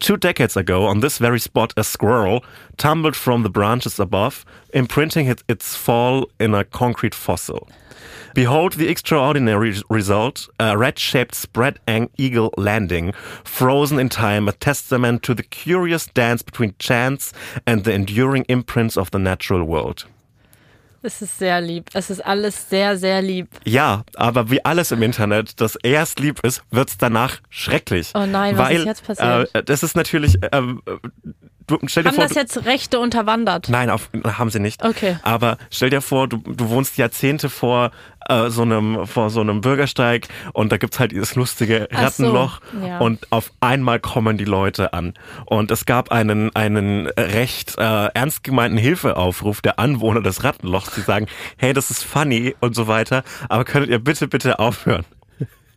Two 0.00 0.16
decades 0.16 0.56
ago, 0.56 0.86
on 0.86 1.00
this 1.00 1.18
very 1.18 1.38
spot, 1.38 1.72
a 1.76 1.84
squirrel 1.84 2.42
tumbled 2.76 3.14
from 3.14 3.42
the 3.42 3.50
branches 3.50 4.00
above, 4.00 4.44
imprinting 4.72 5.28
it, 5.28 5.44
its 5.46 5.76
fall 5.76 6.26
in 6.38 6.54
a 6.54 6.64
concrete 6.64 7.14
fossil. 7.14 7.68
Behold 8.34 8.72
the 8.72 8.88
extraordinary 8.88 9.74
result, 9.88 10.48
a 10.58 10.76
red-shaped 10.76 11.36
spread 11.36 11.78
ang- 11.86 12.10
eagle 12.18 12.52
landing, 12.56 13.12
frozen 13.44 14.00
in 14.00 14.08
time, 14.08 14.48
a 14.48 14.52
testament 14.52 15.22
to 15.22 15.34
the 15.34 15.44
curious 15.44 16.06
dance 16.06 16.42
between 16.42 16.74
chance 16.80 17.32
and 17.64 17.84
the 17.84 17.92
enduring 17.92 18.44
imprints 18.48 18.96
of 18.96 19.10
the 19.12 19.20
natural 19.20 19.62
world. 19.62 20.06
Es 21.04 21.20
ist 21.20 21.38
sehr 21.38 21.60
lieb. 21.60 21.90
Es 21.92 22.08
ist 22.08 22.24
alles 22.24 22.70
sehr, 22.70 22.96
sehr 22.96 23.20
lieb. 23.20 23.48
Ja, 23.64 24.04
aber 24.16 24.50
wie 24.50 24.64
alles 24.64 24.90
im 24.90 25.02
Internet, 25.02 25.60
das 25.60 25.76
erst 25.76 26.18
lieb 26.18 26.40
ist, 26.42 26.62
wird's 26.70 26.96
danach 26.96 27.40
schrecklich. 27.50 28.12
Oh 28.14 28.24
nein, 28.24 28.56
was 28.56 28.68
Weil, 28.68 28.76
ist 28.78 28.86
jetzt 28.86 29.06
passiert? 29.06 29.54
Äh, 29.54 29.62
das 29.64 29.82
ist 29.82 29.96
natürlich, 29.96 30.38
ähm, 30.52 30.80
du, 31.66 31.78
stell 31.86 32.04
dir 32.04 32.08
Haben 32.08 32.16
vor, 32.16 32.24
das 32.24 32.34
jetzt 32.34 32.64
Rechte 32.64 32.98
unterwandert? 33.00 33.68
Nein, 33.68 33.90
auf, 33.90 34.08
haben 34.24 34.48
sie 34.48 34.60
nicht. 34.60 34.82
Okay. 34.82 35.18
Aber 35.22 35.58
stell 35.70 35.90
dir 35.90 36.00
vor, 36.00 36.26
du, 36.26 36.38
du 36.38 36.70
wohnst 36.70 36.96
Jahrzehnte 36.96 37.50
vor 37.50 37.90
äh, 38.28 38.50
so 38.50 38.62
einem 38.62 39.06
vor 39.06 39.30
so 39.30 39.40
einem 39.40 39.60
Bürgersteig 39.60 40.28
und 40.52 40.72
da 40.72 40.76
gibt's 40.76 40.98
halt 41.00 41.12
dieses 41.12 41.34
lustige 41.34 41.88
Ach 41.92 42.10
so, 42.10 42.24
Rattenloch 42.24 42.60
ja. 42.86 42.98
und 42.98 43.30
auf 43.30 43.52
einmal 43.60 44.00
kommen 44.00 44.36
die 44.36 44.44
Leute 44.44 44.92
an 44.92 45.14
und 45.46 45.70
es 45.70 45.86
gab 45.86 46.12
einen 46.12 46.54
einen 46.54 47.06
recht 47.08 47.76
äh, 47.78 48.06
ernst 48.06 48.44
gemeinten 48.44 48.78
Hilfeaufruf 48.78 49.60
der 49.60 49.78
Anwohner 49.78 50.22
des 50.22 50.44
Rattenlochs, 50.44 50.94
die 50.94 51.00
sagen, 51.00 51.26
hey, 51.56 51.72
das 51.72 51.90
ist 51.90 52.04
funny 52.04 52.54
und 52.60 52.74
so 52.74 52.86
weiter, 52.88 53.24
aber 53.48 53.64
könntet 53.64 53.90
ihr 53.90 53.98
bitte 53.98 54.28
bitte 54.28 54.58
aufhören? 54.58 55.04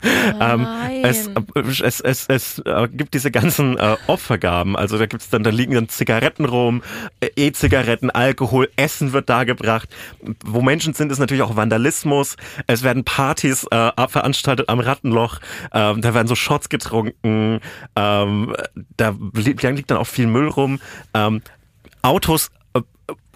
Ähm, 0.40 0.68
es, 1.04 1.30
es, 1.82 2.00
es, 2.02 2.26
es 2.28 2.60
äh, 2.60 2.88
gibt 2.92 3.14
diese 3.14 3.32
ganzen 3.32 3.78
äh, 3.78 3.96
Opfergaben. 4.08 4.76
Also 4.76 4.98
da 4.98 5.06
gibt's 5.06 5.30
dann, 5.30 5.44
da 5.44 5.50
liegen 5.50 5.74
dann 5.74 5.90
Zigaretten 5.90 6.46
rum, 6.46 6.84
äh, 7.22 7.30
E-Zigaretten, 7.36 8.10
Alkohol, 8.10 8.70
Essen 8.76 9.14
wird 9.14 9.30
dargebracht. 9.30 9.90
Wo 10.46 10.62
Menschen 10.62 10.94
sind, 10.94 11.12
ist 11.12 11.20
natürlich 11.20 11.44
auch 11.44 11.56
Vandalismus. 11.56 12.36
Es 12.68 12.84
werden 12.84 13.04
Partys 13.04 13.66
äh, 13.72 13.92
veranstaltet 14.08 14.70
am 14.70 14.80
Rattenloch. 14.80 15.40
Ähm, 15.74 16.02
da 16.02 16.14
werden 16.14 16.28
so 16.28 16.36
Shots 16.36 16.70
getrunken. 16.70 17.60
Ähm, 17.96 18.56
da 18.98 19.16
li- 19.34 19.56
liegt 19.62 19.90
dann 19.92 19.98
auch 19.98 20.08
viel 20.08 20.28
Müll 20.28 20.50
rum. 20.50 20.80
Ähm, 21.14 21.42
Autos 22.02 22.50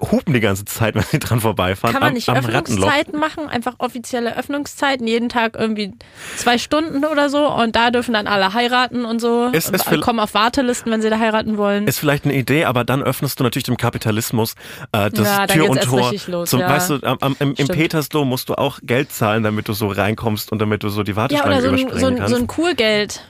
hupen 0.02 0.34
die 0.34 0.40
ganze 0.40 0.66
Zeit, 0.66 0.96
wenn 0.96 1.04
sie 1.04 1.20
dran 1.20 1.42
vorbeifahren. 1.42 1.94
Kann 1.94 2.02
man 2.02 2.10
am, 2.10 2.14
nicht 2.16 2.30
am 2.30 2.38
Rattenloch. 2.38 2.88
Öffnungszeiten 2.88 3.20
machen? 3.20 3.48
Einfach 3.50 3.76
offizielle 3.78 4.36
Öffnungszeiten, 4.38 5.08
jeden 5.08 5.30
Tag 5.30 5.56
irgendwie 5.58 5.94
zwei 6.38 6.58
Stunden 6.58 7.06
oder 7.06 7.30
so 7.30 7.48
und 7.48 7.76
da 7.76 7.92
dürfen 7.92 8.14
dann 8.14 8.28
alle 8.28 8.54
heiraten 8.54 9.06
und 9.06 9.20
so. 9.20 9.48
Ist 9.48 9.72
und 9.72 9.84
viel- 9.84 10.02
kommen 10.02 10.20
auf 10.20 10.34
Wartelisten, 10.34 10.92
wenn 10.92 11.02
sie 11.02 11.10
da 11.10 11.20
heiraten 11.20 11.58
wollen. 11.58 11.88
Ist 11.88 12.00
vielleicht 12.00 12.26
eine 12.26 12.34
Idee, 12.34 12.66
aber 12.66 12.84
dann 12.84 13.04
öffnest 13.04 13.40
du 13.40 13.44
natürlich 13.44 13.66
dem 13.66 13.78
Kapitalismus 13.78 14.56
äh, 14.92 15.10
das 15.12 15.28
Ja, 15.28 15.48
Tür 15.48 15.70
und 15.70 15.82
Tor. 15.82 16.12
los, 16.28 16.50
zum, 16.50 16.60
ja. 16.60 16.70
Weißt 16.70 16.90
du, 16.90 16.96
am, 17.04 17.18
am, 17.22 17.36
im, 17.40 17.54
im. 17.56 17.68
Petersdom 17.68 18.28
musst 18.28 18.50
du 18.50 18.56
auch 18.56 18.80
Geld 18.84 19.12
zahlen, 19.12 19.44
damit 19.44 19.68
du 19.68 19.74
so 19.74 19.88
reinkommst 19.88 20.52
und 20.52 20.60
damit 20.60 20.84
du 20.84 20.90
so 20.90 21.04
die 21.04 21.12
ja, 21.12 21.18
Warteschlange 21.18 21.52
oder 21.52 21.62
so 21.62 21.68
ein, 21.70 21.74
überspringen 21.74 22.00
so, 22.00 22.08
ein, 22.08 22.16
kannst. 22.18 22.34
so 22.34 22.42
ein 22.42 22.48
Kurgeld. 22.48 23.22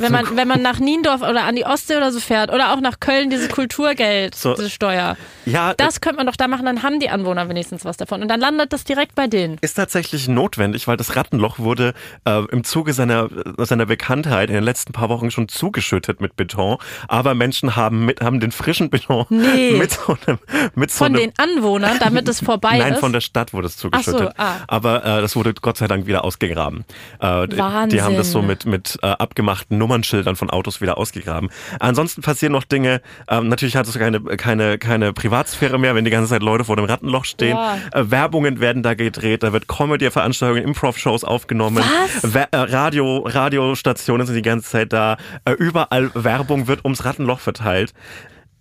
Wenn 0.00 0.12
man, 0.12 0.36
wenn 0.36 0.46
man 0.46 0.62
nach 0.62 0.78
Niendorf 0.78 1.22
oder 1.22 1.42
an 1.44 1.56
die 1.56 1.64
Ostsee 1.66 1.96
oder 1.96 2.12
so 2.12 2.20
fährt 2.20 2.52
oder 2.52 2.72
auch 2.72 2.80
nach 2.80 3.00
Köln 3.00 3.30
diese 3.30 3.48
Kulturgeld, 3.48 4.34
So. 4.36 4.54
diese 4.54 4.70
Steuer. 4.70 5.16
ja, 5.44 5.74
Das 5.74 6.00
könnte 6.00 6.18
man 6.18 6.26
doch 6.26 6.36
da 6.36 6.46
machen, 6.46 6.64
dann 6.66 6.84
haben 6.84 7.00
die 7.00 7.10
Anwohner 7.10 7.48
wenigstens 7.48 7.84
was 7.84 7.96
davon. 7.96 8.22
Und 8.22 8.28
dann 8.28 8.38
landet 8.40 8.72
das 8.72 8.84
direkt 8.84 9.16
bei 9.16 9.26
denen. 9.26 9.58
ist 9.60 9.74
tatsächlich 9.74 10.28
notwendig, 10.28 10.86
weil 10.86 10.96
das 10.96 11.16
Rattenloch 11.16 11.58
wurde 11.58 11.94
äh, 12.24 12.44
im 12.52 12.62
Zuge 12.62 12.92
seiner, 12.92 13.28
seiner 13.58 13.86
Bekanntheit 13.86 14.50
in 14.50 14.54
den 14.54 14.62
letzten 14.64 14.92
paar 14.92 15.08
Wochen 15.08 15.30
schon 15.32 15.48
zugeschüttet 15.48 16.20
mit 16.20 16.36
Beton. 16.36 16.76
Aber 17.08 17.34
Menschen 17.34 17.74
haben, 17.74 18.04
mit, 18.06 18.20
haben 18.20 18.38
den 18.38 18.52
frischen 18.52 18.90
Beton 18.90 19.26
Nee. 19.30 19.72
mit 19.78 19.90
so 19.90 20.16
einem, 20.26 20.38
mit 20.76 20.92
so 20.92 20.98
Von 21.04 21.16
einem 21.16 21.16
den 21.16 21.32
Anwohnern, 21.38 21.98
damit 21.98 22.28
es 22.28 22.40
vorbei 22.44 22.78
Nein, 22.78 22.92
ist. 22.94 23.00
von 23.00 23.12
der 23.12 23.20
Stadt 23.20 23.52
wurde 23.52 23.66
es 23.66 23.76
zugeschüttet. 23.76 24.20
So, 24.36 24.42
ah. 24.42 24.56
Aber 24.68 25.04
äh, 25.04 25.20
das 25.20 25.34
wurde 25.34 25.54
Gott 25.54 25.76
sei 25.76 25.88
Dank 25.88 26.06
wieder 26.06 26.22
ausgegraben. 26.22 26.84
Äh, 27.18 27.48
Die 27.48 27.58
Wahnsinn. 27.58 28.02
haben 28.04 28.16
das 28.16 28.30
so 28.30 28.42
mit, 28.42 28.64
mit 28.64 28.96
äh, 29.02 29.06
abgemachten 29.08 29.76
Nummernschildern 29.88 30.36
von 30.36 30.50
Autos 30.50 30.80
wieder 30.80 30.98
ausgegraben. 30.98 31.48
Ansonsten 31.80 32.20
passieren 32.20 32.52
noch 32.52 32.64
Dinge. 32.64 33.00
Ähm, 33.28 33.48
natürlich 33.48 33.74
hat 33.74 33.88
es 33.88 33.98
keine, 33.98 34.20
keine, 34.20 34.78
keine 34.78 35.12
Privatsphäre 35.12 35.78
mehr, 35.78 35.94
wenn 35.94 36.04
die 36.04 36.10
ganze 36.10 36.28
Zeit 36.28 36.42
Leute 36.42 36.64
vor 36.64 36.76
dem 36.76 36.84
Rattenloch 36.84 37.24
stehen. 37.24 37.56
Ja. 37.56 37.78
Äh, 37.92 38.10
Werbungen 38.10 38.60
werden 38.60 38.82
da 38.82 38.94
gedreht, 38.94 39.42
da 39.42 39.52
wird 39.52 39.66
Comedy-Veranstaltungen, 39.66 40.62
Improv-Shows 40.62 41.24
aufgenommen. 41.24 41.82
Was? 42.22 42.34
We 42.34 42.46
äh, 42.50 42.56
Radio, 42.56 43.18
Radiostationen 43.18 44.26
sind 44.26 44.36
die 44.36 44.42
ganze 44.42 44.68
Zeit 44.68 44.92
da. 44.92 45.16
Äh, 45.44 45.52
überall 45.52 46.10
Werbung 46.14 46.68
wird 46.68 46.84
ums 46.84 47.04
Rattenloch 47.04 47.40
verteilt. 47.40 47.94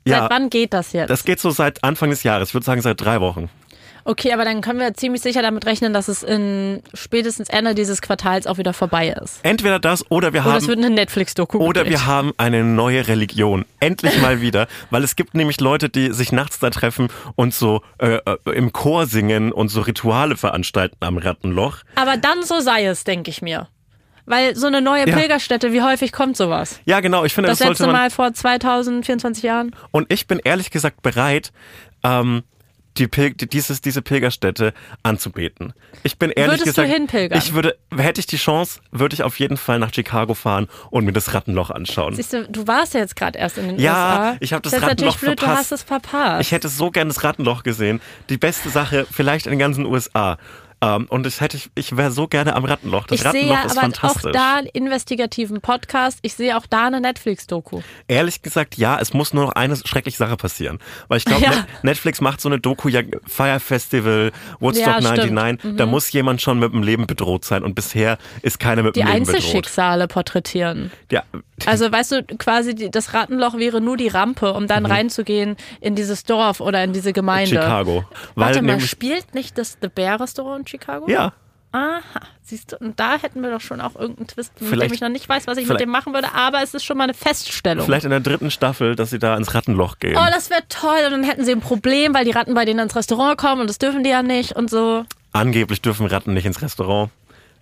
Seit 0.05 0.30
wann 0.30 0.49
geht 0.49 0.73
das 0.73 0.93
jetzt? 0.93 1.09
das 1.09 1.25
geht 1.25 1.41
so 1.41 1.49
seit 1.49 1.84
Anfang 1.84 2.09
des 2.09 2.23
Jahres. 2.23 2.49
Ich 2.49 2.53
würde 2.53 2.65
sagen 2.65 2.82
seit 2.82 3.01
drei 3.01 3.19
Wochen. 3.19 3.49
Okay, 4.08 4.34
aber 4.34 4.45
dann 4.45 4.62
können 4.62 4.80
wir 4.80 4.93
ziemlich 4.93 5.22
sicher 5.22 5.41
damit 5.41 5.66
rechnen, 5.66 5.93
dass 5.93 6.08
es 6.08 6.24
in 6.24 6.82
spätestens 6.93 7.49
Ende 7.49 7.76
dieses 7.76 8.01
Quartals 8.01 8.47
auch 8.47 8.58
wieder 8.58 8.74
vorbei 8.74 9.10
ist. 9.10 9.39
Entweder 9.43 9.80
das 9.80 10.10
oder 10.10 10.34
wir 10.34 10.41
Oder 10.41 10.51
haben 10.53 10.58
es 10.58 10.68
wird 10.68 10.78
eine 10.80 10.89
Netflix-Doku 10.89 11.60
Oder 11.60 11.84
gedreht. 11.84 11.99
wir 11.99 12.05
haben 12.08 12.34
eine 12.38 12.64
neue 12.64 13.08
Religion. 13.08 13.66
Endlich 13.80 14.20
mal 14.22 14.41
wieder. 14.41 14.68
Weil 14.89 15.03
es 15.03 15.16
gibt 15.16 15.36
nämlich 15.36 15.60
Leute, 15.62 15.89
die 15.89 16.12
sich 16.14 16.32
nachts 16.32 16.60
da 16.60 16.70
treffen 16.70 17.10
und 17.36 17.53
so 17.53 17.82
äh, 17.99 18.16
äh, 18.26 18.38
im 18.55 18.74
Chor 18.74 19.05
singen 19.05 19.51
und 19.51 19.68
so 19.70 19.82
Rituale 19.82 20.38
veranstalten 20.38 20.97
am 21.01 21.18
Rattenloch. 21.18 21.80
Aber 21.95 22.18
dann 22.18 22.43
so 22.43 22.60
sei 22.60 22.86
es, 22.86 23.03
denke 23.03 23.30
ich 23.30 23.41
mir. 23.41 23.68
Weil 24.26 24.55
so 24.58 24.68
eine 24.68 24.82
neue 24.82 25.08
Ja. 25.08 25.16
Pilgerstätte, 25.16 25.72
wie 25.72 25.82
häufig 25.82 26.12
kommt 26.12 26.36
sowas? 26.36 26.82
Ja, 26.86 26.99
genau. 26.99 27.24
Ich 27.24 27.34
finde, 27.34 27.49
Das, 27.49 27.60
das, 27.60 27.70
letzte. 27.70 27.88
Mal 27.88 28.10
vor 28.10 28.34
2024 28.34 29.43
Jahren? 29.43 29.74
Und 29.91 30.12
ich 30.12 30.28
bin 30.28 30.39
ehrlich 30.43 30.70
gesagt 30.70 31.01
bereit, 31.01 31.53
ähm, 32.03 32.43
die 32.97 33.07
Pil 33.07 33.31
die- 33.33 33.47
dieses, 33.47 33.81
diese 33.81 34.01
Pilgerstätte 34.01 34.73
anzubeten. 35.03 35.73
Ich 36.03 36.17
bin 36.19 36.31
ehrlich 36.31 36.59
Würdest 36.61 36.77
du 36.77 36.81
gesagt, 36.81 36.89
hinpilgern? 36.93 37.37
ich 37.37 37.53
würde, 37.53 37.77
hätte 37.95 38.19
ich 38.19 38.27
die 38.27 38.37
Chance, 38.37 38.79
würde 38.91 39.13
ich 39.13 39.23
auf 39.23 39.39
jeden 39.39 39.57
Fall 39.57 39.79
nach 39.79 39.93
Chicago 39.93 40.33
fahren 40.33 40.67
und 40.89 41.05
mir 41.05 41.13
das 41.13 41.33
Rattenloch 41.33 41.69
anschauen. 41.71 42.15
Siehst 42.15 42.33
du, 42.33 42.47
du 42.47 42.67
warst 42.67 42.93
ja 42.93 42.99
jetzt 43.01 43.15
gerade 43.15 43.37
erst 43.39 43.57
in 43.57 43.67
den 43.69 43.79
Ja, 43.79 43.91
USA. 44.31 44.37
ich 44.39 44.53
habe 44.53 44.61
das 44.63 44.73
ist 44.73 44.79
jetzt 44.79 44.89
Rattenloch 44.89 45.13
natürlich 45.13 45.19
blöd, 45.21 45.39
verpasst. 45.39 45.71
du 45.71 45.75
hast 45.75 45.81
es 45.81 45.83
verpasst. 45.83 46.41
Ich 46.41 46.51
hätte 46.51 46.67
so 46.69 46.91
gern 46.91 47.07
das 47.07 47.23
Rattenloch 47.23 47.63
gesehen. 47.63 48.01
Die 48.29 48.37
beste 48.37 48.69
Sache 48.69 49.05
vielleicht 49.11 49.45
in 49.45 49.51
den 49.51 49.59
ganzen 49.59 49.85
USA. 49.85 50.37
Ähm, 50.80 51.07
und 51.09 51.25
ich 51.25 51.41
hätte, 51.41 51.57
ich, 51.57 51.69
ich 51.75 51.97
wäre 51.97 52.11
so 52.11 52.28
gerne 52.28 52.55
am 52.55 52.63
Rattenloch. 52.65 53.07
Das 53.07 53.15
ich 53.15 53.21
sehe 53.21 53.30
Rattenloch 53.32 53.55
ja 53.55 53.61
ist 53.63 53.71
aber 53.71 53.82
fantastisch. 53.82 54.25
auch 54.28 54.32
da 54.32 54.55
einen 54.57 54.67
investigativen 54.67 55.59
Podcast. 55.61 56.19
Ich 56.21 56.36
sehe 56.36 56.55
auch 56.57 56.67
da 56.67 56.88
eine 56.88 57.01
Netflix-Doku. 57.01 57.82
Ehrlich 58.07 58.41
gesagt, 58.43 58.78
ja, 58.78 58.99
es 58.99 59.13
muss 59.13 59.34
nur 59.34 59.45
noch 59.45 59.53
eine 59.53 59.75
schreckliche 59.75 60.17
Sache 60.17 60.38
passieren. 60.38 60.80
Weil 61.07 61.17
ich 61.17 61.25
glaube, 61.25 61.41
Ja. 61.45 61.51
Net 61.51 61.97
Netflix 61.97 62.21
macht 62.21 62.41
so 62.41 62.49
eine 62.49 62.59
Doku, 62.59 62.89
ja, 62.89 63.01
Fire 63.25 63.59
Festival, 63.59 64.32
Woodstock 64.59 64.86
Ja, 64.86 65.01
stimmt. 65.01 65.34
99, 65.34 65.78
da 65.78 65.86
muss 65.88 66.11
jemand 66.11 66.41
schon 66.41 66.59
mit 66.59 66.71
dem 66.73 66.84
Leben 66.84 67.07
bedroht 67.07 67.43
sein 67.43 67.63
und 67.63 67.73
bisher 67.73 68.17
ist 68.43 68.59
keiner 68.59 68.84
mit 68.84 68.95
Die 68.95 68.99
dem 68.99 69.07
Leben 69.07 69.19
bedroht. 69.25 69.36
Einzelschicksale 69.36 70.07
porträtieren. 70.07 70.91
Ja, 71.11 71.23
Also 71.66 71.91
weißt 71.91 72.12
du, 72.12 72.24
quasi 72.38 72.76
die, 72.76 72.91
das 72.91 73.14
Rattenloch 73.14 73.58
wäre 73.58 73.82
nur 73.82 73.97
die 73.97 74.08
Rampe, 74.10 74.53
um 74.53 74.64
Mhm. 74.64 74.68
dann 74.68 74.86
reinzugehen 74.86 75.58
in 75.82 75.95
dieses 75.95 76.24
Dorf 76.24 76.60
oder 76.62 76.84
in 76.84 76.93
diese 76.93 77.14
Gemeinde. 77.14 77.49
Chicago. 77.49 78.05
Weil 78.36 78.45
Warte 78.55 78.62
mal, 78.62 78.80
spielt 78.80 79.34
nicht 79.34 79.58
das 79.58 79.78
The 79.82 79.88
Bear 79.88 80.20
Restaurant 80.20 80.60
in 80.62 80.68
Chicago? 80.68 81.10
ja, 81.10 81.34
Aha, 81.74 81.99
siehst 82.43 82.72
du, 82.72 82.78
und 82.78 82.97
da 82.97 83.18
hätten 83.22 83.43
wir 83.43 83.51
doch 83.51 83.60
schon 83.60 83.82
auch 83.82 83.95
irgendeinen 83.95 84.28
Twist, 84.28 84.53
mit 84.62 84.70
Vielleicht- 84.70 84.89
dem 84.91 84.95
ich 84.95 85.01
noch 85.01 85.10
nicht 85.10 85.28
weiß, 85.28 85.47
was 85.47 85.58
ich 85.58 85.68
mit 85.68 85.80
dem 85.82 85.89
machen 85.89 86.14
würde, 86.14 86.34
aber 86.34 86.64
es 86.64 86.74
ist 86.74 86.86
schon 86.86 86.97
mal 86.97 87.03
eine 87.03 87.14
Feststellung. 87.14 87.86
vielleicht 87.86 88.05
in 88.05 88.10
der 88.10 88.22
dritten 88.22 88.49
Staffel, 88.51 88.95
dass 88.95 89.10
sie 89.10 89.20
da 89.20 89.36
ins 89.36 89.53
Rattenloch 89.53 89.99
gehen. 89.99 90.16
Oh, 90.18 90.26
das 90.32 90.49
wäre 90.49 90.64
toll. 90.70 90.97
Und 91.05 91.12
dann 91.12 91.24
hätten 91.24 91.43
sie 91.43 91.51
ein 91.51 91.60
Problem, 91.60 92.14
weil 92.14 92.24
die 92.24 92.32
Ratten 92.32 92.53
bei 92.53 92.64
denen 92.64 92.80
ins 92.80 92.95
Restaurant 92.95 93.38
kommen 93.38 93.62
und 93.62 93.70
das 93.70 93.80
dürfen 93.80 94.01
die 94.03 94.10
ja 94.12 94.24
nicht 94.24 94.53
und 94.53 94.70
so. 94.70 95.03
Angeblich 95.34 95.82
dürfen 95.82 96.08
Ratten 96.08 96.34
nicht 96.34 96.45
ins 96.45 96.62
Restaurant. 96.62 97.12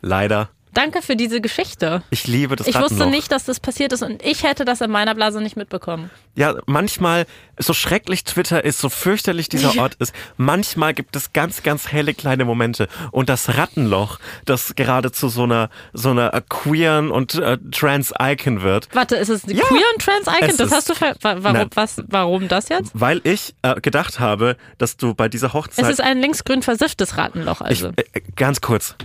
Leider. 0.01 0.49
Danke 0.75 1.01
für 1.01 1.15
diese 1.15 1.39
Geschichte. 1.39 2.03
Ich 2.09 2.27
liebe 2.27 2.55
das 2.57 2.67
Ich 2.67 2.77
wusste 2.79 3.07
nicht, 3.07 3.31
dass 3.31 3.45
das 3.45 3.59
passiert 3.61 3.93
ist 3.93 4.03
und 4.03 4.21
ich 4.23 4.43
hätte 4.43 4.65
das 4.65 4.81
in 4.81 4.91
meiner 4.91 5.15
Blase 5.15 5.41
nicht 5.41 5.55
mitbekommen. 5.55 6.11
Ja, 6.35 6.53
manchmal, 6.65 7.25
so 7.57 7.73
schrecklich 7.73 8.25
Twitter 8.25 8.63
ist, 8.65 8.79
so 8.79 8.89
fürchterlich 8.89 9.47
dieser 9.47 9.77
Ort 9.81 9.95
ist, 9.95 10.13
manchmal 10.35 10.93
gibt 10.93 11.15
es 11.15 11.31
ganz, 11.31 11.63
ganz 11.63 11.87
helle 11.93 12.13
kleine 12.13 12.43
Momente. 12.43 12.89
Und 13.11 13.29
das 13.29 13.57
Rattenloch, 13.57 14.19
das 14.43 14.75
gerade 14.75 15.13
zu 15.13 15.29
so 15.29 15.43
einer, 15.43 15.69
so 15.93 16.09
einer 16.11 16.33
äh, 16.33 16.41
queeren 16.49 17.09
und 17.09 17.35
äh, 17.35 17.57
trans-Icon 17.71 18.61
wird, 18.61 18.89
Warte, 18.93 19.15
ist 19.15 19.29
es 19.29 19.43
Ja, 19.47 19.63
queer 19.63 19.85
und 19.93 20.01
trans 20.01 20.27
Icon? 20.27 20.49
es 20.49 20.57
Das 20.57 20.71
hast 20.71 20.89
du 20.89 20.93
ver 20.93 21.15
wa 21.21 21.37
warum, 21.39 21.57
Nein. 21.57 21.69
was, 21.73 22.03
warum 22.07 22.47
das 22.49 22.67
jetzt? 22.67 22.91
weil 22.93 23.21
ich 23.23 23.55
äh, 23.61 23.79
gedacht 23.79 24.19
habe, 24.19 24.57
dass 24.77 24.97
du 24.97 25.13
bei 25.15 25.29
dieser 25.29 25.47
Es 25.47 25.53
Hochzeit... 25.53 25.89
ist 25.89 26.01
ein 26.01 26.19
linksgrün 26.19 26.61
versifftes 26.61 27.15
Rattenloch, 27.17 27.61
ich, 27.61 27.67
also. 27.83 27.87
äh, 27.95 28.03
äh, 28.13 28.21
ganz 28.35 28.59
kurz. 28.59 28.95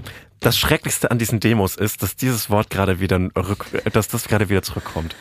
Das 0.41 0.59
Schrecklichste 0.59 1.11
an 1.11 1.19
diesen 1.19 1.39
Demos 1.41 1.77
ist, 1.77 2.03
dass 2.03 2.17
dieses 2.17 2.49
Wort 2.51 2.71
gerade 2.71 2.99
wieder 3.01 3.19
rück, 3.37 3.67
dass 3.93 4.09
das 4.09 4.27
gerade 4.27 4.49
wieder 4.49 4.63
zurückkommt. 4.63 5.15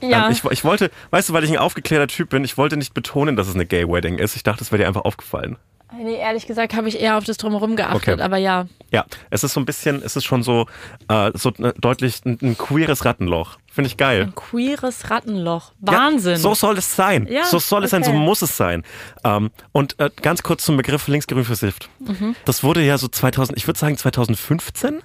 ja. 0.00 0.26
Ähm, 0.26 0.32
ich, 0.32 0.44
ich 0.44 0.64
wollte, 0.64 0.90
weißt 1.10 1.30
du, 1.30 1.32
weil 1.32 1.44
ich 1.44 1.50
ein 1.50 1.58
aufgeklärter 1.58 2.08
Typ 2.08 2.28
bin, 2.30 2.44
ich 2.44 2.58
wollte 2.58 2.76
nicht 2.76 2.92
betonen, 2.94 3.36
dass 3.36 3.48
es 3.48 3.54
eine 3.54 3.64
Gay 3.66 3.88
Wedding 3.88 4.18
ist. 4.18 4.36
Ich 4.36 4.42
dachte, 4.42 4.62
es 4.62 4.70
wäre 4.70 4.82
dir 4.82 4.88
einfach 4.88 5.04
aufgefallen. 5.04 5.56
nee, 5.96 6.16
ehrlich 6.18 6.46
gesagt 6.46 6.74
habe 6.74 6.88
ich 6.88 7.00
eher 7.00 7.16
auf 7.16 7.24
das 7.24 7.36
Drumherum 7.38 7.74
geachtet, 7.76 8.14
Okay. 8.14 8.22
aber 8.22 8.36
ja. 8.36 8.66
Ja, 8.92 9.06
es 9.30 9.44
ist 9.44 9.54
so 9.54 9.60
ein 9.60 9.64
bisschen, 9.66 10.02
es 10.02 10.14
ist 10.16 10.24
schon 10.24 10.42
so, 10.42 10.66
äh, 11.08 11.30
so 11.34 11.50
äh, 11.58 11.72
deutlich 11.80 12.20
ein, 12.26 12.38
ein 12.42 12.58
queeres 12.58 13.04
Rattenloch. 13.04 13.56
Finde 13.74 13.88
ich 13.88 13.96
geil. 13.96 14.22
Ein 14.22 14.34
queeres 14.36 15.10
Rattenloch. 15.10 15.72
Wahnsinn. 15.80 16.34
Ja, 16.34 16.38
so 16.38 16.54
soll 16.54 16.78
es 16.78 16.94
sein. 16.94 17.26
Ja, 17.28 17.44
so 17.44 17.58
soll 17.58 17.82
es 17.82 17.90
sein, 17.90 18.04
so 18.04 18.12
muss 18.12 18.40
es 18.40 18.56
sein. 18.56 18.84
Ähm, 19.24 19.50
und 19.72 19.98
äh, 19.98 20.10
ganz 20.22 20.44
kurz 20.44 20.64
zum 20.64 20.76
Begriff 20.76 21.08
linksgrün 21.08 21.44
versifft. 21.44 21.88
Mhm. 21.98 22.36
Das 22.44 22.62
wurde 22.62 22.82
ja 22.82 22.98
so 22.98 23.08
2000, 23.08 23.58
ich 23.58 23.66
würde 23.66 23.80
sagen 23.80 23.96
2015 23.96 25.02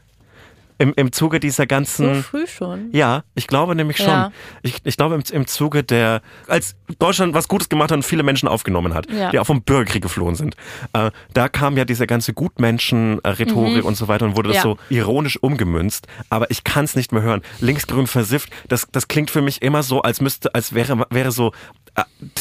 im, 0.80 0.94
im 0.96 1.12
Zuge 1.12 1.40
dieser 1.40 1.64
so 1.64 1.68
ganzen. 1.68 2.24
früh 2.24 2.48
schon. 2.48 2.90
Ja, 2.92 3.24
ich 3.36 3.46
glaube 3.48 3.76
nämlich 3.76 3.98
schon. 3.98 4.08
Ja. 4.08 4.32
Ich, 4.64 4.76
ich 4.84 4.98
glaube 4.98 5.16
im, 5.16 5.24
im 5.32 5.46
Zuge 5.46 5.84
der, 5.84 6.22
als 6.48 6.76
Deutschland 6.98 7.34
was 7.36 7.48
Gutes 7.48 7.70
gemacht 7.70 7.92
hat 7.92 7.98
und 7.98 8.04
viele 8.04 8.24
Menschen 8.24 8.48
aufgenommen 8.50 8.94
hat, 8.96 9.12
Ja. 9.12 9.30
die 9.30 9.40
auch 9.40 9.46
vom 9.46 9.62
Bürgerkrieg 9.62 10.02
geflohen 10.02 10.36
sind, 10.36 10.56
äh, 10.94 11.12
da 11.34 11.50
kam 11.50 11.78
ja 11.78 11.86
diese 11.86 12.08
ganze 12.08 12.34
Gutmenschen-Rhetorik 12.34 13.84
und 13.86 13.96
so 13.96 14.08
weiter 14.08 14.26
und 14.26 14.36
wurde 14.36 14.50
das 14.50 14.64
Mhm. 14.64 14.70
Ja. 14.72 14.76
so 14.76 14.78
ironisch 14.90 15.38
umgemünzt. 15.42 16.08
Aber 16.30 16.50
ich 16.52 16.64
kann 16.64 16.86
es 16.86 16.96
nicht 16.96 17.12
mehr 17.12 17.22
hören. 17.22 17.42
Linksgrün 17.60 18.08
versifft, 18.08 18.50
das, 18.68 18.88
das 18.92 19.08
klingt 19.08 19.30
für 19.32 19.42
mich 19.42 19.62
immer 19.62 19.84
so, 19.84 20.02
als 20.02 20.22
müsste, 20.22 20.54
als 20.56 20.74
wäre, 20.74 21.06
wäre 21.10 21.32
so 21.32 21.52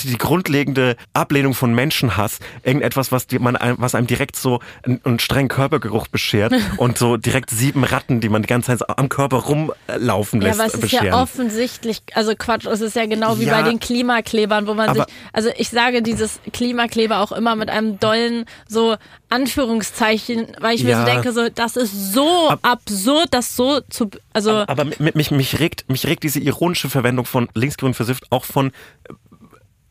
die 0.05 0.19
grundlegende 0.19 0.97
Ablehnung 1.13 1.55
von 1.55 1.75
Menschenhass 1.75 2.39
irgendetwas, 2.63 3.13
was, 3.13 3.27
man, 3.39 3.57
einem- 3.57 3.77
was 3.79 3.95
einem 3.95 4.07
direkt 4.07 4.37
so 4.37 4.61
einen, 4.85 5.19
strengen 5.19 5.49
Körpergeruch 5.49 6.07
beschert 6.09 6.53
und 6.77 6.99
so 6.99 7.17
direkt 7.17 7.51
sieben 7.51 7.85
Ratten, 7.85 8.21
die 8.21 8.29
man 8.29 8.43
die 8.43 8.49
ganze 8.49 8.77
Zeit 8.77 8.89
am 8.99 9.09
Körper 9.09 9.39
rumlaufen 9.39 10.41
Ja, 10.41 10.49
lässt, 10.49 10.61
aber 10.61 10.69
es 10.75 10.75
ist 10.83 10.93
ja 10.93 11.21
offensichtlich, 11.21 12.03
also 12.15 12.35
Quatsch, 12.37 12.67
es 12.67 12.81
ist 12.81 12.97
ja 12.97 13.07
genau 13.07 13.39
wie 13.39 13.45
Ja. 13.45 13.61
bei 13.61 13.69
den 13.69 13.81
Klimaklebern, 13.81 14.67
wo 14.67 14.75
man 14.75 14.95
sich, 14.95 15.05
also 15.33 15.51
ich 15.57 15.71
sage 15.71 16.03
dieses 16.03 16.41
Klimakleber 16.53 17.19
auch 17.21 17.33
immer 17.33 17.57
mit 17.57 17.71
einem 17.71 17.99
dollen, 17.99 18.45
so 18.69 18.97
Anführungszeichen, 19.29 20.47
weil 20.61 20.75
ich 20.75 20.85
mir 20.85 20.91
Ja. 20.91 21.01
so 21.01 21.07
denke, 21.07 21.33
so, 21.33 21.49
das 21.49 21.77
ist 21.77 22.13
so 22.15 22.51
absurd, 22.63 23.29
das 23.31 23.57
so 23.57 23.81
zu, 23.91 24.11
also, 24.33 24.65
Aber 24.67 24.85
mich, 24.85 25.15
mich, 25.15 25.31
mich, 25.31 25.59
regt, 25.61 25.89
mich 25.89 26.07
regt 26.07 26.23
diese 26.23 26.41
ironische 26.41 26.89
Verwendung 26.89 27.25
von 27.27 27.49
linksgrün 27.55 27.95
versifft 27.95 28.25
auch 28.31 28.45
von 28.45 28.73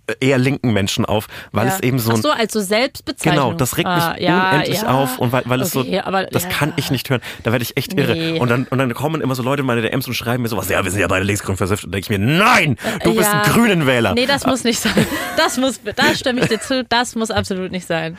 äh, 0.10 0.14
eher 0.22 0.38
linken 0.38 0.72
Menschen 0.72 1.04
auf, 1.06 1.28
weil 1.52 1.68
ja. 1.68 1.74
es 1.76 1.82
eben 1.82 2.00
so 2.00 2.12
Ach 2.12 2.16
ein 2.16 2.22
so, 2.22 2.32
als 2.32 2.54
so 2.54 2.62
Selbstbezeichnung. 2.62 3.48
Genau, 3.48 3.58
das 3.58 3.76
regt 3.78 3.90
mich 3.90 4.04
Ah, 4.04 4.16
ja, 4.18 4.52
unendlich 4.52 4.82
ja. 4.82 4.88
auf 4.88 5.20
und 5.20 5.34
weil, 5.34 5.44
weil 5.46 5.62
es 5.62 5.76
Okay, 5.76 5.98
so, 5.98 6.08
aber, 6.08 6.24
das 6.28 6.48
kann 6.48 6.72
ich 6.78 6.92
nicht 6.92 7.10
hören. 7.10 7.22
Da 7.44 7.52
werde 7.52 7.64
ich 7.64 7.76
echt 7.76 7.94
irre. 7.94 8.16
Nee. 8.16 8.40
Und 8.40 8.50
dann, 8.50 8.66
und 8.70 8.78
dann 8.78 8.94
kommen 8.94 9.20
immer 9.20 9.36
so 9.36 9.44
Leute 9.44 9.62
in 9.62 9.66
meine 9.66 9.82
DMs 9.82 10.08
und 10.08 10.14
schreiben 10.14 10.44
mir 10.44 10.50
sowas, 10.50 10.70
ja, 10.70 10.82
wir 10.84 10.92
sind 10.92 11.02
ja 11.02 11.08
beide 11.08 11.26
linksgrün 11.26 11.58
versifft. 11.58 11.84
Und 11.84 11.92
denke 11.92 12.06
ich 12.06 12.18
mir, 12.18 12.26
nein, 12.26 12.78
du 13.04 13.16
bist 13.16 13.30
ein 13.30 13.42
grünen 13.52 13.86
Wähler. 13.86 14.14
Nee, 14.14 14.26
das 14.26 14.46
muss 14.46 14.64
nicht 14.64 14.80
sein. 14.80 14.94
Das 15.36 15.58
muss, 15.58 15.82
da 15.84 16.16
stimme 16.16 16.40
ich 16.42 16.48
dir 16.48 16.62
zu, 16.62 16.86
das 16.86 17.16
muss 17.16 17.30
absolut 17.30 17.72
nicht 17.72 17.86
sein. 17.86 18.18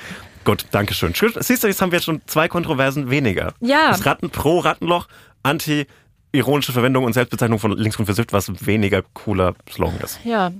Gut, 0.49 0.65
danke 0.71 0.95
schön. 0.95 1.13
Siehst 1.13 1.63
du, 1.63 1.69
jetzt 1.69 1.83
haben 1.83 1.93
wir 1.93 1.99
jetzt 1.99 2.07
schon 2.07 2.23
zwei 2.25 2.49
Kontroversen 2.49 3.11
weniger. 3.11 3.53
Ja. 3.61 3.91
Das 3.91 4.07
Ratten, 4.07 4.31
pro 4.31 4.61
Rattenloch, 4.61 5.07
anti 5.43 5.87
ironische 6.33 6.73
Verwendung 6.73 7.05
und 7.05 7.13
Selbstbezeichnung 7.13 7.59
von 7.59 7.77
linksgrün 7.77 8.07
versifft, 8.07 8.33
was 8.33 8.67
weniger 8.67 9.03
cooler 9.13 9.55
Slogan 9.71 10.01
ist. 10.03 10.21
Ja. 10.25 10.51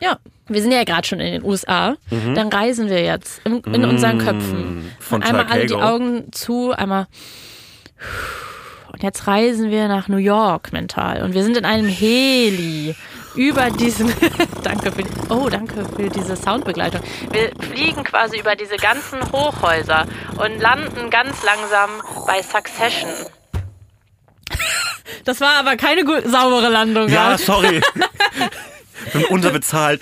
Ja. 0.00 0.18
Wir 0.48 0.60
sind 0.60 0.72
ja 0.72 0.82
gerade 0.82 1.06
schon 1.06 1.20
in 1.20 1.34
den 1.34 1.44
USA. 1.44 1.94
Mhm. 2.10 2.34
Dann 2.34 2.48
reisen 2.48 2.88
wir 2.88 3.04
jetzt 3.04 3.40
in, 3.46 3.60
in 3.60 3.84
unseren 3.84 4.18
Köpfen. 4.18 4.90
von 4.98 5.22
einmal 5.22 5.46
alle 5.46 5.66
die. 5.66 5.74
Augen 5.74 6.32
zu, 6.32 6.72
einmal. 6.72 7.06
Und 8.92 9.04
jetzt 9.04 9.28
reisen 9.28 9.70
wir 9.70 9.86
nach 9.86 10.08
New 10.08 10.16
York 10.16 10.72
mental. 10.72 11.22
Und 11.22 11.32
wir 11.32 11.44
sind 11.44 11.56
in 11.56 11.64
einem 11.64 11.86
Heli 11.86 12.96
über 13.34 13.70
diesen. 13.70 14.12
danke 14.62 14.92
für 14.92 15.02
die, 15.02 15.10
Oh, 15.28 15.48
danke 15.48 15.84
für 15.96 16.08
diese 16.08 16.36
Soundbegleitung. 16.36 17.00
Wir 17.30 17.50
fliegen 17.58 18.04
quasi 18.04 18.38
über 18.38 18.56
diese 18.56 18.76
ganzen 18.76 19.20
Hochhäuser 19.32 20.06
und 20.38 20.60
landen 20.60 21.10
ganz 21.10 21.42
langsam 21.42 21.90
bei 22.26 22.42
Succession. 22.42 23.10
Das 25.24 25.40
war 25.40 25.56
aber 25.56 25.76
keine 25.76 26.04
gut, 26.04 26.24
saubere 26.26 26.68
Landung. 26.68 27.08
Ja, 27.08 27.32
ja. 27.32 27.38
sorry. 27.38 27.80
Bin 29.12 29.24
unterbezahlt. 29.26 30.00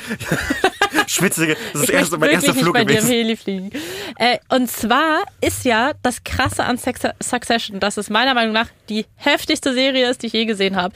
Schwitzige, 1.07 1.55
das 1.55 1.63
ist 1.65 1.75
das 1.75 1.83
Ich 1.85 1.91
erste, 1.95 2.19
möchte 2.19 2.19
mein 2.19 2.31
erster 2.45 2.55
Flug 2.55 2.75
nicht 2.75 2.75
bei 2.75 2.85
dir 2.85 2.99
im 2.99 3.05
gewesen. 3.05 3.11
Heli 3.11 3.37
fliegen. 3.37 3.71
Äh, 4.19 4.39
und 4.49 4.71
zwar 4.71 5.23
ist 5.41 5.65
ja 5.65 5.93
das 6.03 6.25
Krasse 6.25 6.65
an 6.65 6.77
Suc- 6.79 7.15
Succession, 7.23 7.81
dass 7.81 7.97
es 7.97 8.11
meiner 8.11 8.35
Meinung 8.35 8.53
nach 8.53 8.69
die 8.89 9.07
heftigste 9.17 9.73
Serie 9.73 10.09
ist, 10.11 10.23
die 10.23 10.27
ich 10.29 10.33
je 10.33 10.45
gesehen 10.47 10.77
habe. 10.77 10.95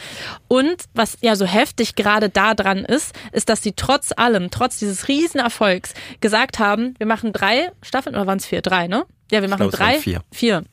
Und 0.49 0.76
was 0.95 1.18
ja 1.20 1.36
so 1.36 1.45
heftig 1.47 1.95
gerade 1.95 2.28
da 2.28 2.55
dran 2.55 2.78
ist, 2.84 3.14
ist, 3.32 3.49
dass 3.49 3.62
sie 3.62 3.72
trotz 3.72 4.12
allem, 4.16 4.51
trotz 4.51 4.78
dieses 4.78 5.09
riesen 5.09 5.40
Erfolgs 5.40 5.95
gesagt 6.20 6.59
haben, 6.59 6.95
wir 6.99 7.07
machen 7.07 7.32
drei 7.32 7.70
Staffeln, 7.82 8.14
oder 8.16 8.26
waren 8.26 8.38
es 8.38 8.47
vier? 8.47 8.62
Drei, 8.62 8.86
ne? 8.88 9.05
Ja, 9.30 9.40
wir 9.42 9.49
machen 9.49 9.70
drei. 9.70 9.99
vier. 9.99 10.22
Vier. 10.32 10.64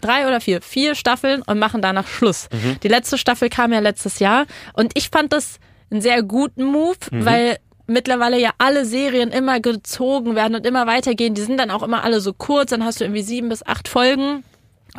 Drei 0.00 0.26
oder 0.28 0.40
vier. 0.40 0.62
Vier 0.62 0.94
Staffeln 0.94 1.42
und 1.42 1.58
machen 1.58 1.82
danach 1.82 2.06
Schluss. 2.06 2.48
Die 2.82 2.88
letzte 2.88 3.18
Staffel 3.18 3.48
kam 3.48 3.72
ja 3.72 3.80
letztes 3.80 4.20
Jahr 4.20 4.46
und 4.72 4.92
ich 4.94 5.08
fand 5.10 5.32
das 5.32 5.58
einen 5.90 6.00
sehr 6.00 6.22
guten 6.22 6.64
Move, 6.64 6.96
weil 7.10 7.58
mittlerweile 7.88 8.38
ja 8.38 8.50
alle 8.58 8.84
Serien 8.84 9.30
immer 9.30 9.58
gezogen 9.60 10.36
werden 10.36 10.54
und 10.54 10.64
immer 10.66 10.86
weitergehen. 10.86 11.34
Die 11.34 11.42
sind 11.42 11.58
dann 11.58 11.70
auch 11.70 11.82
immer 11.82 12.04
alle 12.04 12.20
so 12.20 12.32
kurz, 12.32 12.70
dann 12.70 12.84
hast 12.84 13.00
du 13.00 13.04
irgendwie 13.04 13.22
sieben 13.22 13.48
bis 13.48 13.66
acht 13.66 13.88
Folgen. 13.88 14.44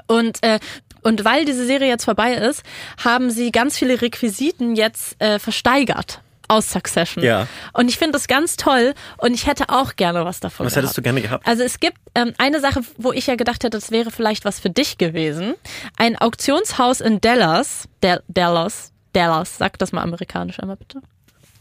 Und, 0.07 0.39
äh, 0.43 0.59
und 1.03 1.23
weil 1.25 1.45
diese 1.45 1.65
Serie 1.65 1.87
jetzt 1.87 2.05
vorbei 2.05 2.33
ist, 2.33 2.63
haben 3.03 3.29
sie 3.31 3.51
ganz 3.51 3.77
viele 3.77 4.01
Requisiten 4.01 4.75
jetzt 4.75 5.21
äh, 5.21 5.39
versteigert 5.39 6.21
aus 6.47 6.71
Succession. 6.71 7.23
Ja. 7.23 7.47
Und 7.73 7.89
ich 7.89 7.97
finde 7.99 8.13
das 8.13 8.27
ganz 8.27 8.55
toll 8.57 8.95
und 9.17 9.35
ich 9.35 9.45
hätte 9.45 9.65
auch 9.69 9.95
gerne 9.95 10.25
was 10.25 10.39
davon 10.39 10.65
Was 10.65 10.73
gehabt. 10.73 10.83
hättest 10.83 10.97
du 10.97 11.01
gerne 11.03 11.21
gehabt? 11.21 11.45
Also 11.47 11.63
es 11.63 11.79
gibt 11.79 11.97
ähm, 12.15 12.33
eine 12.39 12.59
Sache, 12.59 12.81
wo 12.97 13.11
ich 13.13 13.27
ja 13.27 13.35
gedacht 13.35 13.63
hätte, 13.63 13.77
das 13.77 13.91
wäre 13.91 14.09
vielleicht 14.09 14.45
was 14.45 14.59
für 14.59 14.71
dich 14.71 14.97
gewesen. 14.97 15.53
Ein 15.95 16.17
Auktionshaus 16.19 17.01
in 17.01 17.21
Dallas, 17.21 17.87
Dal- 18.01 18.23
Dallas, 18.27 18.91
Dallas, 19.13 19.57
sag 19.59 19.77
das 19.77 19.91
mal 19.91 20.01
amerikanisch 20.01 20.59
einmal 20.59 20.77
bitte. 20.77 21.01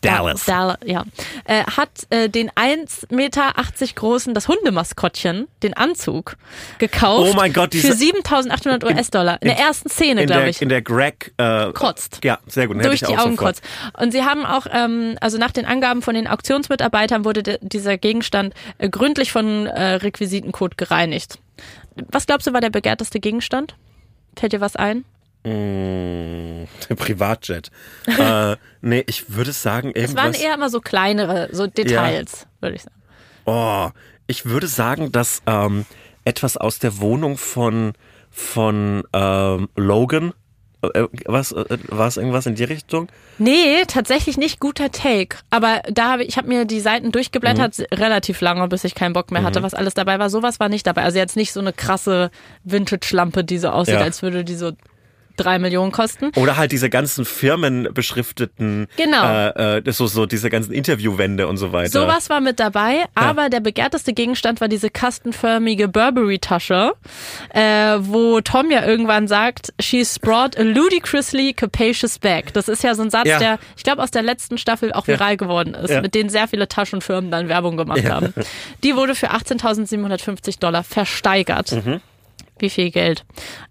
Dallas. 0.00 0.44
Dallas, 0.44 0.78
ja. 0.84 1.04
Äh, 1.44 1.64
hat 1.64 1.90
äh, 2.10 2.28
den 2.28 2.50
1,80 2.50 3.14
Meter 3.14 3.52
großen, 3.94 4.32
das 4.34 4.46
Hundemaskottchen, 4.48 5.48
den 5.62 5.74
Anzug, 5.74 6.36
gekauft. 6.78 7.30
Oh 7.32 7.36
mein 7.36 7.52
Gott, 7.52 7.72
diese- 7.72 7.88
Für 7.88 7.94
7800 7.94 8.84
US-Dollar. 8.84 9.42
In, 9.42 9.48
der 9.48 9.58
ersten 9.58 9.88
Szene, 9.88 10.22
in 10.22 10.26
glaube 10.28 10.48
ich. 10.48 10.62
in 10.62 10.68
der 10.68 10.82
Greg 10.82 11.32
äh, 11.36 11.72
Kotzt. 11.72 12.20
Ja, 12.22 12.38
sehr 12.46 12.68
gut. 12.68 12.82
Durch 12.84 13.00
die 13.00 13.06
Augen 13.16 13.32
sofort. 13.36 13.56
kotzt. 13.60 13.62
Und 14.00 14.12
sie 14.12 14.22
haben 14.22 14.46
auch, 14.46 14.66
ähm, 14.72 15.16
also 15.20 15.38
nach 15.38 15.50
den 15.50 15.64
Angaben 15.66 16.02
von 16.02 16.14
den 16.14 16.26
Auktionsmitarbeitern 16.28 17.24
wurde 17.24 17.42
de, 17.42 17.58
dieser 17.60 17.98
Gegenstand 17.98 18.54
äh, 18.78 18.88
gründlich 18.88 19.32
von 19.32 19.66
äh, 19.66 19.94
Requisitencode 19.94 20.78
gereinigt. 20.78 21.38
Was 22.10 22.26
glaubst 22.26 22.46
du 22.46 22.52
war 22.52 22.60
der 22.60 22.70
begehrteste 22.70 23.18
Gegenstand? 23.18 23.74
Fällt 24.36 24.52
dir 24.52 24.60
was 24.60 24.76
ein? 24.76 25.04
Mm, 25.48 26.64
Privatjet. 26.96 27.70
äh, 28.06 28.56
nee, 28.80 29.04
ich 29.06 29.34
würde 29.34 29.52
sagen 29.52 29.92
Es 29.94 30.14
waren 30.14 30.26
irgendwas. 30.26 30.42
eher 30.42 30.54
immer 30.54 30.70
so 30.70 30.80
kleinere, 30.80 31.48
so 31.52 31.66
Details, 31.66 32.46
würde 32.60 32.76
ich 32.76 32.82
sagen. 32.82 32.96
oh, 33.46 33.88
ich 34.26 34.44
würde 34.44 34.66
sagen, 34.66 35.10
dass 35.12 35.42
ähm, 35.46 35.86
etwas 36.24 36.56
aus 36.56 36.78
der 36.78 36.98
Wohnung 37.00 37.36
von 37.38 37.92
von 38.30 39.04
ähm, 39.14 39.68
Logan. 39.74 40.34
Äh, 40.82 41.06
was 41.24 41.50
äh, 41.52 41.78
war 41.88 42.06
es 42.06 42.18
irgendwas 42.18 42.46
in 42.46 42.54
die 42.54 42.62
Richtung? 42.64 43.08
Nee, 43.38 43.82
tatsächlich 43.88 44.36
nicht 44.36 44.60
guter 44.60 44.92
Take. 44.92 45.38
Aber 45.50 45.80
da 45.90 46.12
habe 46.12 46.22
ich, 46.22 46.28
ich 46.28 46.36
habe 46.36 46.46
mir 46.46 46.66
die 46.66 46.78
Seiten 46.80 47.10
durchgeblättert, 47.10 47.78
relativ 47.92 48.40
lange, 48.42 48.68
bis 48.68 48.84
ich 48.84 48.94
keinen 48.94 49.12
Bock 49.14 49.32
mehr 49.32 49.42
hatte, 49.42 49.62
was 49.62 49.74
alles 49.74 49.94
dabei 49.94 50.18
war. 50.20 50.30
Sowas 50.30 50.60
war 50.60 50.68
nicht 50.68 50.86
dabei. 50.86 51.02
Also 51.02 51.18
jetzt 51.18 51.34
nicht 51.36 51.52
so 51.52 51.58
eine 51.60 51.72
krasse 51.72 52.30
Vintage-Lampe, 52.64 53.42
die 53.42 53.58
so 53.58 53.70
aussieht, 53.70 53.94
Ja. 53.94 54.02
als 54.02 54.22
würde 54.22 54.44
die 54.44 54.54
so 54.54 54.72
drei 55.38 55.58
Millionen 55.58 55.92
kosten. 55.92 56.30
Oder 56.36 56.56
halt 56.56 56.72
diese 56.72 56.90
ganzen 56.90 57.24
firmenbeschrifteten, 57.24 58.86
Genau. 58.96 59.24
äh, 59.24 59.78
äh, 59.78 59.92
so, 59.92 60.06
so 60.06 60.26
diese 60.26 60.50
ganzen 60.50 60.72
Interviewwände 60.72 61.46
und 61.48 61.56
so 61.56 61.72
weiter. 61.72 61.90
Sowas 61.90 62.28
war 62.30 62.40
mit 62.40 62.60
dabei, 62.60 63.04
aber 63.14 63.48
der 63.48 63.60
begehrteste 63.60 64.12
Gegenstand 64.12 64.60
war 64.60 64.68
diese 64.68 64.90
kastenförmige 64.90 65.88
Burberry-Tasche, 65.88 66.92
äh, 67.50 67.60
wo 68.00 68.40
Tom 68.40 68.70
ja 68.70 68.84
irgendwann 68.84 69.28
sagt, 69.28 69.72
she's 69.80 70.18
brought 70.18 70.56
a 70.58 70.62
ludicrously 70.62 71.52
capacious 71.52 72.18
bag. 72.18 72.52
Das 72.52 72.68
ist 72.68 72.82
ja 72.82 72.94
so 72.94 73.02
ein 73.02 73.10
Satz, 73.10 73.26
Ja. 73.28 73.38
der, 73.38 73.58
ich 73.76 73.84
glaube, 73.84 74.02
aus 74.02 74.10
der 74.10 74.22
letzten 74.22 74.58
Staffel 74.58 74.92
auch 74.92 75.06
viral 75.06 75.36
geworden 75.36 75.74
ist, 75.74 75.90
Ja. 75.90 76.00
mit 76.00 76.14
denen 76.14 76.28
sehr 76.30 76.48
viele 76.48 76.68
Taschenfirmen 76.68 77.30
dann 77.30 77.48
Werbung 77.48 77.76
gemacht 77.76 78.02
Ja. 78.02 78.10
haben. 78.10 78.34
Die 78.84 78.96
wurde 78.96 79.14
für 79.14 79.30
18.750 79.30 80.58
Dollar 80.58 80.84
versteigert. 80.84 81.72
Mhm. 81.72 82.00
Wie 82.60 82.70
viel 82.70 82.90
Geld? 82.90 83.24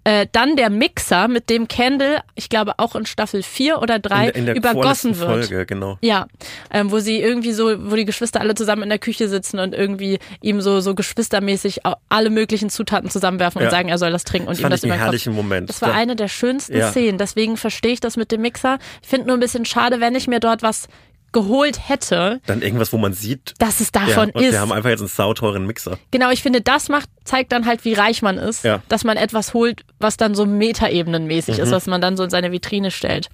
Äh, 0.03 0.27
dann 0.31 0.55
der 0.55 0.69
Mixer, 0.69 1.27
mit 1.27 1.49
dem 1.49 1.67
Kendall, 1.67 2.21
ich 2.35 2.49
glaube 2.49 2.73
auch 2.77 2.95
in 2.95 3.05
Staffel 3.05 3.43
4 3.43 3.81
oder 3.81 3.99
3, 3.99 4.29
in, 4.29 4.35
in 4.35 4.45
der 4.45 4.55
übergossen 4.55 5.17
wird. 5.19 5.29
Folge, 5.47 5.65
genau. 5.65 5.97
Ja, 6.01 6.27
ähm, 6.71 6.91
wo 6.91 6.99
sie 6.99 7.19
irgendwie 7.21 7.51
so, 7.51 7.91
wo 7.91 7.95
die 7.95 8.05
Geschwister 8.05 8.39
alle 8.41 8.55
zusammen 8.55 8.83
in 8.83 8.89
der 8.89 8.99
Küche 8.99 9.27
sitzen 9.29 9.59
und 9.59 9.73
irgendwie 9.73 10.19
ihm 10.41 10.61
so 10.61 10.79
so 10.79 10.95
geschwistermäßig 10.95 11.79
alle 12.09 12.29
möglichen 12.29 12.69
Zutaten 12.69 13.09
zusammenwerfen 13.09 13.61
Ja. 13.61 13.67
und 13.67 13.71
sagen, 13.71 13.89
er 13.89 13.97
soll 13.97 14.11
das 14.11 14.23
trinken 14.23 14.47
und 14.47 14.57
Das 14.57 14.63
ihm 14.63 14.69
das 14.69 14.83
über 14.83 14.93
den 14.93 14.97
Kopf. 14.99 15.05
herrlichen 15.05 15.33
Moment. 15.33 15.69
Das 15.69 15.81
war 15.81 15.89
Da- 15.89 15.95
eine 15.95 16.15
der 16.15 16.27
schönsten 16.27 16.77
Ja. 16.77 16.89
Szenen. 16.91 17.17
Deswegen 17.17 17.57
verstehe 17.57 17.91
ich 17.93 17.99
das 17.99 18.17
mit 18.17 18.31
dem 18.31 18.41
Mixer. 18.41 18.77
Ich 19.01 19.09
finde 19.09 19.27
nur 19.27 19.37
ein 19.37 19.39
bisschen 19.39 19.65
schade, 19.65 19.99
wenn 19.99 20.15
ich 20.15 20.27
mir 20.27 20.39
dort 20.39 20.61
was 20.61 20.87
geholt 21.33 21.89
hätte, 21.89 22.39
Dann 22.47 22.61
irgendwas, 22.61 22.93
wo 22.93 22.97
man 22.97 23.13
sieht, 23.13 23.53
dass 23.59 23.79
es 23.79 23.91
ja, 23.93 24.05
davon 24.05 24.31
und 24.31 24.41
ist. 24.41 24.53
wir 24.53 24.59
haben 24.59 24.71
einfach 24.71 24.89
jetzt 24.89 25.01
einen 25.01 25.09
sauteuren 25.09 25.65
Mixer. 25.65 25.97
Genau, 26.11 26.31
ich 26.31 26.41
finde, 26.41 26.61
das 26.61 26.89
macht, 26.89 27.09
zeigt 27.25 27.51
dann 27.51 27.65
halt, 27.65 27.85
wie 27.85 27.93
reich 27.93 28.21
man 28.21 28.37
ist, 28.37 28.63
Ja. 28.63 28.81
dass 28.89 29.03
man 29.03 29.17
etwas 29.17 29.53
holt, 29.53 29.83
was 29.99 30.17
dann 30.17 30.35
so 30.35 30.45
metaebenenmäßig 30.45 31.57
Mhm. 31.57 31.63
ist, 31.63 31.71
was 31.71 31.85
man 31.87 32.01
dann 32.01 32.17
so 32.17 32.23
in 32.23 32.29
seine 32.29 32.51
Vitrine 32.51 32.91
stellt. 32.91 33.29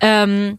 Ähm, 0.00 0.58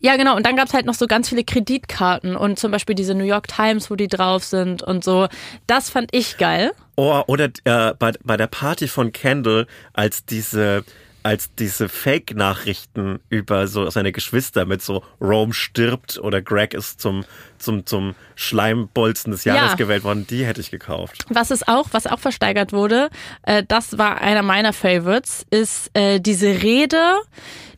ja, 0.00 0.16
genau. 0.16 0.34
Und 0.36 0.44
dann 0.46 0.56
gab's 0.56 0.74
halt 0.74 0.84
noch 0.86 0.94
so 0.94 1.06
ganz 1.06 1.28
viele 1.28 1.44
Kreditkarten 1.44 2.34
und 2.34 2.58
zum 2.58 2.72
Beispiel 2.72 2.94
diese 2.96 3.14
New 3.14 3.24
York 3.24 3.46
Times, 3.48 3.90
wo 3.90 3.94
die 3.94 4.08
drauf 4.08 4.42
sind 4.42 4.82
und 4.82 5.04
so. 5.04 5.28
Das 5.68 5.90
fand 5.90 6.08
ich 6.12 6.38
geil. 6.38 6.72
Oh, 6.96 7.22
oder 7.26 7.50
äh, 7.64 7.94
bei, 7.98 8.12
bei 8.24 8.36
der 8.36 8.48
Party 8.48 8.88
von 8.88 9.12
Kendall, 9.12 9.66
als 9.92 10.24
diese 10.24 10.84
als 11.22 11.54
diese 11.54 11.88
Fake-Nachrichten 11.88 13.20
über 13.28 13.66
so 13.68 13.88
seine 13.90 14.12
Geschwister 14.12 14.64
mit 14.64 14.82
so 14.82 15.04
Rome 15.20 15.52
stirbt 15.52 16.18
oder 16.18 16.42
Greg 16.42 16.74
ist 16.74 17.00
zum 17.00 17.24
zum 17.62 17.86
zum 17.86 18.14
Schleimbolzen 18.34 19.32
des 19.32 19.44
Jahres 19.44 19.70
Ja. 19.72 19.74
gewählt 19.76 20.04
worden, 20.04 20.26
die 20.28 20.44
hätte 20.44 20.60
ich 20.60 20.70
gekauft. 20.70 21.24
Was 21.28 21.50
ist 21.50 21.68
auch, 21.68 21.88
was 21.92 22.06
auch 22.06 22.18
versteigert 22.20 22.72
wurde, 22.72 23.08
äh, 23.42 23.62
das 23.66 23.98
war 23.98 24.20
einer 24.20 24.42
meiner 24.42 24.72
Favorites, 24.72 25.46
ist 25.50 25.90
äh, 25.94 26.20
diese 26.20 26.46
Rede, 26.62 27.16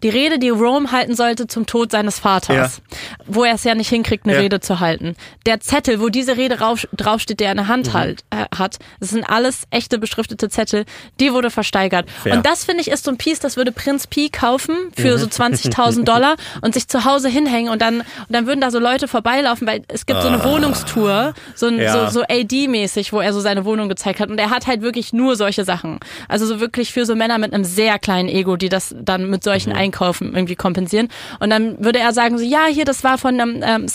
die 0.03 0.09
Rede, 0.11 0.39
die 0.39 0.51
Rome 0.51 0.91
halten 0.93 1.15
sollte 1.17 1.47
zum 1.47 1.65
Tod 1.67 1.91
seines 1.91 2.19
Vaters, 2.19 2.83
wo 3.27 3.45
er 3.45 3.55
es 3.55 3.65
ja 3.65 3.75
nicht 3.75 3.89
hinkriegt, 3.89 4.25
eine 4.27 4.35
Ja. 4.35 4.41
Rede 4.41 4.61
zu 4.61 4.81
halten. 4.81 5.17
Der 5.47 5.61
Zettel, 5.61 5.99
wo 6.01 6.09
diese 6.11 6.37
Rede 6.37 6.61
rauf, 6.61 6.87
draufsteht, 6.93 7.41
der 7.41 7.47
er 7.49 7.53
in 7.53 7.57
der 7.57 7.65
Mhm. 7.67 7.71
Hand 7.71 7.93
halt, 7.95 8.25
äh, 8.31 8.45
hat, 8.55 8.79
das 9.01 9.11
sind 9.11 9.25
alles 9.25 9.63
echte 9.71 9.99
beschriftete 9.99 10.49
Zettel, 10.51 10.85
die 11.21 11.33
wurde 11.33 11.51
versteigert. 11.51 12.11
Fair. 12.11 12.35
Und 12.37 12.45
das 12.45 12.65
finde 12.65 12.83
ich 12.83 12.89
ist 12.91 13.05
so 13.05 13.11
ein 13.11 13.17
Piece 13.17 13.41
das 13.41 13.57
würde 13.57 13.73
Prinz 13.73 14.07
Pi 14.07 14.29
kaufen 14.29 14.77
für 14.97 15.17
so 15.19 15.27
20.000 15.27 16.05
Dollar 16.05 16.37
und 16.63 16.75
sich 16.75 16.87
zu 16.89 17.05
Hause 17.07 17.29
hinhängen 17.29 17.73
und 17.73 17.81
dann, 17.81 18.01
und 18.01 18.07
dann 18.29 18.47
würden 18.47 18.61
da 18.61 18.71
so 18.71 18.79
Leute 18.79 19.09
vorbeilaufen, 19.09 19.67
weil 19.67 19.74
es 19.89 20.07
gibt 20.07 20.23
so 20.23 20.29
eine 20.29 20.43
Wohnungstour, 20.45 21.35
so, 21.55 21.67
ein, 21.67 21.79
Ja. 21.81 22.09
so, 22.11 22.21
so 22.21 22.25
AD-mäßig, 22.29 23.13
wo 23.13 23.21
er 23.21 23.33
so 23.33 23.41
seine 23.41 23.65
Wohnung 23.65 23.89
gezeigt 23.89 24.21
hat 24.21 24.31
und 24.31 24.39
er 24.39 24.51
hat 24.51 24.67
halt 24.67 24.83
wirklich 24.83 25.13
nur 25.13 25.37
solche 25.37 25.65
Sachen. 25.65 26.01
Also 26.29 26.47
so 26.47 26.61
wirklich 26.61 26.93
für 26.93 27.07
so 27.07 27.15
Männer 27.15 27.39
mit 27.39 27.53
einem 27.53 27.65
sehr 27.65 27.99
kleinen 27.99 28.29
Ego, 28.29 28.57
die 28.57 28.69
das 28.69 28.95
dann 28.99 29.31
mit 29.31 29.45
solchen 29.45 29.73
Einkaufen 29.73 30.35
irgendwie 30.35 30.57
kompensieren. 30.57 31.09
Und 31.41 31.51
dann 31.51 31.83
würde 31.85 31.99
er 31.99 32.13
sagen 32.13 32.39
so, 32.39 32.45
ja, 32.45 32.67
hier, 32.67 32.85
das 32.85 33.05
war 33.05 33.19
von 33.19 33.41
einem 33.41 33.63
ähm, 33.65 33.89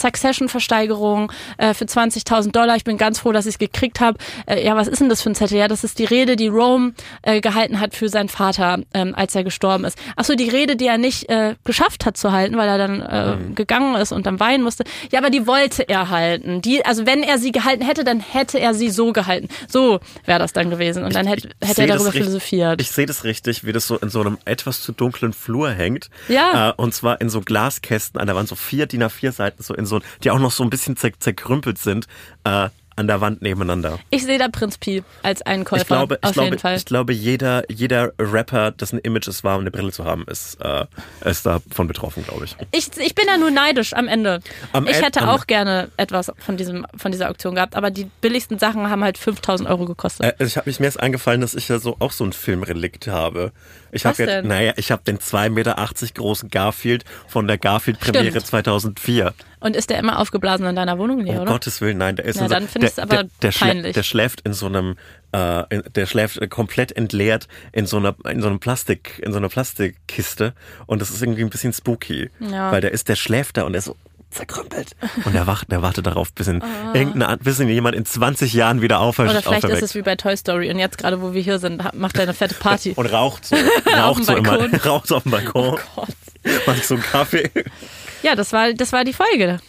Succession-Versteigerung 0.49 1.32
äh, 1.57 1.73
für 1.73 1.86
20.000 1.86 2.51
Dollar. 2.51 2.75
Ich 2.75 2.84
bin 2.84 2.97
ganz 2.97 3.19
froh, 3.19 3.32
dass 3.32 3.45
ich 3.45 3.55
es 3.55 3.59
gekriegt 3.59 3.99
habe. 3.99 4.17
Äh, 4.45 4.65
ja, 4.65 4.75
was 4.75 4.88
ist 4.88 4.99
denn 5.01 5.09
das 5.09 5.21
für 5.21 5.30
ein 5.30 5.36
Zettel? 5.36 5.57
Ja, 5.57 5.67
das 5.67 5.84
ist 5.84 5.99
die 5.99 6.05
Rede, 6.05 6.36
die 6.36 6.47
Rome 6.47 6.93
äh, 7.21 7.41
gehalten 7.41 7.80
hat 7.80 7.95
für 7.95 8.09
seinen 8.09 8.30
Vater, 8.30 8.80
ähm, 8.93 9.13
als 9.15 9.36
er 9.36 9.43
gestorben 9.43 9.86
ist. 9.86 9.97
Ach 10.15 10.23
so, 10.25 10.36
die 10.36 10.49
Rede, 10.49 10.75
die 10.75 10.88
er 10.88 10.97
nicht 10.97 11.30
äh, 11.30 11.55
geschafft 11.63 12.05
hat 12.05 12.17
zu 12.17 12.32
halten, 12.32 12.57
weil 12.57 12.67
er 12.67 12.77
dann 12.77 13.01
äh, 13.01 13.53
gegangen 13.55 13.95
ist 13.95 14.11
und 14.11 14.25
dann 14.25 14.39
weinen 14.39 14.63
musste. 14.63 14.84
Ja, 15.11 15.19
aber 15.19 15.30
die 15.30 15.47
wollte 15.47 15.68
er 15.78 16.09
halten. 16.09 16.61
Die, 16.63 16.84
also 16.84 17.05
wenn 17.05 17.22
er 17.22 17.38
sie 17.38 17.51
gehalten 17.51 17.84
hätte, 17.86 18.03
dann 18.03 18.20
hätte 18.20 18.59
er 18.59 18.74
sie 18.74 18.89
so 18.89 19.13
gehalten. 19.13 19.49
So 19.67 19.99
wäre 20.26 20.39
das 20.39 20.53
dann 20.53 20.72
gewesen. 20.72 21.03
Und 21.03 21.13
dann 21.13 21.28
hätte, 21.28 21.49
Ich 21.61 21.70
hätte 21.70 21.82
er 21.82 21.88
darüber 21.89 22.05
richtig- 22.07 22.22
philosophiert. 22.24 22.82
Ich 22.82 22.89
sehe 22.89 23.05
das 23.05 23.24
richtig, 23.24 23.63
wie 23.65 23.72
das 23.72 23.86
so 23.86 23.97
in 23.97 24.09
so 24.09 24.22
einem 24.22 24.38
etwas 24.45 24.82
zu 24.82 24.91
dunklen 24.91 25.34
Flur 25.34 25.70
hängt. 25.72 26.09
Ja. 26.28 26.70
Äh, 26.70 26.74
und 26.78 26.93
zwar 26.95 27.22
in 27.22 27.30
so 27.30 27.41
Glaskästen 27.41 28.20
an 28.20 28.26
der 28.26 28.36
Wand, 28.36 28.49
so 28.49 28.55
vier 28.55 28.88
DIN 28.88 29.03
A4 29.03 29.32
Seiten, 29.32 29.61
so 29.61 29.74
in 29.76 29.86
so, 29.86 29.99
die 30.24 30.32
auch 30.32 30.39
noch 30.39 30.51
so 30.51 30.63
ein 30.63 30.70
bisschen 30.72 30.97
zer 30.97 31.11
zerkrümpelt 31.20 31.78
sind, 31.78 32.07
äh, 32.45 32.70
an 33.00 33.08
der 33.08 33.22
Wand 33.22 33.41
nebeneinander. 33.41 33.97
Ich 34.10 34.26
sehe 34.26 34.38
da 34.38 34.50
Prinz 34.50 34.78
Pi 34.78 35.04
als 35.24 35.41
Einkäufer. 35.41 35.82
Ich 35.82 35.88
glaube, 35.88 36.20
ich 36.22 36.24
auf 36.28 36.34
glaube, 36.34 36.50
jeden 36.50 36.60
Fall. 36.60 36.76
ich 36.76 36.86
glaube, 36.86 37.14
jeder, 37.14 37.64
jeder 37.72 38.12
Rapper, 38.20 38.72
dessen 38.72 39.00
Image 39.00 39.28
es 39.30 39.43
war, 39.45 39.56
um 39.56 39.62
eine 39.62 39.72
Brille 39.72 39.91
zu 39.91 40.04
haben, 40.04 40.26
ist, 40.28 40.58
äh, 40.62 40.86
ist 41.24 41.45
davon 41.45 41.88
betroffen, 41.88 42.26
glaube 42.26 42.43
ich. 42.43 42.58
Ich, 42.72 42.89
ich 42.97 43.16
bin 43.16 43.26
da 43.28 43.38
nur 43.38 43.52
neidisch 43.52 43.93
am 43.93 44.10
Ende. 44.10 44.41
Am 44.74 44.86
ich 44.86 45.02
hätte 45.02 45.30
auch 45.30 45.47
gerne 45.47 45.89
etwas 45.95 46.32
von 46.38 46.58
diesem 46.58 46.86
von 46.97 47.12
dieser 47.14 47.30
Auktion 47.30 47.56
gehabt, 47.56 47.76
aber 47.76 47.89
die 47.89 48.10
billigsten 48.20 48.60
Sachen 48.60 48.89
haben 48.89 49.04
halt 49.04 49.18
5000 49.18 49.70
Euro 49.70 49.86
gekostet. 49.86 50.36
Äh, 50.39 50.45
ich 50.45 50.58
habe 50.58 50.70
mich 50.70 50.82
mir 50.82 50.88
ist 50.88 51.00
eingefallen, 51.00 51.39
dass 51.39 51.56
ich 51.56 51.70
ja 51.70 51.80
so 51.80 51.95
auch 52.00 52.12
so 52.12 52.26
ein 52.26 52.34
Filmrelikt 52.34 53.08
habe. 53.08 53.54
Ich 53.92 54.06
habe 54.06 54.26
denn? 54.26 54.48
naja, 54.48 54.74
ich 54.78 54.92
habe 54.92 55.02
den 55.04 55.18
2,80 55.18 55.50
Meter 55.50 55.76
großen 56.14 56.50
Garfield 56.50 57.06
von 57.28 57.48
der 57.48 57.58
Garfield-Premiere 57.58 58.28
Stimmt. 58.32 58.46
2004. 58.48 59.34
Und 59.62 59.76
ist 59.76 59.90
der 59.90 60.00
immer 60.00 60.20
aufgeblasen 60.20 60.66
in 60.68 60.76
deiner 60.76 60.98
Wohnung, 60.98 61.24
nee, 61.24 61.32
Um 61.32 61.40
oder? 61.40 61.52
Gottes 61.52 61.82
Willen, 61.82 61.98
nein, 61.98 62.16
der 62.16 62.26
ist 62.26 62.38
Ja, 62.38 62.44
so, 62.44 62.48
dann 62.50 62.68
finde 62.68 62.88
ich's 62.88 62.96
der, 62.96 63.04
aber 63.04 63.16
der, 63.24 63.30
der, 63.42 63.52
peinlich. 63.52 63.94
der 63.94 64.04
schläft 64.04 64.42
in 64.42 64.54
so 64.54 64.68
einem, 64.68 64.96
äh, 65.34 65.64
in, 65.76 65.84
der 65.96 66.06
schläft 66.06 66.50
komplett 66.50 66.92
entleert 66.94 67.48
in 67.74 67.86
so 67.86 67.98
einer, 67.98 68.16
in 68.30 68.42
so 68.42 68.48
einem 68.48 68.60
Plastik, 68.60 69.20
in 69.24 69.32
so 69.34 69.38
einer 69.38 69.50
Plastikkiste 69.50 70.54
und 70.86 71.02
das 71.02 71.10
ist 71.10 71.22
irgendwie 71.22 71.42
ein 71.42 71.50
bisschen 71.50 71.74
spooky, 71.74 72.30
Ja. 72.40 72.72
weil 72.72 72.82
der 72.82 72.92
ist, 72.92 73.10
der 73.10 73.16
schläft 73.16 73.58
da 73.58 73.64
und 73.64 73.74
der 73.74 73.80
ist 73.80 73.86
so 73.86 73.96
zerkrümpelt 74.32 74.95
und 75.25 75.34
der 75.34 75.47
wacht, 75.47 75.71
der 75.71 75.82
wartet 75.82 76.05
darauf, 76.05 76.32
bis 76.34 76.47
ihn 76.47 76.63
irgendeine, 76.93 77.38
bis 77.38 77.59
ihn 77.59 77.67
jemand 77.69 77.95
in 77.95 78.05
20 78.05 78.53
Jahren 78.53 78.82
wieder 78.82 78.99
auf, 78.99 79.19
Ah. 79.19 79.23
Oder 79.23 79.32
vielleicht 79.41 79.47
auferweckt. 79.47 79.73
ist 79.82 79.89
es 79.89 79.95
wie 79.95 80.01
bei 80.01 80.15
Toy 80.15 80.36
Story 80.38 80.69
und 80.69 80.77
jetzt 80.80 80.97
gerade, 80.97 81.21
wo 81.21 81.34
wir 81.34 81.41
hier 81.41 81.59
sind, 81.59 81.82
macht 81.95 82.15
er 82.17 82.23
eine 82.23 82.34
fette 82.34 82.55
Party. 82.55 82.93
und 82.95 83.05
raucht 83.07 83.45
so, 83.45 83.55
raucht 83.97 84.19
dem 84.19 84.23
so 84.25 84.36
immer, 84.36 84.57
Balkon. 84.57 84.80
Oh 84.84 84.86
raucht 84.89 85.07
so 85.07 85.15
auf 85.17 85.23
dem 85.23 85.32
Balkon, 85.32 85.77
Gott. 85.95 86.07
macht 86.67 86.86
so 86.86 86.95
einen 86.95 87.03
Kaffee. 87.03 87.49
Ja, 88.23 88.36
das 88.36 88.53
war, 88.53 88.73
das 88.73 88.91
war 88.93 89.03
die 89.03 89.13
Folge. 89.13 89.59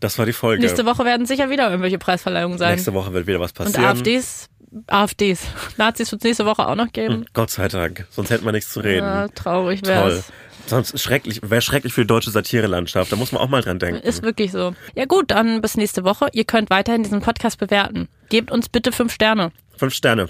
Das 0.00 0.18
war 0.18 0.26
die 0.26 0.32
Folge. 0.34 0.62
Nächste 0.62 0.84
Woche 0.84 1.04
werden 1.04 1.24
sicher 1.26 1.48
wieder 1.50 1.68
irgendwelche 1.70 1.98
Preisverleihungen 1.98 2.58
sein. 2.58 2.72
Nächste 2.74 2.92
Woche 2.94 3.12
wird 3.14 3.26
wieder 3.26 3.40
was 3.40 3.50
und 3.52 3.56
passieren. 3.56 3.84
AfDs, 3.86 4.48
AfDs. 4.86 5.46
Nazis 5.76 6.12
wird 6.12 6.22
es 6.22 6.24
nächste 6.24 6.46
Woche 6.46 6.66
auch 6.66 6.74
noch 6.74 6.92
geben. 6.92 7.26
Gott 7.32 7.50
sei 7.50 7.68
Dank, 7.68 8.06
sonst 8.10 8.30
hätten 8.30 8.44
wir 8.44 8.52
nichts 8.52 8.72
zu 8.72 8.80
reden. 8.80 9.04
Ja, 9.04 9.28
traurig 9.28 9.82
Toll. 9.82 9.94
wär's. 9.94 10.32
Sonst 10.66 11.00
schrecklich, 11.00 11.40
wäre 11.42 11.62
schrecklich 11.62 11.92
für 11.92 12.00
die 12.00 12.08
deutsche 12.08 12.30
Satirelandschaft. 12.30 13.12
Da 13.12 13.16
muss 13.16 13.30
man 13.30 13.40
auch 13.40 13.48
mal 13.48 13.62
dran 13.62 13.78
denken. 13.78 14.00
Ist 14.02 14.22
wirklich 14.22 14.50
so. 14.50 14.74
Ja 14.96 15.04
gut, 15.04 15.30
dann 15.30 15.60
bis 15.62 15.76
nächste 15.76 16.02
Woche. 16.02 16.28
Ihr 16.32 16.44
könnt 16.44 16.70
weiterhin 16.70 17.04
diesen 17.04 17.20
Podcast 17.20 17.58
bewerten. 17.58 18.08
Gebt 18.30 18.50
uns 18.50 18.68
bitte 18.68 18.90
fünf 18.90 19.12
Sterne. 19.12 19.52
Fünf 19.76 19.94
Sterne. 19.94 20.28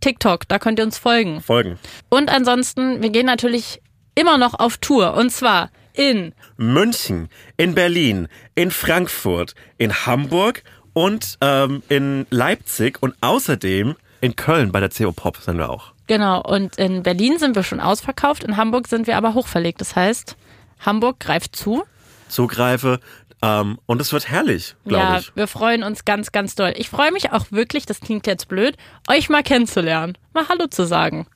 TikTok, 0.00 0.48
da 0.48 0.58
könnt 0.58 0.78
ihr 0.80 0.84
uns 0.84 0.98
folgen. 0.98 1.40
Folgen. 1.40 1.78
Und 2.08 2.30
ansonsten, 2.30 3.02
wir 3.02 3.10
gehen 3.10 3.26
natürlich 3.26 3.80
immer 4.16 4.38
noch 4.38 4.54
auf 4.58 4.78
Tour. 4.78 5.14
Und 5.14 5.30
zwar 5.30 5.70
in 5.92 6.34
München, 6.56 7.28
in 7.56 7.74
Berlin, 7.74 8.28
in 8.54 8.70
Frankfurt, 8.70 9.54
in 9.78 10.06
Hamburg 10.06 10.62
und 10.92 11.38
ähm, 11.40 11.82
in 11.88 12.26
Leipzig 12.30 13.02
und 13.02 13.14
außerdem 13.20 13.96
in 14.20 14.36
Köln 14.36 14.72
bei 14.72 14.80
der 14.80 14.90
CO 14.90 15.12
Pop 15.12 15.36
sind 15.38 15.58
wir 15.58 15.70
auch. 15.70 15.92
Genau, 16.06 16.42
und 16.42 16.76
in 16.76 17.02
Berlin 17.02 17.38
sind 17.38 17.54
wir 17.54 17.62
schon 17.62 17.80
ausverkauft, 17.80 18.44
in 18.44 18.56
Hamburg 18.56 18.88
sind 18.88 19.06
wir 19.06 19.16
aber 19.16 19.34
hochverlegt. 19.34 19.80
Das 19.80 19.94
heißt, 19.96 20.36
Hamburg 20.80 21.20
greift 21.20 21.54
zu. 21.54 21.84
Zugreife. 22.28 23.00
Ähm, 23.42 23.78
und 23.86 24.00
es 24.00 24.12
wird 24.12 24.28
herrlich, 24.28 24.74
glaube 24.84 25.04
ja, 25.04 25.18
ich. 25.18 25.34
wir 25.34 25.46
freuen 25.46 25.82
uns 25.82 26.04
ganz, 26.04 26.32
ganz 26.32 26.54
doll. 26.54 26.74
Ich 26.76 26.90
freue 26.90 27.10
mich 27.12 27.32
auch 27.32 27.50
wirklich, 27.50 27.86
das 27.86 28.00
klingt 28.00 28.26
jetzt 28.26 28.48
blöd, 28.48 28.76
euch 29.08 29.30
mal 29.30 29.42
kennenzulernen, 29.42 30.18
mal 30.34 30.48
Hallo 30.48 30.66
zu 30.66 30.86
sagen. 30.86 31.26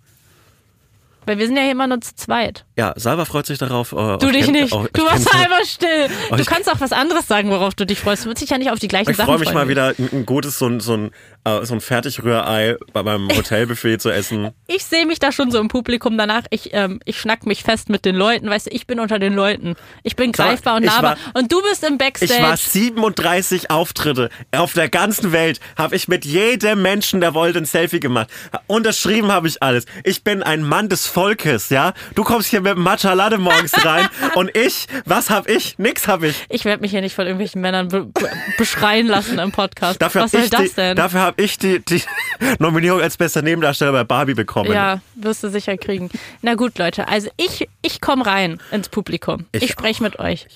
Weil 1.27 1.39
wir 1.39 1.47
sind 1.47 1.57
ja 1.57 1.63
hier 1.63 1.73
immer 1.73 1.87
nur 1.87 2.01
zu 2.01 2.15
zweit. 2.15 2.65
Ja, 2.77 2.93
Salva 2.97 3.25
freut 3.25 3.47
sich 3.47 3.59
darauf. 3.59 3.93
Äh, 3.93 4.19
Du 4.19 4.31
dich 4.31 4.49
nicht. 4.51 4.73
euch 4.73 4.91
Du 4.93 5.05
warst 5.05 5.33
einfach 5.35 5.65
still. 5.65 6.09
Du 6.31 6.35
euch- 6.37 6.47
kannst 6.47 6.71
auch 6.71 6.81
was 6.81 6.93
anderes 6.93 7.27
sagen, 7.27 7.51
worauf 7.51 7.75
du 7.75 7.87
dich 7.87 8.01
freust. 8.01 8.25
Du 8.25 8.31
wirst 8.31 8.43
dich 8.43 8.51
ja 8.51 8.59
nicht 8.59 8.71
auf 8.71 8.79
die 8.79 8.89
gleichen 8.89 9.11
Ich 9.11 9.17
Sachen 9.17 9.27
freue 9.29 9.39
mich 9.39 9.49
freuen. 9.51 9.59
mal 9.67 9.69
wieder 9.69 9.95
ein, 9.99 10.09
ein 10.13 10.27
gutes, 10.27 10.59
so 10.59 10.67
ein, 10.67 10.81
so 10.81 10.95
ein, 10.97 11.11
äh, 11.45 11.65
so 11.65 11.75
ein 11.75 11.81
Fertigrührei 11.81 12.77
bei 12.93 13.03
meinem 13.03 13.29
Hotelbuffet 13.37 13.99
zu 13.99 14.11
essen. 14.11 14.51
Ich 14.67 14.85
sehe 14.85 15.07
mich 15.07 15.19
da 15.19 15.33
schon 15.33 15.51
so 15.51 15.59
im 15.61 15.69
Publikum 15.69 16.19
danach. 16.19 16.43
Ich, 16.51 16.71
ähm, 16.73 17.01
ich 17.05 17.21
schnack 17.21 17.47
mich 17.47 17.63
fest 17.63 17.89
mit 17.89 18.05
den 18.05 18.17
Leuten. 18.17 18.49
Weißt 18.51 18.67
du, 18.67 18.71
ich 18.71 18.87
bin 18.87 19.01
unter 19.01 19.19
den 19.19 19.35
Leuten. 19.35 19.77
Ich 20.03 20.17
bin 20.17 20.33
greifbar 20.33 20.77
und 20.77 20.85
nahbar. 20.85 21.17
Und 21.35 21.53
du 21.53 21.63
bist 21.63 21.85
im 21.85 21.99
Backstage. 21.99 22.35
Ich 22.35 22.43
war 22.43 22.57
37 22.57 23.71
Auftritte 23.71 24.31
auf 24.53 24.73
der 24.73 24.89
ganzen 24.89 25.33
Welt, 25.33 25.61
habe 25.77 25.97
ich 25.97 26.09
mit 26.09 26.25
jedem 26.25 26.83
Menschen, 26.83 27.21
der 27.21 27.35
wollte, 27.35 27.59
ein 27.59 27.65
Selfie 27.67 28.01
gemacht. 28.01 28.29
Unterschrieben 28.67 29.31
habe 29.33 29.49
ich 29.49 29.63
alles. 29.63 29.85
Ich 30.05 30.25
bin 30.25 30.43
ein 30.43 30.63
Mann 30.63 30.89
des 30.89 31.07
Volkes, 31.15 31.69
ja. 31.71 31.95
Du 32.17 32.25
kommst 32.25 32.49
hier 32.49 32.61
mit 32.61 32.77
Matcha 32.77 33.13
Latte 33.13 33.39
morgens 33.39 33.73
rein 33.85 34.09
und 34.35 34.57
ich, 34.57 34.87
was 35.05 35.31
hab 35.31 35.49
ich? 35.49 35.79
Nix 35.79 36.09
hab 36.09 36.25
ich. 36.25 36.45
Ich 36.49 36.65
werde 36.65 36.81
mich 36.83 36.91
hier 36.91 37.01
nicht 37.03 37.15
von 37.15 37.25
irgendwelchen 37.27 37.61
Männern 37.61 37.87
be 37.89 38.05
be 38.07 38.29
beschreien 38.59 39.07
lassen 39.07 39.39
im 39.39 39.53
Podcast. 39.53 40.03
Dafür 40.03 40.23
Was 40.23 40.33
habe 40.33 40.43
soll 40.43 40.51
das 40.51 40.71
die, 40.71 40.75
denn? 40.75 40.97
dafür 40.97 41.21
hab 41.23 41.41
ich 41.41 41.57
die, 41.59 41.79
die 41.85 42.03
Nominierung 42.59 43.01
als 43.01 43.17
bester 43.17 43.43
Nebendarsteller 43.43 43.93
bei 43.93 44.03
Barbie 44.05 44.35
bekommen. 44.35 44.73
ja, 44.73 45.01
wirst 45.15 45.45
du 45.45 45.51
sicher 45.51 45.77
kriegen. 45.77 46.11
Na 46.43 46.55
gut, 46.55 46.77
Leute. 46.79 47.07
Also 47.07 47.31
ich, 47.37 47.69
ich 47.83 48.01
komme 48.01 48.27
rein 48.27 48.61
ins 48.73 48.89
Publikum. 48.89 49.47
Ich, 49.53 49.63
Ich 49.63 49.71
spreche 49.71 50.03
mit 50.03 50.19
euch. 50.19 50.47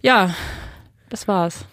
Ja, 0.00 0.34
das 1.10 1.28
war's. 1.28 1.66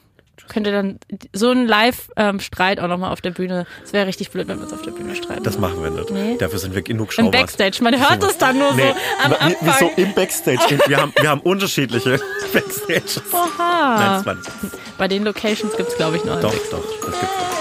Könnt 0.52 0.68
ihr 0.68 0.74
dann 0.74 1.00
so 1.32 1.50
einen 1.50 1.66
Live-Streit 1.66 2.82
auch 2.82 2.88
nochmal 2.90 3.14
auf 3.14 3.22
der 3.22 3.32
Bühne. 3.32 3.66
Es 3.86 3.94
wäre 3.94 4.06
richtig 4.06 4.32
blöd, 4.32 4.50
wenn 4.50 4.58
wir 4.58 4.64
uns 4.66 4.74
auf 4.74 4.82
der 4.82 4.92
Bühne 4.92 5.16
streiten. 5.16 5.44
Das 5.44 5.58
machen 5.58 5.82
wir 5.82 5.90
nicht. 5.92 6.12
Nee. 6.12 6.36
Dafür 6.38 6.60
sind 6.60 6.76
wir 6.76 6.82
genug 6.82 7.08
Im 7.18 7.26
Showbars. 7.26 7.32
Backstage. 7.56 7.82
Man 7.84 7.98
hört 7.98 8.22
es 8.22 8.38
dann 8.38 8.58
nur 8.60 8.74
Nee, 8.74 8.90
so 8.92 9.24
am 9.26 9.34
Anfang. 9.40 9.56
wieso 9.62 9.92
im 9.96 10.14
Backstage? 10.14 10.60
Wir 10.88 10.98
haben, 10.98 11.14
wir 11.20 11.30
haben 11.30 11.40
unterschiedliche 11.42 12.20
Backstages. 12.52 13.22
Oha. 13.32 13.96
Nein, 13.98 14.12
das 14.18 14.26
war 14.26 14.36
nicht. 14.36 14.50
Bei 14.98 15.08
den 15.08 15.24
Locations 15.24 15.76
gibt's 15.78 15.96
glaube 15.96 16.18
ich, 16.18 16.24
einen 16.24 16.42
Doch, 16.42 16.52
doch, 16.70 16.84
das 17.06 17.20
gibt's. 17.20 17.36
auch. 17.36 17.61